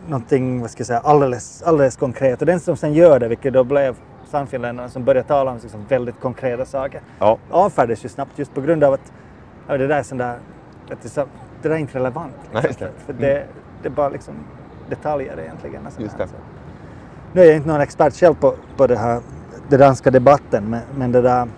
någonting, 0.08 0.60
vad 0.60 0.70
ska 0.70 0.80
jag 0.80 0.86
säga, 0.86 1.00
alldeles, 1.00 1.62
alldeles 1.62 1.96
konkret. 1.96 2.40
Och 2.40 2.46
den 2.46 2.60
som 2.60 2.76
sen 2.76 2.92
gör 2.92 3.18
det, 3.18 3.28
vilket 3.28 3.52
då 3.52 3.64
blev 3.64 3.96
Sannfinländarna 4.24 4.88
som 4.88 5.04
började 5.04 5.28
tala 5.28 5.50
om 5.50 5.58
liksom 5.62 5.84
väldigt 5.88 6.20
konkreta 6.20 6.64
saker, 6.64 7.00
Ja. 7.18 7.38
avfärdas 7.50 8.04
ju 8.04 8.08
snabbt 8.08 8.38
just 8.38 8.54
på 8.54 8.60
grund 8.60 8.84
av 8.84 8.92
att 8.92 9.12
ja, 9.68 9.76
det 9.78 9.86
där 9.86 9.98
är 9.98 10.02
sån 10.02 10.18
där, 10.18 10.38
att 10.90 11.02
det, 11.02 11.06
är 11.06 11.10
så, 11.10 11.24
det 11.62 11.68
där 11.68 11.74
är 11.76 11.78
inte 11.78 11.98
relevant. 11.98 12.34
Nej, 12.52 12.62
just 12.66 12.78
det. 12.78 12.90
För 13.06 13.12
det, 13.12 13.46
det 13.82 13.88
är 13.88 13.92
bara 13.92 14.08
liksom 14.08 14.34
detaljer 14.88 15.40
egentligen. 15.40 15.82
sånt 15.82 16.00
Just 16.00 16.18
det. 16.18 16.26
Så. 16.28 16.34
Nu 17.32 17.40
är 17.40 17.44
jag 17.46 17.56
inte 17.56 17.68
någon 17.68 17.80
expert 17.80 18.14
själv 18.14 18.34
på, 18.34 18.54
på 18.76 18.86
det 18.86 18.96
här, 18.98 19.20
den 19.68 19.80
danska 19.80 20.10
debatten, 20.10 20.64
men, 20.70 20.80
men 20.96 21.12
det 21.12 21.22
där, 21.22 21.48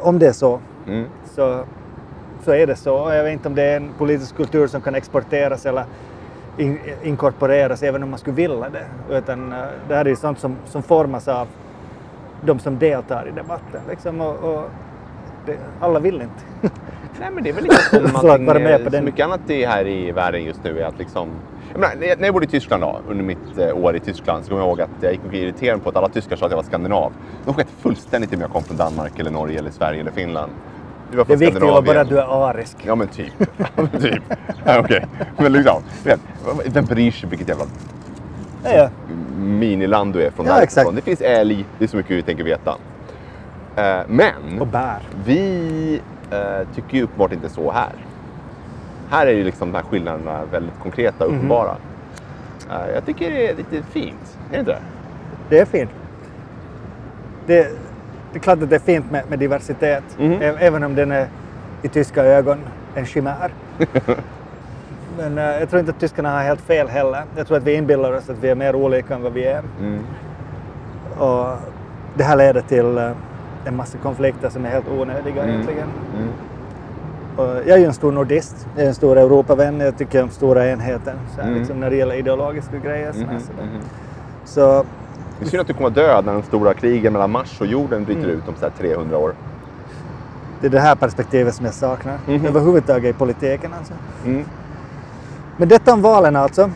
om 0.00 0.18
det 0.18 0.26
är 0.26 0.32
så, 0.32 0.60
Mm. 0.86 1.06
så, 1.24 1.64
så 2.46 2.52
är 2.52 2.66
det 2.66 2.76
så. 2.76 3.10
Jag 3.12 3.24
vet 3.24 3.32
inte 3.32 3.48
om 3.48 3.54
det 3.54 3.62
är 3.62 3.76
en 3.76 3.90
politisk 3.98 4.36
kultur 4.36 4.66
som 4.66 4.80
kan 4.80 4.94
exporteras 4.94 5.66
eller 5.66 5.84
in, 6.58 6.78
inkorporeras 7.02 7.82
även 7.82 8.02
om 8.02 8.10
man 8.10 8.18
skulle 8.18 8.36
vilja 8.36 8.68
det. 8.68 9.16
Utan 9.16 9.52
eh, 9.52 9.58
det 9.88 9.94
här 9.94 10.04
är 10.04 10.08
ju 10.08 10.16
sånt 10.16 10.38
som, 10.38 10.56
som 10.66 10.82
formas 10.82 11.28
av 11.28 11.48
de 12.44 12.58
som 12.58 12.78
deltar 12.78 13.28
i 13.28 13.30
debatten. 13.30 13.80
Liksom, 13.88 14.20
och, 14.20 14.34
och 14.34 14.70
det, 15.46 15.56
alla 15.80 16.00
vill 16.00 16.14
inte. 16.14 16.70
Nej 17.20 17.30
men 17.34 17.44
det 17.44 17.50
är 17.50 17.54
väl 17.54 17.70
För 17.70 18.04
att 18.04 18.22
någonting, 18.22 18.46
vara 18.46 18.58
med 18.58 18.84
på 18.84 18.90
så 18.90 19.02
mycket 19.02 19.24
annat 19.24 19.50
i, 19.50 19.64
här 19.64 19.86
i 19.86 20.12
världen 20.12 20.44
just 20.44 20.64
nu 20.64 20.80
är 20.80 20.84
att 20.84 20.98
liksom... 20.98 21.28
Jag 21.72 21.80
menar, 21.80 21.94
när 21.96 22.24
jag- 22.26 22.34
bodde 22.34 22.46
i 22.46 22.48
Tyskland 22.48 22.82
då, 22.82 23.00
under 23.08 23.24
mitt 23.24 23.58
eh, 23.58 23.76
år 23.84 23.96
i 23.96 24.00
Tyskland 24.00 24.44
så 24.44 24.48
kommer 24.48 24.62
jag 24.62 24.68
ihåg 24.68 24.80
att 24.80 24.90
jag 25.00 25.12
gick 25.12 25.20
och 25.28 25.34
irriterade 25.34 25.76
mig 25.76 25.82
på 25.84 25.88
att 25.88 25.96
alla 25.96 26.08
tyskar 26.08 26.36
sa 26.36 26.46
att 26.46 26.52
jag 26.52 26.56
var 26.56 26.64
skandinav. 26.64 27.12
De 27.44 27.54
sket 27.54 27.68
fullständigt 27.80 28.32
i 28.32 28.36
om 28.36 28.40
jag 28.40 28.50
kom 28.50 28.62
från 28.62 28.76
Danmark 28.76 29.18
eller 29.18 29.30
Norge 29.30 29.58
eller 29.58 29.70
Sverige 29.70 30.00
eller 30.00 30.10
Finland. 30.10 30.52
Du 31.10 31.16
var 31.16 31.24
Det 31.24 31.28
från 31.28 31.38
viktigt 31.38 31.56
att 31.56 31.62
Skandinavien. 31.62 31.94
bara 31.94 32.00
att 32.00 32.08
du 32.08 32.18
är 32.18 32.48
arisk. 32.50 32.76
Ja 32.82 32.94
men 32.94 33.08
typ. 33.08 33.32
Typ. 34.00 34.22
Okej. 34.66 35.06
Men 35.38 35.52
liksom, 35.52 35.82
vet, 36.04 36.20
vem 36.66 36.84
bryr 36.84 37.10
sig 37.10 37.28
vilket 37.30 37.48
jävla 37.48 37.64
Ja, 38.64 38.70
ja. 38.72 38.88
miniland 39.38 40.12
du 40.12 40.22
är 40.22 40.30
från 40.30 40.46
Ja, 40.46 40.52
därifrån. 40.52 40.62
exakt. 40.64 40.94
Det 40.96 41.02
finns 41.02 41.20
älg, 41.20 41.64
det 41.78 41.84
är 41.84 41.88
så 41.88 41.96
mycket 41.96 42.10
vi 42.12 42.22
tänker 42.22 42.44
veta. 42.44 42.76
Eh, 43.76 44.00
men 44.08 44.60
Och 44.60 44.66
bär. 44.66 44.98
vi 45.24 46.00
eh, 46.30 46.68
tycker 46.74 46.96
ju 46.96 47.02
uppenbart 47.02 47.32
inte 47.32 47.48
så 47.48 47.70
här. 47.72 47.92
Här 49.10 49.26
är 49.26 49.32
ju 49.32 49.44
liksom 49.44 49.72
de 49.72 49.78
här 49.78 49.84
skillnaderna 49.84 50.44
väldigt 50.44 50.78
konkreta 50.82 51.24
och 51.24 51.30
Mhm. 51.30 51.38
uppenbara. 51.38 51.76
Eh, 52.70 52.94
jag 52.94 53.06
tycker 53.06 53.30
det 53.30 53.48
är 53.50 53.54
lite 53.56 53.82
fint. 53.82 54.38
Är 54.50 54.52
det 54.52 54.58
inte 54.58 54.70
det? 54.72 54.80
Det 55.48 55.58
är 55.58 55.64
fint. 55.64 55.90
Det, 57.46 57.68
det 58.36 58.40
är 58.40 58.42
klart 58.42 58.62
att 58.62 58.70
det 58.70 58.76
är 58.76 58.80
fint 58.80 59.10
med, 59.10 59.22
med 59.30 59.38
diversitet, 59.38 60.02
ä- 60.18 60.56
även 60.58 60.84
om 60.84 60.94
den 60.94 61.12
är 61.12 61.28
i 61.82 61.88
tyska 61.88 62.24
ögon 62.24 62.58
en 62.94 63.06
chimär. 63.06 63.50
Men 65.18 65.38
eh, 65.38 65.44
jag 65.44 65.70
tror 65.70 65.80
inte 65.80 65.92
att 65.92 66.00
tyskarna 66.00 66.30
har 66.30 66.42
helt 66.42 66.60
fel 66.60 66.88
heller. 66.88 67.22
Jag 67.36 67.46
tror 67.46 67.56
att 67.56 67.62
vi 67.62 67.74
inbillar 67.74 68.12
oss 68.12 68.30
att 68.30 68.36
vi 68.40 68.48
är 68.48 68.54
mer 68.54 68.74
olika 68.74 69.14
än 69.14 69.22
vad 69.22 69.32
vi 69.32 69.44
är. 69.46 69.62
Mm. 69.80 69.98
Och 71.18 71.46
det 72.14 72.24
här 72.24 72.36
leder 72.36 72.60
till 72.60 72.98
eh, 72.98 73.10
en 73.64 73.76
massa 73.76 73.98
konflikter 73.98 74.48
som 74.48 74.64
är 74.64 74.70
helt 74.70 74.88
onödiga 74.88 75.42
Mm. 75.42 75.50
egentligen. 75.54 75.88
Mm. 76.16 76.28
Och 77.36 77.56
jag 77.56 77.68
är 77.68 77.78
ju 77.78 77.84
en 77.84 77.92
stor 77.94 78.12
nordist, 78.12 78.66
jag 78.76 78.84
är 78.84 78.88
en 78.88 78.94
stor 78.94 79.18
Europavän, 79.18 79.80
jag 79.80 79.98
tycker 79.98 80.22
om 80.22 80.30
stora 80.30 80.66
enheter 80.70 81.14
så 81.34 81.40
här, 81.40 81.48
Mm. 81.48 81.58
liksom 81.58 81.80
när 81.80 81.90
det 81.90 81.96
gäller 81.96 82.14
ideologiska 82.14 82.78
grejer. 82.78 83.12
här 83.12 83.20
Mhm, 83.26 83.40
saker. 83.40 83.62
mhm. 83.62 83.80
Så 84.44 84.84
Det 85.38 85.44
är 85.44 85.48
synd 85.48 85.60
att 85.60 85.66
du 85.66 85.72
kommer 85.74 85.88
att 85.88 85.94
dö 85.94 86.22
när 86.22 86.32
de 86.32 86.42
stora 86.42 86.74
krigen 86.74 87.12
mellan 87.12 87.30
Mars 87.30 87.60
och 87.60 87.66
jorden 87.66 88.04
bryter 88.04 88.22
Mm. 88.24 88.36
ut 88.36 88.48
om 88.48 88.54
så 88.60 88.64
här 88.64 88.72
300 88.78 89.18
år. 89.18 89.34
det 90.60 90.66
är 90.66 90.70
det 90.70 90.80
här 90.80 90.94
perspektivet 90.94 91.54
som 91.54 91.64
jag 91.64 91.74
saknar 91.74 92.18
Mhm. 92.26 92.46
överhuvudtaget 92.46 93.14
i 93.16 93.18
politiken. 93.18 93.72
Alltså. 93.78 93.92
Mm. 94.24 94.44
Men 95.56 95.68
detta 95.68 95.92
om 95.92 96.02
valen 96.02 96.36
alltså. 96.36 96.66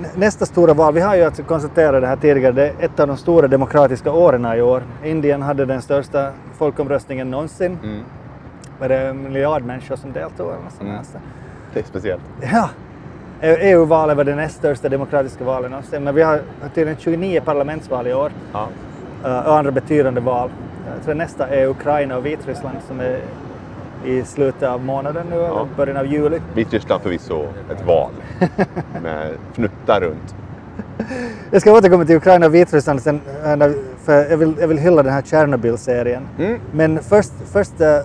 Nä- 0.00 0.08
Nästa 0.14 0.46
stora 0.46 0.74
val, 0.74 0.94
vi 0.94 1.00
har 1.00 1.16
ju 1.16 1.22
alltså 1.24 1.42
konstaterat 1.42 2.00
det 2.02 2.06
här 2.06 2.16
tidigare, 2.16 2.52
det 2.52 2.66
är 2.68 2.72
ett 2.84 3.00
av 3.00 3.06
de 3.08 3.16
stora 3.16 3.48
demokratiska 3.48 4.12
åren 4.12 4.46
i 4.56 4.62
år. 4.62 4.82
Indien 5.04 5.42
hade 5.42 5.64
den 5.66 5.82
största 5.82 6.30
folkomröstningen 6.58 7.30
någonsin. 7.30 7.78
Mm. 7.82 8.00
Var 8.80 8.88
det 8.88 8.98
en 8.98 9.22
miljard 9.22 9.62
människor 9.64 9.96
som 9.96 10.12
deltog 10.12 10.46
eller 10.46 10.62
något 10.64 10.72
sånt 10.72 10.82
Mm. 10.82 10.96
där, 10.96 11.02
så. 11.04 11.18
Det 11.74 11.80
är 11.80 11.84
speciellt. 11.84 12.22
Ja. 12.52 12.68
E- 13.40 13.56
EU-valet 13.72 14.16
var 14.16 14.24
det 14.24 14.34
näst 14.34 14.56
största 14.56 14.88
demokratiska 14.88 15.44
valet 15.44 15.70
någonsin. 15.70 16.04
Men 16.04 16.14
vi 16.14 16.22
har 16.22 16.40
tydligen 16.74 16.96
29 16.98 17.40
parlamentsval 17.44 18.06
i 18.06 18.14
år 18.14 18.32
Ja. 18.52 18.68
eh, 19.24 19.38
och 19.46 19.58
andra 19.58 19.72
betydande 19.72 20.20
val. 20.20 20.50
Jag 20.96 21.04
tror 21.04 21.14
nästa 21.14 21.48
är 21.48 21.66
Ukraina 21.66 22.16
och 22.16 22.26
Vitryssland 22.26 22.76
som 22.88 23.00
är 23.00 23.20
i 24.04 24.22
slutet 24.24 24.62
av 24.68 24.84
månaden 24.84 25.26
nu, 25.30 25.36
eller 25.36 25.66
början 25.76 25.96
av 25.96 26.06
juli. 26.06 26.40
Vitryssland 26.54 27.02
förvisso 27.02 27.44
ett 27.70 27.86
val 27.86 28.10
med 29.02 29.30
fnuttar 29.52 30.00
runt. 30.00 30.34
Jag 31.50 31.60
ska 31.62 31.72
återkomma 31.72 32.04
till 32.04 32.16
Ukraina 32.16 32.46
och 32.46 32.54
Vitryssland 32.54 33.02
sen, 33.02 33.20
eh, 33.44 33.70
för 34.04 34.30
jag 34.30 34.36
vill, 34.36 34.54
jag 34.60 34.68
vill 34.68 34.78
hylla 34.78 35.02
den 35.02 35.12
här 35.12 35.22
Tjernobyl-serien. 35.22 36.22
Mm. 36.38 36.60
Men 36.72 36.98
först, 37.02 37.32
först 37.52 37.80
eh, 37.80 37.98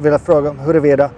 vill 0.00 0.12
jag 0.12 0.20
fråga 0.20 0.50
huruvida 0.50 1.10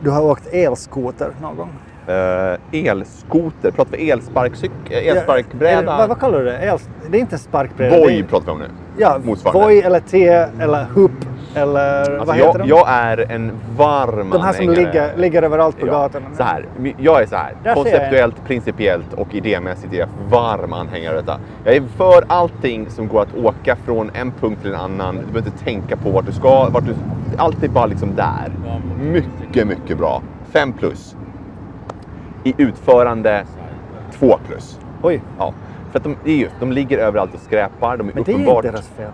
du 0.00 0.10
har 0.10 0.22
åkt 0.22 0.46
elskoter 0.54 1.30
någon 1.42 1.56
gång? 1.56 1.70
Uh, 2.08 2.58
elskoter, 2.86 3.70
pratar 3.70 3.96
vi 3.96 4.10
elsparkcykel, 4.10 4.76
Ja, 4.90 4.96
elsparkbräda? 4.98 5.96
vad, 5.98 6.08
vad 6.08 6.20
kallar 6.20 6.38
du 6.38 6.44
det? 6.44 6.58
El, 6.58 6.78
det 7.10 7.16
är 7.16 7.20
inte 7.20 7.38
sparkbräda. 7.38 7.96
Är- 7.96 8.22
pratar 8.22 8.46
vi 8.46 8.52
om 8.52 8.58
nu. 8.58 8.64
Ja. 8.98 9.18
Voi 9.52 9.80
eller 9.80 10.00
T 10.00 10.26
eller 10.60 10.84
Hoop 10.94 11.10
eller 11.54 12.10
vad 12.10 12.18
Alltså, 12.20 12.34
heter 12.34 12.48
jag, 12.48 12.58
de? 12.58 12.68
jag 12.68 12.88
är 12.88 13.32
en 13.32 13.52
varm 13.76 14.30
de 14.30 14.42
här 14.42 14.52
som 14.52 14.70
ligger, 14.70 15.16
ligger 15.16 15.42
överallt 15.42 15.80
på 15.80 15.86
Ja, 15.86 15.92
gatorna. 15.92 16.26
Så 16.36 16.42
här, 16.42 16.66
jag 16.98 17.22
är 17.22 17.26
så 17.26 17.36
här. 17.36 17.54
Där 17.64 17.74
Konceptuellt, 17.74 18.44
principiellt 18.46 19.12
och 19.16 19.34
idémässigt 19.34 19.92
är 19.94 19.98
jag 19.98 20.08
varm 20.30 20.72
anhängare 20.72 21.18
av 21.18 21.24
detta. 21.24 21.38
Jag 21.64 21.76
är 21.76 21.82
för 21.96 22.24
allting 22.26 22.90
som 22.90 23.08
går 23.08 23.22
att 23.22 23.34
åka 23.44 23.76
från 23.84 24.10
en 24.14 24.32
punkt 24.40 24.58
till 24.62 24.70
en 24.74 24.80
annan. 24.80 25.16
Du 25.16 25.32
behöver 25.32 25.50
inte 25.50 25.64
tänka 25.64 25.96
på 25.96 26.10
vart 26.10 26.26
du 26.26 26.32
ska. 26.32 26.68
Vart 26.70 26.84
du, 26.86 26.94
allt 27.36 27.62
är 27.62 27.68
bara 27.68 27.86
liksom 27.86 28.14
där. 28.16 28.52
Mycket, 29.02 29.66
mycket 29.66 29.98
bra. 29.98 30.22
Fem 30.52 30.72
plus. 30.72 31.16
I 32.44 32.54
utförande, 32.58 33.44
två 34.12 34.38
plus. 34.46 34.78
Oj, 35.02 35.22
Ja, 35.38 35.54
för 35.90 35.98
att 35.98 36.04
de, 36.04 36.16
det 36.24 36.30
är 36.30 36.36
just, 36.36 36.54
de 36.60 36.72
ligger 36.72 36.98
överallt 36.98 37.34
och 37.34 37.40
skräpar. 37.40 37.96
De 37.96 38.08
är 38.08 38.14
men 38.14 38.24
det 38.24 38.32
är 38.32 38.38
ju 38.38 38.62
deras 38.62 38.88
fel. 38.88 39.10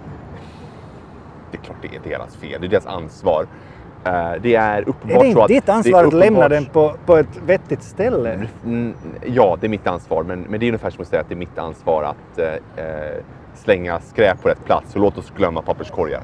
Det 1.50 1.58
är 1.58 1.62
klart 1.62 1.76
det 1.82 1.96
är 1.96 2.10
deras 2.10 2.36
fel. 2.36 2.60
Det 2.60 2.66
är 2.66 2.70
deras 2.70 2.86
ansvar. 2.86 3.46
Eh, 4.04 4.32
det 4.42 4.54
är 4.54 4.78
Är 4.78 4.88
uppenbart 4.88 5.24
det 5.24 5.32
så 5.32 5.40
att... 5.40 5.48
ditt 5.48 5.66
det 5.66 5.72
är 5.72 5.76
ansvar 5.76 6.04
att 6.04 6.12
lämna 6.12 6.48
den 6.48 6.66
på, 6.66 6.94
på 7.06 7.16
ett 7.16 7.40
vettigt 7.46 7.82
ställe? 7.82 8.46
Mm, 8.64 8.94
ja, 9.26 9.56
det 9.60 9.66
är 9.66 9.68
mitt 9.68 9.86
ansvar. 9.86 10.22
Men, 10.22 10.40
men 10.40 10.60
det 10.60 10.66
är 10.66 10.68
ungefär 10.68 10.90
som 10.90 11.02
att 11.02 11.08
säga 11.08 11.22
att 11.22 11.28
det 11.28 11.34
är 11.34 11.36
mitt 11.36 11.58
ansvar 11.58 12.02
att 12.02 12.38
eh, 12.38 12.84
eh, 12.84 13.16
slänga 13.54 14.00
skräp 14.00 14.42
på 14.42 14.48
rätt 14.48 14.64
plats 14.64 14.94
och 14.94 15.00
låt 15.00 15.18
oss 15.18 15.32
glömma 15.36 15.62
papperskorgar. 15.62 16.20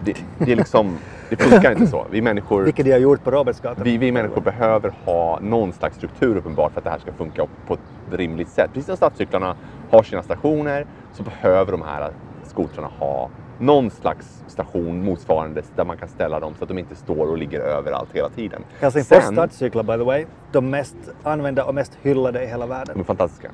Det, 0.00 0.16
det 0.38 0.52
är 0.52 0.56
liksom... 0.56 0.98
Det 1.30 1.36
funkar 1.36 1.72
inte 1.72 1.86
så. 1.86 2.06
Vi 2.10 2.22
människor... 2.22 2.62
Vilket 2.62 2.84
de 2.84 2.92
har 2.92 2.98
gjort 2.98 3.24
på 3.24 3.30
Robertsgatan. 3.30 3.84
Vi, 3.84 3.98
vi 3.98 4.12
människor 4.12 4.40
behöver 4.40 4.92
ha 5.04 5.38
någon 5.42 5.72
slags 5.72 5.96
struktur 5.96 6.36
uppenbart 6.36 6.72
för 6.72 6.80
att 6.80 6.84
det 6.84 6.90
här 6.90 6.98
ska 6.98 7.12
funka 7.12 7.46
på 7.66 7.74
ett 7.74 7.80
rimligt 8.12 8.48
sätt. 8.48 8.70
Precis 8.72 8.86
som 8.86 8.96
stadscyklarna 8.96 9.56
har 9.90 10.02
sina 10.02 10.22
stationer 10.22 10.86
så 11.12 11.22
behöver 11.22 11.72
de 11.72 11.82
här 11.82 12.10
skotrarna 12.46 12.88
ha 12.98 13.28
någon 13.58 13.90
slags 13.90 14.44
station 14.46 15.04
motsvarande 15.04 15.62
där 15.76 15.84
man 15.84 15.96
kan 15.96 16.08
ställa 16.08 16.40
dem 16.40 16.54
så 16.58 16.64
att 16.64 16.68
de 16.68 16.78
inte 16.78 16.94
står 16.96 17.26
och 17.30 17.38
ligger 17.38 17.60
överallt 17.60 18.08
hela 18.12 18.28
tiden. 18.28 18.62
Helsingfors 18.80 19.22
Sen- 19.22 19.32
stadscyklar 19.32 19.82
by 19.82 19.92
the 19.92 20.04
way. 20.04 20.24
De 20.52 20.70
mest 20.70 20.96
använda 21.22 21.64
och 21.64 21.74
mest 21.74 21.98
hyllade 22.02 22.42
i 22.44 22.46
hela 22.46 22.66
De 22.66 22.70
världen. 22.70 23.00
är 23.00 23.04
fantastiska. 23.04 23.50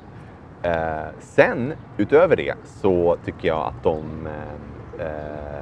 Eh, 0.63 0.71
sen, 1.19 1.73
utöver 1.97 2.35
det, 2.35 2.53
så 2.65 3.17
tycker 3.25 3.47
jag 3.47 3.57
att 3.67 3.83
de 3.83 4.27
eh, 4.27 5.05
eh, 5.05 5.54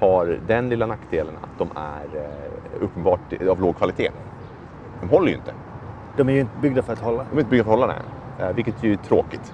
har 0.00 0.38
den 0.46 0.68
lilla 0.68 0.86
nackdelen 0.86 1.34
att 1.42 1.58
de 1.58 1.68
är 1.76 2.16
eh, 2.16 2.84
uppenbart 2.84 3.20
av 3.50 3.60
låg 3.60 3.76
kvalitet. 3.76 4.10
De 5.00 5.08
håller 5.08 5.28
ju 5.28 5.34
inte. 5.34 5.52
De 6.16 6.28
är 6.28 6.32
ju 6.32 6.40
inte 6.40 6.58
byggda 6.62 6.82
för 6.82 6.92
att 6.92 6.98
hålla. 6.98 7.26
De 7.30 7.36
är 7.36 7.40
inte 7.40 7.50
byggda 7.50 7.64
för 7.64 7.72
att 7.72 7.78
hålla 7.78 7.94
det, 8.38 8.44
eh, 8.44 8.52
vilket 8.52 8.82
ju 8.82 8.92
är 8.92 8.96
tråkigt. 8.96 9.52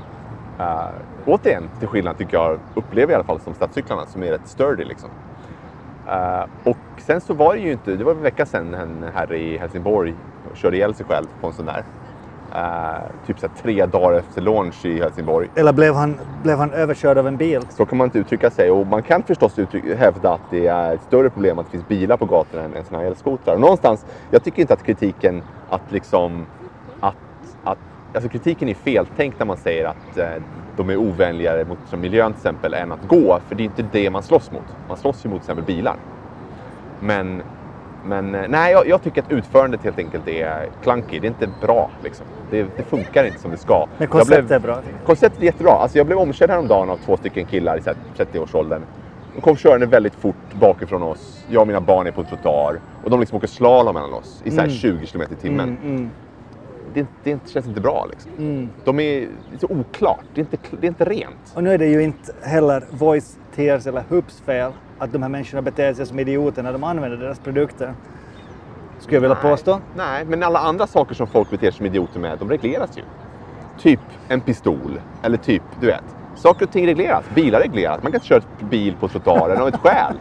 Uh, 0.61 0.89
återigen, 1.27 1.69
till 1.79 1.89
skillnad 1.89 2.19
tycker 2.19 2.37
jag, 2.37 2.59
upplever 2.75 3.01
jag 3.03 3.11
i 3.11 3.15
alla 3.15 3.25
fall 3.25 3.41
som 3.41 3.55
stadscyklarna 3.55 4.07
som 4.07 4.23
är 4.23 4.31
rätt 4.31 4.49
sturdy 4.49 4.85
liksom. 4.85 5.11
Eh, 6.07 6.45
och 6.65 6.77
sen 6.99 7.21
så 7.21 7.35
var 7.35 7.55
det 7.55 7.61
ju 7.61 7.73
inte, 7.73 7.97
det 7.97 8.05
var 8.05 8.13
en 8.13 8.23
vecka 8.23 8.47
sedan 8.47 8.75
en 8.75 9.05
herre 9.15 9.39
i 9.39 9.59
Helsingborg 9.59 10.15
körde 10.55 10.77
ihjäl 10.77 10.95
sig 10.95 11.07
själv 11.07 11.27
på 11.41 11.47
en 11.47 11.53
sån 11.53 11.67
där. 11.67 11.85
Eh, 12.55 13.27
typ 13.27 13.39
så 13.39 13.49
tre 13.63 13.87
dagar 13.87 14.19
efter 14.19 14.41
launch 14.41 14.85
i 14.85 15.01
Helsingborg. 15.01 15.49
Eller 15.55 15.73
blev 15.73 15.95
han, 15.95 16.19
blev 16.43 16.59
han 16.59 16.73
överkörd 16.73 17.19
av 17.19 17.29
en 17.29 17.37
bil? 17.37 17.63
Så 17.69 17.87
kan 17.87 17.99
man 17.99 18.05
inte 18.05 18.19
uttrycka 18.19 18.51
sig 18.51 18.71
och 18.71 18.87
man 18.87 19.03
kan 19.03 19.23
förstås 19.23 19.59
uttryck, 19.59 19.85
hävda 19.99 20.33
att 20.33 20.51
det 20.51 20.67
är 20.67 20.95
ett 20.95 21.03
större 21.03 21.31
problem 21.31 21.59
att 21.59 21.67
det 21.67 21.71
finns 21.71 21.89
bilar 21.89 22.17
på 22.17 22.25
gatorna 22.25 22.65
än, 22.65 22.75
än 22.75 22.85
sådana 22.85 23.03
här 23.03 23.11
elskotrar. 23.11 23.59
Någonstans, 23.59 24.07
jag 24.31 24.45
tycker 24.45 24.61
inte 24.63 24.75
att 24.75 24.83
kritiken 24.83 25.43
att 25.71 25.93
liksom 25.93 26.47
att, 27.01 27.15
att 27.65 27.79
alltså 28.15 28.29
kritiken 28.29 28.69
är 28.69 28.75
feltänkt 28.75 29.39
när 29.39 29.47
man 29.47 29.57
säger 29.57 29.85
att 29.85 30.17
eh, 30.17 30.43
de 30.77 30.91
är 30.91 30.97
ovänligare 30.97 31.65
mot 31.65 31.79
som 31.91 32.01
miljön 32.01 32.33
till 32.33 32.39
exempel 32.39 32.75
än 32.75 32.93
att 32.93 33.09
gå, 33.09 33.41
för 33.49 33.55
det 33.55 33.63
är 33.63 33.65
inte 33.65 33.85
det 33.93 34.11
man 34.11 34.23
slåss 34.23 34.51
mot. 34.51 34.65
Man 34.89 34.97
slåss 34.97 35.25
ju 35.25 35.29
mot 35.29 35.43
till 35.43 35.51
exempel 35.51 35.75
bilar. 35.77 35.97
Men, 37.01 37.43
men 38.07 38.35
eh, 38.35 38.43
nej, 38.49 38.73
jag, 38.73 38.89
jag 38.89 39.03
tycker 39.03 39.23
att 39.23 39.33
utförandet 39.33 39.83
helt 39.85 39.99
enkelt 39.99 40.29
är 40.29 40.69
clunky. 40.83 41.19
Det 41.21 41.27
är 41.27 41.29
inte 41.29 41.49
bra 41.61 41.91
liksom. 42.05 42.27
Det, 42.51 42.67
det 42.77 42.83
funkar 42.83 43.25
inte 43.25 43.39
som 43.39 43.51
det 43.51 43.57
ska. 43.57 43.87
Men 43.99 44.09
konceptet 44.09 44.47
blev- 44.47 44.53
är 44.53 44.61
bra. 44.61 44.79
Konceptet 45.07 45.41
är 45.41 45.45
jättebra. 45.45 45.73
Alltså 45.73 45.99
jag 45.99 46.07
blev 46.07 46.19
omkörd 46.19 46.51
häromdagen 46.51 46.91
av 46.91 46.97
två 47.05 47.17
stycken 47.17 47.47
killar 47.47 47.79
i 47.79 47.83
så 47.83 47.91
här 47.91 48.25
30-årsåldern. 48.27 48.83
De 49.35 49.41
kom 49.41 49.57
körande 49.57 49.87
väldigt 49.87 50.15
fort 50.15 50.55
bakifrån 50.61 51.03
oss. 51.03 51.45
Jag 51.49 51.61
och 51.61 51.67
mina 51.67 51.81
barn 51.81 52.07
är 52.07 52.11
på 52.13 52.25
trottoar. 52.25 52.81
Och 53.05 53.11
de 53.11 53.21
liksom 53.21 53.37
åker 53.37 53.47
slalom 53.49 53.95
mellan 53.95 54.13
oss 54.13 54.43
i 54.45 54.51
så 54.51 54.57
här 54.57 54.65
Mm. 54.65 54.77
20 54.77 55.07
km 55.07 55.23
i 55.23 55.35
timmen. 55.35 55.69
Mm, 55.83 55.97
mm, 55.97 56.11
Det, 56.95 57.07
det 57.25 57.39
känns 57.51 57.67
inte 57.67 57.81
bra 57.81 58.07
liksom. 58.11 58.31
mm. 58.39 58.69
De 58.85 59.01
är, 59.01 59.21
det 59.21 59.55
är 59.55 59.59
så 59.59 59.67
oklart. 59.71 60.25
Det 60.35 60.41
är, 60.41 60.43
inte, 60.43 60.57
det 60.81 60.87
är 60.87 60.89
inte 60.89 61.05
rent. 61.05 61.53
Och 61.55 61.65
nu 61.65 61.73
är 61.75 61.79
det 61.79 61.87
ju 61.87 62.03
inte 62.03 62.33
heller 62.43 62.85
Voice, 62.91 63.37
Tears 63.55 63.87
eller 63.87 64.05
Hoops 64.09 64.41
fel 64.41 64.73
att 64.99 65.13
de 65.13 65.23
här 65.23 65.29
människorna 65.29 65.63
beter 65.63 65.95
sig 65.95 66.07
som 66.07 66.19
idioter 66.19 66.63
när 66.63 66.73
de 66.73 66.85
använder 66.85 67.19
deras 67.19 67.39
produkter. 67.39 67.95
Skulle 68.99 69.17
jag 69.17 69.21
vilja 69.21 69.39
Nej. 69.43 69.51
påstå. 69.51 69.81
Nej, 69.97 70.25
men 70.25 70.43
alla 70.43 70.59
andra 70.59 70.87
saker 70.87 71.15
som 71.15 71.27
folk 71.27 71.51
beter 71.51 71.71
sig 71.71 71.77
som 71.77 71.87
idioter 71.87 72.21
med, 72.21 72.39
de 72.39 72.51
regleras 72.51 72.99
ju. 72.99 73.03
Typ 73.79 74.01
en 74.29 74.41
pistol. 74.41 75.01
Eller 75.23 75.37
typ, 75.37 75.63
du 75.81 75.87
vet. 75.87 76.05
Saker 76.35 76.67
och 76.67 76.73
ting 76.73 76.87
regleras. 76.87 77.25
Bilar 77.35 77.61
regleras. 77.61 78.03
Man 78.03 78.13
kan 78.13 78.19
inte 78.19 78.27
köra 78.27 78.43
bil 78.71 78.97
på 79.01 79.09
trottoaren 79.09 79.63
av 79.63 79.69
ett 79.69 79.77
skäl. 79.77 80.17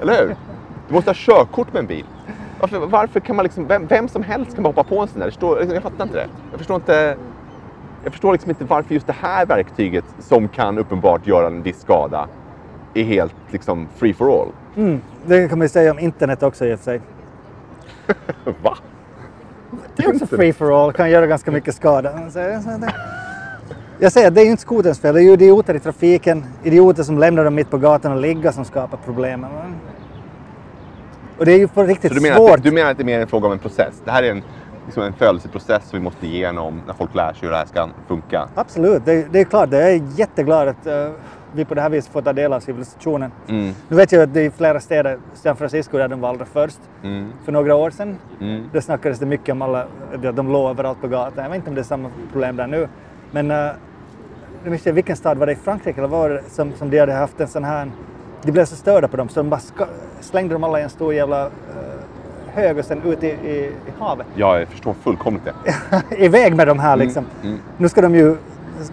Eller 0.00 0.12
hur? 0.12 0.36
Du 0.88 0.94
måste 0.94 1.10
ha 1.10 1.14
körkort 1.14 1.72
med 1.72 1.80
en 1.80 1.86
bil. 1.86 2.04
Varför, 2.60 2.78
varför 2.78 3.20
kan 3.20 3.36
man 3.36 3.42
liksom, 3.42 3.66
vem, 3.66 3.86
vem 3.86 4.08
som 4.08 4.22
helst 4.22 4.54
kan 4.54 4.62
bara 4.62 4.68
hoppa 4.68 4.84
på 4.84 5.00
en 5.00 5.08
sån 5.08 5.20
där? 5.20 5.74
Jag 5.74 5.82
fattar 5.82 6.04
inte 6.04 6.16
det. 6.16 6.28
Jag 6.50 6.58
förstår 6.58 6.76
inte, 6.76 7.16
jag 8.04 8.12
förstår 8.12 8.32
liksom 8.32 8.50
inte 8.50 8.64
varför 8.64 8.94
just 8.94 9.06
det 9.06 9.16
här 9.20 9.46
verktyget 9.46 10.04
som 10.18 10.48
kan 10.48 10.78
uppenbart 10.78 11.26
göra 11.26 11.46
en 11.46 11.62
viss 11.62 11.80
skada 11.80 12.28
är 12.94 13.04
helt 13.04 13.34
liksom 13.50 13.88
free 13.96 14.14
for 14.14 14.42
all. 14.42 14.48
Mm. 14.76 15.00
Det 15.26 15.48
kan 15.48 15.58
man 15.58 15.64
ju 15.64 15.68
säga 15.68 15.90
om 15.90 15.98
internet 15.98 16.42
också 16.42 16.66
i 16.66 16.74
och 16.74 16.78
för 16.78 16.84
sig. 16.84 17.00
Va? 18.62 18.78
Det 19.96 20.04
är 20.04 20.14
också 20.14 20.26
free 20.26 20.52
for 20.52 20.84
all, 20.84 20.92
kan 20.92 21.10
göra 21.10 21.26
ganska 21.26 21.50
mycket 21.50 21.74
skada. 21.74 22.20
Jag 23.98 24.12
säger 24.12 24.28
att 24.28 24.34
det 24.34 24.40
är 24.40 24.44
ju 24.44 24.50
inte 24.50 24.62
skoterns 24.62 25.00
fel, 25.00 25.14
det 25.14 25.20
är 25.20 25.24
ju 25.24 25.32
idioter 25.32 25.74
i 25.74 25.80
trafiken, 25.80 26.44
idioter 26.62 27.02
som 27.02 27.18
lämnar 27.18 27.44
dem 27.44 27.54
mitt 27.54 27.70
på 27.70 27.78
gatan 27.78 28.12
och 28.12 28.20
ligga 28.20 28.52
som 28.52 28.64
skapar 28.64 28.98
problemen. 29.04 29.50
Och 31.38 31.44
det 31.44 31.52
är 31.52 31.58
ju 31.58 31.68
på 31.68 31.82
riktigt 31.82 32.12
Så 32.12 32.14
du 32.14 32.20
menar, 32.22 32.36
svårt. 32.36 32.58
att, 32.58 32.62
du 32.62 32.72
menar 32.72 32.90
att 32.90 32.96
det 32.96 33.02
är 33.02 33.04
mer 33.04 33.20
en 33.20 33.26
fråga 33.26 33.46
om 33.46 33.52
en 33.52 33.58
process? 33.58 34.02
Det 34.04 34.10
här 34.10 34.22
är 34.22 34.30
en, 34.30 34.42
liksom 34.84 35.02
en 35.02 35.12
födelseprocess 35.12 35.88
som 35.88 35.98
vi 35.98 36.04
måste 36.04 36.26
igenom 36.26 36.82
när 36.86 36.94
folk 36.94 37.14
lär 37.14 37.32
sig 37.32 37.38
hur 37.40 37.50
det 37.50 37.56
här 37.56 37.66
ska 37.66 37.88
funka. 38.08 38.48
Absolut, 38.54 39.04
det, 39.04 39.32
det 39.32 39.40
är 39.40 39.44
klart. 39.44 39.72
Jag 39.72 39.90
är 39.92 40.02
jätteglad 40.16 40.68
att 40.68 40.86
eh, 40.86 41.08
vi 41.54 41.64
på 41.64 41.74
det 41.74 41.80
här 41.80 41.88
viset 41.88 42.12
får 42.12 42.22
ta 42.22 42.32
del 42.32 42.52
av 42.52 42.60
civilisationen. 42.60 43.32
Mm, 43.48 43.74
Nu 43.88 43.96
vet 43.96 44.12
jag 44.12 44.22
att 44.22 44.34
det 44.34 44.40
är 44.40 44.50
flera 44.50 44.80
städer, 44.80 45.18
San 45.34 45.56
Francisco 45.56 45.98
där 45.98 46.08
de 46.08 46.20
var 46.20 46.28
allra 46.28 46.44
först, 46.44 46.80
mm, 47.02 47.32
för 47.44 47.52
några 47.52 47.74
år 47.74 47.90
sedan. 47.90 48.16
mm. 48.40 48.70
Det 48.72 48.82
snackades 48.82 49.18
det 49.18 49.26
mycket 49.26 49.52
om 49.52 49.62
alla, 49.62 49.86
att 50.24 50.36
de 50.36 50.52
låg 50.52 50.70
överallt 50.70 51.00
på 51.00 51.08
gatan. 51.08 51.44
Jag 51.44 51.50
vet 51.50 51.56
inte 51.56 51.68
om 51.68 51.74
det 51.74 51.80
är 51.80 51.84
samma 51.84 52.10
problem 52.32 52.56
där 52.56 52.66
nu. 52.66 52.88
Men 53.30 53.50
uh, 53.50 53.56
jag 54.62 54.70
minns 54.70 54.80
inte 54.80 54.92
vilken 54.92 55.16
stad 55.16 55.38
var 55.38 55.46
det 55.46 55.52
i 55.52 55.56
Frankrike 55.56 56.00
eller 56.00 56.08
var 56.08 56.30
det 56.30 56.42
som, 56.48 56.72
som 56.72 56.90
de 56.90 56.98
hade 56.98 57.12
haft 57.12 57.40
en 57.40 57.48
sån 57.48 57.64
här... 57.64 57.90
De 58.42 58.52
blev 58.52 58.64
så 58.64 58.76
störda 58.76 59.08
på 59.08 59.16
dem 59.16 59.28
så 59.28 59.40
de 59.40 59.50
bara 59.50 59.60
slängde 60.20 60.54
dem 60.54 60.64
alla 60.64 60.80
i 60.80 60.82
en 60.82 60.90
stor 60.90 61.14
jävla 61.14 61.44
eh, 61.44 61.50
hög 62.54 62.78
och 62.78 62.84
sen 62.84 63.02
ut 63.02 63.22
i, 63.22 63.26
i, 63.26 63.56
i 63.64 63.72
havet. 63.98 64.26
Ja, 64.34 64.58
jag 64.58 64.68
förstår 64.68 64.92
fullkomligt 64.94 65.44
det. 65.44 65.54
Iväg 66.24 66.56
med 66.56 66.66
de 66.66 66.78
här 66.78 66.96
liksom. 66.96 67.24
mm. 67.42 67.58
Nu 67.78 67.88
ska 67.88 68.00
de 68.02 68.14
ju 68.14 68.36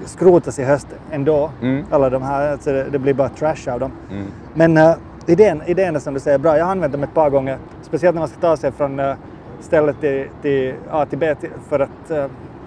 skrotas 0.06 0.60
i 0.60 0.64
höst 0.64 0.88
ändå. 1.12 1.52
Mm. 1.62 1.86
Alla 1.92 2.10
de 2.10 2.24
här, 2.24 2.52
alltså 2.52 2.72
det, 2.72 2.84
det 2.84 3.00
blir 3.00 3.14
bara 3.14 3.30
trash 3.30 3.72
av 3.74 3.80
dem. 3.80 3.92
Mm. 4.12 4.26
Men 4.54 4.78
uh, 4.78 4.96
idén, 5.26 5.62
idén 5.66 5.96
är 5.96 6.00
som 6.00 6.14
du 6.14 6.20
säger 6.20 6.38
bra. 6.38 6.58
Jag 6.58 6.66
har 6.66 6.72
använt 6.72 6.94
dem 6.94 7.04
ett 7.04 7.14
par 7.14 7.30
gånger. 7.30 7.58
Speciellt 7.82 8.16
när 8.16 8.22
man 8.22 8.30
ska 8.30 8.40
ta 8.40 8.58
sig 8.58 8.72
från 8.72 9.00
uh, 9.00 9.16
stället 9.60 10.00
till, 10.00 10.28
till 10.42 10.76
A 10.92 11.06
till 11.06 11.20
B 11.20 11.36
till, 11.36 11.50
för 11.70 11.80
att 11.80 12.12
uh, 12.12 12.26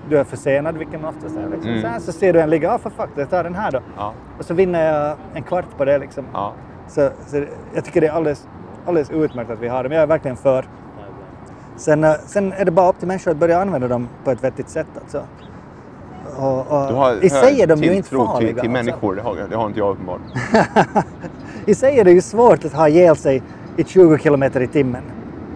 du 0.09 0.19
är 0.19 0.25
försenad, 0.25 0.77
vilket 0.77 1.01
man 1.01 1.15
oftast 1.17 1.37
är. 1.37 1.49
Liksom. 1.49 1.71
Mm. 1.71 1.83
Så, 1.83 1.89
här, 1.89 1.99
så 1.99 2.13
ser 2.13 2.33
du 2.33 2.41
en 2.41 2.51
ligga, 2.51 2.73
ah 2.73 2.79
för 2.79 2.91
fuck, 2.91 3.11
jag 3.17 3.31
tar 3.31 3.45
den 3.45 3.55
här 3.55 3.71
då. 3.71 3.81
Ja, 3.97 4.13
Och 4.39 4.45
så 4.45 4.55
vinner 4.55 4.93
jag 4.93 5.17
en 5.35 5.43
kvart 5.43 5.65
på 5.77 5.85
det 5.85 5.99
liksom. 5.99 6.25
ja. 6.33 6.53
Så, 6.89 7.11
så 7.27 7.45
jag 7.75 7.85
tycker 7.85 8.01
det 8.01 8.07
är 8.07 8.13
alldeles, 8.13 8.49
alldeles 8.87 9.11
utmärkt 9.11 9.51
att 9.51 9.59
vi 9.59 9.69
har 9.69 9.83
dem. 9.83 9.93
Jag 9.93 10.03
är 10.03 10.07
verkligen 10.07 10.37
för. 10.37 10.65
Sen, 11.77 12.07
sen 12.27 12.53
är 12.53 12.65
det 12.65 12.71
bara 12.71 12.89
upp 12.89 12.99
till 12.99 13.09
människor 13.09 13.31
att 13.31 13.37
börja 13.37 13.61
använda 13.61 13.89
dem 13.89 14.09
på 14.25 14.31
ett 14.31 14.45
vettigt 14.45 14.69
sätt. 14.69 14.87
Alltså. 15.01 15.23
Och, 16.39 16.59
och, 16.59 16.89
Du 16.89 16.95
har 16.95 17.25
I 17.25 17.31
sig 17.31 17.63
är 17.63 17.67
de 17.67 17.83
ju 17.83 17.95
inte 17.95 18.09
farliga. 18.09 18.39
till, 18.39 18.47
till 18.49 18.55
alltså. 18.59 18.71
människor. 18.71 19.15
Det 19.17 19.23
har, 19.23 19.37
det 19.51 19.57
har 19.57 19.67
inte 19.67 19.79
jag 19.79 19.91
uppenbart. 19.91 20.21
I 21.67 21.75
sig 21.75 21.99
är 21.99 22.05
det 22.05 22.13
ju 22.13 22.21
svårt 22.21 22.65
att 22.65 22.73
ha 22.73 22.89
ihjäl 22.89 23.17
sig 23.17 23.43
i 23.77 23.85
20 23.85 24.19
kilometer 24.19 24.61
i 24.61 24.67
timmen 24.67 25.03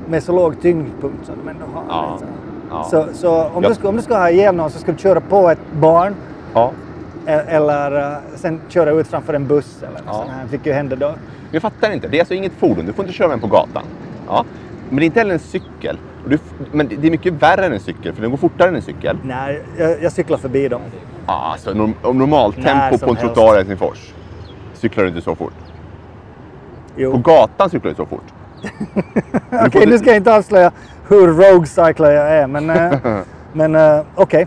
med 0.09 0.23
så 0.23 0.33
låg 0.33 0.61
tyngdpunkt 0.63 1.27
som 1.27 1.35
de 1.45 1.49
ändå 1.51 1.65
har. 1.75 1.83
Ja. 1.89 2.11
liksom. 2.11 2.29
Ja. 2.71 2.85
Så, 2.85 3.07
så 3.13 3.45
om, 3.45 3.63
Jag- 3.63 3.71
du 3.71 3.75
ska, 3.75 3.89
om 3.89 3.97
du 3.97 4.03
ska 4.03 4.17
ha 4.19 4.31
ihjäl 4.31 4.55
någon 4.55 4.71
så 4.71 4.79
ska 4.79 4.93
du 4.93 4.99
köra 4.99 5.21
på 5.21 5.49
ett 5.51 5.59
barn 5.81 6.15
Ja. 6.55 6.73
e- 7.27 7.43
eller 7.49 8.11
uh, 8.13 8.17
sen 8.37 8.61
köra 8.69 8.91
ut 8.91 9.07
framför 9.07 9.35
en 9.35 9.47
buss 9.47 9.83
eller 9.83 10.01
Ja. 10.07 10.13
sånt 10.13 10.31
här. 10.31 10.47
Fick 10.47 10.67
ju 10.67 10.73
hända 10.73 10.97
då. 10.97 11.13
Jag 11.51 11.63
fattar 11.63 11.91
inte. 11.93 12.09
Det 12.09 12.17
är 12.17 12.21
alltså 12.21 12.35
inget 12.35 12.53
fordon. 12.53 12.87
Du 12.87 12.93
får 12.93 13.05
inte 13.05 13.15
köra 13.17 13.29
med 13.29 13.41
på 13.41 13.47
gatan. 13.47 13.83
Ja. 14.29 14.45
Men 14.89 14.97
det 14.99 15.03
är 15.03 15.07
inte 15.07 15.19
heller 15.21 15.35
en 15.35 15.41
cykel. 15.41 15.99
Du, 16.29 16.39
men 16.73 16.89
det 17.01 17.07
är 17.07 17.11
mycket 17.11 17.33
värre 17.33 17.67
än 17.67 17.73
en 17.73 17.81
cykel, 17.81 18.15
för 18.15 18.23
den 18.23 18.31
går 18.31 18.39
fortare 18.39 18.69
än 18.69 18.75
en 18.75 18.83
cykel. 18.83 19.17
Nej, 19.23 19.63
jag, 19.79 20.03
jag 20.03 20.13
cyklar 20.13 20.39
förbi 20.39 20.69
dem. 20.69 20.81
Ja, 21.27 21.51
alltså 21.53 21.75
norm, 21.75 21.95
om 22.03 22.19
normaltempo 22.19 22.99
på 22.99 23.11
en 23.11 23.17
trottoar 23.17 23.55
i 23.55 23.57
Helsingfors 23.57 24.13
cyklar 24.75 25.05
du 25.05 25.09
inte 25.11 25.23
så 25.23 25.35
fort. 25.35 25.53
På 26.95 27.01
Jo. 27.01 27.17
gatan 27.19 27.71
cyklar 27.71 27.91
du 27.91 27.95
så 27.97 28.07
fort. 28.07 28.25
Okej, 29.67 29.71
får- 29.83 29.87
nu 29.91 29.99
ska 29.99 30.07
jag 30.07 30.17
inte 30.17 30.35
avslöja 30.37 30.73
hur 31.09 31.27
rogue 31.29 31.67
cycler 31.67 32.11
jag 32.11 32.31
är, 32.31 32.47
men, 32.47 32.71
eh, 32.71 32.93
men 33.53 33.75
eh, 33.75 34.01
okej. 34.15 34.47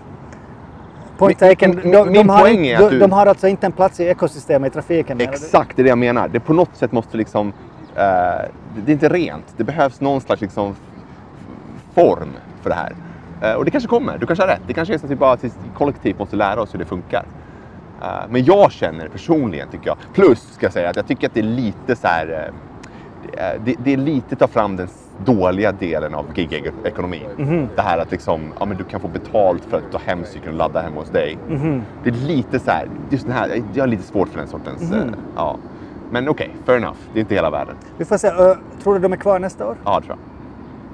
Point 1.17 1.41
Min- 1.41 1.49
taken. 1.49 1.69
min- 1.75 1.91
De, 1.91 1.97
de, 2.05 2.11
min 2.11 2.29
har 2.29 2.39
poäng 2.39 2.67
är 2.67 2.77
de, 2.77 2.83
att 2.85 2.91
du- 2.91 2.99
de 2.99 3.11
har 3.11 3.25
alltså 3.25 3.47
inte 3.47 3.65
en 3.65 3.71
plats 3.71 3.99
i 3.99 4.03
ekosystemet 4.03 4.71
i 4.71 4.73
trafiken. 4.73 5.21
Exakt, 5.21 5.75
det 5.75 5.81
är 5.81 5.83
det 5.83 5.89
jag 5.89 5.97
menar. 5.97 6.27
Det 6.27 6.39
på 6.39 6.53
något 6.53 6.75
sätt 6.75 6.91
måste 6.91 7.17
liksom... 7.17 7.47
Eh, 7.95 8.03
det 8.75 8.91
är 8.91 8.93
inte 8.93 9.09
rent. 9.09 9.45
Det 9.57 9.63
behövs 9.63 10.01
någon 10.01 10.21
slags 10.21 10.41
liksom 10.41 10.75
form 11.93 12.29
för 12.61 12.69
det 12.69 12.75
här. 12.75 12.95
Eh, 13.41 13.53
och 13.57 13.65
det 13.65 13.71
kanske 13.71 13.89
kommer, 13.89 14.17
du 14.17 14.25
kanske 14.25 14.43
har 14.43 14.49
rätt. 14.49 14.61
Det 14.67 14.73
kanske 14.73 14.93
är 14.93 14.97
så 14.97 15.05
att 15.05 15.11
vi 15.11 15.15
bara 15.15 15.37
kollektivt 15.77 16.19
måste 16.19 16.35
lära 16.35 16.61
oss 16.61 16.73
hur 16.73 16.79
det 16.79 16.85
funkar. 16.85 17.25
Eh, 18.01 18.07
men 18.29 18.43
jag 18.43 18.71
känner 18.71 19.07
personligen, 19.07 19.67
tycker 19.71 19.87
jag, 19.87 19.97
plus 20.13 20.53
ska 20.53 20.65
jag 20.65 20.73
säga, 20.73 20.89
att 20.89 20.95
jag 20.95 21.07
tycker 21.07 21.27
att 21.27 21.33
det 21.33 21.39
är 21.39 21.43
lite 21.43 21.95
så 21.95 22.07
här... 22.07 22.51
eh, 23.37 23.61
det, 23.65 23.75
det 23.83 23.93
är 23.93 23.97
lite 23.97 24.35
ta 24.35 24.47
fram 24.47 24.75
den 24.75 24.87
dåliga 25.25 25.71
delen 25.71 26.13
av 26.15 26.25
gig-ekonomi. 26.33 27.21
Det 27.75 27.81
här 27.81 27.97
att 27.97 28.11
liksom, 28.11 28.41
ja, 28.59 28.65
men 28.65 28.77
du 28.77 28.83
kan 28.83 28.99
få 28.99 29.07
betalt 29.07 29.65
för 29.65 29.77
att 29.77 29.91
ta 29.91 29.97
hem 29.97 30.25
cykeln 30.25 30.51
och 30.53 30.57
ladda 30.57 30.81
hemma 30.81 30.99
hos 30.99 31.09
dig. 31.09 31.37
Det 32.03 32.09
är 32.09 32.13
lite 32.13 32.59
så 32.59 32.71
här, 32.71 32.87
just 33.09 33.25
den 33.25 33.35
här, 33.35 33.63
jag 33.73 33.81
har 33.83 33.87
lite 33.87 34.03
svårt 34.03 34.29
för 34.29 34.39
den 34.39 34.47
sortens, 34.47 34.91
eh, 34.91 35.05
ja. 35.35 35.57
Men 36.11 36.29
okej, 36.29 36.55
fair 36.65 36.77
enough. 36.77 36.97
Det 37.13 37.19
är 37.19 37.21
inte 37.21 37.35
hela 37.35 37.49
världen. 37.49 37.75
Vi 37.97 38.05
får 38.05 38.17
se. 38.17 38.27
Ö, 38.27 38.55
tror 38.83 38.93
du 38.93 38.99
de 38.99 39.13
är 39.13 39.17
kvar 39.17 39.39
nästa 39.39 39.67
år? 39.67 39.77
Ja, 39.85 39.99
det 39.99 40.05
tror 40.05 40.17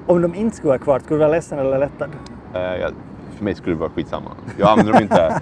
Om 0.08 0.22
de 0.22 0.34
inte 0.34 0.56
skulle 0.56 0.68
vara 0.68 0.78
kvar, 0.78 0.98
skulle 0.98 1.14
du 1.16 1.18
vara 1.18 1.30
ledsen 1.30 1.58
eller 1.58 1.78
lättad? 1.78 2.10
Eh, 2.54 2.60
jag. 2.60 2.90
För 3.36 3.44
mig 3.44 3.54
skulle 3.54 3.76
det 3.76 3.80
vara 3.80 3.90
skitsamma. 3.90 4.30
Jag 4.58 4.68
använder 4.68 4.92
dem 4.92 5.02
inte. 5.02 5.40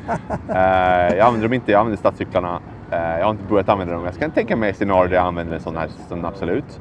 Eh, 0.49 1.17
jag 1.17 1.21
använder 1.27 1.43
dem 1.49 1.53
inte, 1.53 1.73
jag 1.73 1.79
använder 1.79 1.99
stadscyklarna. 1.99 2.61
Eh, 2.91 2.99
jag 3.19 3.25
har 3.25 3.31
inte 3.31 3.45
börjat 3.45 3.69
använda 3.69 3.95
dem. 3.95 4.05
Jag 4.05 4.15
kan 4.15 4.31
tänka 4.31 4.57
mig 4.57 4.75
scenarier 4.75 5.09
där 5.11 5.17
jag 5.17 5.27
använder 5.27 5.55
en 5.55 5.61
sån 5.61 5.77
här, 5.77 5.89
sån 6.09 6.25
absolut. 6.25 6.81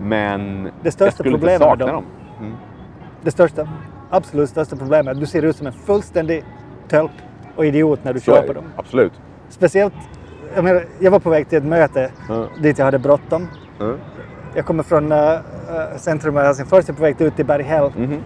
Men 0.00 0.70
Det 0.82 0.90
största 0.90 1.04
jag 1.04 1.12
skulle 1.38 1.52
inte 1.52 1.58
sakna 1.64 1.86
dem. 1.86 2.04
dem- 2.38 2.56
Det 3.22 3.30
största, 3.30 3.68
absolut 4.10 4.48
största 4.50 4.76
problemet 4.76 5.06
är 5.06 5.10
att 5.10 5.20
du 5.20 5.26
ser 5.26 5.42
ut 5.42 5.56
som 5.56 5.66
en 5.66 5.72
fullständig 5.72 6.44
tölp 6.88 7.10
och 7.56 7.66
idiot 7.66 8.04
när 8.04 8.12
du 8.14 8.20
Så 8.20 8.32
köper 8.34 8.54
dem. 8.54 8.64
Absolut. 8.76 9.12
Speciellt, 9.48 9.94
jag, 10.54 10.64
menar, 10.64 10.84
jag 10.98 11.10
var 11.10 11.18
på 11.18 11.30
väg 11.30 11.48
till 11.48 11.58
ett 11.58 11.64
möte 11.64 12.10
Mm. 12.28 12.46
dit 12.62 12.78
jag 12.78 12.84
hade 12.84 12.98
bråttom. 12.98 13.48
Mm. 13.80 13.96
Jag 14.54 14.64
kommer 14.66 14.82
från 14.82 15.12
uh, 15.12 15.38
centrum 15.96 16.36
av 16.36 16.42
Helsingfors, 16.42 16.84
jag 16.86 16.88
är 16.88 16.96
på 16.96 17.02
väg 17.02 17.20
ut 17.20 17.36
till 17.36 17.46
Berghäll. 17.46 17.92
Mhm. 17.96 18.18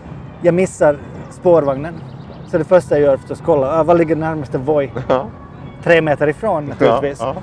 Jag 0.43 0.55
missar 0.55 0.99
spårvagnen. 1.31 1.95
Så 2.51 2.59
det 2.59 2.65
första 2.65 2.95
jag 2.95 3.03
gör 3.03 3.13
är 3.13 3.17
förstås 3.17 3.43
kolla, 3.45 3.81
uh, 3.81 3.85
var 3.85 3.95
ligger 3.95 4.17
närmaste 4.17 4.59
Voi? 4.59 4.93
Ja. 5.09 5.27
Tre 5.83 6.01
meter 6.01 6.29
ifrån 6.29 6.65
naturligtvis. 6.65 7.21
Ja, 7.21 7.35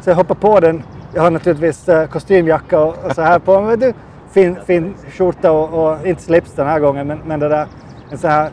Så 0.00 0.10
jag 0.10 0.16
hoppar 0.16 0.34
på 0.34 0.60
den. 0.60 0.82
Jag 1.14 1.22
har 1.22 1.30
naturligtvis 1.30 1.88
uh, 1.88 2.06
kostymjacka 2.06 2.80
och, 2.80 3.04
och 3.04 3.12
så 3.14 3.22
här 3.22 3.38
på 3.38 3.60
mig. 3.60 3.76
Du, 3.76 3.92
fin, 4.30 4.56
fin 4.66 4.94
skjorta 5.10 5.52
och, 5.52 5.86
och 5.86 6.06
inte 6.06 6.22
slips 6.22 6.52
den 6.52 6.66
här 6.66 6.80
gången, 6.80 7.06
men, 7.06 7.20
men 7.26 7.40
det 7.40 7.48
där, 7.48 7.66
en 8.10 8.18
sån 8.18 8.30
här 8.30 8.50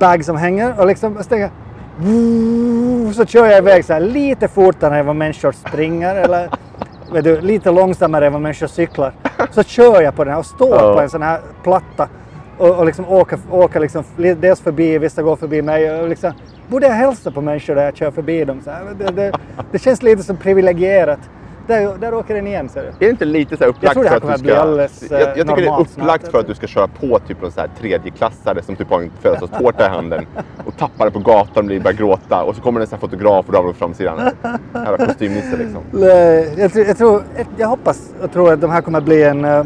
bag 0.00 0.24
som 0.24 0.36
hänger 0.36 0.80
och 0.80 0.86
liksom 0.86 1.22
stänger. 1.22 1.50
Så 3.14 3.26
kör 3.26 3.46
jag 3.46 3.58
iväg 3.58 3.84
så 3.84 3.92
här 3.92 4.00
lite 4.00 4.48
fortare 4.48 4.98
än 4.98 5.06
vad 5.06 5.16
människor 5.16 5.52
springer 5.52 6.14
eller 6.14 6.50
vet 7.12 7.24
du, 7.24 7.40
lite 7.40 7.70
långsammare 7.70 8.26
än 8.26 8.32
vad 8.32 8.42
människor 8.42 8.66
cyklar. 8.66 9.12
Så 9.50 9.62
kör 9.62 10.02
jag 10.02 10.16
på 10.16 10.24
den 10.24 10.32
här 10.32 10.40
och 10.40 10.46
står 10.46 10.68
Ja. 10.76 10.94
på 10.94 11.00
en 11.00 11.10
sån 11.10 11.22
här 11.22 11.40
platta 11.62 12.08
och, 12.58 12.78
och 12.78 12.86
liksom 12.86 13.08
åker, 13.08 13.38
åker 13.50 13.80
liksom 13.80 14.04
li- 14.16 14.34
dels 14.34 14.60
förbi, 14.60 14.98
vissa 14.98 15.22
går 15.22 15.36
förbi 15.36 15.62
mig 15.62 16.00
och 16.02 16.08
liksom 16.08 16.32
borde 16.68 16.86
jag 16.86 16.94
hälsa 16.94 17.30
på 17.30 17.40
människor 17.40 17.74
där 17.74 17.84
jag 17.84 17.96
kör 17.96 18.10
förbi 18.10 18.44
dem. 18.44 18.60
Så 18.64 18.70
här. 18.70 18.82
Det, 18.98 19.04
det, 19.10 19.32
det 19.72 19.78
känns 19.78 20.02
lite 20.02 20.22
som 20.22 20.36
privilegierat. 20.36 21.20
Där, 21.68 21.98
där 21.98 22.14
åker 22.14 22.34
den 22.34 22.46
igen 22.46 22.68
ser 22.68 22.80
du. 22.82 22.88
Är 22.88 22.92
det 22.98 23.10
inte 23.10 23.24
lite 23.24 23.56
så 23.56 23.64
upplagt 23.64 23.82
Jag 23.84 23.92
tror 23.92 24.20
för 24.20 24.32
att 24.34 24.42
du 24.42 24.48
ska... 24.48 24.58
alldeles, 24.60 25.10
jag, 25.10 25.20
jag 25.20 25.28
eh, 25.28 25.34
tycker 25.34 25.56
det 25.56 25.66
är 25.68 25.80
upplagt 25.80 26.22
snart. 26.22 26.30
för 26.32 26.38
att 26.40 26.46
du 26.46 26.54
ska 26.54 26.66
köra 26.66 26.88
på 26.88 27.18
typ 27.18 27.42
en 27.42 27.50
så 27.50 27.60
här 27.60 27.70
tredjeklassare 27.78 28.62
som 28.62 28.76
typ 28.76 28.90
har 28.90 29.00
en 29.00 29.10
födelsedagstårta 29.20 29.86
i 29.86 29.88
handen 29.88 30.26
och 30.66 30.76
tappar 30.76 31.04
den 31.04 31.12
på 31.12 31.18
gatan 31.18 31.56
och 31.56 31.64
blir 31.64 31.80
börjar 31.80 31.96
gråta 31.96 32.42
och 32.42 32.54
så 32.56 32.62
kommer 32.62 32.80
det 32.80 32.84
en 32.84 32.88
sån 32.88 32.98
fotograf 32.98 33.46
och 33.46 33.52
du 33.52 33.58
har 33.58 33.64
den 33.64 33.74
framsidan. 33.74 34.30
Jävla 34.74 35.06
kostymnisse 35.06 35.56
liksom. 35.56 35.82
Jag, 36.58 36.72
tror- 36.72 36.86
jag, 36.86 36.96
tror, 36.98 37.22
jag 37.56 37.68
hoppas 37.68 38.12
och 38.22 38.32
tror 38.32 38.52
att 38.52 38.60
de 38.60 38.70
här 38.70 38.80
kommer 38.80 38.98
att 38.98 39.04
bli 39.04 39.22
en, 39.22 39.44
eh, 39.44 39.64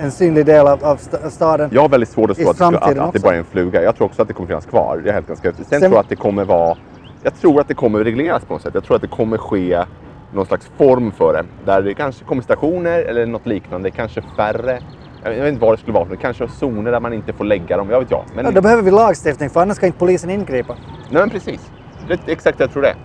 en 0.00 0.10
synlig 0.10 0.46
del 0.46 0.66
av, 0.66 0.84
av 0.84 0.96
sta- 0.96 1.28
staden. 1.30 1.70
Jag 1.72 1.82
har 1.82 1.88
väldigt 1.88 2.08
svårt 2.08 2.30
att 2.30 2.36
tro 2.36 2.48
att, 2.50 2.60
att, 2.60 2.98
att 2.98 3.12
det 3.12 3.22
bara 3.22 3.34
är 3.34 3.38
en 3.38 3.44
fluga. 3.44 3.82
Jag 3.82 3.96
tror 3.96 4.06
också 4.06 4.22
att 4.22 4.28
det 4.28 4.34
kommer 4.34 4.46
finnas 4.48 4.66
kvar. 4.66 4.96
Jag 4.96 5.06
är 5.08 5.12
helt 5.12 5.26
ganska 5.28 5.52
Sen, 5.52 5.64
Sen- 5.64 5.80
tror 5.80 5.92
jag 5.92 6.00
att 6.00 6.08
det 6.08 6.16
kommer 6.16 6.44
vara... 6.44 6.76
Jag 7.22 7.34
tror 7.34 7.60
att 7.60 7.68
det 7.68 7.74
kommer 7.74 8.04
regleras 8.04 8.44
på 8.44 8.52
något 8.52 8.62
sätt. 8.62 8.74
Jag 8.74 8.84
tror 8.84 8.96
att 8.96 9.02
det 9.02 9.08
kommer 9.08 9.38
ske 9.38 9.84
någon 10.32 10.46
slags 10.46 10.70
form 10.76 11.12
för 11.12 11.32
det. 11.32 11.44
Där 11.64 11.82
det 11.82 11.94
kanske 11.94 12.24
kommer 12.24 12.42
stationer 12.42 12.98
eller 13.02 13.26
något 13.26 13.46
liknande. 13.46 13.90
Kanske 13.90 14.22
färre. 14.36 14.80
Jag 15.24 15.30
vet 15.30 15.48
inte 15.52 15.60
vad 15.60 15.72
det 15.72 15.78
skulle 15.80 15.94
vara. 15.94 16.04
Men 16.04 16.16
kanske 16.16 16.48
zoner 16.48 16.92
där 16.92 17.00
man 17.00 17.12
inte 17.12 17.32
får 17.32 17.44
lägga 17.44 17.76
dem. 17.76 17.90
Jag 17.90 18.00
vet 18.00 18.10
jag. 18.10 18.24
Men, 18.34 18.44
Ja, 18.44 18.50
då 18.50 18.60
behöver 18.60 18.82
vi 18.82 18.90
lagstiftning 18.90 19.50
för 19.50 19.62
annars 19.62 19.76
ska 19.76 19.86
inte 19.86 19.98
polisen 19.98 20.30
ingripa. 20.30 20.74
nej, 21.10 21.20
men 21.22 21.30
precis. 21.30 21.70
Det 22.08 22.14
är 22.14 22.32
exakt 22.32 22.58
det 22.58 22.64
jag 22.64 22.70
tror 22.72 22.82
det 22.82 22.88
är. 22.88 22.96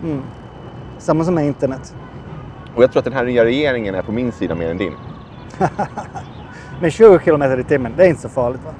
Samma 0.97 1.23
som 1.23 1.35
med 1.35 1.45
internet. 1.45 1.95
Och 2.75 2.83
jag 2.83 2.91
tror 2.91 2.99
att 2.99 3.05
den 3.05 3.13
här 3.13 3.25
nya 3.25 3.45
regeringen 3.45 3.95
är 3.95 4.01
på 4.01 4.11
min 4.11 4.31
sida 4.31 4.55
mer 4.55 4.69
än 4.71 4.77
din. 4.77 4.93
Men 6.81 6.91
20 6.91 7.19
kilometer 7.19 7.59
i 7.59 7.63
timmen, 7.63 7.93
det 7.97 8.03
är 8.05 8.07
inte 8.09 8.21
så 8.21 8.29
farligt 8.29 8.61
va? 8.65 8.71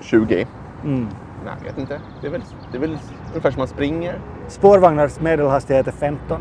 20? 0.00 0.46
Mm. 0.84 1.08
Nej, 1.44 1.54
jag 1.58 1.64
vet 1.64 1.78
inte. 1.78 2.00
Det 2.20 2.26
är 2.26 2.30
väl, 2.30 2.42
det 2.72 2.76
är 2.76 2.80
väl 2.80 2.98
ungefär 3.30 3.50
som 3.50 3.58
man 3.58 3.68
springer. 3.68 4.14
Spårvagnars 4.48 5.20
medelhastighet 5.20 5.86
är 5.86 5.92
15. 5.92 6.40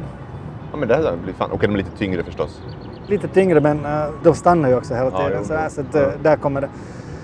Ja, 0.71 0.77
men 0.77 0.87
det 0.87 0.95
här 0.95 1.15
blir 1.23 1.33
fan... 1.33 1.49
Okej, 1.51 1.67
de 1.67 1.73
är 1.73 1.77
lite 1.77 1.97
tyngre 1.97 2.23
förstås. 2.23 2.61
Lite 3.07 3.27
tyngre 3.27 3.61
men 3.61 3.85
eh, 3.85 4.05
de 4.23 4.35
stannar 4.35 4.69
ju 4.69 4.75
också 4.75 4.93
hela 4.93 5.09
Ja, 5.13 5.17
tiden. 5.17 5.37
jo, 5.41 5.43
så 5.47 5.53
jo. 5.53 5.69
så 5.69 5.81
att, 5.81 5.87
Ja. 5.93 6.11
där 6.23 6.35
kommer 6.35 6.61
det. 6.61 6.69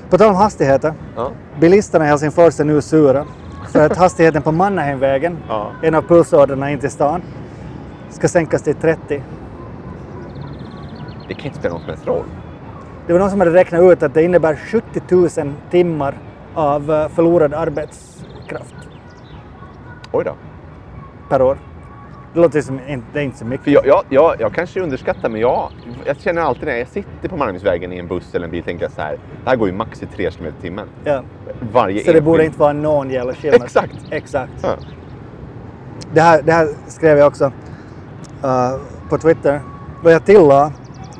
På 0.09 0.17
tal 0.17 0.29
om 0.29 0.35
hastigheter. 0.35 0.93
Ja. 1.15 1.31
Bilisterna 1.59 2.05
i 2.05 2.07
Helsingfors 2.07 2.59
är 2.59 2.63
nu 2.65 2.81
sura. 2.81 3.25
För 3.71 3.85
att 3.85 3.97
hastigheten 4.03 4.41
på 4.41 4.51
Mannerheimvägen, 4.51 5.37
Ja. 5.49 5.71
en 5.81 5.95
av 5.95 6.01
pulsådrorna 6.01 6.71
in 6.71 6.79
till 6.79 6.91
stan, 6.91 7.21
ska 8.09 8.27
sänkas 8.27 8.61
till 8.61 8.75
30. 8.75 9.23
Det 11.27 11.33
kan 11.33 11.45
inte 11.45 11.59
spela 11.59 11.73
någon 11.73 11.81
som 11.81 11.89
helst 11.89 12.07
roll. 12.07 12.25
Det 13.07 13.13
var 13.13 13.19
någon 13.19 13.29
som 13.29 13.39
hade 13.39 13.53
räknat 13.53 13.81
ut 13.81 14.03
att 14.03 14.13
det 14.13 14.23
innebär 14.23 14.55
70 14.55 15.01
000 15.41 15.53
timmar 15.71 16.13
av 16.53 16.91
eh, 16.91 17.07
förlorad 17.07 17.53
arbetskraft 17.53 18.75
Oj 20.11 20.23
då. 20.23 20.31
per 21.29 21.41
år. 21.41 21.57
Det 22.37 22.41
låter 22.41 22.61
som 22.61 22.79
inte, 22.87 23.07
det 23.13 23.19
är 23.19 23.23
inte 23.23 23.37
så 23.37 23.45
mycket. 23.45 23.63
För 23.63 23.71
jag, 23.71 23.87
jag, 23.87 24.03
jag, 24.09 24.35
jag 24.39 24.53
kanske 24.53 24.79
underskattar, 24.79 25.29
men 25.29 25.41
jag, 25.41 25.71
jag 26.05 26.19
känner 26.19 26.41
alltid 26.41 26.65
när 26.65 26.77
jag 26.77 26.87
sitter 26.87 27.29
på 27.29 27.37
Malmösvägen 27.37 27.93
i 27.93 27.97
en 27.97 28.07
buss 28.07 28.35
eller 28.35 28.45
en 28.45 28.51
bil, 28.51 28.63
tänker 28.63 28.85
jag 28.85 28.91
så 28.91 29.01
här. 29.01 29.11
Det 29.43 29.49
här 29.49 29.55
går 29.55 29.67
ju 29.67 29.73
max 29.73 30.03
i 30.03 30.05
3 30.05 30.31
km 30.31 30.47
i 30.59 30.61
timmen. 30.61 30.87
Ja. 31.03 31.23
Varje 31.71 32.03
Så 32.03 32.13
det 32.13 32.21
borde 32.21 32.45
inte 32.45 32.59
vara 32.59 32.73
någon 32.73 33.09
jävla 33.09 33.33
skillnad. 33.33 33.63
Exakt. 33.63 33.95
Exakt. 34.11 34.51
Ja. 34.61 34.75
Det 36.13 36.21
här, 36.21 36.41
det 36.41 36.51
här 36.51 36.67
skrev 36.87 37.17
jag 37.17 37.27
också 37.27 37.51
eh, 38.43 38.75
på 39.09 39.17
Twitter. 39.17 39.61
Och 40.03 40.11
jag 40.11 40.25
tillade 40.25 40.71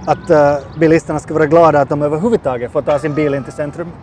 att 0.06 0.30
uh, 0.30 0.80
bilisterna 0.80 1.20
ska 1.20 1.34
vara 1.34 1.46
glada 1.46 1.82
att 1.82 1.90
de 1.90 2.02
överhuvudtaget 2.02 2.72
får 2.72 2.82
ta 2.82 3.00
sin 3.00 3.14
bil 3.14 3.34
in 3.34 3.44
till 3.44 3.54
centrum. 3.54 3.88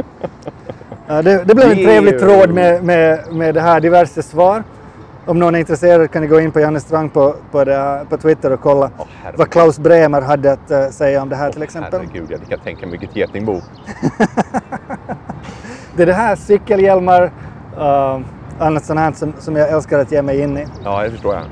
Eh, 1.09 1.19
det, 1.19 1.45
det 1.45 1.55
blev 1.55 1.71
en 1.71 1.77
trevlig 1.77 2.19
tråd 2.19 2.51
med, 2.51 2.85
med, 2.85 3.33
med 3.33 3.55
det 3.55 3.61
här 3.61 3.81
diverse 3.81 4.23
svar. 4.23 4.63
Om 5.27 5.39
någon 5.39 5.55
är 5.55 5.59
intresserad 5.59 6.11
kan 6.11 6.23
ni 6.23 6.29
gå 6.29 6.41
in 6.41 6.53
på 6.53 6.61
Janne 6.61 6.81
Strang 6.81 7.11
på, 7.11 7.35
på, 7.51 7.65
det, 7.65 8.07
på 8.09 8.17
Twitter 8.17 8.51
och 8.53 8.61
kolla 8.61 8.91
herregud. 9.23 9.39
vad 9.39 9.51
Klaus 9.51 9.79
Bremer 9.79 10.21
hade 10.21 10.53
att 10.53 10.71
eh, 10.71 10.89
säga 10.89 11.23
om 11.23 11.29
det 11.29 11.37
här 11.37 11.53
till 11.53 11.63
exempel. 11.63 12.01
Herregud, 12.01 12.31
jag 12.31 12.49
kan 12.49 12.59
tänka 12.59 12.87
mig 12.87 12.99
vilket 12.99 13.17
getingbo. 13.17 13.61
Det 15.97 16.03
är 16.03 16.07
det 16.07 16.13
här 16.13 16.37
cykelhjälmar, 16.37 17.23
uh, 17.79 18.21
annat 18.59 18.85
sånt 18.85 19.01
här 19.01 19.13
som, 19.13 19.33
som 19.39 19.57
jag 19.57 19.71
älskar 19.71 19.99
att 19.99 20.13
ge 20.13 20.23
mig 20.23 20.41
in 20.41 20.59
i. 20.59 20.67
Ja, 20.85 21.03
det 21.03 21.11
förstår 21.11 21.35
jag. 21.35 21.45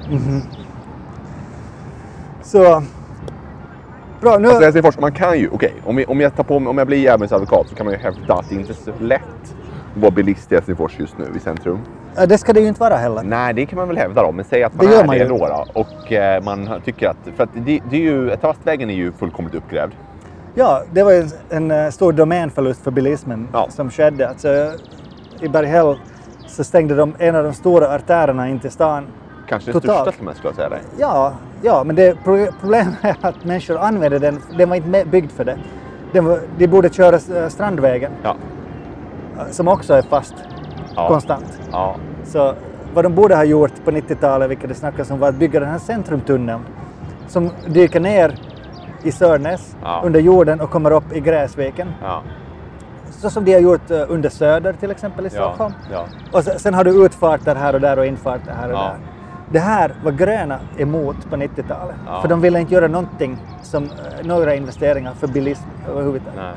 Så 2.43 2.83
bra, 4.21 4.39
nu... 4.39 4.49
Alltså, 4.49 4.63
Helsingfors, 4.65 4.99
man 4.99 5.13
kan 5.13 5.39
ju, 5.39 5.49
okej, 5.53 5.75
om, 5.85 5.97
vi- 5.97 6.05
om, 6.05 6.21
jag 6.21 6.37
tar 6.37 6.45
på 6.45 6.59
mig- 6.61 6.71
om 6.71 6.79
jag 6.79 6.87
blir 6.87 6.99
djävulens 6.99 7.33
advokat 7.33 7.67
så 7.69 7.75
kan 7.75 7.87
man 7.87 7.95
ju 7.95 8.01
hävda 8.01 8.35
att 8.35 8.49
det 8.49 8.55
inte 8.55 8.73
är 8.73 8.75
så 8.75 8.93
lätt 9.01 9.21
att 9.97 10.03
vara 10.03 10.11
bilist 10.11 10.53
i 10.53 10.55
Helsingfors 10.55 10.99
just 10.99 11.19
nu 11.19 11.25
i 11.37 11.41
centrum. 11.41 11.79
Det 12.29 12.39
ska 12.39 12.53
det 12.53 12.61
ju 12.61 12.69
inte 12.69 12.81
vara 12.81 12.97
heller. 12.97 13.23
Nej, 13.23 13.55
det 13.55 13.67
kan 13.67 13.79
man 13.79 13.89
väl 13.89 13.97
hävda 13.97 14.23
då, 14.23 14.33
men 14.33 14.45
säg 14.45 14.63
att 14.63 14.75
man 14.75 14.87
Det 14.87 14.95
är 14.97 15.05
man 15.07 15.17
det 15.19 15.23
ju. 15.23 15.29
då, 15.29 15.67
och 15.75 16.13
eh, 16.13 16.43
man 16.43 16.71
tycker 16.85 17.09
att, 17.09 17.17
för 17.37 17.45
att 17.45 17.51
det, 17.55 17.81
det 17.91 17.97
är 17.97 18.01
ju, 18.01 18.37
Tavastvägen 18.37 18.91
är 18.91 18.95
ju 18.95 19.13
fullkomligt 19.13 19.55
uppgrävd. 19.55 19.93
Ja, 20.55 20.83
det 20.93 21.03
var 21.03 21.13
en, 21.13 21.31
en 21.51 21.71
eh, 21.71 21.91
stor 21.91 22.13
domänförlust 22.13 22.85
för 22.85 22.91
bilismen 22.91 23.49
Ja. 23.53 23.67
som 23.71 23.91
skedde. 23.91 24.29
Alltså, 24.29 24.73
I 25.41 25.49
Berghäll 25.49 25.97
så 26.47 26.65
stängde 26.65 26.95
de 26.95 27.15
en 27.19 27.37
av 27.37 27.45
de 27.45 27.53
stora 27.55 27.95
artärerna 27.95 28.49
in 28.49 28.59
till 28.61 28.71
stan. 28.71 29.07
Kanske 29.49 29.73
den 29.73 29.81
Totalt. 29.81 30.01
största 30.03 30.19
och 30.21 30.25
med 30.25 30.37
skulle 30.37 30.55
säga 30.55 30.69
det. 30.69 30.79
Ja, 30.99 31.33
ja 31.63 31.85
men 31.85 31.97
det, 31.97 32.25
pro- 32.25 32.47
problemet 32.61 32.95
är 33.03 33.17
att 33.21 33.45
människor 33.45 33.79
använder 33.79 34.19
den. 34.19 34.39
Den 34.59 34.69
var 34.69 34.77
inte 34.77 35.05
byggd 35.05 35.31
för 35.31 35.45
det. 35.45 35.57
Den 36.13 36.25
var, 36.25 36.41
de 36.59 36.67
borde 36.67 36.89
köra 36.89 37.17
eh, 37.43 37.49
Strandvägen 37.49 38.13
Ja. 38.23 38.37
som 39.51 39.69
också 39.69 39.95
är 39.95 40.03
fast 40.03 40.35
Ja. 40.97 41.09
konstant. 41.09 41.61
Ja. 41.73 41.97
Så 42.25 42.55
vad 42.95 43.05
de 43.05 43.15
borde 43.15 43.37
ha 43.37 43.45
gjort 43.45 43.85
på 43.85 43.91
90-talet, 43.91 44.51
vilket 44.51 44.69
det 44.69 44.75
snackas 44.75 45.11
om, 45.11 45.19
var 45.19 45.29
att 45.29 45.35
bygga 45.35 45.61
den 45.61 45.69
här 45.69 45.79
centrumtunneln 45.79 46.61
som 47.29 47.51
dyker 47.67 48.01
ner 48.01 48.35
i 49.03 49.13
Sörnäs 49.13 49.77
Ja. 49.83 50.01
under 50.05 50.21
jorden 50.21 50.61
och 50.61 50.71
kommer 50.71 50.91
upp 50.91 51.13
i 51.13 51.21
Gräsviken. 51.21 51.89
Ja. 52.03 52.23
Så 53.11 53.31
som 53.31 53.45
de 53.45 53.53
har 53.53 53.61
gjort 53.61 53.91
eh, 53.91 54.03
under 54.09 54.29
Söder 54.29 54.73
till 54.73 54.91
exempel 54.91 55.27
i. 55.27 55.31
Stockholm. 55.31 55.73
Ja. 55.93 56.05
Och 56.33 56.45
sen, 56.45 56.75
har 56.75 56.85
du 56.85 57.05
utfarter 57.07 57.55
här 57.55 57.75
och 57.75 57.81
där 57.81 57.99
och 57.99 58.07
infarter 58.07 58.53
här 58.61 58.69
och 58.69 58.79
där. 58.79 58.95
Det 59.51 59.59
här 59.59 59.95
var 60.05 60.13
gröna 60.13 60.59
emot 60.79 61.31
på 61.31 61.37
90-talet. 61.37 61.97
Ja. 62.07 62.21
För 62.21 62.29
de 62.29 62.41
ville 62.41 62.61
inte 62.61 62.75
göra 62.75 62.89
någonting 62.89 63.39
som 63.63 63.85
eh, 63.85 63.91
några 64.27 64.55
investeringar 64.55 65.13
för 65.13 65.27
bilism 65.27 65.65
överhuvudtaget. 65.91 66.37
Nej. 66.37 66.53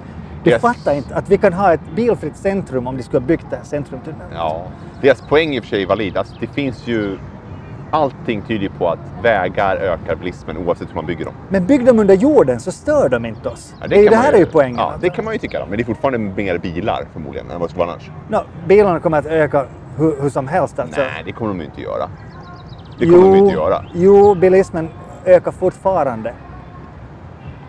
Du 0.45 0.51
Yes. 0.51 0.61
fattar 0.61 0.93
inte 0.93 1.15
att 1.15 1.29
vi 1.29 1.37
kan 1.37 1.53
ha 1.53 1.73
ett 1.73 1.79
bilfritt 1.95 2.37
centrum 2.37 2.87
om 2.87 2.97
de 2.97 3.03
skulle 3.03 3.19
ha 3.21 3.27
byggt 3.27 3.45
det 3.49 3.55
här 3.55 3.63
centrumtunneln. 3.63 4.29
Ja, 4.33 4.63
deras 5.01 5.21
poäng 5.21 5.49
är 5.49 5.53
i 5.57 5.59
och 5.59 5.63
för 5.63 5.69
sig 5.69 5.85
valid. 5.85 6.17
Alltså, 6.17 6.35
det 6.39 6.47
finns 6.47 6.87
ju... 6.87 7.17
Allting 7.91 8.41
tyder 8.41 8.63
ju 8.63 8.69
på 8.69 8.89
att 8.89 8.99
vägar 9.23 9.75
ökar 9.75 10.15
bilismen 10.15 10.57
oavsett 10.57 10.89
hur 10.89 10.95
man 10.95 11.05
bygger 11.05 11.25
dem. 11.25 11.33
Men 11.49 11.65
bygg 11.65 11.85
dem 11.85 11.99
under 11.99 12.15
jorden 12.15 12.59
så 12.59 12.71
stör 12.71 13.09
de 13.09 13.25
inte 13.25 13.49
oss. 13.49 13.75
Ja, 13.81 13.87
det, 13.87 13.95
är 13.95 13.99
ju- 14.03 14.09
det 14.09 14.15
man 14.15 14.25
här 14.25 14.33
är 14.33 14.37
ju 14.37 14.45
poängen. 14.45 14.77
Ja, 14.79 14.93
det 15.01 15.09
kan 15.09 15.25
man 15.25 15.33
ju 15.33 15.39
tycka. 15.39 15.59
Då. 15.59 15.65
Men 15.65 15.77
det 15.77 15.83
är 15.83 15.85
fortfarande 15.85 16.19
mer 16.19 16.57
bilar 16.57 17.05
förmodligen 17.13 17.51
än 17.51 17.59
vad 17.59 17.69
det 17.69 17.71
skulle 17.71 17.85
vara 17.85 17.91
annars. 17.95 18.11
Nå, 18.29 18.43
bilarna 18.67 18.99
kommer 18.99 19.17
att 19.17 19.25
öka 19.25 19.65
hur, 19.97 20.21
hur 20.21 20.29
som 20.29 20.47
helst. 20.47 20.79
Alltså. 20.79 21.01
Nej, 21.01 21.21
det 21.25 21.31
kommer 21.31 21.49
de 21.53 21.59
ju 21.59 21.65
inte 21.65 21.81
göra. 21.81 22.09
Det 22.99 23.05
kommer 23.05 23.21
de 23.21 23.31
ju 23.33 23.37
inte 23.39 23.53
göra. 23.53 23.85
Jo, 23.93 24.35
bilismen 24.35 24.89
ökar 25.25 25.51
fortfarande. 25.51 26.33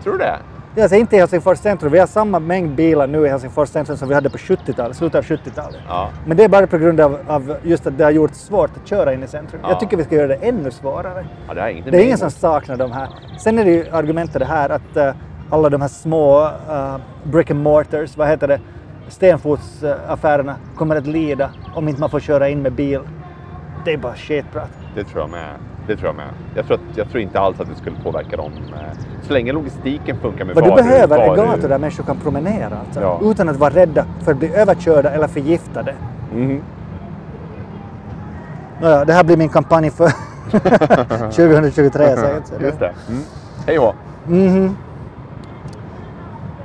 Tror 0.03 0.13
du 0.13 0.19
det? 0.19 0.37
Det 0.77 0.81
är 0.81 0.83
alltså 0.83 0.95
inte 0.95 1.15
i 1.15 1.19
Helsingfors 1.19 1.57
centrum. 1.57 1.91
Vi 1.91 1.99
har 1.99 2.07
samma 2.07 2.39
mängd 2.39 2.75
bilar 2.75 3.07
nu 3.07 3.25
i 3.25 3.29
Helsingfors 3.29 3.69
centrum 3.69 3.97
som 3.97 4.07
vi 4.07 4.15
hade 4.15 4.29
på 4.29 4.37
70-talet, 4.37 4.97
slutet 4.97 5.15
av 5.15 5.23
70-talet. 5.23 5.79
Ja. 5.87 6.09
Men 6.25 6.37
det 6.37 6.43
är 6.43 6.49
bara 6.49 6.67
på 6.67 6.77
grund 6.77 6.99
av, 6.99 7.19
av 7.27 7.57
just 7.63 7.87
att 7.87 7.97
det 7.97 8.03
har 8.03 8.11
gjort 8.11 8.33
svårt 8.33 8.69
att 8.77 8.87
köra 8.87 9.13
in 9.13 9.23
i 9.23 9.27
centrum. 9.27 9.61
Ja. 9.63 9.69
Jag 9.69 9.79
tycker 9.79 9.97
vi 9.97 10.03
ska 10.03 10.15
göra 10.15 10.27
det 10.27 10.35
ännu 10.35 10.71
svårare. 10.71 11.25
ja 11.47 11.53
det 11.53 11.61
är 11.61 11.67
inget 11.67 11.91
Det 11.91 11.97
är 11.97 12.03
ingen 12.03 12.17
som 12.17 12.31
saknar 12.31 12.77
de 12.77 12.91
här. 12.91 13.07
Sen 13.39 13.59
är 13.59 13.65
det 13.65 13.71
ju 13.71 13.89
argumentet 13.91 14.39
det 14.39 14.45
här 14.45 14.69
att 14.69 14.97
eh, 14.97 15.13
alla 15.49 15.69
de 15.69 15.81
här 15.81 15.87
små 15.87 16.45
uh, 16.45 16.97
brick 17.23 17.51
and 17.51 17.63
mortars, 17.63 18.17
vad 18.17 18.27
heter 18.27 18.47
det, 18.47 18.59
stenfotsaffärerna 19.07 20.55
kommer 20.75 20.95
att 20.95 21.07
lida 21.07 21.51
om 21.75 21.87
inte 21.87 22.01
man 22.01 22.09
får 22.09 22.19
köra 22.19 22.49
in 22.49 22.61
med 22.61 22.73
bil. 22.73 23.01
Det 23.85 23.93
är 23.93 23.97
bara 23.97 24.15
skitprat. 24.15 24.69
Det 24.95 25.03
tror 25.03 25.21
jag 25.21 25.29
med. 25.29 25.55
Det 25.87 25.95
tror 25.95 26.07
jag 26.07 26.15
med. 26.15 26.25
Jag 26.55 26.65
tror, 26.67 26.75
att, 26.75 26.97
jag 26.97 27.09
tror 27.09 27.21
inte 27.21 27.39
alls 27.39 27.59
att 27.59 27.67
det 27.69 27.75
skulle 27.75 27.95
påverka 28.03 28.37
dem. 28.37 28.51
eh, 28.73 28.81
Så 29.27 29.33
länge 29.33 29.51
logistiken 29.51 30.17
funkar 30.21 30.45
med 30.45 30.55
Vad 30.55 30.63
du 30.63 30.69
varor- 30.69 30.75
behöver 30.83 31.17
är 31.19 31.35
gator 31.35 31.67
där 31.69 31.77
människor 31.77 32.03
kan 32.03 32.17
promenera 32.17 32.65
alltså, 32.85 33.01
Ja. 33.01 33.19
utan 33.23 33.49
att 33.49 33.55
vara 33.57 33.69
rädda 33.73 34.05
för 34.23 34.31
att 34.31 34.37
bli 34.37 34.53
överkörda 34.55 35.09
eller 35.09 35.27
förgiftade. 35.27 35.93
Mhm. 36.33 36.61
Nåja, 38.81 39.05
det 39.05 39.13
här 39.13 39.23
blir 39.23 39.37
min 39.37 39.49
kampanj 39.49 39.89
för 39.89 40.07
2023 41.31 42.15
säkert. 42.15 42.61
Just 42.61 42.79
det. 42.79 42.93
Mm. 43.09 43.21
Hej 43.67 43.79
och. 43.79 43.95
Mhm. 44.27 44.77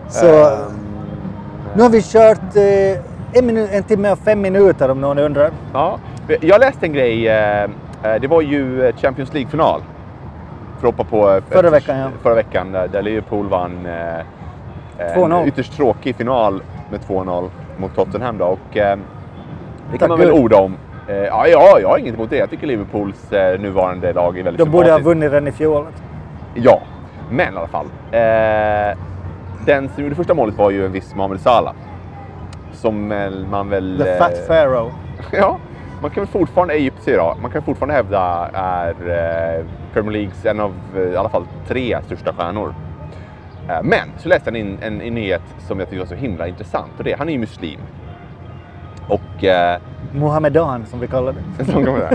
Så 0.08 0.26
Ehm, 0.26 0.58
nu 1.76 1.82
har 1.82 1.90
vi 1.90 2.02
kört 2.02 2.56
eh, 2.56 3.38
en, 3.38 3.50
minu- 3.50 3.68
en 3.72 3.82
timme 3.82 4.10
och 4.12 4.18
fem 4.18 4.40
minuter 4.40 4.88
om 4.90 5.00
någon 5.00 5.18
undrar. 5.18 5.50
Ja, 5.72 5.98
jag 6.40 6.60
läste 6.60 6.86
en 6.86 6.92
grej. 6.92 7.28
eh, 7.28 7.70
Det 8.02 8.26
var 8.26 8.40
ju 8.42 8.86
eh, 8.86 8.96
Champions 8.96 9.32
League-final. 9.34 9.80
För 10.80 10.88
att 10.88 10.94
hoppa 10.98 11.10
på... 11.10 11.30
eh, 11.30 11.42
Förra 11.50 11.70
veckan, 11.70 11.98
ja. 11.98 12.08
Förra 12.22 12.34
veckan 12.34 12.72
där 12.72 13.02
Liverpool 13.02 13.48
vann 13.48 13.86
eh, 13.86 14.18
eh, 14.18 15.16
2-0. 15.16 15.40
en 15.40 15.48
ytterst 15.48 15.76
tråkig 15.76 16.16
final 16.16 16.62
med 16.90 17.00
2-0 17.00 17.48
mot 17.78 17.94
Tottenham. 17.94 18.38
Då. 18.38 18.44
Och, 18.44 18.76
eh, 18.76 18.96
det 18.96 19.02
Tack 19.90 20.00
kan 20.00 20.08
man 20.08 20.18
väl 20.18 20.30
orda 20.32 20.56
om. 20.56 20.76
Eh, 21.08 21.16
Ja, 21.16 21.46
ja, 21.46 21.78
jag 21.80 21.88
har 21.88 21.98
inget 21.98 22.14
emot 22.14 22.30
det. 22.30 22.36
Jag 22.36 22.50
tycker 22.50 22.66
Liverpools 22.66 23.32
eh, 23.32 23.60
nuvarande 23.60 24.12
lag 24.12 24.38
är 24.38 24.42
väldigt 24.42 24.64
De 24.66 24.70
borde 24.70 24.90
ha 24.92 24.98
vunnit 24.98 25.32
redan 25.32 25.48
i 25.48 25.52
fjol. 25.52 25.86
Ja, 26.54 26.80
men 27.30 27.54
i 27.54 27.56
alla 27.56 27.66
fall. 27.68 27.86
Eh, 28.10 28.98
den 29.66 29.88
som 29.94 30.02
gjorde 30.02 30.14
första 30.14 30.34
målet 30.34 30.54
var 30.58 30.70
ju 30.70 30.86
en 30.86 30.92
viss 30.92 31.14
Mohamed 31.14 31.40
Salah. 31.40 31.74
Som 32.72 33.08
man 33.50 33.68
väl... 33.68 33.98
The 34.04 34.10
eh, 34.10 34.18
Fat 34.18 34.46
Pharaoh. 34.48 34.92
Ja, 35.32 35.58
man 36.02 36.10
kan 36.10 36.26
fortfarande, 36.26 36.74
egyptier 36.74 37.18
då, 37.18 37.36
man 37.42 37.50
kan 37.50 37.62
fortfarande 37.62 37.94
hävda 37.94 38.50
är 38.52 38.90
eh, 38.90 39.64
Premier 39.92 40.12
Leagues 40.12 40.44
en 40.44 40.60
av 40.60 40.74
eh, 40.96 41.02
i 41.02 41.16
alla 41.16 41.28
fall 41.28 41.46
tre 41.68 41.98
största 42.06 42.32
stjärnor. 42.32 42.74
Eh, 43.68 43.82
men 43.82 44.08
så 44.18 44.28
läste 44.28 44.50
jag 44.50 44.60
en, 44.60 44.78
en, 44.82 45.00
en 45.00 45.14
nyhet 45.14 45.42
som 45.58 45.78
jag 45.78 45.88
tycker 45.88 46.00
var 46.00 46.06
så 46.06 46.14
himla 46.14 46.48
intressant 46.48 46.90
och 46.98 47.04
det, 47.04 47.18
han 47.18 47.28
är 47.28 47.32
ju 47.32 47.38
muslim. 47.38 47.80
Och 49.08 49.44
eh, 49.44 49.80
Mohammedan 50.14 50.86
som 50.86 51.00
vi 51.00 51.08
kallar 51.08 51.32
det. 51.32 51.64
kan 51.64 51.84
man 51.84 51.84
säga. 51.84 52.10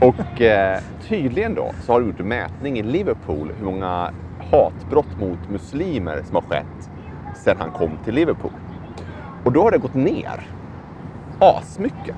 Och 0.00 0.40
eh, 0.40 0.78
tydligen 1.08 1.54
då 1.54 1.72
så 1.82 1.92
har 1.92 2.00
det 2.00 2.06
gjort 2.06 2.20
en 2.20 2.28
mätning 2.28 2.78
i 2.78 2.82
Liverpool 2.82 3.52
hur 3.58 3.64
många 3.64 4.10
hatbrott 4.50 5.20
mot 5.20 5.50
muslimer 5.50 6.22
som 6.24 6.34
har 6.34 6.42
skett 6.42 6.90
sedan 7.36 7.56
han 7.58 7.70
kom 7.70 7.90
till 8.04 8.14
Liverpool. 8.14 8.52
Och 9.44 9.52
då 9.52 9.62
har 9.62 9.70
det 9.70 9.78
gått 9.78 9.94
ner 9.94 10.46
asmycket. 11.38 12.16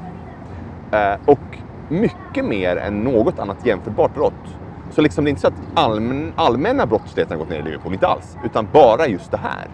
Eh, 0.95 1.19
och 1.27 1.59
mycket 1.89 2.45
mer 2.45 2.77
än 2.77 3.01
något 3.01 3.39
annat 3.39 3.67
jämförbart 3.67 4.15
brott. 4.15 4.57
Så 4.91 5.01
liksom 5.01 5.25
det 5.25 5.29
är 5.29 5.31
inte 5.31 5.41
så 5.43 5.49
att 5.49 5.63
allmän, 5.75 6.33
allmänna 6.37 6.87
brottsligheten 6.87 7.39
har 7.39 7.45
gått 7.45 7.51
ner 7.51 7.59
i 7.59 7.63
Liverpool, 7.63 7.93
inte 7.93 8.07
alls. 8.07 8.37
Utan 8.45 8.69
bara 8.73 9.07
just 9.07 9.31
det 9.31 9.37
här. 9.37 9.69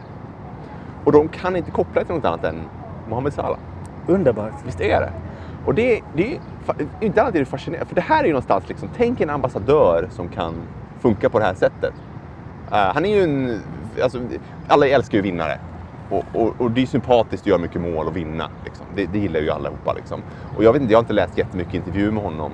Och 1.05 1.13
de 1.13 1.29
kan 1.29 1.57
inte 1.57 1.71
koppla 1.71 2.01
det 2.01 2.07
till 2.07 2.15
något 2.15 2.25
annat 2.25 2.45
än 2.45 2.57
Mohamed 3.09 3.33
Salah. 3.33 3.59
Underbart. 4.07 4.53
Visst 4.67 4.81
är 4.81 5.01
det? 5.01 5.13
Och 5.67 5.75
det, 5.75 6.01
det 6.15 6.35
är 6.35 6.39
inte 7.01 7.23
annat 7.23 7.35
är 7.35 7.39
det 7.39 7.45
fascinerande. 7.45 7.89
För 7.89 7.95
det 7.95 8.01
här 8.01 8.23
är 8.23 8.27
ju 8.27 8.33
någonstans 8.33 8.69
liksom, 8.69 8.89
tänk 8.97 9.21
en 9.21 9.31
ambassadör 9.31 10.09
som 10.11 10.29
kan 10.29 10.55
funka 11.01 11.29
på 11.29 11.39
det 11.39 11.45
här 11.45 11.55
sättet. 11.55 11.95
Eh, 12.73 12.95
han 12.95 13.05
är 13.05 13.17
ju 13.17 13.23
en, 13.23 13.61
alltså, 14.03 14.21
alla 14.69 14.89
älskar 14.89 15.19
ju 15.19 15.23
vinnare. 15.23 15.59
Och, 16.11 16.25
och, 16.33 16.61
och 16.61 16.71
det 16.71 16.83
är 16.83 16.87
sympatiskt 16.87 17.43
att 17.43 17.47
göra 17.47 17.59
mycket 17.59 17.81
mål 17.81 18.07
och 18.07 18.17
vinna. 18.17 18.51
Liksom. 18.65 18.87
Det, 18.95 19.07
det 19.07 19.19
gillar 19.19 19.41
ju 19.41 19.51
allihopa. 19.51 19.93
Liksom. 19.93 20.23
Och 20.57 20.65
jag, 20.65 20.73
vet 20.73 20.83
inte, 20.83 20.93
jag 20.93 20.99
har 20.99 21.03
inte 21.03 21.13
läst 21.13 21.39
jättemycket 21.39 21.75
intervjuer 21.75 22.11
med 22.11 22.23
honom. 22.23 22.53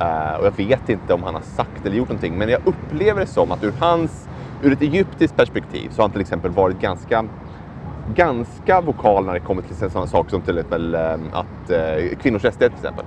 Uh, 0.00 0.40
och 0.40 0.46
jag 0.46 0.56
vet 0.56 0.88
inte 0.88 1.14
om 1.14 1.22
han 1.22 1.34
har 1.34 1.42
sagt 1.42 1.86
eller 1.86 1.96
gjort 1.96 2.08
någonting. 2.08 2.38
Men 2.38 2.48
jag 2.48 2.60
upplever 2.64 3.20
det 3.20 3.26
som 3.26 3.52
att 3.52 3.64
ur 3.64 3.72
hans, 3.80 4.28
ur 4.62 4.72
ett 4.72 4.82
egyptiskt 4.82 5.36
perspektiv 5.36 5.88
så 5.90 5.96
har 5.96 6.02
han 6.02 6.10
till 6.10 6.20
exempel 6.20 6.50
varit 6.50 6.80
ganska 6.80 7.24
ganska 8.14 8.80
vokal 8.80 9.26
när 9.26 9.32
det 9.32 9.40
kommer 9.40 9.62
till 9.62 9.76
sådana 9.76 10.06
saker 10.06 10.30
som 10.30 10.42
till 10.42 10.58
exempel 10.58 10.94
eh, 10.94 11.12
att 11.32 11.70
uh, 11.70 12.16
kvinnors 12.22 12.44
rättigheter 12.44 12.76
till 12.76 12.86
exempel. 12.86 13.04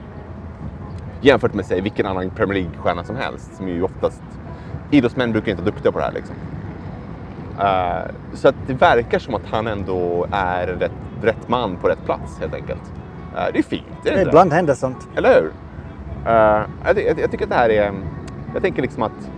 Jämfört 1.21 1.53
med 1.53 1.65
sig 1.65 1.81
vilken 1.81 2.05
annan 2.05 2.29
Premier 2.29 2.53
League-stjärna 2.53 3.03
som 3.03 3.15
helst 3.15 3.55
som 3.55 3.67
är 3.67 3.71
ju 3.71 3.83
oftast 3.83 4.21
idrottsmän 4.91 5.31
brukar 5.31 5.51
inte 5.51 5.63
vara 5.63 5.71
duktiga 5.71 5.91
på 5.91 5.99
det 5.99 6.05
här 6.05 6.11
liksom. 6.11 6.35
Eh, 7.59 8.11
så 8.33 8.47
att 8.47 8.55
det 8.67 8.73
verkar 8.73 9.19
som 9.19 9.35
att 9.35 9.45
han 9.51 9.67
ändå 9.67 10.27
är 10.31 10.67
rätt, 10.67 10.91
rätt 11.21 11.49
man 11.49 11.75
på 11.75 11.87
rätt 11.89 12.05
plats 12.05 12.39
helt 12.39 12.53
enkelt. 12.53 12.81
Eh, 13.35 13.43
det 13.53 13.59
är 13.59 13.63
fint, 13.63 13.83
är 14.05 14.15
det? 14.15 14.21
Ibland 14.21 14.53
händer 14.53 14.73
sånt. 14.73 15.07
Eller 15.15 15.29
hur? 15.41 15.51
Eh, 16.25 16.33
jag, 16.85 17.03
jag, 17.07 17.19
jag 17.19 17.31
tycker 17.31 17.43
att 17.43 17.49
det 17.49 17.55
här 17.55 17.69
är... 17.69 17.93
Jag 18.53 18.61
tänker 18.61 18.81
liksom 18.81 19.03
att 19.03 19.31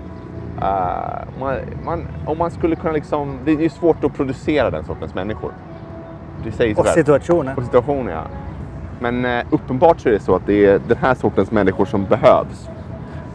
man, 1.40 1.56
man, 1.86 2.08
om 2.26 2.38
man 2.38 2.52
skulle 2.52 2.76
kunna 2.76 2.94
liksom... 2.94 3.40
Det 3.46 3.52
är 3.52 3.60
ju 3.60 3.70
svårt 3.70 4.04
att 4.04 4.14
producera 4.14 4.70
den 4.70 4.84
sortens 4.84 5.14
människor. 5.16 5.52
Det 6.44 6.52
säger 6.52 6.76
sig 6.76 6.82
Och 6.82 6.86
själv. 6.86 6.96
situationen. 6.96 7.58
Och 7.58 7.64
situationer, 7.64 8.12
ja. 8.12 8.24
Men 9.00 9.44
uppenbart 9.50 10.00
så 10.00 10.10
är 10.10 10.14
det 10.14 10.20
så 10.20 10.36
att 10.36 10.46
det 10.46 10.66
är 10.66 10.82
den 10.88 10.98
här 10.98 11.16
sortens 11.16 11.52
människor 11.52 11.86
som 11.86 12.06
behövs 12.06 12.70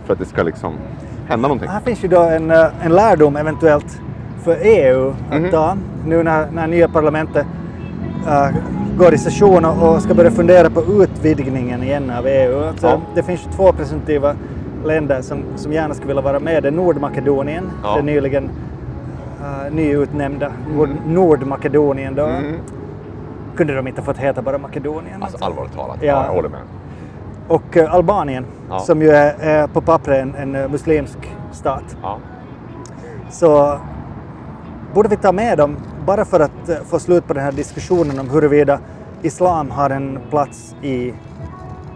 för 0.04 0.12
att 0.12 0.18
det 0.18 0.24
ska 0.24 0.42
liksom 0.42 0.74
hända 1.28 1.48
någonting. 1.48 1.68
Här 1.68 1.80
finns 1.80 2.04
ju 2.04 2.08
då 2.08 2.20
en, 2.20 2.50
en 2.50 2.92
lärdom 2.92 3.36
eventuellt 3.36 4.00
för 4.44 4.56
EU 4.62 5.14
att 5.30 5.40
Mhm. 5.40 5.50
ta 5.50 5.76
nu 6.06 6.22
när, 6.22 6.46
när 6.50 6.66
nya 6.66 6.88
parlamentet 6.88 7.46
eh, 8.26 8.48
går 8.98 9.14
i 9.14 9.18
session 9.18 9.64
och, 9.64 9.88
och 9.94 10.02
ska 10.02 10.14
börja 10.14 10.30
fundera 10.30 10.70
på 10.70 10.82
utvidgningen 11.02 11.82
igen 11.82 12.10
av 12.18 12.26
EU. 12.26 12.64
Alltså, 12.64 12.86
Ja. 12.86 13.00
Det 13.14 13.22
finns 13.22 13.46
ju 13.46 13.50
två 13.50 13.72
presumtiva 13.72 14.34
länder 14.84 15.22
som, 15.22 15.42
som 15.56 15.72
gärna 15.72 15.94
skulle 15.94 16.08
vilja 16.08 16.22
vara 16.22 16.40
med. 16.40 16.62
Det 16.62 16.68
är 16.68 16.72
Nordmakedonien, 16.72 17.70
Ja. 17.82 17.96
det 17.96 18.02
nyligen 18.02 18.44
uh, 18.44 19.74
nyutnämnda 19.74 20.50
Nord, 20.76 20.88
Nordmakedonien. 21.06 22.14
Då. 22.14 22.24
Mm. 22.26 22.54
Kunde 23.56 23.74
de 23.74 23.86
inte 23.88 24.02
fått 24.02 24.18
heta 24.18 24.42
bara 24.42 24.58
Makedonien? 24.58 25.22
Alltså 25.22 25.44
allvarligt 25.44 25.74
talat, 25.74 25.96
Ja. 26.00 26.06
ja. 26.06 26.24
jag 26.26 26.32
håller 26.34 26.48
med. 26.48 26.60
Och 27.48 27.76
eh, 27.76 27.94
Albanien, 27.94 28.44
Ja. 28.70 28.78
som 28.78 29.02
ju 29.02 29.10
är, 29.10 29.34
är 29.40 29.66
på 29.66 29.80
pappret 29.80 30.22
en, 30.22 30.34
en 30.54 30.70
muslimsk 30.70 31.18
stat. 31.52 31.96
Så 33.30 33.78
borde 34.94 35.08
vi 35.08 35.16
ta 35.16 35.32
med 35.32 35.58
dem 35.58 35.76
bara 36.06 36.24
för 36.24 36.40
att 36.40 36.68
eh, 36.68 36.76
få 36.86 36.98
slut 36.98 37.26
på 37.26 37.34
den 37.34 37.42
här 37.42 37.52
diskussionen 37.52 38.18
om 38.18 38.30
huruvida 38.30 38.80
islam 39.22 39.70
har 39.70 39.90
en 39.90 40.18
plats 40.30 40.76
i 40.82 41.14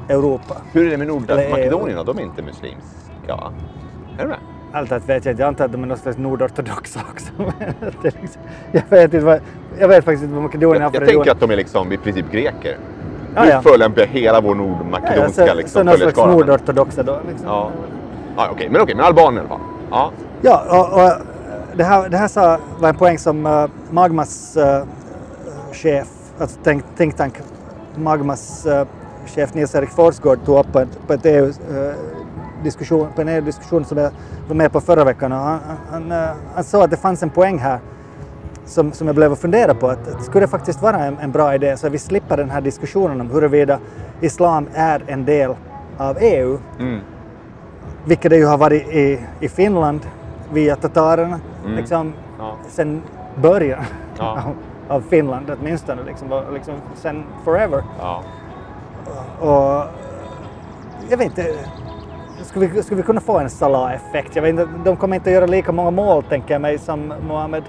Europa. 0.09 0.57
Hur 0.73 0.87
är 0.87 0.91
det 0.91 0.97
med. 0.97 1.07
Nordmakedonien? 1.07 2.07
De 2.07 2.19
är 2.19 2.23
inte 2.23 2.43
muslimska? 2.43 3.53
Är 4.19 4.23
de 4.23 4.29
det? 4.29 4.39
Allt 4.73 4.93
att 4.93 5.09
vet 5.09 5.25
jag 5.25 5.33
inte. 5.33 5.43
Jag 5.43 5.49
antar 5.49 5.65
att 5.65 5.73
de 5.73 5.83
är 5.83 5.87
någon 5.87 5.99
slags 5.99 6.19
nordortodoxa 6.19 7.01
också. 7.11 7.33
Liksom, 8.03 8.43
jag, 8.73 8.83
vet 8.89 9.05
inte 9.05 9.21
vad, 9.21 9.41
jag 9.79 9.89
vet 9.89 10.05
faktiskt 10.05 10.23
inte 10.23 10.35
vad 10.35 10.43
Makedonien 10.43 10.83
har 10.83 10.91
för 10.91 11.01
jag 11.01 11.09
tänker 11.09 11.31
att 11.31 11.41
de 11.41 11.51
är 11.51 11.57
liksom 11.57 11.93
i 11.93 11.97
princip 11.97 12.33
greker. 12.33 12.79
Ja, 13.35 13.45
Nu 13.45 13.51
ja. 13.51 13.63
förolämpar 13.63 14.01
jag 14.01 14.09
hela 14.09 14.41
vår 14.41 14.57
ja, 14.57 14.63
ja, 14.63 14.69
nordmakedonska 14.69 15.47
så, 15.47 15.55
liksom, 15.55 15.81
så 15.81 15.83
någon 15.83 15.97
slags 15.97 16.17
nordortodoxa 16.17 17.03
då. 17.03 17.21
Liksom. 17.29 17.47
Ja. 17.47 17.71
Ja, 18.37 18.49
okej, 18.53 18.69
men 18.71 18.81
okej, 18.81 18.95
men 18.95 19.05
Albanien 19.05 19.35
i 19.35 19.39
alla 19.39 19.49
fall. 19.49 19.61
Ja. 19.91 20.11
Ja, 20.43 20.65
och, 20.71 21.03
och 21.05 21.38
det, 21.79 21.85
här, 21.85 22.09
det 22.09 22.17
här 22.17 22.29
sa, 22.29 22.59
var 22.79 22.89
en 22.89 22.97
poäng 22.97 23.19
som 23.19 23.47
uh, 23.47 23.67
Magmas 23.91 24.57
eh, 24.57 24.85
chef, 25.73 26.09
alltså 26.39 26.61
think, 26.63 26.85
think 26.97 27.17
tank 27.17 27.35
Magmas 27.97 28.67
eh, 28.67 28.87
chef 29.27 29.55
Nils-Erik 29.55 29.91
Forsgård 29.91 30.45
tog 30.45 30.59
upp 30.59 30.73
på, 30.73 30.87
på, 31.07 31.13
ett 31.13 31.27
EU, 31.27 31.47
eh, 31.47 31.95
diskussion, 32.63 33.09
på 33.15 33.21
en 33.21 33.29
EU-diskussion 33.29 33.85
som 33.85 33.99
jag 33.99 34.11
var 34.49 34.55
med 34.55 34.73
på 34.73 34.81
förra 34.81 35.05
veckan. 35.05 35.33
Och 35.33 35.39
han, 35.39 35.61
han, 35.91 36.13
han 36.55 36.65
sa 36.65 36.85
att 36.85 36.91
det 36.91 36.97
fanns 36.97 37.23
en 37.23 37.31
poäng 37.31 37.59
här 37.59 37.79
som, 38.67 38.93
som 38.93 39.07
jag 39.07 39.17
blev 39.17 39.33
att 39.33 39.39
fundera 39.39 39.75
på 39.75 39.89
att, 39.89 40.09
att 40.09 40.25
skulle 40.25 40.45
det 40.47 40.51
faktiskt 40.51 40.83
vara 40.83 41.05
en, 41.05 41.19
en 41.19 41.33
bra 41.33 41.55
idé 41.55 41.77
så 41.77 41.89
vi 41.89 41.99
slipper 41.99 42.37
den 42.37 42.51
här 42.51 42.61
diskussionen 42.61 43.21
om 43.21 43.31
huruvida 43.31 43.79
islam 44.21 44.69
är 44.75 45.03
en 45.07 45.25
del 45.25 45.55
av 45.99 46.17
EU, 46.21 46.59
Mm. 46.79 47.01
vilket 48.05 48.31
det 48.31 48.37
ju 48.37 48.47
har 48.47 48.59
varit 48.59 48.89
i, 48.89 49.21
i 49.41 49.49
Finland 49.49 50.01
via 50.53 50.77
tatarerna 50.77 51.41
Mm. 51.65 51.77
liksom, 51.77 52.13
Ja. 52.39 52.55
sen 52.69 53.03
början 53.35 53.85
Ja. 54.19 54.25
av, 54.89 54.97
av 54.97 55.01
Finland 55.01 55.51
åtminstone, 55.61 56.03
liksom, 56.07 56.29
liksom, 56.55 56.75
sen 56.95 57.25
forever. 57.45 57.83
Ja. 58.01 58.23
Och 59.41 59.85
jag 61.11 61.17
vet 61.19 61.27
inte, 61.27 61.55
skulle 62.43 62.67
vi, 62.67 62.83
skulle 62.83 62.97
vi 62.97 63.03
kunna 63.03 63.21
få 63.21 63.39
en 63.39 63.51
Salah-effekt? 63.51 64.37
Jag 64.37 64.43
vet 64.43 64.51
inte, 64.51 64.69
de 64.85 64.97
kommer 64.97 65.17
inte 65.17 65.31
att 65.31 65.35
göra 65.35 65.47
lika 65.47 65.73
många 65.73 65.91
mål 65.91 66.23
tänker 66.23 66.55
jag 66.55 66.61
mig 66.61 66.79
som 66.79 67.13
Mohamed 67.29 67.63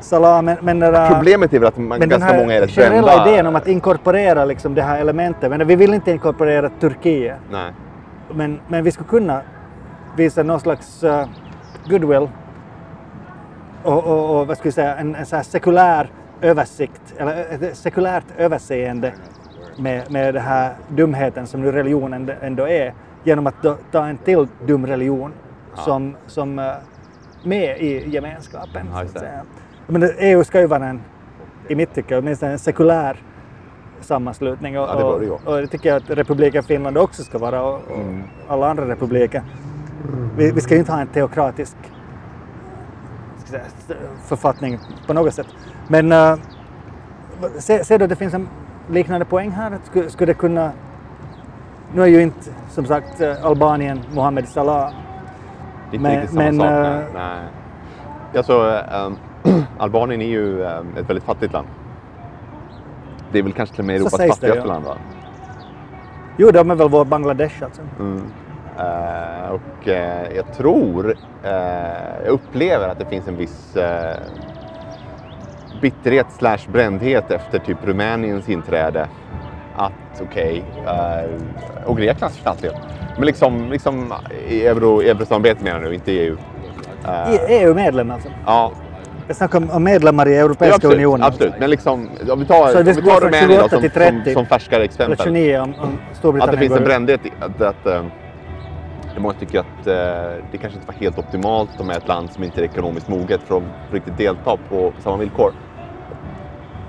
Salah, 0.00 0.42
men, 0.42 0.56
men, 0.60 0.78
den 0.80 0.92
där- 0.92 1.10
Problemet 1.10 1.54
är 1.54 1.58
väl 1.58 1.68
att 1.68 1.76
man, 1.76 1.88
men 1.88 2.00
den 2.00 2.08
ganska 2.08 2.36
många 2.36 2.54
är 2.54 2.60
här 2.60 2.66
rätt 2.66 2.74
brända. 2.74 3.28
idén 3.30 3.46
om 3.46 3.56
att 3.56 3.66
inkorporera 3.68 4.44
liksom 4.44 4.74
det 4.74 4.82
här 4.82 5.00
elementet, 5.00 5.50
men 5.50 5.66
vi 5.66 5.76
vill 5.76 5.94
inte 5.94 6.10
inkorporera 6.10 6.70
Turkiet, 6.80 7.36
Nej. 7.50 7.72
men, 8.34 8.60
men 8.68 8.84
vi 8.84 8.90
skulle 8.92 9.08
kunna 9.08 9.40
visa 10.16 10.42
någon 10.42 10.60
slags 10.60 11.04
eh, 11.04 11.26
goodwill 11.88 12.28
och, 13.82 14.04
och, 14.06 14.40
och 14.40 14.46
vad 14.46 14.56
ska 14.58 14.64
vi 14.68 14.72
säga, 14.72 14.96
en, 14.96 15.14
en 15.14 15.26
så 15.26 15.36
här 15.36 15.42
sekulär 15.42 16.10
översikt, 16.40 17.14
eller 17.18 17.46
ett 17.62 17.76
sekulärt 17.76 18.24
överseende 18.36 19.12
med, 19.76 20.10
med 20.10 20.34
den 20.34 20.42
här 20.42 20.72
dumheten 20.88 21.46
som 21.46 21.60
nu 21.60 21.72
religionen 21.72 22.30
ändå 22.40 22.68
är, 22.68 22.94
genom 23.24 23.46
att 23.46 23.54
ta 23.92 24.06
en 24.06 24.16
till 24.18 24.46
dum 24.66 24.86
religion 24.86 25.32
som, 25.74 26.16
som 26.26 26.58
eh, 26.58 26.72
med 27.44 27.80
i 27.80 28.10
gemenskapen. 28.10 28.86
Ja, 28.94 29.06
så. 29.06 29.24
Men 29.86 30.10
EU 30.18 30.44
ska 30.44 30.60
ju 30.60 30.66
vara 30.66 30.86
en, 30.86 31.00
i 31.68 31.74
mitt 31.74 31.94
tycke, 31.94 32.18
åtminstone 32.18 32.52
en 32.52 32.58
sekulär 32.58 33.16
sammanslutning 34.00 34.78
och, 34.78 34.88
Ja, 34.88 34.94
det 34.96 35.04
och, 35.04 35.20
det 35.20 35.26
ju. 35.26 35.32
och 35.32 35.56
det 35.60 35.66
tycker 35.66 35.88
jag 35.88 35.96
att 35.96 36.10
republiken 36.10 36.62
Finland 36.62 36.98
också 36.98 37.22
ska 37.24 37.38
vara 37.38 37.62
och, 37.62 37.74
och 37.74 37.96
Mm. 37.98 38.22
alla 38.48 38.70
andra 38.70 38.88
republiker. 38.88 39.42
Vi, 40.36 40.50
vi 40.50 40.60
ska 40.60 40.74
ju 40.74 40.80
inte 40.80 40.92
ha 40.92 41.00
en 41.00 41.06
teokratisk 41.06 41.76
säga, 43.44 43.62
författning 44.24 44.78
på 45.06 45.12
något 45.12 45.34
sätt. 45.34 45.46
Men 45.88 46.12
uh, 46.12 46.38
ser, 47.58 47.82
ser 47.82 47.98
du 47.98 48.04
att 48.04 48.10
det 48.10 48.16
finns 48.16 48.34
en 48.34 48.48
liknande 48.90 49.24
poäng 49.24 49.50
här? 49.50 49.78
Skulle, 49.84 50.10
skulle 50.10 50.32
det 50.32 50.38
kunna... 50.38 50.72
Nu 51.94 52.02
är 52.02 52.06
ju 52.06 52.22
inte 52.22 52.50
som 52.70 52.86
sagt 52.86 53.20
eh, 53.20 53.44
Albanien 53.46 54.00
Mohammed 54.14 54.48
Salah. 54.48 54.92
Det 55.90 55.96
är 55.96 55.98
inte 55.98 56.08
Men- 56.08 56.20
riktigt 56.20 56.30
samma 56.30 56.44
men, 56.44 56.58
sak. 56.58 56.68
eh, 56.70 57.14
Nej. 57.14 57.40
Alltså, 58.36 58.82
ehm, 58.90 59.16
Albanien 59.78 60.20
är 60.20 60.26
ju 60.26 60.64
ehm, 60.64 60.86
ett 60.96 61.10
väldigt 61.10 61.24
fattigt 61.24 61.52
land. 61.52 61.66
Det 63.32 63.38
är 63.38 63.42
väl 63.42 63.52
kanske 63.52 63.74
till 63.74 63.82
och 63.82 63.86
med 63.86 63.96
Europas 63.96 64.12
det, 64.12 64.28
fattigaste 64.28 64.58
ja. 64.58 64.64
land 64.64 64.84
va? 64.84 64.96
Jo, 66.36 66.50
de 66.50 66.70
är 66.70 66.74
väl 66.74 66.88
vår 66.88 67.04
Bangladesh 67.04 67.62
alltså. 67.64 67.82
Mm. 67.98 68.22
Eh, 68.78 69.50
och 69.50 69.88
eh, 69.88 70.36
jag 70.36 70.52
tror, 70.56 71.16
eh, 71.44 71.52
jag 72.24 72.32
upplever 72.32 72.88
att 72.88 72.98
det 72.98 73.06
finns 73.06 73.28
en 73.28 73.36
viss 73.36 73.76
bitterhet 75.82 76.26
slash 76.38 76.58
brändhet 76.72 77.30
efter 77.30 77.58
typ 77.58 77.78
Rumäniens 77.84 78.48
inträde. 78.48 79.08
Att 79.76 80.20
okej, 80.20 80.64
eh, 80.86 81.84
och 81.84 81.96
Greklands 81.96 82.38
för 82.38 82.50
all 82.50 82.56
del. 82.56 82.74
Men 83.16 83.26
liksom, 83.26 83.70
liksom 83.72 84.14
i 84.48 84.66
euro, 84.66 85.00
eurosamarbetet 85.00 85.62
menar 85.62 85.80
nu, 85.80 85.94
inte 85.94 86.12
i 86.12 86.18
EU. 86.18 86.36
EU-medlem 87.48 88.10
alltså. 88.10 88.28
ja, 88.46 88.72
Jag 89.26 89.36
snackar 89.36 89.74
om, 89.74 89.84
medlemmar 89.84 90.28
i 90.28 90.34
ja, 90.36 90.44
Europeiska 90.44 90.76
absolut, 90.76 90.96
unionen. 90.96 91.26
absolut. 91.26 91.54
Men 91.58 91.70
liksom, 91.70 92.10
om 92.30 92.40
vi 92.40 92.46
tar, 92.46 92.78
om 92.78 92.84
vi 92.84 92.94
tar 92.94 93.20
Rumänien 93.20 93.48
då, 93.48 93.54
28 93.54 93.68
som, 93.68 93.80
som, 93.80 93.90
30. 93.90 94.32
som 94.32 94.46
färskare 94.46 94.76
Eller 94.76 94.84
exempel. 94.84 95.24
29 95.24 95.58
om, 95.58 95.74
om 95.74 95.98
Att 96.10 96.16
Storbritannien 96.16 96.60
det 96.60 96.66
finns 96.66 96.78
en 96.78 96.84
brändhet 96.84 97.26
i 97.26 97.32
att, 97.40 97.60
att 97.60 97.86
eh, 99.16 99.22
många 99.22 99.34
tycker 99.34 99.58
att 99.58 99.86
eh, 99.86 100.44
det 100.52 100.58
kanske 100.58 100.78
inte 100.78 100.86
var 100.86 100.94
helt 100.94 101.18
optimalt 101.18 101.80
om 101.80 101.90
är 101.90 101.94
ett 101.94 102.08
land 102.08 102.32
som 102.32 102.44
inte 102.44 102.60
är 102.60 102.64
ekonomiskt 102.64 103.08
moget 103.08 103.40
för 103.42 103.56
att 103.56 103.62
riktigt 103.90 104.16
delta 104.16 104.56
på 104.68 104.92
samma 104.98 105.16
villkor. 105.16 105.52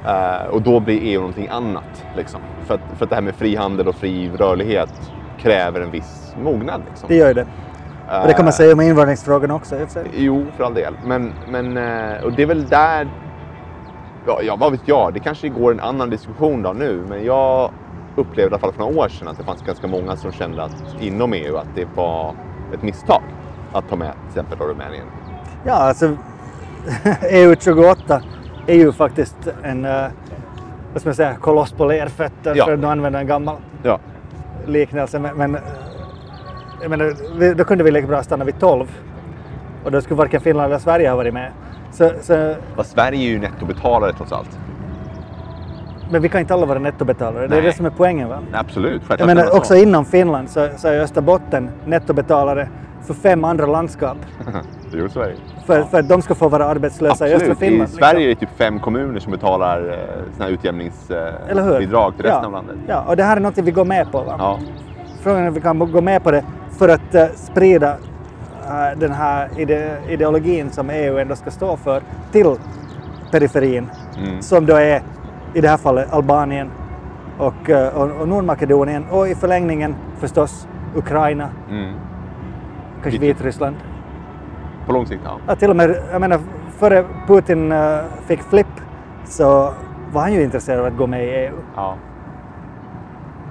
Eh, 0.05 0.47
och 0.51 0.61
då 0.61 0.79
blir 0.79 0.99
EU 1.01 1.19
någonting 1.19 1.47
annat. 1.47 2.05
Liksom. 2.15 2.41
För, 2.65 2.73
att, 2.73 2.81
för 2.97 3.05
att 3.05 3.09
det 3.09 3.15
här 3.15 3.21
med 3.21 3.35
frihandel 3.35 3.87
och 3.87 3.95
fri 3.95 4.31
rörlighet 4.37 5.11
kräver 5.37 5.81
en 5.81 5.91
viss 5.91 6.35
mognad. 6.43 6.81
Liksom. 6.89 7.07
Det 7.09 7.15
gör 7.15 7.33
det. 7.33 7.45
Och 8.21 8.27
det 8.27 8.33
kan 8.33 8.45
man 8.45 8.47
Eh, 8.47 8.51
säga 8.51 8.73
om 8.73 8.81
invandringsfrågan 8.81 9.51
också. 9.51 9.87
sig. 9.87 10.05
Jo, 10.13 10.45
för 10.57 10.63
all 10.63 10.73
del. 10.73 10.93
Men, 11.05 11.33
men 11.47 11.77
och 12.23 12.33
det 12.33 12.41
är 12.41 12.45
väl 12.45 12.67
där... 12.67 13.07
Ja, 14.27 14.39
ja, 14.41 14.55
vad 14.55 14.71
vet 14.71 14.87
jag? 14.87 15.13
Det 15.13 15.19
kanske 15.19 15.49
går 15.49 15.71
en 15.71 15.79
annan 15.79 16.09
diskussion 16.09 16.61
då 16.61 16.73
nu. 16.73 17.05
Men 17.09 17.25
jag 17.25 17.71
upplevde 18.15 18.41
i 18.41 18.45
alla 18.45 18.59
fall 18.59 18.71
för 18.73 18.79
några 18.79 18.99
år 18.99 19.07
sedan 19.09 19.27
att 19.27 19.37
det 19.37 19.43
fanns 19.43 19.61
ganska 19.61 19.87
många 19.87 20.15
som 20.15 20.31
kände 20.31 20.63
att 20.63 20.95
inom 20.99 21.33
EU 21.33 21.57
att 21.57 21.67
det 21.75 21.87
var 21.95 22.33
ett 22.73 22.81
misstag 22.83 23.21
att 23.73 23.89
ta 23.89 23.95
med 23.95 24.11
till 24.11 24.27
exempel 24.27 24.57
då 24.57 24.65
Rumänien. 24.65 25.05
Ja, 25.65 25.73
alltså 25.73 26.17
EU 27.29 27.55
28 27.59 28.21
är 28.67 28.75
ju 28.75 28.91
faktiskt 28.91 29.35
en, 29.63 29.85
eh, 29.85 30.05
vad 30.93 31.01
ska 31.01 31.09
man 31.09 31.15
säga, 31.15 31.35
koloss 31.35 31.71
på 31.71 31.85
lerfötter 31.85 32.55
Ja. 32.55 32.65
för 32.65 32.73
att 32.73 32.83
använda 32.83 33.19
en 33.19 33.27
gammal 33.27 33.55
Ja, 33.83 33.99
liknelse. 34.65 35.19
Men, 35.19 35.37
men 35.37 35.57
jag 36.81 36.89
menar, 36.89 37.53
då 37.55 37.63
kunde 37.63 37.83
vi 37.83 37.91
lika 37.91 38.07
bra 38.07 38.23
stanna 38.23 38.45
vid 38.45 38.59
12. 38.59 38.97
Och 39.83 39.91
då 39.91 40.01
skulle 40.01 40.17
varken 40.17 40.41
Finland 40.41 40.65
eller 40.71 40.79
Sverige 40.79 41.09
ha 41.09 41.15
varit 41.15 41.33
med. 41.33 41.51
Så, 41.91 42.11
så, 42.21 42.55
fast 42.75 42.91
Sverige 42.91 43.19
är 43.19 43.29
ju 43.29 43.39
nettobetalare 43.39 44.13
trots 44.13 44.31
allt. 44.31 44.59
Men 46.11 46.21
vi 46.21 46.29
kan 46.29 46.41
inte 46.41 46.53
alla 46.53 46.65
vara 46.65 46.79
nettobetalare. 46.79 47.47
Det 47.47 47.55
är 47.55 47.61
Nej. 47.61 47.71
det 47.71 47.77
som 47.77 47.85
är 47.85 47.89
poängen. 47.89 48.29
Va? 48.29 48.39
Absolut, 48.53 49.01
Jag 49.09 49.25
menar 49.25 49.43
är 49.43 49.55
också 49.55 49.75
inom 49.75 50.05
Finland 50.05 50.49
så, 50.49 50.69
så 50.77 50.87
är 50.87 50.99
Österbotten 50.99 51.69
nettobetalare 51.85 52.67
för 53.03 53.13
fem 53.13 53.43
andra 53.43 53.65
landskap. 53.65 54.17
jo, 54.93 55.09
så 55.09 55.21
är 55.21 55.27
det. 55.27 55.35
För, 55.65 55.83
för 55.83 55.99
att 55.99 56.09
de 56.09 56.21
ska 56.21 56.35
få 56.35 56.49
vara 56.49 56.65
arbetslösa 56.65 57.27
i 57.27 57.33
östra 57.33 57.51
Absolut. 57.51 57.69
I 57.69 57.71
Finland. 57.71 57.89
Sverige 57.89 58.25
är 58.25 58.29
liksom. 58.29 58.45
det 58.47 58.51
typ 58.51 58.57
fem 58.57 58.79
kommuner 58.79 59.19
som 59.19 59.31
betalar 59.31 59.99
eh, 60.39 60.47
utjämningsbidrag 60.47 62.11
hur? 62.11 62.17
till 62.17 62.25
resten 62.25 62.41
ja. 62.41 62.45
av 62.45 62.51
landet. 62.51 62.75
Ja, 62.87 63.03
och 63.07 63.17
det 63.17 63.23
här 63.23 63.37
är 63.37 63.41
något 63.41 63.57
vi 63.57 63.71
går 63.71 63.85
med 63.85 64.11
på. 64.11 64.21
Va? 64.21 64.35
Ja. 64.37 64.59
Frågan 65.21 65.43
är 65.43 65.47
om 65.47 65.53
vi 65.53 65.61
kan 65.61 65.79
gå 65.79 66.01
med 66.01 66.23
på 66.23 66.31
det 66.31 66.43
för 66.77 66.89
att 66.89 67.15
eh, 67.15 67.27
sprida 67.35 67.89
eh, 68.67 68.97
den 68.97 69.11
här 69.11 69.49
ide 69.57 69.97
ideologin 70.09 70.71
som 70.71 70.89
EU 70.89 71.17
ändå 71.17 71.35
ska 71.35 71.51
stå 71.51 71.77
för 71.77 72.01
till 72.31 72.55
periferin. 73.31 73.89
Mm. 74.17 74.41
Som 74.41 74.65
då 74.65 74.75
är 74.75 75.01
i 75.53 75.61
det 75.61 75.67
här 75.69 75.77
fallet 75.77 76.13
Albanien 76.13 76.69
och, 77.37 77.69
eh, 77.69 77.95
och, 77.97 78.21
och 78.21 78.27
Nordmakedonien 78.27 79.05
och 79.11 79.27
i 79.27 79.35
förlängningen 79.35 79.95
förstås 80.19 80.67
Ukraina, 80.95 81.49
Mm. 81.69 81.93
kanske. 83.03 83.19
Vitryssland. 83.21 83.75
På 84.85 84.93
lång 84.93 85.05
sikt, 85.05 85.21
ja. 85.25 85.37
Ja, 85.47 85.55
till 85.55 85.69
och 85.69 85.75
med, 85.75 85.95
jag 86.11 86.21
menar, 86.21 86.39
före 86.77 87.05
Putin 87.27 87.71
eh, 87.71 87.97
fick 88.25 88.41
flipp 88.41 88.67
så 89.25 89.73
var 90.13 90.21
han 90.21 90.33
ju 90.33 90.43
intresserad 90.43 90.79
av 90.79 90.85
att 90.85 90.97
gå 90.97 91.07
med 91.07 91.25
i 91.25 91.29
EU. 91.29 91.53
ja. 91.75 91.95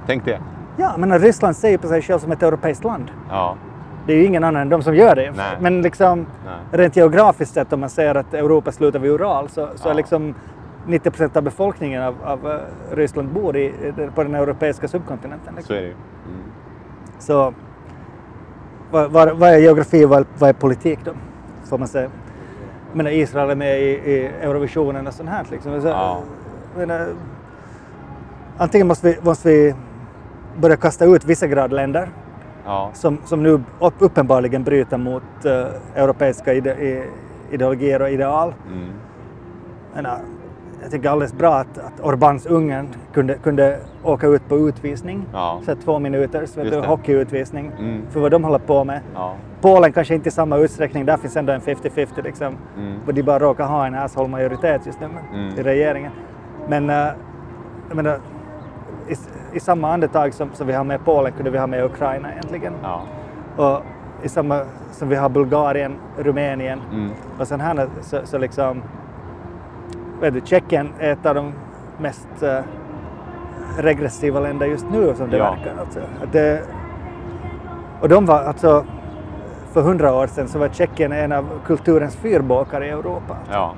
Tänk 0.06 0.24
det. 0.24 0.38
Ja, 0.76 0.92
men 0.98 1.18
Ryssland 1.18 1.56
ser 1.56 1.68
ju 1.70 1.78
på 1.78 1.86
sig 1.88 2.02
själv 2.02 2.18
som 2.18 2.32
ett 2.32 2.42
europeiskt 2.42 2.84
land. 2.84 3.10
Ja. 3.30 3.54
Det 4.06 4.12
är 4.12 4.16
ju 4.16 4.24
ingen 4.24 4.44
annan 4.44 4.62
än 4.62 4.68
de 4.68 4.82
som 4.82 4.94
gör 4.94 5.16
det. 5.16 5.32
Nej. 5.36 5.56
Men 5.60 5.82
liksom, 5.82 6.18
Nej. 6.44 6.54
rent 6.70 6.96
geografiskt 6.96 7.54
sett 7.54 7.72
om 7.72 7.80
man 7.80 7.88
säger 7.88 8.14
att 8.14 8.34
Europa 8.34 8.72
slutar 8.72 8.98
vid 8.98 9.10
Ural 9.10 9.48
så, 9.48 9.68
så 9.74 9.88
Ja. 9.88 9.90
är 9.90 9.94
liksom 9.94 10.34
90 10.86 11.10
procent 11.10 11.36
av 11.36 11.42
befolkningen 11.42 12.02
av, 12.02 12.14
av 12.24 12.50
eh, 12.50 12.58
Ryssland 12.96 13.28
bor 13.28 13.56
i, 13.56 13.72
på 14.14 14.22
den 14.22 14.34
europeiska 14.34 14.88
subkontinenten. 14.88 15.52
Så 15.54 15.56
Liksom. 15.56 15.76
är 15.76 15.80
det 15.80 15.86
ju. 15.86 15.92
Mm. 15.92 16.42
Så 17.18 17.54
vad, 18.90 19.10
vad, 19.10 19.36
vad 19.38 19.50
är 19.50 19.58
geografi 19.58 20.04
och 20.04 20.08
vad, 20.10 20.26
vad 20.38 20.48
är 20.50 20.54
politik 20.54 20.98
då? 21.04 21.10
Får 21.64 21.78
man 21.78 21.88
säga. 21.88 22.10
Menar, 22.92 23.10
Israel 23.10 23.50
är 23.50 23.54
med 23.54 23.80
i, 23.82 23.84
i 23.84 24.26
Eurovisionen 24.42 25.06
och 25.06 25.14
sånt 25.14 25.28
här. 25.28 25.46
Liksom. 25.50 25.82
Så, 25.82 25.88
Ja. 25.88 26.22
menar, 26.76 27.08
antingen 28.58 28.86
måste 28.86 29.06
vi, 29.08 29.16
måste 29.22 29.48
vi 29.48 29.74
börja 30.60 30.76
kasta 30.76 31.04
ut 31.04 31.24
Visegrad-länder 31.24 32.08
Ja. 32.64 32.90
som, 32.94 33.18
som 33.24 33.42
nu 33.42 33.48
upp, 33.80 33.94
uppenbarligen 33.98 34.64
bryter 34.64 34.98
mot 34.98 35.44
eh, 35.44 35.66
europeiska 35.94 36.54
ide, 36.54 37.04
ideologier 37.50 38.02
och 38.02 38.10
ideal. 38.10 38.54
Mm. 38.68 38.88
Menar, 39.94 40.18
jag 40.82 40.90
tycker 40.90 41.08
alldeles 41.10 41.32
bra 41.34 41.54
att, 41.54 41.78
att 41.78 42.00
Orbáns 42.00 42.46
Ungern 42.48 42.88
kunde, 43.14 43.34
kunde 43.34 43.78
åka 44.02 44.26
ut 44.26 44.48
på 44.48 44.56
utvisning. 44.58 45.26
Ja. 45.32 45.60
Så 45.66 45.74
två 45.74 45.98
minuters 45.98 46.56
vet 46.56 46.70
du, 46.70 46.80
hockeyutvisning 46.80 47.70
Mm. 47.78 48.02
för 48.10 48.20
vad 48.20 48.30
de 48.30 48.44
håller 48.44 48.58
på 48.58 48.84
med. 48.84 49.00
Ja. 49.14 49.34
Polen 49.60 49.92
kanske 49.92 50.14
inte 50.14 50.28
i 50.28 50.32
samma 50.32 50.56
utsträckning, 50.56 51.04
där 51.06 51.16
finns 51.16 51.36
ändå 51.36 51.52
en 51.52 51.60
50-50 51.60 52.22
liksom. 52.22 52.56
Mm. 52.78 52.98
Och 53.06 53.14
de 53.14 53.22
bara 53.22 53.38
råkar 53.38 53.64
ha 53.66 53.86
en 53.86 53.94
asshole 53.94 54.28
majoritet 54.28 54.86
just 54.86 55.00
nu 55.00 55.06
Mm. 55.34 55.58
i 55.58 55.62
regeringen. 55.62 56.12
Men 56.68 56.90
eh, 56.90 56.96
jag 57.88 57.96
menar, 57.96 58.18
i, 59.08 59.14
i 59.56 59.60
samma 59.60 59.92
andetag 59.92 60.34
som, 60.34 60.48
som 60.52 60.66
vi 60.66 60.72
har 60.72 60.84
med 60.84 61.04
Polen 61.04 61.32
kunde 61.32 61.50
vi 61.50 61.58
ha 61.58 61.66
med 61.66 61.84
Ukraina 61.84 62.32
egentligen. 62.32 62.72
Ja. 62.82 63.02
Och 63.56 63.82
i 64.22 64.28
samma 64.28 64.60
som 64.92 65.08
vi 65.08 65.16
har 65.16 65.28
Bulgarien, 65.28 65.94
Rumänien 66.18 66.80
Mm. 66.92 67.10
och 67.38 67.48
sen 67.48 67.60
här 67.60 67.86
så, 68.00 68.18
så 68.24 68.38
liksom 68.38 68.82
vet 70.22 70.34
du, 70.34 70.40
Tjeckien 70.44 70.88
är 70.98 71.12
ett 71.12 71.26
av 71.26 71.34
de 71.34 71.52
mest 71.98 72.42
eh, 72.42 72.58
regressiva 73.78 74.40
länder 74.40 74.66
just 74.66 74.86
nu 74.90 75.14
som 75.14 75.30
det 75.30 75.36
Ja. 75.36 75.50
verkar. 75.50 75.80
Alltså. 75.80 76.00
Det, 76.32 76.62
och 78.00 78.08
de 78.08 78.26
var 78.26 78.42
alltså, 78.42 78.84
för 79.72 79.82
hundra 79.82 80.14
år 80.14 80.26
sedan 80.26 80.48
så 80.48 80.58
var 80.58 80.68
Tjeckien 80.68 81.12
en 81.12 81.32
av 81.32 81.44
kulturens 81.66 82.16
fyrbåkar 82.16 82.84
i 82.84 82.88
Europa. 82.88 83.36
Ja. 83.52 83.74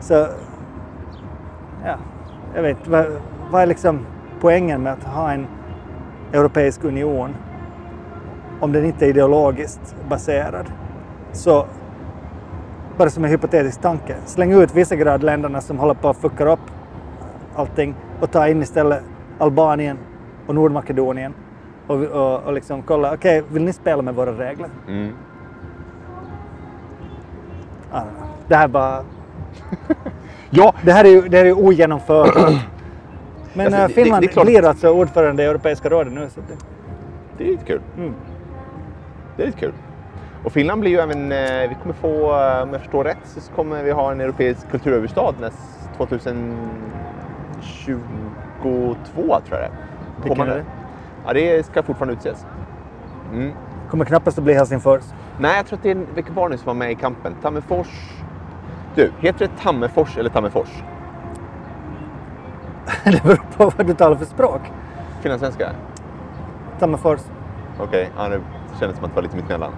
Så, 0.00 0.14
ja, 1.84 1.96
jag 2.54 2.62
vet 2.62 2.88
vad, 2.88 3.06
vad 3.50 3.62
är 3.62 3.66
liksom 3.66 4.06
poängen 4.40 4.82
med 4.82 4.92
att 4.92 5.04
ha 5.04 5.32
en 5.32 5.46
Europeisk 6.32 6.84
union 6.84 7.34
om 8.60 8.72
den 8.72 8.84
inte 8.84 9.06
är 9.06 9.08
ideologiskt 9.08 9.96
baserad? 10.08 10.66
Så, 11.32 11.66
bara 12.96 13.10
som 13.10 13.24
en 13.24 13.30
hypotetisk 13.30 13.80
tanke, 13.80 14.16
släng 14.24 14.52
ut 14.52 14.74
Visegrad-länderna 14.74 15.60
som 15.60 15.78
håller 15.78 15.94
på 15.94 16.08
att 16.08 16.16
fucka 16.16 16.52
upp 16.52 16.60
allting 17.56 17.94
och 18.20 18.30
ta 18.30 18.48
in 18.48 18.62
istället 18.62 19.02
Albanien 19.38 19.98
och 20.46 20.54
Nordmakedonien 20.54 21.34
och, 21.86 22.02
och, 22.02 22.42
och 22.42 22.52
liksom 22.52 22.82
kolla, 22.82 23.14
okej, 23.14 23.42
vill 23.48 23.64
ni 23.64 23.72
spela 23.72 24.02
med 24.02 24.14
våra 24.14 24.32
regler? 24.32 24.68
Mm. 24.88 25.12
Det 28.48 28.56
här 28.56 28.64
är 28.64 28.68
bara 28.68 29.04
Ja, 30.50 30.74
Det 30.84 30.92
här 30.92 31.04
är 31.04 31.08
ju, 31.08 31.20
det 31.28 31.36
här 31.36 31.44
är 31.44 31.48
ju 31.48 31.54
ogenomförbart. 31.54 32.36
Men 33.54 33.66
Alltså, 33.66 33.80
eh, 33.80 33.88
det- 33.88 33.94
Finland 33.94 34.28
det 34.34 34.44
blir 34.44 34.64
alltså 34.68 34.90
ordförande 34.90 35.42
i 35.42 35.46
Europeiska 35.46 35.88
rådet 35.88 36.12
nu. 36.12 36.28
Så 36.34 36.40
det, 36.40 36.56
det 37.38 37.44
är 37.44 37.48
lite 37.50 37.64
kul. 37.64 37.80
mm. 37.98 38.12
Det 39.36 39.42
är 39.44 39.50
kul. 39.50 39.72
Och 40.46 40.52
Finland 40.52 40.80
blir 40.80 40.90
ju 40.90 40.98
även, 40.98 41.32
eh, 41.32 41.68
vi 41.68 41.76
kommer 41.82 41.94
få, 41.94 42.40
eh, 42.40 42.62
om 42.62 42.72
jag 42.72 42.80
förstår 42.80 43.04
rätt, 43.04 43.18
så 43.24 43.52
kommer 43.52 43.82
vi 43.82 43.90
ha 43.90 44.12
en 44.12 44.20
europeisk 44.20 44.70
kulturhuvudstad 44.70 45.34
näst 45.40 45.90
2022 45.96 46.56
tror 49.48 49.60
jag 49.60 49.70
det 50.22 50.28
Kommande. 50.28 50.52
är 50.52 50.56
det? 50.56 50.64
Ja, 51.26 51.32
det 51.32 51.66
ska 51.66 51.82
fortfarande 51.82 52.14
utses. 52.14 52.46
Mm. 53.32 53.52
Kommer 53.90 54.04
knappast 54.04 54.38
att 54.38 54.44
bli 54.44 54.54
Helsingfors. 54.54 55.02
Nej, 55.38 55.56
jag 55.56 55.66
tror 55.66 55.76
att 55.76 55.82
det 55.82 55.90
är, 55.90 56.06
vilka 56.14 56.32
var 56.32 56.48
det 56.48 56.58
som 56.58 56.66
var 56.66 56.74
med 56.74 56.90
i 56.90 56.94
kampen? 56.94 57.34
Tammerfors? 57.42 58.12
Du, 58.94 59.12
heter 59.20 59.46
det 59.46 59.62
Tammerfors 59.62 60.18
eller 60.18 60.30
Tammerfors? 60.30 60.82
det 63.04 63.22
beror 63.22 63.42
på 63.56 63.72
vad 63.76 63.86
du 63.86 63.94
talar 63.94 64.16
för 64.16 64.24
språk. 64.24 64.60
Finlandssvenska? 65.20 65.70
Tammerfors. 66.78 67.20
Okej, 67.80 68.10
ja, 68.16 68.28
det 68.28 68.40
kändes 68.80 68.96
som 68.96 69.04
att 69.04 69.10
det 69.10 69.16
var 69.16 69.22
lite 69.22 69.36
mittemellan. 69.36 69.72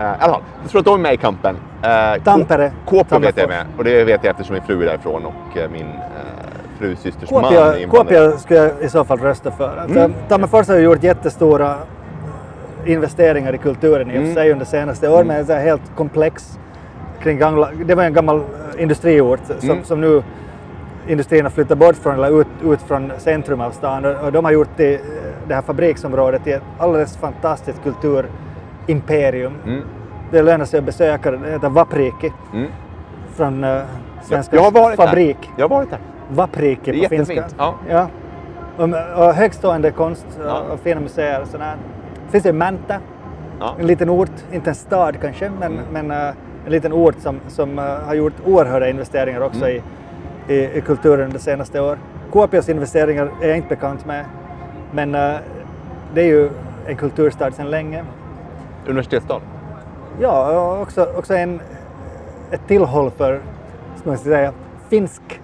Uh, 0.00 0.06
I 0.06 0.08
alla 0.18 0.32
fall, 0.32 0.42
jag 0.62 0.70
tror 0.70 0.78
att 0.78 0.84
de 0.84 0.94
är 0.94 0.98
med 1.02 1.14
i 1.14 1.16
kampen. 1.16 1.56
Uh, 1.56 2.22
Tampere, 2.24 2.72
Kuopio 2.88 3.18
vet 3.18 3.36
jag 3.36 3.48
med 3.48 3.66
och 3.78 3.84
det 3.84 4.04
vet 4.04 4.24
jag 4.24 4.30
eftersom 4.30 4.54
min 4.54 4.62
fru 4.62 4.82
är 4.82 4.86
därifrån 4.86 5.26
och 5.26 5.56
eh, 5.56 5.70
min 5.70 5.86
uh, 5.86 6.78
frus 6.78 7.00
systers 7.00 7.30
man 7.30 7.44
är. 7.44 7.88
Kuopio 7.88 8.38
skulle 8.38 8.60
jag 8.60 8.70
i 8.80 8.88
så 8.88 9.04
fall 9.04 9.18
rösta 9.18 9.50
för. 9.50 9.76
Alltså, 9.76 9.98
Mm. 9.98 10.14
Tammerfors 10.28 10.68
har 10.68 10.76
ju 10.76 10.82
gjort 10.82 11.02
jättestora 11.02 11.74
investeringar 12.86 13.54
i 13.54 13.58
kulturen 13.58 14.10
i 14.10 14.12
och 14.12 14.14
för 14.14 14.20
Mm. 14.22 14.34
sig 14.34 14.52
under 14.52 14.64
senaste 14.64 15.08
åren. 15.08 15.26
Men 15.26 15.46
det 15.46 15.54
är 15.54 15.60
helt 15.64 15.82
komplex 15.96 16.58
kring 17.22 17.38
gamla, 17.38 17.70
det 17.84 17.94
var 17.94 18.02
en 18.04 18.12
gammal 18.14 18.36
eh, 18.36 18.82
industriort 18.82 19.40
som, 19.58 19.70
Mm. 19.70 19.84
som 19.84 20.00
nu 20.00 20.22
industrin 21.08 21.44
har 21.44 21.50
flyttat 21.50 21.78
bort 21.78 21.96
från 21.96 22.14
eller 22.14 22.40
ut, 22.40 22.46
ut 22.64 22.82
från 22.82 23.12
centrum 23.18 23.60
av 23.60 23.70
stan 23.70 24.04
och, 24.04 24.24
och 24.24 24.32
de 24.32 24.44
har 24.44 24.52
gjort 24.52 24.68
det, 24.76 25.00
det 25.48 25.54
här 25.54 25.62
fabriksområdet 25.62 26.44
till 26.44 26.52
ett 26.52 26.62
alldeles 26.78 27.16
fantastiskt 27.16 27.82
kulturimperium. 28.86 29.52
Mm. 29.66 29.82
Det 30.30 30.42
lönar 30.42 30.64
sig 30.64 30.78
att 30.78 30.84
besöka 30.84 31.30
det. 31.30 31.36
Det 31.36 31.50
heter 31.50 31.68
Vapriki 31.68 32.32
Mm. 32.54 32.70
från 33.34 33.64
uh, 33.64 33.70
Jag, 33.70 33.84
svenska 34.24 34.56
jag 34.56 34.70
varit 34.72 34.96
fabrik. 34.96 35.36
där. 35.40 35.50
Jag 35.56 35.68
har 35.68 35.76
varit 35.76 35.90
där. 35.90 35.98
Vapriki 36.30 36.92
Det 36.92 36.98
är 36.98 37.02
på 37.02 37.08
finska. 37.08 37.44
ja. 37.58 37.74
Ja. 37.90 38.08
Och, 38.76 38.84
och 39.26 39.34
högstående 39.34 39.90
konst 39.90 40.26
Ja. 40.44 40.60
och 40.72 40.80
fina 40.80 41.00
museer 41.00 41.42
och 41.42 41.48
sådär. 41.48 41.76
Det 42.26 42.32
finns 42.32 42.46
ju 42.46 42.52
Mäntä, 42.52 43.00
Ja. 43.60 43.74
en 43.80 43.86
liten 43.86 44.10
ort, 44.10 44.30
inte 44.52 44.70
en 44.70 44.74
stad 44.74 45.16
kanske, 45.20 45.50
men, 45.60 45.72
Mm. 45.72 45.84
men 45.92 46.10
eh, 46.10 46.34
en 46.66 46.72
liten 46.72 46.92
ort 46.92 47.14
som, 47.18 47.40
som 47.48 47.78
eh, 47.78 47.84
har 47.84 48.14
gjort 48.14 48.32
oerhörda 48.46 48.88
investeringar 48.88 49.40
också 49.40 49.64
Mm. 49.68 49.82
i, 50.48 50.54
i, 50.54 50.78
i 50.78 50.80
kulturen 50.80 51.30
de 51.32 51.38
senaste 51.38 51.80
åren. 51.80 51.98
Kuopios 52.32 52.68
investeringar 52.68 53.28
är 53.42 53.48
jag 53.48 53.56
inte 53.56 53.68
bekant 53.68 54.06
med, 54.06 54.24
men 54.92 55.14
eh, 55.14 55.34
det 56.14 56.20
är 56.20 56.26
ju 56.26 56.50
en 56.86 56.96
kulturstad 56.96 57.50
sedan 57.50 57.70
länge. 57.70 58.04
Universitetsstad. 58.86 59.40
Ja, 60.20 60.78
också, 60.82 61.04
också 61.16 61.34
en, 61.34 61.60
ett 62.50 62.66
tillhåll 62.66 63.10
för, 63.10 63.40
ska 63.96 64.08
man 64.08 64.18
säga, 64.18 64.52
finsk, 64.88 65.40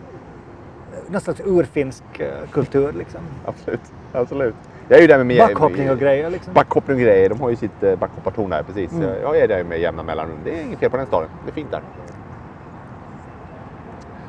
någon 1.09 1.21
slags 1.21 1.41
urfinsk 1.45 2.03
eh, 2.19 2.27
kultur 2.53 2.93
liksom. 2.93 3.21
Absolut. 3.47 3.81
Absolut. 4.13 4.55
Jag 4.89 4.99
är 4.99 5.03
ju 5.03 5.07
där 5.09 5.25
med... 5.25 5.39
Backhoppning 5.39 5.91
och 5.91 5.99
grejer 5.99 6.31
liksom. 6.31 6.55
Backhoppning 6.55 6.97
och 6.97 7.03
grejer. 7.03 7.29
De 7.29 7.41
har 7.41 7.51
ju 7.51 7.57
sitt 7.57 7.83
eh, 7.83 7.97
backhoppartorn 7.97 8.53
här 8.53 8.63
precis. 8.63 8.93
Mm. 8.93 9.09
Jag 9.23 9.39
är 9.39 9.49
där 9.49 9.65
med 9.65 9.81
jämna 9.81 10.03
mellanrum. 10.03 10.37
Det 10.45 10.59
är 10.59 10.63
inget 10.63 10.79
fel 10.79 10.91
på 10.91 10.97
den 10.97 11.07
staden. 11.07 11.29
Det 11.45 11.51
är 11.51 11.55
fint 11.55 11.71
där. 11.71 11.81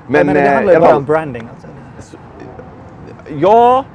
Men, 0.08 0.26
men 0.26 0.36
det 0.36 0.42
eh, 0.48 0.54
handlar 0.54 0.74
ju 0.74 0.80
bara 0.80 0.96
om 0.96 1.06
branding 1.06 1.48
alltså. 1.54 1.68
Så- 2.00 2.18
Ja, 3.38 3.86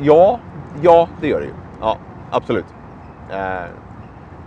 ja, 0.00 0.40
ja, 0.82 1.08
det 1.20 1.28
gör 1.28 1.40
det 1.40 1.46
ju. 1.46 1.52
Ja, 1.80 1.96
absolut. 2.30 2.64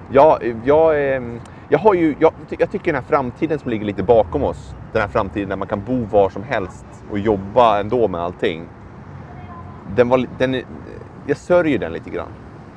Eh, 0.10 0.16
ja, 0.16 0.40
jag, 0.64 1.16
eh, 1.16 1.22
jag, 1.70 1.80
har 1.80 1.94
ju, 1.94 2.16
jag, 2.20 2.34
jag 2.50 2.72
tycker 2.72 2.86
den 2.86 2.96
här 2.96 3.10
framtiden 3.10 3.60
som 3.60 3.72
ligger 3.72 3.86
lite 3.86 4.04
bakom 4.04 4.44
oss, 4.44 4.76
den 4.94 5.02
här 5.02 5.10
framtiden 5.10 5.50
där 5.50 5.56
man 5.56 5.68
kan 5.68 5.84
bo 5.84 6.06
var 6.06 6.30
som 6.30 6.44
helst 6.44 6.86
och 7.12 7.20
jobba 7.20 7.80
ändå 7.80 8.08
med 8.08 8.22
allting. 8.22 8.68
Den 9.96 10.10
var, 10.10 10.28
den, 10.38 10.62
jag 11.28 11.38
sörjer 11.38 11.80
den 11.80 11.94
lite 11.94 12.10
grann. 12.10 12.30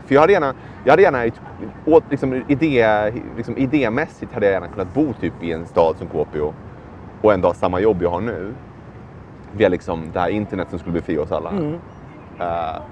För 0.07 0.15
jag 0.15 0.21
hade 0.21 0.33
gärna, 0.33 0.55
jag 0.85 0.93
hade 0.93 1.03
gärna 1.03 1.25
åt, 1.87 2.05
liksom, 2.11 2.43
idé, 2.49 3.13
liksom, 3.37 3.57
idémässigt 3.57 4.33
hade 4.33 4.47
jag 4.47 4.53
gärna 4.53 4.69
kunnat 4.69 4.95
bo 4.95 5.13
typ 5.21 5.43
i 5.43 5.53
en 5.53 5.67
stad 5.67 5.97
som 5.99 6.09
Kuopio 6.09 6.55
och 7.23 7.33
ändå 7.33 7.49
ha 7.49 7.55
samma 7.55 7.81
jobb 7.81 8.03
jag 8.03 8.11
har 8.11 8.21
nu. 8.21 8.55
Via 9.53 9.69
liksom 9.69 10.11
det 10.13 10.21
här 10.21 10.29
internet 10.29 10.67
som 10.71 10.79
skulle 10.79 10.95
befria 10.95 11.23
oss 11.23 11.33
alla. 11.33 11.51
Mm. 11.51 11.75
Eh, 12.41 12.83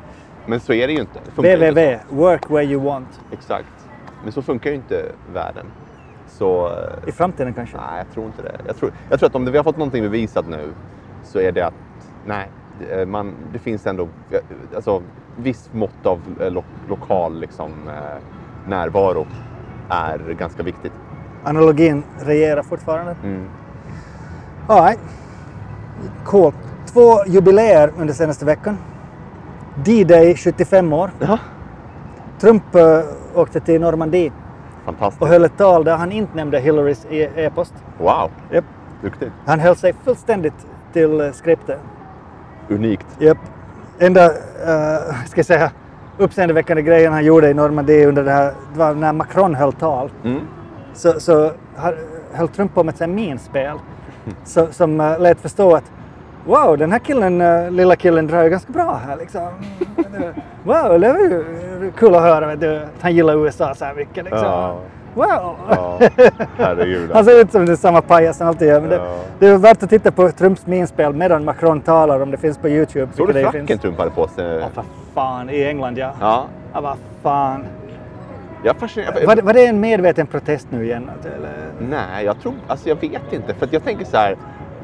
men 0.46 0.60
så 0.60 0.72
är 0.72 0.86
det 0.86 0.92
ju 0.92 1.00
inte. 1.00 1.20
Det 1.36 1.48
ju 1.48 1.52
inte 1.52 1.70
www, 1.70 1.98
work 2.08 2.50
where 2.50 2.64
you 2.64 2.84
want. 2.84 3.20
Exakt. 3.32 3.79
Men 4.22 4.32
så 4.32 4.42
funkar 4.42 4.70
ju 4.70 4.76
inte 4.76 5.04
världen. 5.32 5.66
Så 6.28 6.68
eh, 6.68 7.08
I 7.08 7.12
framtiden 7.12 7.54
kanske. 7.54 7.76
nej, 7.76 7.98
jag 7.98 8.14
tror 8.14 8.26
inte 8.26 8.42
det. 8.42 8.52
Jag 8.66 8.76
tror, 8.76 8.92
jag 9.10 9.18
tror 9.18 9.28
att 9.28 9.34
om 9.34 9.44
vi 9.44 9.56
har 9.56 9.64
fått 9.64 9.76
någonting 9.76 10.02
bevisat 10.02 10.48
nu 10.48 10.72
så 11.24 11.40
är 11.40 11.52
det 11.52 11.66
att 11.66 11.74
nej, 12.26 12.48
eh, 12.90 13.06
man, 13.06 13.34
det 13.52 13.58
finns 13.58 13.86
ändå 13.86 14.08
eh, 14.30 14.40
alltså, 14.74 15.02
viss 15.36 15.70
mått 15.72 16.06
av 16.06 16.20
lo, 16.38 16.64
lokal 16.88 17.40
liksom, 17.40 17.70
närvaro 18.66 19.26
är 19.88 20.18
ganska 20.38 20.62
viktigt. 20.62 20.92
Analogin 21.44 22.02
regerar 22.20 22.62
fortfarande. 22.62 23.16
Mm. 23.24 23.48
All 24.66 24.84
right. 24.84 25.00
Cool. 26.24 26.52
Två 26.86 27.24
jubileer 27.26 27.92
under 27.98 28.14
senaste 28.14 28.44
veckan. 28.44 28.78
D-Day 29.84 30.36
75 30.36 30.92
år. 30.92 31.10
Ja. 31.20 31.38
Trump 32.40 32.64
åkte 33.34 33.60
till 33.60 33.80
Normandie 33.80 34.32
och 35.18 35.28
höll 35.28 35.44
ett 35.44 35.58
tal 35.58 35.84
där 35.84 35.96
han 35.96 36.12
inte 36.12 36.36
nämnde 36.36 36.60
Hillarys 36.60 37.06
e- 37.10 37.30
e-post. 37.36 37.74
Wow, 37.98 38.30
Japp. 38.52 38.64
duktigt. 39.02 39.32
Han 39.46 39.60
höll 39.60 39.76
sig 39.76 39.94
fullständigt 40.04 40.66
till 40.92 41.20
eh, 41.20 41.32
skriptet. 41.32 41.78
Unikt. 42.68 43.06
Japp. 43.18 43.38
Enda, 43.98 44.28
uh, 44.28 45.24
ska 45.26 45.38
jag 45.38 45.46
säga, 45.46 45.70
uppseendeväckande 46.18 46.82
grejen 46.82 47.12
han 47.12 47.24
gjorde 47.24 47.50
i 47.50 47.54
Normandie 47.54 48.06
under 48.06 48.24
det 48.24 48.30
här, 48.30 48.52
det 48.72 48.78
var 48.78 48.94
när 48.94 49.12
Macron 49.12 49.54
höll 49.54 49.72
tal. 49.72 50.10
Mm. 50.24 50.40
så, 50.94 51.20
så 51.20 51.52
höll 52.32 52.48
Trump 52.48 52.74
på 52.74 52.84
med 52.84 53.00
ett 53.00 53.10
minspel 53.10 53.76
så, 54.44 54.66
som 54.70 55.00
uh, 55.00 55.20
lät 55.20 55.40
förstå 55.40 55.74
att 55.74 55.92
wow, 56.46 56.78
den 56.78 56.92
här 56.92 56.98
killen, 56.98 57.40
uh, 57.40 57.70
lilla 57.70 57.96
killen 57.96 58.26
drar 58.26 58.42
ju 58.42 58.50
ganska 58.50 58.72
bra 58.72 59.00
här 59.06 59.16
liksom. 59.16 59.48
wow, 60.64 61.00
det 61.00 61.12
var 61.12 61.18
ju 61.20 61.44
kul 61.96 62.14
att 62.14 62.22
höra 62.22 62.46
vet 62.46 62.60
du, 62.60 62.76
att 62.76 62.88
han 63.00 63.14
gillar 63.14 63.44
USA 63.46 63.74
så 63.74 63.84
här 63.84 63.94
mycket 63.94 64.24
liksom. 64.24 64.42
Ja. 64.44 64.76
Wow! 65.14 65.56
Ja, 65.70 65.98
herregud. 66.56 67.10
Han 67.14 67.24
ser 67.24 67.40
ut 67.40 67.52
som 67.52 67.66
den 67.66 67.76
samma 67.76 68.02
pajas 68.02 68.38
han 68.38 68.48
alltid 68.48 68.68
gör. 68.68 68.80
Men 68.80 68.90
det, 68.90 68.96
Ja. 68.96 69.14
det 69.38 69.46
är 69.46 69.56
värt 69.58 69.82
att 69.82 69.90
titta 69.90 70.10
på 70.10 70.30
Trumps 70.30 70.66
minspel 70.66 71.12
medan 71.14 71.44
Macron 71.44 71.80
talar 71.80 72.20
om 72.20 72.30
det 72.30 72.36
finns 72.36 72.58
på 72.58 72.68
Youtube. 72.68 73.12
Såg 73.16 73.26
du 73.26 73.32
det 73.32 73.42
fracken. 73.50 73.78
Trump 73.78 73.98
hade 73.98 74.10
på 74.10 74.28
sig? 74.28 74.56
Ja, 74.60 74.66
för 74.74 74.84
fan. 75.14 75.50
I 75.50 75.64
England 75.64 75.98
ja. 75.98 76.12
Ja. 76.20 76.44
Ja, 76.72 76.80
vad 76.80 76.96
fan. 77.22 77.64
Jag 78.64 78.74
är 78.76 78.80
fascinerad. 78.80 79.26
Var, 79.26 79.36
det- 79.36 79.42
var 79.42 79.52
det 79.52 79.66
en 79.66 79.80
medveten 79.80 80.26
protest 80.26 80.66
nu 80.70 80.84
igen? 80.84 81.10
Eller? 81.36 81.50
Nej, 81.90 82.24
jag 82.24 82.40
tror... 82.40 82.54
Alltså 82.66 82.88
jag 82.88 82.96
vet 83.00 83.32
inte. 83.32 83.54
För 83.54 83.68
jag 83.70 83.84
tänker 83.84 84.04
så 84.04 84.16
här. 84.16 84.36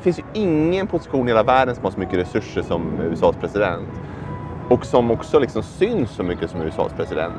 Finns 0.06 0.18
ju 0.18 0.22
ingen 0.32 0.86
position 0.86 1.28
i 1.28 1.30
hela 1.30 1.42
världen 1.42 1.74
som 1.74 1.84
har 1.84 1.90
så 1.90 2.00
mycket 2.00 2.18
resurser 2.18 2.62
som 2.62 3.00
USAs 3.00 3.36
president. 3.36 3.88
Och 4.68 4.86
som 4.86 5.10
också 5.10 5.38
liksom 5.38 5.62
syns 5.62 6.10
så 6.10 6.22
mycket 6.22 6.50
som 6.50 6.60
USAs 6.62 6.92
president. 6.92 7.34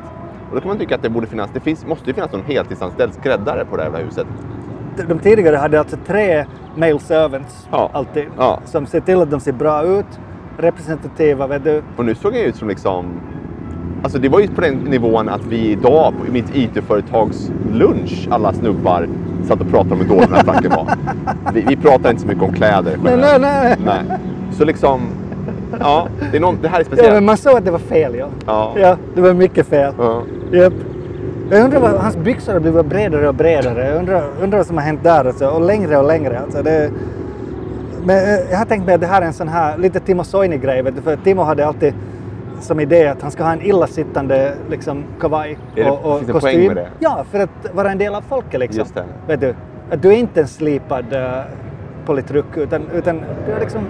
Och 0.50 0.56
då 0.56 0.62
kan 0.62 0.68
man 0.68 0.78
tycka 0.78 0.96
att 0.96 1.02
det 1.02 1.10
borde 1.10 1.28
finnas... 1.28 1.50
Det 1.54 1.60
finns, 1.60 1.86
måste 1.86 2.06
ju 2.10 2.14
finnas 2.14 2.32
någon 2.32 2.44
heltidsanställd 2.44 3.14
skräddare 3.14 3.66
på 3.66 3.78
det 3.78 3.84
här 3.84 4.04
huset. 4.04 4.28
de 5.08 5.20
tidigare 5.20 5.56
hade 5.56 5.80
alltså 5.80 5.98
tre 6.08 6.46
male 6.76 7.00
servants 7.00 7.68
Ja. 7.72 7.90
alltid. 7.94 8.26
Ja. 8.38 8.60
Som 8.66 8.86
ser 8.86 9.00
till 9.00 9.22
att 9.22 9.32
de 9.32 9.40
ser 9.40 9.54
bra 9.54 9.84
ut, 9.84 10.20
representativa, 10.58 11.48
vet 11.48 11.64
du. 11.64 11.84
Och 11.98 12.06
nu 12.06 12.16
såg 12.16 12.36
jag 12.36 12.42
ut 12.42 12.56
som 12.56 12.68
liksom... 12.68 13.22
Alltså 14.04 14.20
det 14.20 14.30
var 14.30 14.40
ju 14.40 14.48
på 14.48 14.62
den 14.62 14.74
nivån 14.74 15.30
att 15.30 15.46
vi 15.50 15.72
idag 15.72 16.14
i 16.28 16.32
mitt 16.32 16.56
IT-företags 16.56 17.52
lunch, 17.74 18.28
alla 18.32 18.54
snubbar, 18.54 19.08
satt 19.48 19.62
och 19.62 19.70
pratade 19.70 19.94
om 19.94 20.02
hur 20.02 20.08
dålig 20.08 20.28
den 20.28 20.34
här 20.36 20.44
fracken 20.44 20.72
var. 20.72 20.88
Vi, 21.54 21.62
vi 21.62 21.76
pratar 21.76 22.10
inte 22.10 22.22
så 22.22 22.28
mycket 22.28 22.44
om 22.44 22.54
kläder. 22.54 22.98
Nej, 23.04 23.18
nej, 23.18 23.40
nej. 23.40 23.76
nej. 23.86 24.18
Så 24.52 24.66
liksom... 24.66 25.02
Ja, 25.80 26.08
det, 26.32 26.38
är 26.38 26.42
någon, 26.42 26.58
det 26.62 26.68
här 26.68 26.80
är 26.80 26.84
Ja, 26.84 26.88
men 26.90 26.98
speciellt. 26.98 27.24
man 27.24 27.38
såg 27.38 27.58
att 27.58 27.66
det 27.66 27.72
var 27.72 27.80
fel, 27.80 28.16
ja. 28.16 28.28
Ja. 28.46 28.74
Ja, 28.78 28.98
det 29.16 29.22
var 29.22 29.34
mycket 29.34 29.68
fel. 29.68 29.94
Ja. 29.98 30.22
Japp. 30.52 30.74
Jag 31.50 31.64
undrar 31.64 31.80
vad 31.80 31.92
hans 31.92 32.18
byxor 32.18 32.54
har 32.54 32.60
blivit 32.60 32.86
bredare 32.86 33.28
och 33.28 33.36
bredare. 33.36 33.88
Jag 33.88 33.98
undrar, 33.98 34.24
undrar 34.42 34.58
vad 34.58 34.68
som 34.68 34.78
har 34.78 34.84
hänt 34.84 35.04
där 35.04 35.26
alltså. 35.26 35.48
Och 35.48 35.62
längre 35.62 35.98
och 35.98 36.08
längre. 36.08 36.40
Alltså. 36.40 36.64
Det, 36.64 36.92
men 38.06 38.18
eh, 38.18 38.52
jag 38.52 38.58
har 38.58 38.66
tänkt 38.66 38.86
mig 38.86 38.96
att 38.96 39.02
det 39.02 39.08
här 39.08 39.22
är 39.22 39.26
en 39.26 39.34
sån 39.34 39.48
här 39.48 39.78
lite 39.78 40.00
Timo 40.00 40.24
Soini-grej. 40.24 40.84
För 41.04 41.16
Timo 41.16 41.42
hade 41.42 41.68
alltid 41.68 41.94
som 42.60 42.80
idé 42.80 43.08
att 43.08 43.22
han 43.22 43.32
ska 43.32 43.44
ha 43.44 43.52
en 43.52 43.62
illasittande 43.62 44.54
liksom, 44.70 45.04
kavaj 45.20 45.58
Är 45.76 45.84
det- 45.84 45.92
och, 45.92 46.12
och 46.14 46.20
finns 46.20 46.32
kostym. 46.32 46.52
poäng 46.52 46.68
med 46.68 46.76
det? 46.76 46.88
Ja, 47.00 47.26
för 47.32 47.40
att 47.40 47.74
vara 47.74 47.92
en 47.92 47.98
del 47.98 48.16
av 48.16 48.22
folket 48.22 48.60
liksom. 48.60 48.80
Just 48.80 48.96
det. 48.96 49.04
Vet 49.28 49.40
du, 49.42 49.56
att 49.92 50.02
du 50.02 50.08
är 50.10 50.16
inte 50.18 50.42
en 50.42 50.48
slipad 50.48 51.14
uh, 51.14 51.42
politruk 52.06 52.46
utan, 52.58 52.82
utan 52.94 53.22
du, 53.46 53.52
är 53.52 53.60
liksom, 53.60 53.82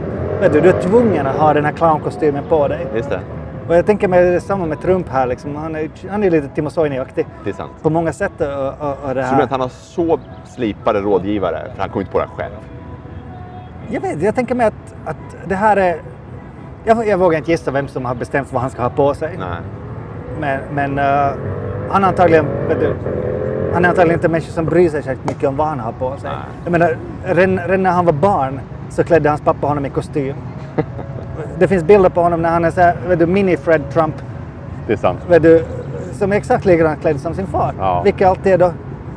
vet 0.42 0.54
du, 0.54 0.62
du 0.62 0.70
är 0.70 0.82
tvungen 0.82 1.28
att 1.28 1.36
ha 1.36 1.54
den 1.54 1.66
här 1.66 1.72
clownkostymen 1.72 2.44
på 2.50 2.68
dig. 2.68 2.88
Just 2.96 3.10
det. 3.10 3.20
Och 3.68 3.76
jag 3.76 3.86
tänker 3.86 4.08
mig 4.08 4.24
det 4.24 4.36
är 4.36 4.40
samma 4.40 4.66
med 4.66 4.82
Trump 4.82 5.10
här. 5.10 5.28
Liksom. 5.28 5.56
Han 5.56 5.76
är 5.76 5.90
han 6.10 6.24
är 6.24 6.30
lite 6.32 6.48
Timo 6.48 6.70
Soini-aktig 6.70 7.26
Det 7.44 7.50
är 7.50 7.54
sant. 7.54 7.72
på 7.82 7.90
många 7.90 8.14
sätt. 8.14 8.32
Och, 8.42 8.88
och, 8.88 8.98
och 9.10 9.16
det 9.16 9.24
Så 9.24 9.30
du 9.30 9.32
menar 9.32 9.34
här. 9.36 9.42
att 9.44 9.52
han 9.52 9.62
har 9.62 9.70
så 9.70 10.20
slipade 10.46 11.00
rådgivare, 11.02 11.62
för 11.76 11.82
han 11.82 11.90
kom 11.90 12.02
inte 12.02 12.12
på 12.12 12.20
det 12.20 12.26
här 12.26 12.36
själv? 12.36 12.54
Jag 13.90 14.02
vet, 14.02 14.22
jag 14.22 14.36
tänker 14.36 14.56
mig 14.56 14.68
att, 14.68 14.96
att 15.06 15.36
det 15.46 15.56
här 15.56 15.78
är... 15.78 16.02
Jag, 16.88 17.08
jag 17.08 17.18
vågar 17.18 17.38
inte 17.38 17.52
gissa 17.52 17.72
vem 17.72 17.88
som 17.88 18.06
har 18.06 18.16
bestämt 18.16 18.54
vad 18.54 18.62
han 18.62 18.72
ska 18.72 18.82
ha 18.82 18.90
på 18.90 19.14
sig. 19.14 19.38
Nej. 19.40 19.58
Men, 20.40 20.60
men 20.74 21.00
eh, 21.00 21.36
han 21.90 22.04
är 22.04 22.08
antagligen... 22.08 22.46
Du, 22.80 22.96
han 23.74 23.86
är 23.86 23.90
antagligen 23.90 24.14
inte 24.14 24.28
en 24.28 24.32
människa 24.32 24.52
som 24.52 24.66
bryr 24.66 24.90
sig 24.90 25.04
särskilt 25.04 25.30
mycket 25.30 25.50
om 25.50 25.58
vad 25.58 25.68
han 25.68 25.80
har 25.80 25.92
på 25.92 26.18
sig. 26.18 26.30
Nej. 26.30 26.40
Jag 26.64 26.72
menar, 26.72 26.98
redan, 27.26 27.60
redan 27.60 27.84
när 27.84 27.92
han 27.92 28.06
var 28.06 28.14
barn 28.14 28.60
så 28.90 29.04
klädde 29.04 29.30
hans 29.30 29.42
pappa 29.42 29.68
honom 29.68 29.86
i 29.86 29.90
kostym. 29.90 30.36
det 31.60 31.68
finns 31.68 31.84
bilder 31.84 32.10
på 32.10 32.22
honom 32.22 32.42
när 32.42 32.50
han 32.50 32.66
är 32.66 32.72
så 32.72 32.82
här, 32.82 32.96
vet 33.08 33.20
du, 33.20 33.26
mini-Fred 33.26 33.82
Trump. 33.94 34.16
Det 34.88 34.94
är 34.94 34.98
sant. 34.98 35.20
Vet 35.30 35.44
du, 35.44 35.66
som 36.12 36.32
är 36.32 36.36
exakt 36.36 36.66
likadant 36.66 37.02
klädd 37.02 37.20
som 37.20 37.34
sin 37.34 37.48
far. 37.48 37.74
Ja. 37.80 38.02
Vilket 38.04 38.28
alltid 38.28 38.54
är 38.54 38.58
då 38.58 38.72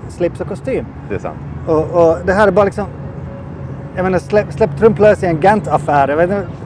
slips 0.09 0.41
och 0.41 0.49
kostym. 0.49 0.87
Det 1.09 1.15
är 1.15 1.19
sant. 1.19 1.39
Och, 1.67 1.79
och 1.79 2.17
det 2.25 2.33
här 2.33 2.49
är 2.49 2.53
bara 2.53 2.65
liksom... 2.65 2.87
Jag 3.97 4.03
menar, 4.03 4.19
släpp, 4.19 4.53
släpp 4.53 4.79
Trump 4.79 4.99
lös 4.99 5.23
i 5.23 5.27
en 5.27 5.41
Gant-affär. 5.41 6.09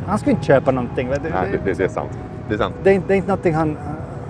Jag 0.04 0.10
Han 0.10 0.18
skulle 0.18 0.32
inte 0.32 0.44
köpa 0.44 0.70
någonting. 0.70 1.08
Nej, 1.08 1.18
det, 1.22 1.58
det, 1.64 1.78
det 1.78 1.84
är 1.84 1.88
sant. 1.88 2.18
Det 2.48 2.54
är 2.54 2.58
sant. 2.58 2.74
Det, 2.82 2.90
är 2.90 2.94
inte, 2.94 3.08
det 3.08 3.14
är 3.14 3.16
inte 3.16 3.28
någonting 3.28 3.54
han, 3.54 3.76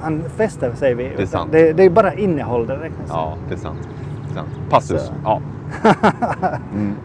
han 0.01 0.23
fäster 0.37 0.75
sig 0.75 0.95
vid. 0.95 1.07
är 1.07 1.11
utan 1.11 1.27
sant. 1.27 1.53
Det, 1.53 1.73
det 1.73 1.83
är 1.83 1.91
bara 1.91 2.15
innehåll 2.15 2.67
det 2.67 2.75
räknas. 2.75 3.09
Ja, 3.09 3.37
det 3.49 3.55
är 3.55 3.59
sant. 3.59 3.89
Det 4.25 4.31
är 4.31 4.35
sant. 4.35 4.49
Passus. 4.71 5.03
Så. 5.03 5.13
Ja. 5.25 5.41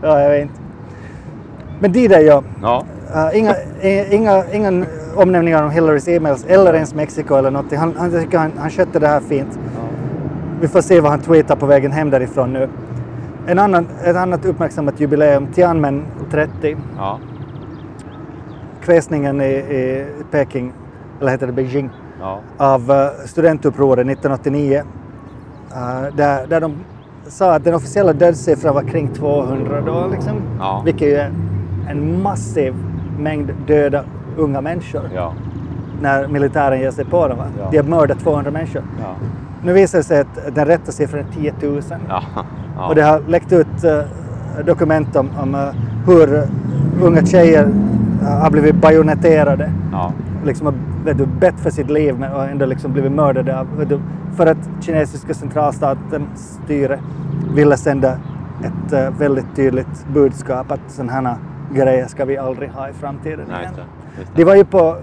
ja, 0.02 0.22
jag 0.22 0.30
vet 0.30 0.41
inte. 0.41 0.62
Men 1.80 1.91
det 1.91 2.08
där 2.08 2.20
ja. 2.20 2.44
ja. 2.62 2.86
Uh, 3.16 3.38
inga, 3.40 3.56
eh, 3.82 4.14
inga, 4.14 4.44
inga 4.52 4.86
omnämningar 5.16 5.64
om 5.64 5.72
Hillarys 5.72 6.08
e-mails 6.08 6.46
eller 6.48 6.74
ens 6.74 6.94
Mexiko 6.94 7.36
eller 7.36 7.52
någonting. 7.52 7.80
Han, 7.80 7.96
han, 7.98 8.12
jag 8.12 8.40
han, 8.40 8.52
han 8.58 8.70
skötte 8.70 9.00
det 9.00 9.08
här 9.08 9.20
fint. 9.20 9.60
Vi 10.62 10.68
får 10.68 10.82
se 10.82 11.00
vad 11.00 11.12
han 11.12 11.20
tweetar 11.20 11.56
på 11.56 11.66
vägen 11.66 11.91
hem 11.91 12.10
därifrån 12.10 12.54
nu. 12.54 12.70
En 13.48 13.60
annan, 13.60 13.88
ett 14.04 14.16
annat 14.16 14.46
uppmärksammat 14.46 15.00
jubileum, 15.00 15.48
Tiananmen 15.48 16.06
30. 16.32 16.78
Ja. 16.98 17.20
Kväsningen 18.85 19.41
i, 19.41 19.45
i 19.53 20.06
Peking, 20.31 20.73
eller 21.22 21.31
heter 21.31 21.47
det 21.47 21.53
Beijing, 21.53 21.89
Ja. 22.22 22.39
av 22.57 22.91
uh, 22.91 23.07
studentupproret 23.26 24.07
1989. 24.07 24.84
Uh, 25.72 26.15
där, 26.15 26.47
där 26.47 26.61
de 26.61 26.73
sa 27.27 27.53
att 27.56 27.64
den 27.64 27.73
officiella 27.76 28.14
dödssiffran 28.14 28.76
var 28.76 28.81
kring 28.84 29.07
200 29.07 29.81
då, 29.85 30.07
liksom. 30.11 30.34
Ja. 30.60 30.81
Vilket 30.85 31.07
ju 31.07 31.14
är 31.15 31.31
en 31.89 32.22
massiv 32.22 32.73
mängd 33.19 33.51
döda 33.68 34.03
unga 34.38 34.61
människor 34.61 35.01
Ja. 35.15 35.34
när 36.01 36.27
militären 36.27 36.80
ger 36.80 36.91
sig 36.91 37.06
på 37.06 37.27
dem. 37.27 37.38
Ja. 37.60 37.68
De 37.72 37.77
har 37.77 37.84
mördat 37.84 38.19
200 38.19 38.51
människor. 38.51 38.84
Nu 39.64 39.73
visar 39.73 39.97
det 39.97 40.03
sig 40.03 40.19
att 40.19 40.56
den 40.56 40.65
rätta 40.65 40.91
siffran 40.91 41.19
är 41.19 41.41
10 41.41 41.53
000. 41.69 41.81
Ja. 42.10 42.23
ja. 42.77 42.88
Och 42.88 42.95
det 42.95 43.01
har 43.01 43.19
läckt 43.27 43.53
ut 43.53 43.84
eh, 43.84 43.99
dokument 44.65 45.15
om, 45.15 45.30
om 45.41 45.56
eh, 45.56 45.68
hur 46.06 46.35
eh, 46.35 46.43
unga 47.03 47.26
tjejer 47.26 47.64
eh, 47.64 47.69
har 48.28 48.52
blivit 48.52 48.76
bajonetterade. 48.76 49.72
Ja. 49.91 50.14
Liksom 50.46 50.66
har 50.66 50.74
vet 51.06 51.18
du, 51.18 51.26
bett 51.26 51.60
för 51.60 51.70
sitt 51.70 51.90
liv 51.90 52.16
men- 52.20 52.34
och 52.34 52.44
ändå 52.46 52.66
liksom 52.66 52.94
blivit 52.94 53.12
mördade 53.12 53.60
av, 53.60 53.68
du, 53.90 54.00
för 54.36 54.46
att 54.48 54.58
kinesiska 54.82 55.34
centralstatens 55.34 56.60
styre 56.66 57.00
ville 57.56 57.78
sända 57.78 58.18
ett 58.64 58.94
eh, 58.94 59.10
väldigt 59.20 59.56
tydligt 59.56 60.06
budskap 60.14 60.72
att 60.72 60.80
sådana 60.88 61.12
här 61.14 61.36
grejer 61.74 62.08
ska 62.08 62.26
vi 62.26 62.38
aldrig 62.38 62.70
ha 62.70 62.90
i 62.90 62.94
framtiden 62.94 63.46
Nej, 63.50 63.62
igen. 63.62 63.74
det. 63.76 63.82
Det. 64.22 64.28
De 64.36 64.44
var 64.44 64.56
ju 64.56 64.66
på 64.66 64.96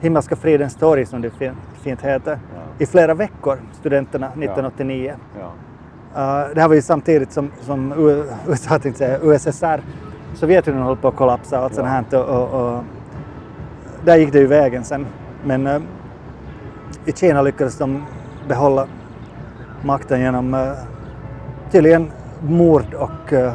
Himmelska 0.00 0.36
fridens 0.36 0.74
torg 0.74 1.06
som 1.06 1.22
det 1.22 1.30
fin- 1.30 1.52
fint 1.82 2.02
heter 2.02 2.30
Ja. 2.54 2.60
i 2.78 2.86
flera 2.86 3.14
veckor, 3.14 3.56
studenterna 3.72 4.26
1989. 4.26 5.14
Ja. 5.40 5.44
Uh, 6.16 6.54
det 6.54 6.60
här 6.60 6.68
var 6.68 6.74
ju 6.74 6.82
samtidigt 6.82 7.32
som, 7.32 7.50
som 7.60 7.92
USA, 8.48 8.78
tänkte 8.78 8.98
säga, 8.98 9.18
USSR, 9.22 9.80
Sovjetunionen 10.34 10.86
höll 10.86 10.96
på 10.96 11.08
att 11.08 11.16
kollapsa 11.16 11.58
och 11.58 11.64
allt 11.64 11.74
sånt 11.74 11.88
här. 11.88 12.30
Och, 12.30 12.74
och, 12.74 12.84
där 14.04 14.16
gick 14.16 14.32
det 14.32 14.38
ju 14.38 14.46
vägen 14.46 14.84
sen. 14.84 15.06
Men 15.44 15.66
uh, 15.66 15.82
i 17.04 17.12
Kina 17.12 17.42
lyckades 17.42 17.78
de 17.78 18.04
behålla 18.48 18.86
makten 19.82 20.20
genom 20.20 20.54
uh, 20.54 20.72
tydligen 21.70 22.10
mord 22.40 22.94
och 22.94 23.32
uh, 23.32 23.52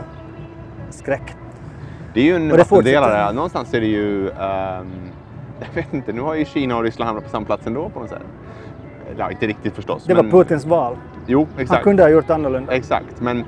skräck. 0.90 1.36
Det 2.14 2.20
är 2.20 2.26
ju 2.26 2.36
en 2.36 2.50
fortsätter. 2.50 2.76
vattendelare. 2.76 3.34
Någonstans 3.34 3.74
är 3.74 3.82
det 3.82 3.88
ju... 3.88 4.30
ehm, 4.30 4.88
jag 5.60 5.74
vet 5.74 5.94
inte, 5.94 6.14
nu 6.14 6.22
har 6.22 6.36
ju 6.36 6.46
Kina 6.46 6.78
och 6.78 6.84
Ryssland 6.84 7.08
hamnat 7.08 7.24
på 7.24 7.30
samma 7.30 7.46
plats 7.46 7.68
ändå 7.68 7.90
på 7.90 8.00
något 8.00 8.10
sätt. 8.10 8.22
Ja, 9.18 9.32
inte 9.32 9.48
riktigt 9.48 9.76
förstås. 9.76 10.04
Det 10.08 10.16
men, 10.16 10.30
var 10.30 10.44
Putins 10.44 10.66
val. 10.66 10.98
Jo, 11.28 11.48
Han 11.52 11.62
exakt. 11.62 11.84
kunde 11.84 12.04
ha 12.04 12.10
gjort 12.10 12.30
annorlunda. 12.30 12.74
Exakt, 12.74 13.22
men, 13.22 13.46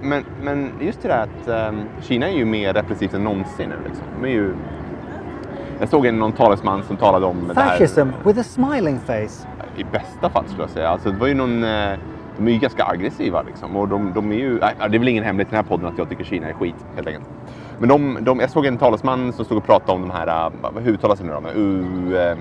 men, 0.00 0.24
men 0.42 0.72
just 0.80 1.02
det 1.02 1.08
där 1.08 1.22
att 1.22 1.48
ehm, 1.48 1.80
Kina 2.02 2.28
är 2.28 2.32
ju 2.32 2.44
mer 2.44 2.72
repressivt 2.72 3.14
än 3.14 3.24
någonsin 3.24 3.68
nu. 3.68 3.88
Liksom. 3.88 4.04
De 4.20 4.28
är 4.28 4.32
ju, 4.32 4.54
jag 5.80 5.88
såg 5.88 6.06
en, 6.06 6.18
någon 6.18 6.32
talesman 6.32 6.82
som 6.82 6.96
talade 6.96 7.26
om 7.26 7.48
det 7.48 7.54
Fascism 7.54 8.00
här. 8.00 8.12
with 8.24 8.40
a 8.40 8.42
smiling 8.42 8.98
face. 8.98 9.48
I 9.76 9.84
bästa 9.92 10.30
fall 10.30 10.44
skulle 10.46 10.62
jag 10.62 10.70
säga. 10.70 10.88
Alltså, 10.88 11.10
det 11.10 11.18
var 11.18 11.26
ju 11.26 11.34
någon, 11.34 11.64
eh, 11.64 11.98
de 12.36 12.48
är 12.48 12.52
ju 12.52 12.58
ganska 12.58 12.84
aggressiva 12.84 13.42
liksom. 13.42 13.76
Och 13.76 13.88
de, 13.88 14.12
de 14.14 14.32
är 14.32 14.36
ju, 14.36 14.58
nej, 14.58 14.74
det 14.78 14.96
är 14.96 14.98
väl 14.98 15.08
ingen 15.08 15.24
hemlighet 15.24 15.48
i 15.48 15.54
den 15.56 15.64
här 15.64 15.68
podden 15.68 15.86
att 15.86 15.98
jag 15.98 16.08
tycker 16.08 16.24
Kina 16.24 16.48
är 16.48 16.52
skit 16.52 16.74
helt 16.94 17.06
enkelt. 17.06 17.26
Men 17.78 17.88
de, 17.88 18.18
de, 18.20 18.40
jag 18.40 18.50
såg 18.50 18.66
en 18.66 18.78
talesman 18.78 19.32
som 19.32 19.44
stod 19.44 19.58
och 19.58 19.66
pratade 19.66 19.92
om 19.92 20.00
de 20.00 20.10
här, 20.10 20.26
eh, 20.26 20.82
hur 20.82 20.92
uttalas 20.92 21.18
det 21.18 21.24
nu 21.24 21.32
då? 21.32 21.60
U, 21.60 22.16
eh, 22.16 22.36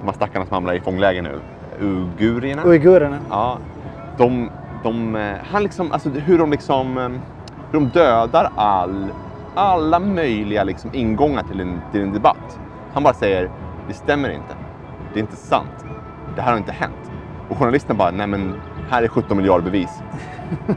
de 0.00 0.06
här 0.06 0.12
stackarna 0.12 0.46
som 0.46 0.54
hamnar 0.54 0.74
i 0.74 0.80
fångläger 0.80 1.22
nu. 1.22 1.40
Uigurierna? 1.80 2.62
Uigurerna. 2.64 3.18
Ja, 3.30 3.58
de, 4.18 4.50
de, 4.82 5.16
eh, 5.16 5.36
han 5.52 5.62
liksom, 5.62 5.92
alltså 5.92 6.08
hur 6.08 6.38
de 6.38 6.50
liksom, 6.50 6.98
eh, 6.98 7.08
hur 7.70 7.80
de 7.80 7.88
dödar 7.88 8.50
all, 8.56 9.06
alla 9.54 9.98
möjliga 9.98 10.64
liksom 10.64 10.90
ingångar 10.92 11.42
till 11.42 11.60
en, 11.60 11.80
till 11.92 12.02
en 12.02 12.12
debatt. 12.12 12.60
Han 12.92 13.02
bara 13.02 13.14
säger, 13.14 13.50
det 13.88 13.94
stämmer 13.94 14.30
inte. 14.30 14.54
Det 15.12 15.18
är 15.18 15.22
inte 15.22 15.36
sant. 15.36 15.84
Det 16.36 16.42
här 16.42 16.50
har 16.50 16.58
inte 16.58 16.72
hänt. 16.72 17.10
Och 17.48 17.58
journalisten 17.58 17.96
bara, 17.96 18.10
nej 18.10 18.26
men 18.26 18.54
här 18.90 19.02
är 19.02 19.08
17 19.08 19.36
miljarder 19.36 19.64
bevis. 19.64 20.02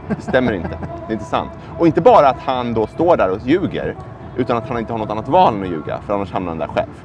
Det 0.08 0.20
stämmer 0.20 0.52
inte. 0.52 0.78
Det 1.06 1.08
är 1.08 1.12
inte 1.12 1.24
sant. 1.24 1.50
Och 1.78 1.86
inte 1.86 2.00
bara 2.00 2.28
att 2.28 2.40
han 2.40 2.74
då 2.74 2.86
står 2.86 3.16
där 3.16 3.30
och 3.30 3.38
ljuger, 3.44 3.96
utan 4.36 4.56
att 4.56 4.68
han 4.68 4.78
inte 4.78 4.92
har 4.92 4.98
något 4.98 5.10
annat 5.10 5.28
val 5.28 5.54
än 5.54 5.62
att 5.62 5.68
ljuga, 5.68 6.00
för 6.06 6.14
annars 6.14 6.32
hamnar 6.32 6.48
han 6.48 6.58
där 6.58 6.66
själv. 6.66 7.04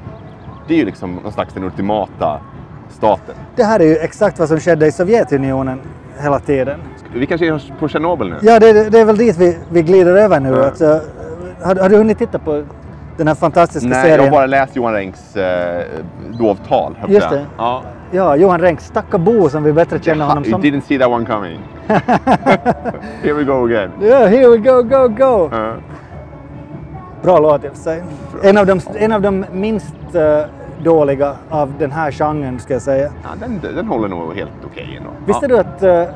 Det 0.67 0.73
är 0.73 0.77
ju 0.77 0.85
liksom 0.85 1.15
någon 1.15 1.31
slags 1.31 1.53
den 1.53 1.63
ultimata 1.63 2.41
staten. 2.89 3.35
Det 3.55 3.63
här 3.63 3.79
är 3.79 3.85
ju 3.85 3.97
exakt 3.97 4.39
vad 4.39 4.47
som 4.47 4.59
skedde 4.59 4.87
i 4.87 4.91
Sovjetunionen 4.91 5.81
hela 6.21 6.39
tiden. 6.39 6.79
Vi 7.13 7.25
kanske 7.25 7.47
är 7.47 7.73
på 7.79 7.87
Tjernobyl 7.87 8.29
nu? 8.29 8.35
Ja, 8.41 8.59
det, 8.59 8.89
det 8.89 8.99
är 8.99 9.05
väl 9.05 9.17
dit 9.17 9.37
vi, 9.37 9.57
vi 9.69 9.81
glider 9.81 10.15
över 10.15 10.39
nu. 10.39 10.49
Ja. 10.49 10.65
Att, 10.65 10.81
uh, 10.81 10.97
har, 11.63 11.75
har 11.75 11.89
du 11.89 11.97
hunnit 11.97 12.17
titta 12.17 12.39
på 12.39 12.63
den 13.17 13.27
här 13.27 13.35
fantastiska 13.35 13.89
Nej, 13.89 14.01
serien? 14.01 14.17
jag 14.17 14.23
har 14.23 14.31
bara 14.31 14.45
läst 14.45 14.75
Johan 14.75 14.93
Renks 14.93 15.35
eh, 15.35 15.85
jag 16.39 17.09
Just 17.09 17.29
det. 17.29 17.45
Ja. 17.57 17.83
Ja, 18.11 18.35
Johan 18.35 18.61
Renck, 18.61 18.81
Stacka 18.81 19.17
Bo 19.17 19.49
som 19.49 19.63
vi 19.63 19.73
bättre 19.73 19.99
känner 19.99 20.25
honom 20.25 20.43
You 20.43 20.51
som. 20.51 20.61
didn't 20.61 20.81
see 20.81 20.99
that 20.99 21.09
one 21.09 21.25
coming. 21.25 21.59
Here 23.23 23.33
we 23.33 23.43
go 23.43 23.65
again. 23.65 23.91
Ja, 24.01 24.27
here 24.27 24.47
we 24.47 24.57
go, 24.57 24.83
go, 24.83 25.07
go! 25.07 25.49
Ja. 25.51 25.73
Bra 27.21 27.39
låt 27.39 27.63
i 27.63 27.67
och 27.67 27.71
för 27.71 27.79
sig. 27.79 28.03
En 28.43 28.57
av 28.57 28.65
de, 28.65 28.81
en 28.95 29.11
av 29.11 29.21
de 29.21 29.45
minst 29.53 29.95
eh, 30.13 30.21
dåliga 30.81 31.35
av 31.49 31.73
den 31.79 31.91
här 31.91 32.11
genren 32.11 32.59
ska 32.59 32.73
jag 32.73 32.81
säga. 32.81 33.11
Ja, 33.23 33.29
den, 33.39 33.75
den 33.75 33.87
håller 33.87 34.07
nog 34.07 34.35
helt 34.35 34.51
okej 34.65 34.97
ändå. 34.97 35.09
Visste 35.25 35.45
ja. 35.45 35.47
du 35.47 35.57
att 35.57 36.07
uh, 36.07 36.15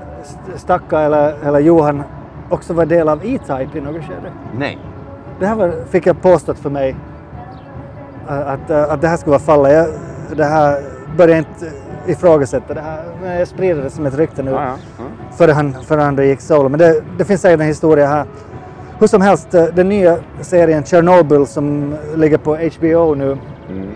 Stacka 0.55 0.99
eller, 0.99 1.33
eller 1.43 1.59
Johan 1.59 2.03
också 2.49 2.73
var 2.73 2.85
del 2.85 3.09
av 3.09 3.25
E-Type 3.25 3.77
i 3.77 3.81
något 3.81 4.03
skede. 4.03 4.31
Nej. 4.57 4.77
Det 5.39 5.45
här 5.47 5.55
var, 5.55 5.73
fick 5.89 6.05
jag 6.05 6.21
påstått 6.21 6.59
för 6.59 6.69
mig 6.69 6.95
eh, 8.29 8.47
att, 8.49 8.69
eh, 8.69 8.91
att 8.91 9.01
det 9.01 9.07
här 9.07 9.17
skulle 9.17 9.31
vara 9.31 9.39
fallet. 9.39 9.71
Jag, 9.73 9.87
det 10.37 10.45
här 10.45 10.81
började 11.17 11.37
inte 11.37 11.71
ifrågasätta 12.07 12.73
det 12.73 12.81
här. 12.81 13.03
Men 13.21 13.39
jag 13.39 13.47
sprider 13.47 13.81
det 13.83 13.89
som 13.89 14.05
ett 14.05 14.17
rykte 14.17 14.43
nu 14.43 14.51
Ja, 14.51 14.63
ja. 14.63 14.75
Ja. 14.97 15.03
före 15.37 15.51
han, 15.51 15.73
före 15.73 16.01
han 16.01 16.27
gick 16.27 16.41
solo. 16.41 16.69
Men 16.69 16.79
det, 16.79 17.03
det 17.17 17.25
finns 17.25 17.41
säkert 17.41 17.59
en 17.59 17.67
historia 17.67 18.07
här. 18.07 18.25
Hur 18.99 19.07
som 19.07 19.21
helst, 19.21 19.51
den 19.51 19.89
nya 19.89 20.17
serien 20.41 20.83
Chernobyl 20.83 21.47
som 21.47 21.95
ligger 22.15 22.37
på 22.37 22.55
HBO 22.55 23.15
nu. 23.15 23.37
Mm. 23.69 23.87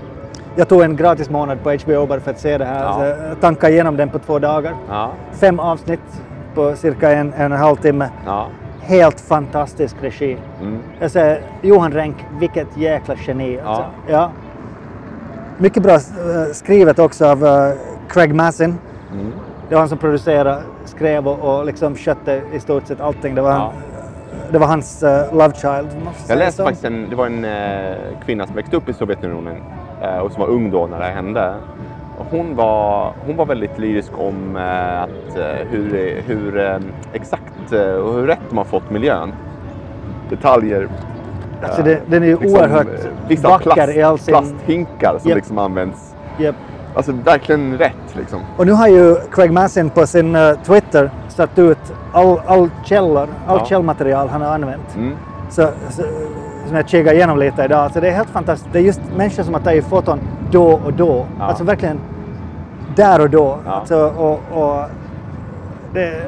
Jag 0.60 0.68
tog 0.68 0.81
en 0.81 0.95
gratis 0.95 1.30
månad 1.30 1.64
på 1.64 1.72
HBO 1.72 2.06
bara 2.06 2.19
för 2.19 2.31
att 2.31 2.40
se 2.40 2.57
det 2.57 2.65
här. 2.65 2.84
Ja. 2.84 3.15
Så 3.30 3.36
tankade 3.41 3.73
igenom 3.73 3.98
den 3.98 4.10
på 4.10 4.19
två 4.19 4.40
dagar. 4.40 4.76
Ja. 4.90 5.11
Fem 5.31 5.60
avsnitt 5.60 6.22
på 6.56 6.76
cirka 6.76 7.11
en, 7.11 7.34
en 7.34 7.52
en 7.52 7.60
halv 7.60 7.76
timme. 7.76 8.10
Ja. 8.26 8.48
Helt 8.81 9.19
fantastisk 9.22 9.95
regi. 10.02 10.38
Mm. 10.61 10.80
Jag 10.99 11.11
säger 11.11 11.41
Johan 11.61 11.91
Renck, 11.91 12.15
vilket 12.40 12.77
jäkla 12.77 13.15
geni. 13.27 13.60
Alltså. 13.60 13.86
Ja. 14.07 14.14
Ja. 14.14 14.31
Mycket 15.57 15.84
bra 15.84 15.94
eh, 15.94 15.99
skrivet 16.53 16.99
också 16.99 17.26
av 17.26 17.45
eh, 17.45 17.72
Craig 18.10 18.36
Massin. 18.36 18.77
Mm. 19.14 19.31
Det 19.69 19.76
var 19.76 19.80
han 19.80 19.90
som 19.90 19.98
producerade, 19.98 20.61
skrev 20.86 21.27
och, 21.27 21.40
och 21.60 21.65
liksom 21.65 21.95
skötte 21.95 22.41
i 22.53 22.60
stort 22.60 22.88
sett 22.88 23.02
allting. 23.02 23.36
Det 23.36 23.41
var, 23.41 23.52
Ja. 23.52 23.73
det 24.52 24.57
var 24.57 24.68
hans 24.68 25.03
uh, 25.03 25.10
love 25.38 25.53
child. 25.53 25.88
Jag 26.27 26.38
läste 26.38 26.64
faktiskt 26.64 26.86
en, 26.86 27.10
det 27.10 27.15
var 27.15 27.26
en 27.26 27.45
eh, 27.45 27.95
kvinna 28.26 28.45
som 28.48 28.56
växte 28.56 28.76
upp 28.77 28.90
i 28.90 28.94
Sovjetunionen 28.94 29.56
och 30.21 30.31
som 30.31 30.41
var 30.41 30.49
ung 30.49 30.71
då 30.71 30.88
när 30.88 30.99
det 30.99 31.05
hände. 31.05 31.53
Hon, 32.31 32.55
var, 32.55 33.13
hon 33.26 33.35
var 33.38 33.45
väldigt 33.45 33.77
lyrisk 33.80 34.11
om 34.17 34.55
eh, 34.55 35.01
att, 35.01 35.38
eh, 35.38 35.67
hur, 35.69 36.21
hur 36.27 36.59
eh, 36.59 36.77
exakt 37.13 37.73
eh, 37.73 37.91
och 37.93 38.13
hur 38.13 38.27
rätt 38.27 38.39
de 38.49 38.57
har 38.57 38.65
fått 38.65 38.89
miljön. 38.91 39.31
Detaljer. 40.30 40.88
Alltså 41.63 41.81
det, 41.84 41.99
den 42.07 42.23
är 42.23 42.27
ju 42.27 42.38
liksom, 42.39 42.59
oerhört 42.59 42.88
eh, 42.88 43.09
vissa 43.27 43.49
vacker 43.49 43.73
plast, 43.73 43.95
i 43.95 44.01
all 44.01 44.19
sin... 44.19 44.31
plasthinkar 44.34 45.17
som 45.19 45.30
Japp. 45.30 45.35
liksom 45.38 45.57
används. 45.57 46.15
Japp. 46.38 46.55
Alltså 46.95 47.11
verkligen 47.11 47.77
rätt 47.77 48.15
liksom. 48.17 48.41
Och 48.57 48.65
nu 48.65 48.71
har 48.71 48.88
ju 48.88 49.15
Craig 49.31 49.51
Massin 49.51 49.89
på 49.89 50.07
sin 50.07 50.35
eh, 50.35 50.51
Twitter 50.65 51.11
satt 51.27 51.59
ut 51.59 51.93
all, 52.13 52.39
all 52.47 52.69
källor, 52.85 53.27
all 53.47 53.57
Ja. 53.59 53.65
källmaterial 53.65 54.30
han 54.30 54.41
har 54.41 54.53
använt. 54.53 54.95
Mm. 54.95 55.15
Så, 55.49 55.67
så, 55.89 56.03
som 56.69 56.77
jag 56.77 56.89
kikar 56.89 57.13
igenom 57.13 57.37
lite 57.37 57.63
idag. 57.63 57.91
Så 57.91 57.99
det 57.99 58.07
är 58.07 58.11
helt 58.11 58.29
fantastiskt. 58.29 58.73
Det 58.73 58.79
är 58.79 58.83
just 58.83 59.01
människor 59.17 59.43
som 59.43 59.53
har 59.53 59.61
tagit 59.61 59.85
foton 59.85 60.19
då 60.51 60.71
och 60.73 60.93
då. 60.93 61.25
Ja. 61.39 61.45
Alltså 61.45 61.63
verkligen 61.63 61.99
där 62.95 63.21
och 63.21 63.29
då. 63.29 63.57
Ja. 63.65 63.71
Alltså, 63.71 63.97
och, 64.17 64.39
och 64.51 64.85
det, 65.93 66.23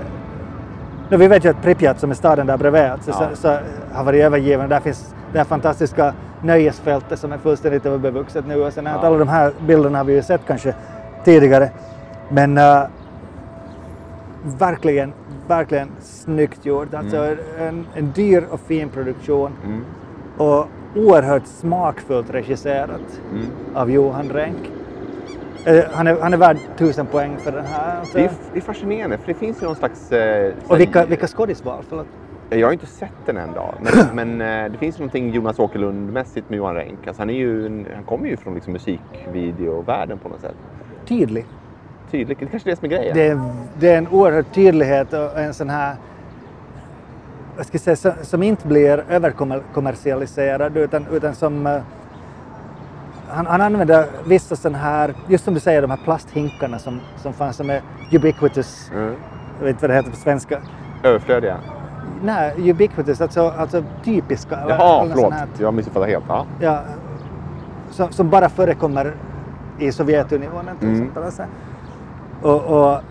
nu, 1.09 1.18
vi 1.18 1.27
vet 1.27 1.45
ju 1.45 1.49
att 1.49 1.61
Pripyat 1.61 1.99
som 1.99 2.09
är 2.11 2.15
staden 2.15 2.47
där 2.47 2.57
bredvid 2.57 2.81
alltså, 2.81 3.11
Ja. 3.11 3.30
så, 3.30 3.35
så 3.35 3.57
har 3.93 4.03
varit 4.03 4.23
övergiven. 4.23 4.69
Där 4.69 4.80
finns 4.80 5.15
det 5.31 5.38
här 5.38 5.45
fantastiska 5.45 6.13
nöjesfältet 6.43 7.19
som 7.19 7.31
är 7.31 7.38
fullständigt 7.38 7.85
överbevuxet 7.85 8.47
nu. 8.47 8.61
Och 8.65 8.73
sen 8.73 8.85
Ja. 8.85 8.91
alla 8.91 9.18
de 9.18 9.27
här 9.27 9.51
bilderna 9.68 9.97
har 9.97 10.05
vi 10.05 10.13
ju 10.13 10.22
sett 10.22 10.41
kanske 10.47 10.76
tidigare. 11.23 11.69
Men 12.30 12.57
eh, 12.57 12.81
verkligen, 14.43 15.13
verkligen 15.47 15.88
snyggt 16.01 16.65
gjort. 16.65 16.93
Alltså 16.93 17.35
en, 17.59 17.85
en 17.95 18.11
dyr 18.11 18.43
och 18.51 18.59
fin 18.59 18.89
produktion 18.89 19.51
Mm. 19.65 19.85
Och 20.41 20.68
oerhört 20.95 21.45
smakfullt 21.45 22.30
regisserat 22.30 23.22
Mm. 23.31 23.45
av 23.76 23.91
Johan 23.91 24.30
Renck. 24.30 24.72
Eh, 25.65 25.84
Han 25.93 26.07
är, 26.07 26.18
han 26.22 26.34
är 26.34 26.38
värd 26.38 26.57
tusen 26.77 27.05
poäng 27.05 27.38
för 27.38 27.51
den 27.51 27.65
här. 27.65 27.99
Alltså. 27.99 28.18
Det, 28.18 28.23
är, 28.23 28.31
det 28.53 28.59
är 28.59 28.61
fascinerande 28.61 29.18
för 29.18 29.27
det 29.27 29.34
finns 29.39 29.61
ju 29.61 29.65
någon 29.65 29.76
slags... 29.76 30.11
Eh, 30.11 30.53
Och 30.68 30.80
vilka, 30.80 31.05
vilka 31.05 31.27
skådisval? 31.27 31.84
Förlåt. 31.89 32.07
Jag 32.49 32.68
har 32.68 32.73
inte 32.73 32.85
sett 32.85 33.09
den 33.26 33.38
än 33.38 33.49
då, 33.55 33.73
men, 33.81 34.05
men 34.38 34.65
eh, 34.65 34.72
det 34.72 34.77
finns 34.77 34.97
någonting 34.99 35.31
Jonas 35.34 35.59
Åkerlund-mässigt 35.59 36.43
med 36.47 36.57
Johan 36.57 36.76
Renck. 36.76 37.07
Alltså 37.07 37.22
han, 37.22 37.30
är 37.30 37.34
ju, 37.34 37.63
han 37.95 38.03
kommer 38.03 38.27
ju 38.27 38.38
från 38.38 38.53
liksom 38.53 38.73
musikvideovärlden 38.73 40.18
på 40.18 40.30
något 40.30 40.41
sätt. 40.41 40.55
Tydlig. 41.05 41.45
Tydligt, 42.11 42.39
det 42.39 42.45
kanske 42.45 42.69
är 42.69 42.72
det 42.72 42.76
som 42.80 42.85
är 42.85 42.89
grejen. 42.89 43.15
Det 43.15 43.27
är, 43.27 43.39
det 43.80 43.89
är 43.89 43.97
en 43.97 44.07
oerhörd 44.07 44.45
tydlighet 44.53 45.13
och 45.13 45.39
en 45.39 45.53
sån 45.53 45.69
här 45.69 45.95
ska 47.60 47.80
säga, 47.80 47.95
som, 47.95 48.11
som 48.22 48.44
inte 48.44 48.68
blir 48.68 49.03
överkommersialiserad 49.10 50.78
utan, 50.78 51.06
utan 51.11 51.36
som 51.36 51.68
eh, 51.68 51.78
han, 53.30 53.45
han 53.45 53.61
använder 53.61 54.06
vissa 54.26 54.56
sådana 54.56 54.78
här, 54.78 55.14
just 55.28 55.44
som 55.44 55.53
du 55.53 55.60
säger, 55.60 55.82
de 55.82 55.90
här 55.91 55.99
plasthinkarna 56.03 56.80
som, 56.80 56.99
som 57.18 57.34
fanns 57.34 57.56
som 57.56 57.69
är 57.69 57.82
ubiquitous, 58.11 58.91
Mm. 58.95 59.14
jag 59.60 59.65
vet 59.65 59.69
inte 59.76 59.82
vad 59.82 59.90
det 59.90 59.95
heter 59.95 60.10
på 60.11 60.18
svenska. 60.18 60.57
Överflödiga. 61.03 61.57
Nej, 62.23 62.69
ubiquitous, 62.69 63.22
alltså, 63.22 63.49
alltså 63.57 63.84
typiska. 64.03 64.60
Jaha, 64.69 65.02
eller 65.03 65.15
förlåt. 65.15 65.34
här- 65.34 65.48
Jag 65.60 65.73
missuppfattade 65.73 66.11
helt. 66.11 66.26
Ja. 66.28 66.45
ja, 66.60 66.80
som, 67.91 68.11
som 68.11 68.30
bara 68.30 68.49
förekommer 68.49 69.14
i 69.80 69.91
Sovjetunionen 69.91 70.78
till 70.78 70.88
Mm. 70.88 71.02
exempel. 71.02 71.23
Alltså. 71.23 71.44
Och, 72.41 72.61
och 72.61 73.02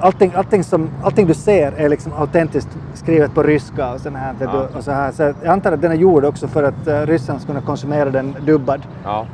allting, 0.00 0.32
allting, 0.36 0.64
som, 0.64 0.88
allting 1.02 1.26
du 1.26 1.34
ser 1.34 1.72
är 1.72 1.88
liksom 1.88 2.12
autentiskt 2.12 2.78
skrivet 2.94 3.34
på 3.34 3.42
ryska 3.42 3.92
och, 3.92 4.00
sån 4.00 4.14
här, 4.14 4.34
Ja. 4.40 4.52
du, 4.72 4.78
och 4.78 4.84
så 4.84 4.90
här. 4.90 5.12
Så 5.12 5.22
jag 5.22 5.46
antar 5.46 5.72
att 5.72 5.82
den 5.82 5.92
är 5.92 5.96
gjord 5.96 6.24
också 6.24 6.48
för 6.48 6.62
att 6.62 6.88
uh, 6.88 7.00
ryssarna 7.06 7.38
ska 7.38 7.46
kunna 7.46 7.60
konsumera 7.66 8.10
den 8.10 8.36
dubbad 8.46 8.82
Ja. 9.04 9.26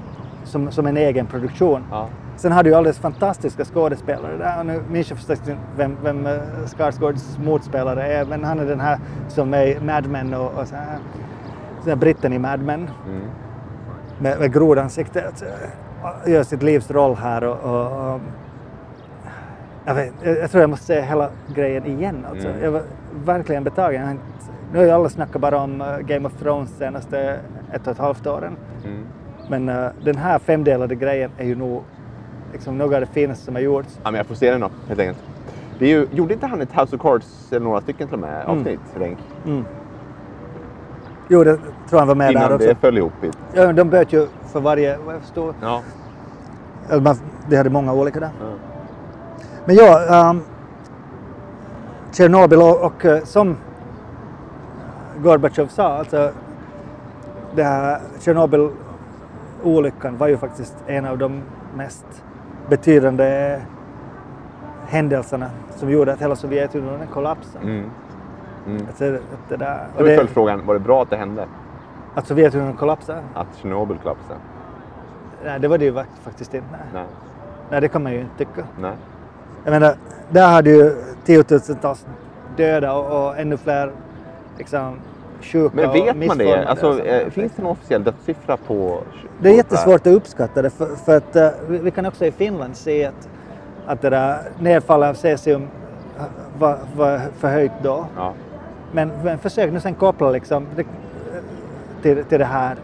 som, 0.44 0.70
som 0.70 0.86
en 0.86 0.96
egen 0.96 1.26
produktion. 1.26 1.84
ja. 1.90 2.06
Sen 2.36 2.52
har 2.52 2.62
du 2.62 2.70
ju 2.70 2.76
alldeles 2.76 2.98
fantastiska 2.98 3.64
skådespelare 3.64 4.36
där. 4.36 4.58
Och 4.58 4.66
nu 4.66 4.82
minns 4.90 5.10
jag 5.10 5.18
förstås 5.18 5.38
vem, 5.76 5.96
vem 6.02 6.26
uh, 6.26 6.32
Skarsgårds 6.66 7.38
motspelare 7.44 8.12
är, 8.12 8.24
men 8.24 8.44
han 8.44 8.58
är 8.60 8.64
den 8.64 8.80
här 8.80 8.98
som 9.28 9.54
är 9.54 9.66
i 9.66 9.80
Mad 9.80 10.06
Men 10.06 10.34
och, 10.34 10.52
och 10.60 10.66
så 10.68 10.74
här, 10.74 10.98
så 11.84 11.88
här 11.88 11.96
britten 11.96 12.32
i 12.32 12.38
Mad 12.38 12.60
Men 12.60 12.80
Mm. 13.06 13.20
med, 14.18 14.38
med 14.40 14.52
grodansikte. 14.52 15.20
Äh, 16.26 16.32
gör 16.32 16.42
sitt 16.42 16.62
livs 16.62 16.90
roll 16.90 17.16
här 17.16 17.44
och, 17.44 17.58
och, 17.74 18.14
och 18.14 18.20
jag, 19.88 19.94
vet, 19.94 20.12
jag, 20.40 20.50
tror 20.50 20.60
jag 20.60 20.70
måste 20.70 20.86
se 20.86 21.00
hela 21.00 21.30
grejen 21.54 21.86
igen. 21.86 22.26
Alltså. 22.30 22.48
Mm. 22.48 22.62
Jag 22.64 22.70
var 22.70 22.82
verkligen 23.24 23.64
betagen. 23.64 24.18
Nu 24.72 24.78
har 24.78 24.84
ju 24.84 24.90
alla 24.90 25.08
snackat 25.08 25.40
bara 25.40 25.58
om 25.58 25.80
äh, 25.80 25.98
Game 25.98 26.26
of 26.28 26.32
Thrones 26.32 26.70
senaste 26.78 27.38
ett 27.72 27.86
och 27.86 27.92
ett 27.92 27.98
halvt 27.98 28.26
åren. 28.26 28.56
Mm. 28.84 29.04
Men 29.48 29.68
äh, 29.68 29.90
den 30.04 30.16
här 30.16 30.38
femdelade 30.38 30.94
grejen 30.94 31.30
är 31.38 31.44
ju 31.44 31.54
nog 31.54 31.82
liksom 32.52 32.78
något 32.78 32.94
av 32.94 33.00
det 33.00 33.06
finaste 33.06 33.44
som 33.44 33.54
har 33.54 33.62
gjorts. 33.62 33.98
ja, 34.02 34.10
men 34.10 34.14
jag 34.18 34.26
får 34.26 34.34
se 34.34 34.50
den 34.50 34.60
då, 34.60 34.70
helt 34.88 35.00
enkelt. 35.00 35.18
Det 35.78 35.84
är 35.84 35.88
ju, 35.88 36.06
gjorde 36.12 36.34
inte 36.34 36.46
han 36.46 36.60
ett 36.60 36.72
House 36.80 36.96
of 36.96 37.02
Cards, 37.02 37.48
eller 37.52 37.60
några 37.64 37.80
stycken 37.80 38.06
till 38.08 38.14
och 38.14 38.20
med, 38.20 38.42
Mm. 38.44 38.58
avsnitt, 38.58 38.80
Renck? 38.94 39.18
Mm. 39.46 39.64
Jo, 41.28 41.44
det 41.44 41.58
tror 41.88 41.98
han 41.98 42.08
var 42.08 42.14
med 42.14 42.26
där 42.26 42.30
Innan 42.40 42.52
också. 42.52 42.66
det 42.68 42.74
föll 42.74 42.98
ihop. 42.98 43.24
i- 43.24 43.30
Ja, 43.54 43.72
de 43.72 43.90
böt 43.90 44.12
ju 44.12 44.26
för 44.52 44.60
varje, 44.60 44.96
vad 45.06 45.14
jag 45.14 45.20
förstår. 45.22 45.54
Ja. 45.62 45.82
Eller 46.90 47.02
man, 47.02 47.16
de 47.48 47.56
hade 47.56 47.70
många 47.70 47.92
olika 47.94 48.20
där. 48.20 48.30
Ja. 48.40 48.46
Men 49.68 49.76
ja, 49.76 50.30
um, 50.30 50.42
Tjernobyl 52.12 52.58
och, 52.62 52.84
och 52.84 53.04
eh, 53.04 53.24
som 53.24 53.56
Gorbatjov 55.22 55.66
sa, 55.66 55.98
alltså 55.98 56.30
det 57.54 57.62
här 57.62 58.00
Tjernobyl-olyckan 58.20 60.16
var 60.16 60.28
ju 60.28 60.36
faktiskt 60.36 60.74
en 60.86 61.04
av 61.04 61.18
de 61.18 61.42
mest 61.76 62.06
betydande 62.68 63.60
händelserna 64.86 65.50
som 65.76 65.90
gjorde 65.90 66.12
att 66.12 66.22
hela 66.22 66.36
Sovjetunionen 66.36 67.06
kollapsade. 67.06 67.64
Mm. 67.64 67.90
Mm. 68.66 68.86
Alltså, 68.86 69.04
det 69.48 69.56
där, 69.56 69.86
och 69.96 70.04
det, 70.04 70.16
följdfrågan, 70.16 70.66
var 70.66 70.74
det 70.74 70.80
bra 70.80 71.02
att 71.02 71.10
det 71.10 71.16
hände? 71.16 71.46
att 72.14 72.26
Sovjetunionen 72.26 72.76
kollapsade? 72.76 73.22
Att 73.34 73.56
Tjernobyl 73.56 73.98
kollapsade? 74.02 74.40
Nej, 75.44 75.60
det 75.60 75.68
var 75.68 75.78
det 75.78 75.84
ju 75.84 75.94
fakt- 75.94 76.18
faktiskt 76.22 76.54
inte. 76.54 76.68
Nej. 76.70 76.80
Nej. 76.94 77.06
nej, 77.70 77.80
det 77.80 77.88
kan 77.88 78.02
man 78.02 78.12
ju 78.12 78.20
inte 78.20 78.38
tycka. 78.38 78.64
Nej. 78.80 78.92
Jag 79.68 79.72
menar, 79.80 79.94
där 80.30 80.48
hade 80.48 80.70
ju 80.70 80.96
tiotusentals 81.24 82.06
döda 82.56 82.92
och, 82.94 83.26
och 83.28 83.38
ännu 83.38 83.56
fler 83.56 83.92
liksom, 84.58 84.96
sjuka 85.40 85.76
Men 85.76 85.88
och 85.88 85.94
vet 85.94 86.26
man 86.26 86.38
det? 86.38 86.62
och 86.62 86.70
Alltså, 86.70 86.92
sådär. 86.92 87.22
eh, 87.24 87.30
finns 87.30 87.52
det 87.56 87.62
någon 87.62 87.72
officiell 87.72 88.04
dödssiffra 88.04 88.56
på... 88.56 89.00
Det 89.40 89.48
är 89.48 89.54
jättesvårt 89.54 90.00
att 90.00 90.12
uppskatta 90.12 90.62
det 90.62 90.70
för, 90.70 90.86
för 90.96 91.16
att 91.16 91.36
eh, 91.36 91.48
vi, 91.68 91.78
vi 91.78 91.90
kan 91.90 92.06
också 92.06 92.26
i 92.26 92.32
Finland 92.32 92.76
se 92.76 93.04
att, 93.04 93.28
att 93.86 94.00
det 94.02 94.10
där 94.10 94.38
nedfallet 94.58 95.08
av 95.08 95.14
cesium 95.14 95.62
eh, 96.18 96.24
var, 96.58 96.78
var 96.96 97.20
för 97.38 97.48
högt 97.48 97.74
då. 97.82 98.06
Ja. 98.16 98.32
Men, 98.92 99.10
men 99.24 99.38
försök 99.38 99.72
nu 99.72 99.80
sen 99.80 99.94
koppla 99.94 100.30
liksom 100.30 100.66
det, 100.76 100.86
till, 102.02 102.24
till 102.24 102.38
det 102.38 102.44
här 102.44 102.72
eh, 102.72 102.78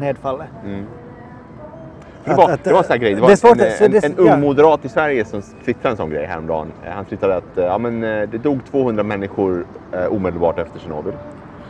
nedfallet. 0.00 0.48
Mm. 0.64 0.86
Det 2.24 2.34
var, 2.34 2.50
att- 2.50 2.64
det 2.64 2.72
var 2.72 2.84
här 2.88 2.96
grej. 2.96 3.10
Det 3.14 3.20
det 3.20 3.22
var 3.22 3.36
svårt 3.36 3.56
en, 3.60 3.66
att- 3.66 3.72
så 3.76 3.84
en, 3.84 3.90
det- 3.90 4.04
en 4.04 4.14
ja. 4.26 4.34
ung 4.34 4.40
moderat 4.40 4.84
i 4.84 4.88
Sverige 4.88 5.24
som 5.24 5.42
twittrade 5.64 5.90
en 5.92 5.96
sån 5.96 6.10
grej 6.10 6.26
häromdagen. 6.26 6.72
Han 6.94 7.04
twittrade 7.04 7.36
att 7.36 7.58
eh, 7.58 7.64
ja, 7.64 7.78
men, 7.78 8.04
eh, 8.04 8.28
det 8.28 8.38
dog 8.38 8.58
200 8.70 9.02
människor 9.02 9.64
eh, 9.92 10.12
omedelbart 10.12 10.58
efter 10.58 10.78
Tjernobyl. 10.80 11.12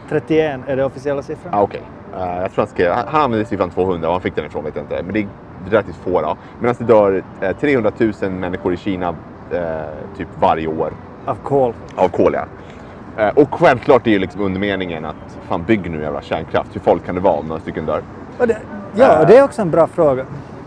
31 0.09 0.61
är 0.67 0.77
det 0.77 0.85
officiella 0.85 1.23
siffran. 1.23 1.55
Ah, 1.55 1.63
Okej. 1.63 1.83
Eh, 2.15 2.21
jag 2.21 2.53
tror 2.53 2.57
han, 2.57 2.67
skrev, 2.67 2.93
han, 2.93 3.05
han 3.09 3.23
använde 3.23 3.45
siffran 3.47 3.71
200 3.71 4.09
och 4.09 4.15
han 4.15 4.23
fick 4.23 4.35
den 4.37 4.45
ifrån 4.47 4.65
vet 4.65 4.77
jag 4.77 4.85
inte. 4.85 5.03
Men 5.03 5.13
det 5.15 5.21
är 5.21 5.27
relativt 5.71 5.97
få 5.97 6.21
då. 6.23 6.37
Medan 6.61 6.75
det 6.79 6.85
dör 6.85 7.23
eh, 7.41 7.57
300 7.57 7.91
000 8.23 8.31
människor 8.31 8.73
i 8.75 8.77
Kina 8.77 9.09
eh, 9.53 9.61
typ 10.17 10.29
varje 10.41 10.67
år 10.67 10.93
av 11.25 11.35
kol. 11.45 11.75
av 11.97 12.09
kol. 12.09 12.35
Ja. 12.35 12.45
Eh, 13.25 13.33
Och 13.35 13.55
självklart 13.55 14.07
är 14.07 14.11
ju 14.11 14.19
liksom 14.19 14.41
undermeningen 14.41 15.05
att 15.05 15.39
fan 15.49 15.65
bygg 15.65 15.91
nu 15.91 16.03
jävla 16.03 16.23
kärnkraft. 16.23 16.77
Hur 16.77 16.81
folk 16.81 17.07
kan 17.07 17.15
det 17.15 17.21
vara 17.21 17.35
om 17.35 17.47
några 17.47 17.61
stycken 17.61 17.87
dör? 17.87 18.03
Ja, 18.95 19.25
det 19.25 19.37
är 19.37 19.45
också 19.45 19.62
en 19.62 19.71
bra 19.71 19.87
fråga. 19.87 20.27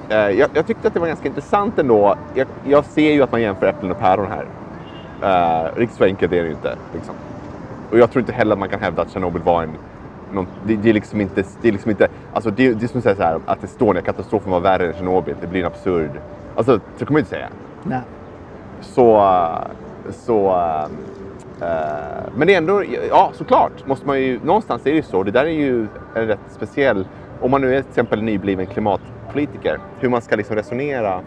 Eh, 0.10 0.18
jag, 0.18 0.50
jag 0.54 0.68
tyckte 0.68 0.88
att 0.88 0.94
det 0.94 1.00
var 1.00 1.08
ganska 1.08 1.28
intressant 1.28 1.80
ändå. 1.80 2.16
Jag, 2.34 2.48
jag 2.64 2.86
ser 2.86 3.12
ju 3.12 3.24
att 3.24 3.32
man 3.32 3.42
jämför 3.42 3.66
äpplen 3.66 3.92
och 3.92 4.00
päron 4.00 4.28
här. 4.32 4.46
Uh, 5.24 5.78
riktigt 5.78 5.98
så 5.98 6.04
enkelt 6.04 6.34
är 6.34 6.42
det 6.42 6.46
ju 6.46 6.52
inte. 6.52 6.76
Liksom. 6.94 7.16
Och 7.92 7.98
jag 7.98 8.12
tror 8.12 8.20
inte 8.20 8.34
heller 8.34 8.54
att 8.54 8.60
man 8.60 8.70
kan 8.70 8.80
hävda 8.80 9.02
att 9.02 9.12
Tjernobyl 9.12 9.42
var 9.42 9.64
en... 9.64 9.72
Någon, 10.32 10.48
det, 10.64 10.76
det 10.76 10.90
är 10.90 10.94
liksom 10.94 11.22
inte... 11.22 11.44
Det 11.62 11.68
är 11.68 11.72
liksom 11.72 11.92
inte 11.92 12.08
alltså 12.34 12.50
det, 12.50 12.74
det 12.74 12.86
är 12.86 12.88
som 12.88 12.98
att 12.98 13.04
säga 13.04 13.16
så 13.16 13.24
här, 13.24 13.40
att 13.46 13.64
Estonia-katastrofen 13.64 14.52
var 14.52 14.60
värre 14.60 14.88
än 14.88 14.94
Tjernobyl. 14.94 15.36
Det 15.42 15.48
blir 15.48 15.62
en 15.62 15.68
absurd... 15.68 16.12
Alltså, 16.56 16.80
så 16.98 17.06
kan 17.06 17.14
man 17.14 17.20
ju 17.20 17.20
inte 17.20 17.30
säga. 17.30 17.48
Nej. 17.84 18.02
Så... 18.82 19.16
eh, 19.18 20.12
så 20.12 20.50
eh, 20.50 20.84
eh, 21.70 22.24
men 22.36 22.48
det 22.48 22.54
är 22.54 22.58
ändå... 22.58 22.84
Ja, 23.10 23.32
såklart. 23.34 23.86
Måste 23.86 24.08
man 24.08 24.22
ju, 24.22 24.40
någonstans 24.44 24.86
är 24.86 24.90
det 24.90 24.96
ju 24.96 25.04
så. 25.04 25.24
Det 25.24 25.32
där 25.32 25.46
är 25.46 25.50
ju 25.50 25.88
en 26.16 26.28
rätt 26.28 26.40
speciell... 26.50 27.08
Om 27.44 27.52
man 27.52 27.62
nu 27.62 27.76
är 27.76 27.82
till 27.82 27.90
exempel 27.90 28.24
nybliven 28.24 28.66
klimatpolitiker. 28.66 29.80
Hur 30.00 30.10
man 30.10 30.22
ska 30.22 30.36
liksom 30.36 30.56
resonera 30.56 31.22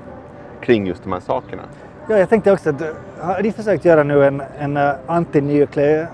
kring 0.60 0.86
just 0.86 1.02
de 1.02 1.12
här 1.12 1.20
sakerna. 1.20 1.62
Ja, 2.08 2.18
jag 2.18 2.28
tänkte 2.28 2.52
också 2.52 2.70
att 2.70 2.80
eh, 2.80 2.88
har 3.20 3.42
de 3.42 3.52
försökt 3.52 3.84
göra 3.84 4.02
nu 4.02 4.24
en, 4.24 4.42
en 4.58 4.76
uh, 4.76 4.92
anti-nuclear 5.06 6.08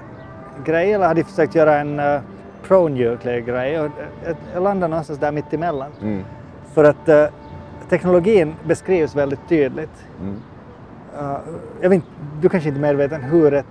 grej 0.65 0.93
eller 0.93 1.07
har 1.07 1.15
de 1.15 1.25
försökt 1.25 1.55
göra 1.55 1.79
en 1.79 2.01
uh, 2.01 2.21
pro-nuclear 2.63 3.39
grej? 3.41 3.81
Och, 3.81 3.87
uh, 3.87 4.37
jag 4.55 4.63
landar 4.63 4.89
någonstans 4.89 5.19
där 5.19 5.33
mitt 5.33 5.53
emellan. 5.53 5.91
Mm. 6.03 6.25
För 6.75 6.85
att 6.85 7.09
uh, 7.09 7.25
teknologin 7.89 8.55
beskrivs 8.65 9.17
väldigt 9.17 9.49
tydligt. 9.49 10.07
Mm. 10.21 10.37
Jag 11.81 11.91
vet, 11.91 12.03
du 12.41 12.49
kanske 12.49 12.69
inte 12.69 12.81
är 12.81 12.83
medveten 12.83 13.23
hur 13.23 13.55
ett 13.55 13.67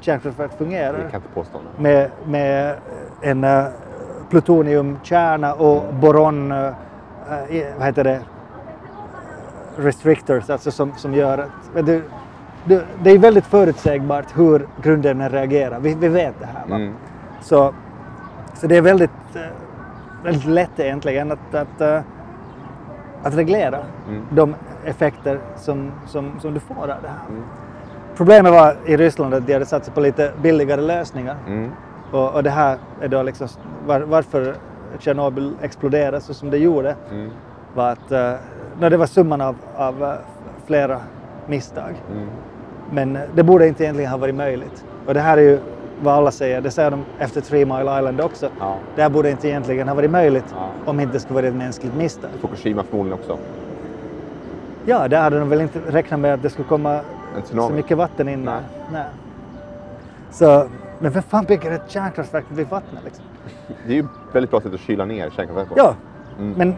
kärnkraftverk 0.00 0.50
Det 0.50 0.56
fungerar 0.56 0.92
kan 0.92 1.10
jag 1.12 1.18
inte 1.18 1.28
påstå. 1.34 1.58
nu. 1.58 1.82
med, 1.82 2.10
med 2.26 2.76
en 3.20 3.44
plutoniumkärna 4.32 5.54
och 5.54 5.94
boron, 5.94 6.52
uh, 6.52 6.68
i- 7.50 7.66
vad 7.78 7.86
heter 7.86 8.04
det, 8.04 8.20
restrictors, 9.76 10.50
alltså 10.50 10.70
som, 10.70 10.92
som 10.96 11.14
gör 11.14 11.38
att 11.38 11.86
du, 11.86 12.02
du, 12.64 12.82
det 13.02 13.10
är 13.10 13.18
väldigt 13.18 13.46
förutsägbart 13.46 14.24
hur 14.38 14.66
grundämnen 14.82 15.28
reagerar. 15.30 15.80
Vi, 15.80 15.94
vi 15.94 16.08
vet 16.08 16.34
det 16.40 16.46
här. 16.46 16.68
Va? 16.68 16.76
Mm. 16.76 16.94
Så, 17.40 17.74
så 18.54 18.66
det 18.66 18.76
är 18.76 18.82
väldigt, 18.82 19.10
eh, 19.34 19.42
väldigt 20.24 20.44
lätt 20.44 20.70
egentligen 20.80 21.32
att, 21.32 21.54
att, 21.54 21.80
eh, 21.80 22.00
att 23.22 23.34
reglera 23.34 23.78
Mm. 24.08 24.22
de 24.30 24.54
effekter 24.84 25.38
som, 25.56 25.90
som, 26.06 26.30
som 26.40 26.54
du 26.54 26.60
får 26.60 26.74
av 26.82 26.86
det 26.86 26.92
här. 27.08 27.28
Mm. 27.28 27.42
Problemet 28.16 28.52
var 28.52 28.76
i 28.86 28.96
Ryssland 28.96 29.34
att 29.34 29.46
de 29.46 29.52
hade 29.52 29.66
satsat 29.66 29.94
på 29.94 30.00
lite 30.00 30.32
billigare 30.42 30.80
lösningar. 30.80 31.36
Och, 32.12 32.34
och 32.34 32.42
det 32.42 32.50
här 32.50 32.78
är 33.00 33.08
då 33.08 33.22
liksom 33.22 33.48
var, 33.86 34.00
varför 34.00 34.54
Tjernobyl 34.98 35.52
exploderade 35.62 36.20
så 36.20 36.34
som 36.34 36.50
det 36.50 36.58
gjorde 36.58 36.96
Mm. 37.10 37.30
var 37.74 37.90
att 37.90 38.12
uh, 38.80 38.90
det 38.90 38.96
var 38.96 39.06
summan 39.06 39.40
av, 39.40 39.56
av 39.76 40.02
eh, 40.04 40.12
flera 40.66 41.00
misstag. 41.46 41.94
Mm. 42.12 42.28
Men 42.90 43.16
eh, 43.16 43.22
det 43.34 43.42
borde 43.42 43.68
inte 43.68 43.84
egentligen 43.84 44.10
ha 44.10 44.18
varit 44.18 44.34
möjligt. 44.34 44.84
Och 45.06 45.14
det 45.14 45.20
här 45.20 45.38
är 45.38 45.42
ju 45.42 45.58
vad 46.02 46.14
alla 46.14 46.30
säger, 46.30 46.60
det 46.60 46.70
säger 46.70 46.90
de 46.90 47.04
efter 47.18 47.40
Three 47.40 47.64
Mile 47.64 47.98
Island 47.98 48.20
också. 48.20 48.48
Ja. 48.60 48.76
Det 48.96 49.02
här 49.02 49.10
borde 49.10 49.30
inte 49.30 49.48
egentligen 49.48 49.88
ha 49.88 49.94
varit 49.94 50.10
möjligt 50.10 50.44
Ja. 50.56 50.66
om 50.90 51.00
inte 51.00 51.12
det 51.12 51.20
skulle 51.20 51.34
varit 51.34 51.48
ett 51.50 51.56
mänskligt 51.58 51.94
misstag. 51.96 52.30
Fukushima 52.40 52.82
förmodligen 52.82 53.18
också. 53.18 53.38
Ja, 54.86 55.08
där 55.08 55.22
hade 55.22 55.38
de 55.38 55.48
väl 55.48 55.60
inte 55.60 55.78
räknat 55.88 56.20
med 56.20 56.34
att 56.34 56.42
det 56.42 56.50
skulle 56.50 56.68
komma 56.68 57.00
så 57.44 57.68
mycket 57.70 57.96
vatten 57.96 58.28
in. 58.28 58.44
Nej. 58.44 58.60
Nej. 58.92 59.04
Så, 60.30 60.66
men 61.02 61.12
vem 61.12 61.22
fan 61.22 61.44
bygger 61.44 61.70
ett 61.70 61.90
kärnkraftverk 61.90 62.44
vid 62.48 62.68
vattnet 62.68 63.04
liksom? 63.04 63.24
Det 63.86 63.92
är 63.92 63.96
ju 63.96 64.00
ett 64.00 64.06
väldigt 64.34 64.50
bra 64.50 64.60
sätt 64.60 64.74
att 64.74 64.80
kyla 64.80 65.04
ner 65.04 65.30
kärnkraftverk 65.30 65.68
på. 65.68 65.74
Ja, 65.76 65.94
Mm. 66.38 66.52
men 66.56 66.76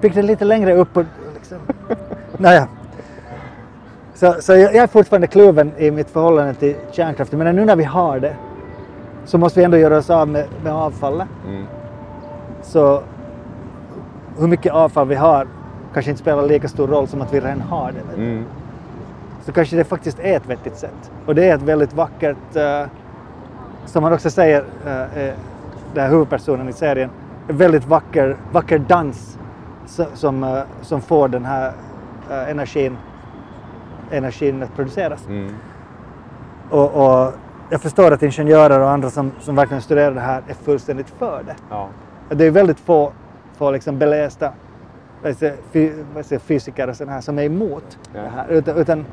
bygg 0.00 0.14
det 0.14 0.22
lite 0.22 0.44
längre 0.44 0.74
upp 0.74 0.96
och 0.96 1.04
liksom... 1.34 1.58
Naja. 2.38 2.68
Så, 4.14 4.34
så 4.40 4.52
jag 4.52 4.74
är 4.74 4.86
fortfarande 4.86 5.26
kluven 5.26 5.72
i 5.78 5.90
mitt 5.90 6.10
förhållande 6.10 6.54
till 6.54 6.76
kärnkraften. 6.92 7.38
Men 7.38 7.56
nu 7.56 7.64
när 7.64 7.76
vi 7.76 7.84
har 7.84 8.20
det 8.20 8.36
så 9.24 9.38
måste 9.38 9.60
vi 9.60 9.64
ändå 9.64 9.76
göra 9.76 9.96
oss 9.96 10.10
av 10.10 10.28
med, 10.28 10.46
med 10.64 10.72
avfallet. 10.72 11.28
Mm. 11.48 11.64
Så 12.62 13.02
hur 14.38 14.46
mycket 14.46 14.72
avfall 14.72 15.08
vi 15.08 15.14
har 15.14 15.46
kanske 15.94 16.10
inte 16.10 16.22
spelar 16.22 16.42
lika 16.46 16.68
stor 16.68 16.88
roll 16.88 17.08
som 17.08 17.22
att 17.22 17.34
vi 17.34 17.40
redan 17.40 17.60
har 17.60 17.92
det. 17.92 18.22
Mm. 18.22 18.44
Så 19.42 19.52
kanske 19.52 19.76
det 19.76 19.84
faktiskt 19.84 20.18
är 20.20 20.36
ett 20.36 20.46
vettigt 20.46 20.76
sätt. 20.76 21.10
Och 21.26 21.34
det 21.34 21.48
är 21.48 21.54
ett 21.54 21.62
väldigt 21.62 21.92
vackert, 21.92 22.56
eh, 22.56 22.82
som 23.86 24.02
man 24.02 24.12
också 24.12 24.30
säger, 24.30 24.60
uh, 24.60 24.92
uh, 24.92 25.34
den 25.94 26.02
här 26.04 26.10
huvudpersonen 26.10 26.68
i 26.68 26.72
serien, 26.72 27.10
en 27.48 27.56
väldigt 27.56 27.86
vacker, 27.86 28.36
vacker 28.52 28.78
dans 28.78 29.38
so- 29.86 30.14
som, 30.14 30.44
eh, 30.44 30.62
som 30.82 31.00
får 31.00 31.28
den 31.28 31.44
här 31.44 31.72
eh, 32.30 32.50
energin, 32.50 32.96
energin 34.10 34.62
att 34.62 34.76
produceras. 34.76 35.26
Mm. 35.26 35.54
Och, 36.70 36.94
och 36.94 37.32
jag 37.70 37.80
förstår 37.80 38.10
att 38.12 38.22
ingenjörer 38.22 38.80
och 38.80 38.90
andra 38.90 39.10
som, 39.10 39.32
som 39.40 39.56
verkligen 39.56 39.82
studerar 39.82 40.14
det 40.14 40.20
här 40.20 40.42
är 40.48 40.54
fullständigt 40.54 41.10
för 41.18 41.42
det. 41.46 41.54
Ja. 41.70 41.88
Det 42.28 42.44
är 42.44 42.50
väldigt 42.50 42.80
få, 42.80 43.12
få 43.56 43.70
liksom 43.70 43.98
belästa 43.98 44.52
säger, 45.22 45.56
fy, 45.72 45.92
säger, 46.22 46.40
fysiker 46.40 46.88
och 46.88 46.96
sådana 46.96 47.12
här 47.12 47.20
som 47.20 47.38
är 47.38 47.42
emot 47.42 47.98
Ja. 48.14 48.20
det 48.20 48.28
här. 48.28 48.48
Utan, 48.48 48.76
utan 48.76 49.04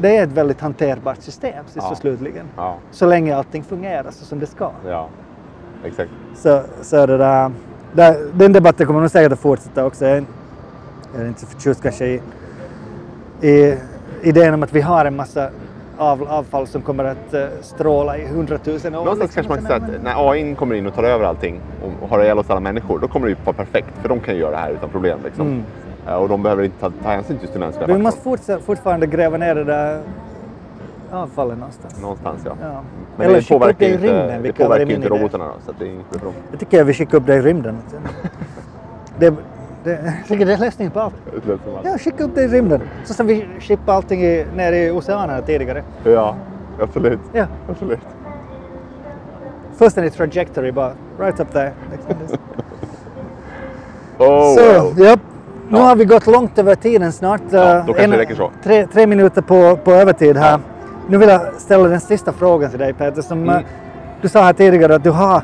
det 0.00 0.16
är 0.16 0.22
ett 0.22 0.32
väldigt 0.32 0.60
hanterbart 0.60 1.22
system 1.22 1.64
sist 1.66 1.76
Ja. 1.76 1.90
och 1.90 1.96
slutligen. 1.96 2.46
Ja. 2.56 2.76
Så 2.90 3.06
länge 3.06 3.36
allting 3.36 3.64
fungerar 3.64 4.10
så 4.10 4.24
som 4.24 4.38
det 4.38 4.46
ska. 4.46 4.70
ja. 4.86 5.08
Exakt. 5.84 6.10
Så, 6.36 6.62
så 6.82 7.06
det 7.06 7.18
där, 7.18 7.50
där, 7.92 8.16
den 8.32 8.52
debatten 8.52 8.86
kommer 8.86 9.00
nog 9.00 9.10
säkert 9.10 9.32
att 9.32 9.38
fortsätta 9.38 9.84
också. 9.86 10.06
Jag 10.06 10.16
är, 10.16 10.24
jag 11.14 11.22
är 11.22 11.26
inte 11.28 11.40
så 11.40 11.46
förtjust 11.46 11.82
kanske 11.82 12.06
i, 12.06 12.20
i 13.40 13.74
idén 14.22 14.54
om 14.54 14.62
att 14.62 14.72
vi 14.72 14.80
har 14.80 15.04
en 15.04 15.16
massa 15.16 15.50
av, 15.98 16.22
avfall 16.22 16.66
som 16.66 16.82
kommer 16.82 17.04
att 17.04 17.34
eh, 17.34 17.44
stråla 17.60 18.18
i 18.18 18.26
hundratusen 18.26 18.94
år. 18.94 18.98
Någonstans 19.04 19.36
liksom, 19.36 19.48
kanske 19.48 19.62
man 19.72 19.80
kan 19.80 19.88
säga 19.88 19.96
att 19.98 20.04
när 20.04 20.30
AI 20.30 20.54
kommer 20.54 20.74
in 20.74 20.86
och 20.86 20.94
tar 20.94 21.02
över 21.02 21.24
allting 21.24 21.60
och, 21.82 22.02
och 22.02 22.08
har 22.08 22.22
ihjäl 22.22 22.38
oss 22.38 22.50
alla 22.50 22.60
människor, 22.60 22.98
då 22.98 23.08
kommer 23.08 23.26
det 23.26 23.30
ju 23.30 23.36
vara 23.44 23.56
perfekt. 23.56 23.88
För 24.02 24.08
de 24.08 24.20
kan 24.20 24.34
ju 24.34 24.40
göra 24.40 24.50
det 24.50 24.56
här 24.56 24.70
utan 24.70 24.88
problem. 24.90 25.18
Liksom. 25.24 25.46
Mm. 25.46 25.62
Eh, 26.06 26.14
Och 26.14 26.28
de 26.28 26.42
behöver 26.42 26.62
inte 26.62 26.80
ta, 26.80 26.92
ta 27.02 27.08
hänsyn 27.08 27.38
till 27.38 27.46
just 27.48 27.58
mänskliga 27.58 27.86
Men 27.86 27.98
vi 27.98 28.04
faktorn. 28.04 28.30
måste 28.30 28.58
fortfarande 28.58 29.06
gräva 29.06 29.36
ner 29.36 29.54
det 29.54 29.64
där 29.64 30.00
avfallet 31.12 31.58
någonstans. 31.58 32.00
Någonstans 32.02 32.40
ja. 32.44 32.52
Ja. 32.62 32.80
Men 33.16 33.26
Eller 33.26 33.36
det 33.36 33.42
skicka 33.42 33.54
upp 33.54 33.60
påverkar 33.60 33.78
det 33.78 33.86
ju 33.86 33.90
i 33.90 33.94
inte, 33.94 34.06
rymden, 34.06 34.42
det 34.42 34.52
påverkar 34.52 34.90
inte 34.90 35.08
robotarna 35.08 35.44
då, 35.44 35.52
så 35.66 35.72
det 35.78 35.84
är 35.84 35.88
inget 35.88 36.10
problem. 36.10 36.32
Jag 36.50 36.60
tycker 36.60 36.78
jag 36.78 36.84
vi 36.84 36.94
skickar 36.94 37.18
upp 37.18 37.26
det 37.26 37.34
i 37.34 37.40
rymden. 37.40 37.78
Det, 39.18 39.30
det, 39.84 40.14
det 40.28 40.34
är 40.34 40.58
lösningen 40.58 40.92
på 40.92 41.00
allt. 41.00 41.14
Ja, 41.84 41.98
skicka 41.98 42.24
upp 42.24 42.34
det 42.34 42.42
i 42.42 42.48
rymden. 42.48 42.80
Så 43.04 43.14
som 43.14 43.26
vi 43.26 43.46
skippade 43.60 43.92
allting 43.92 44.22
i, 44.24 44.46
ner 44.56 44.72
i 44.72 44.90
oceanerna 44.90 45.40
tidigare. 45.42 45.82
Ja, 46.04 46.36
absolut. 46.82 47.20
Ja, 47.32 47.46
absolut. 47.70 48.00
fullständig 49.76 50.12
trajectory 50.12 50.72
bara. 50.72 50.92
Right 51.18 51.40
up 51.40 51.52
there. 51.52 51.72
Oh, 54.18 54.54
så, 54.54 54.60
well. 54.60 54.92
ja. 55.06 55.16
Nu 55.70 55.78
Ja. 55.78 55.82
har 55.84 55.96
vi 55.96 56.04
gått 56.04 56.26
långt 56.26 56.58
över 56.58 56.74
tiden 56.74 57.12
snart. 57.12 57.40
Ja, 57.50 57.58
Eh, 57.78 57.86
då 57.86 57.92
kanske 57.92 58.16
det 58.16 58.18
räcker 58.22 58.34
så. 58.34 58.50
Tre, 58.62 58.86
tre 58.86 59.06
minuter 59.06 59.42
på, 59.42 59.76
på 59.76 59.92
övertid 59.92 60.36
här. 60.36 60.50
Ja. 60.52 60.58
Nu 61.08 61.18
vill 61.18 61.28
jag 61.28 61.54
ställa 61.54 61.88
den 61.88 62.00
sista 62.00 62.32
frågan 62.32 62.70
till 62.70 62.78
dig 62.78 62.92
Peter. 62.92 63.22
Som, 63.22 63.38
Mm. 63.42 63.54
eh, 63.56 63.62
Du 64.22 64.28
sa 64.28 64.42
här 64.42 64.52
tidigare 64.52 64.94
att 64.94 65.04
du 65.04 65.10
har 65.10 65.42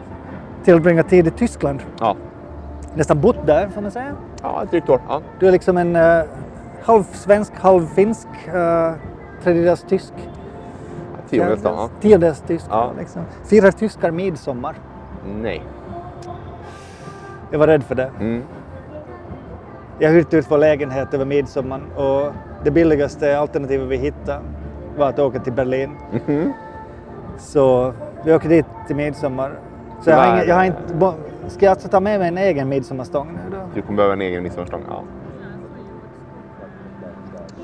tillbringat 0.64 1.08
tid 1.08 1.26
i 1.26 1.30
Tyskland. 1.30 1.80
Ja. 2.00 2.16
Nästan 2.94 3.20
bott 3.20 3.46
där 3.46 3.68
får 3.68 3.82
man 3.82 3.90
säga. 3.90 4.12
ja, 4.42 4.62
ett 4.62 4.70
drygt 4.70 4.88
år. 4.88 5.00
Ja. 5.08 5.20
Du 5.38 5.48
är 5.48 5.52
liksom 5.52 5.76
en 5.76 5.96
uh, 5.96 6.22
halv 6.84 7.02
svensk, 7.12 7.52
halv 7.60 7.86
finsk, 7.86 8.26
uh, 8.54 8.92
tredjedels 9.44 9.82
tysk. 9.88 10.12
Tiondels 11.30 11.62
då. 11.62 11.68
Ja. 11.68 11.88
Tiondels 12.00 12.40
tysk. 12.40 12.64
Ja. 12.70 12.90
Liksom. 12.98 13.22
Firar 13.44 13.70
tyskar 13.70 14.10
midsommar? 14.10 14.74
Nej. 15.42 15.62
Jag 17.50 17.58
var 17.58 17.66
rädd 17.66 17.82
för 17.84 17.94
det. 17.94 18.10
Mm. 18.20 18.42
Jag 19.98 20.10
hyrt 20.10 20.34
ut 20.34 20.46
vår 20.50 20.58
lägenhet 20.58 21.14
över 21.14 21.24
midsommar 21.24 21.80
och 21.96 22.32
det 22.64 22.70
billigaste 22.70 23.38
alternativet 23.38 23.88
vi 23.88 23.96
hittade 23.96 24.40
var 24.96 25.08
att 25.08 25.18
åka 25.18 25.38
till 25.38 25.52
Berlin. 25.52 25.90
Mhm. 26.26 26.52
Så 27.38 27.92
vi 28.24 28.34
åker 28.34 28.48
dit 28.48 28.66
till 28.86 28.96
midsommar. 28.96 29.52
Så 30.02 30.10
jag 30.10 30.16
har, 30.16 30.34
ingen, 30.34 30.48
jag 30.48 30.54
har 30.54 30.64
inte... 30.64 31.14
Ska 31.48 31.66
jag 31.66 31.72
alltså 31.72 31.88
ta 31.88 32.00
med 32.00 32.18
mig 32.20 32.28
en 32.28 32.38
egen 32.38 32.68
midsommarstång 32.68 33.28
nu 33.32 33.56
då? 33.56 33.62
Du 33.74 33.82
kommer 33.82 33.96
behöva 33.96 34.12
en 34.12 34.20
egen 34.20 34.42
midsommarstång. 34.42 34.82
Ja. 34.88 35.02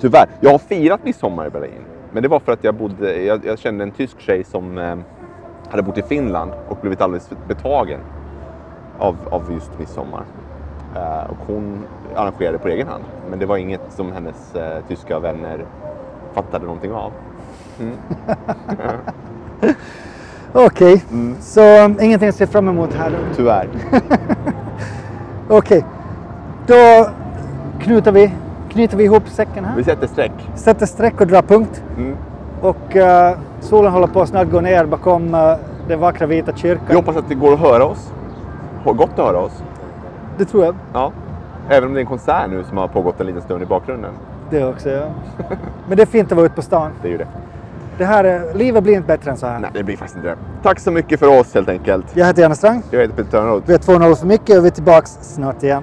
Tyvärr. 0.01 0.27
Jag 0.41 0.51
har 0.51 0.59
firat 0.59 1.05
midsommar 1.05 1.47
i 1.47 1.51
Berlin. 1.51 1.83
Men 2.13 2.23
det 2.23 2.29
var 2.29 2.41
för 2.41 2.53
att 2.53 2.65
jag, 2.65 2.75
bodde, 2.75 3.23
jag, 3.23 3.47
jag 3.47 3.59
kände 3.59 3.85
en 3.85 3.91
tysk 3.91 4.21
tjej 4.21 4.45
som 4.45 4.79
eh, 4.79 4.97
hade 5.71 5.83
bott 5.83 5.99
i 5.99 6.03
Finland 6.03 6.53
och 6.69 6.77
blivit 6.81 7.01
alldeles 7.01 7.31
betagen 7.49 8.01
av, 8.99 9.17
av 9.31 9.53
just 9.53 9.79
midsommar. 9.79 10.25
Eh, 10.97 11.31
och 11.31 11.37
hon 11.47 11.79
arrangerade 12.17 12.59
på 12.59 12.69
egen 12.69 12.89
hand. 12.89 13.05
Men 13.31 13.39
det 13.39 13.47
var 13.47 13.57
inget 13.57 13.81
som 13.93 14.13
hennes 14.13 14.55
eh, 14.55 14.79
tyska 14.89 15.19
vänner 15.19 15.65
fattade 16.35 16.65
någonting 16.65 16.93
av. 16.93 17.13
Okej, 20.53 21.05
Mm. 21.11 21.37
så 21.41 21.85
um, 21.85 21.97
ingenting 22.01 22.29
att 22.29 22.35
se 22.35 22.47
fram 22.47 22.69
emot 22.69 22.95
här. 22.95 23.13
Tyvärr. 23.37 23.69
Okej, 25.49 25.85
då 26.67 27.09
knyter 27.81 28.13
vi, 28.13 28.33
knyter 28.69 28.97
vi 28.97 29.05
ihop 29.05 29.29
säcken 29.29 29.67
Vi 29.77 29.83
här. 29.83 29.95
sätter 29.95 30.07
streck. 30.07 30.33
Sätter 30.55 30.87
streck 30.87 31.21
och 31.21 31.27
drar 31.27 31.43
punkt. 31.43 31.83
Mm. 31.97 32.17
Och 32.61 32.97
eh, 32.97 33.37
solen 33.61 33.93
håller 33.93 34.07
på 34.07 34.21
att 34.23 34.29
snart 34.29 34.51
gå 34.51 34.61
ner 34.61 34.85
bakom 34.87 35.35
uh, 35.35 35.55
den 35.89 36.01
vackra 36.01 36.27
vita 36.27 36.53
kyrkan. 36.57 36.85
Vi 36.89 36.95
hoppas 36.95 37.17
att 37.17 37.29
det 37.29 37.35
går 37.35 37.53
att 37.53 37.61
höra 37.61 37.85
oss. 37.85 38.13
Har 38.85 38.93
Gott 38.93 39.11
att 39.11 39.19
höra 39.27 39.39
oss. 39.39 39.63
Det 40.39 40.45
tror 40.45 40.65
jag. 40.65 40.75
Ja. 40.93 41.13
Även 41.69 41.89
om 41.89 41.95
det 41.95 41.99
är 41.99 42.03
en 42.03 42.07
konsert 42.07 42.51
nu 42.51 42.65
som 42.65 42.77
har 42.77 42.89
pågått 42.89 43.21
en 43.21 43.27
liten 43.27 43.43
stund 43.43 43.63
i 43.63 43.67
bakgrunden. 43.67 44.11
Det 44.51 44.65
också, 44.65 44.91
ja. 44.91 45.05
Men 45.89 45.97
det 45.97 46.03
är 46.03 46.07
fint 46.07 46.33
att 46.33 46.37
vara 46.37 46.47
ute 46.47 46.55
på 46.55 46.63
stan. 46.63 46.91
Det 47.03 47.09
är 47.09 47.13
ju 47.13 47.19
det. 47.19 47.27
Det 47.99 48.05
här, 48.05 48.25
är- 48.25 48.55
livet 48.55 48.83
blir 48.83 48.95
inte 48.95 49.07
bättre 49.07 49.31
än 49.31 49.37
så 49.37 49.47
här. 49.47 49.59
Nej, 49.59 49.71
det 49.75 49.83
blir 49.85 49.97
faktiskt 49.97 50.17
inte 50.17 50.29
det. 50.29 50.37
Tack 50.63 50.81
så 50.81 50.91
mycket 50.91 51.21
för 51.21 51.41
oss 51.41 51.55
helt 51.55 51.69
enkelt. 51.69 52.07
Jag 52.17 52.27
heter 52.27 52.43
Janne 52.43 52.55
Strang. 52.55 52.83
Jag 52.91 53.01
heter 53.01 53.15
Peter 53.15 53.31
Törnroth. 53.31 53.67
Vi 53.69 53.75
är 53.75 53.79
2-0 53.79 54.15
för 54.15 54.27
mycket 54.27 54.59
och 54.59 54.65
vi 54.65 54.69
är 54.69 54.73
tillbaks 54.73 55.11
snart 55.21 55.63
igen. 55.63 55.83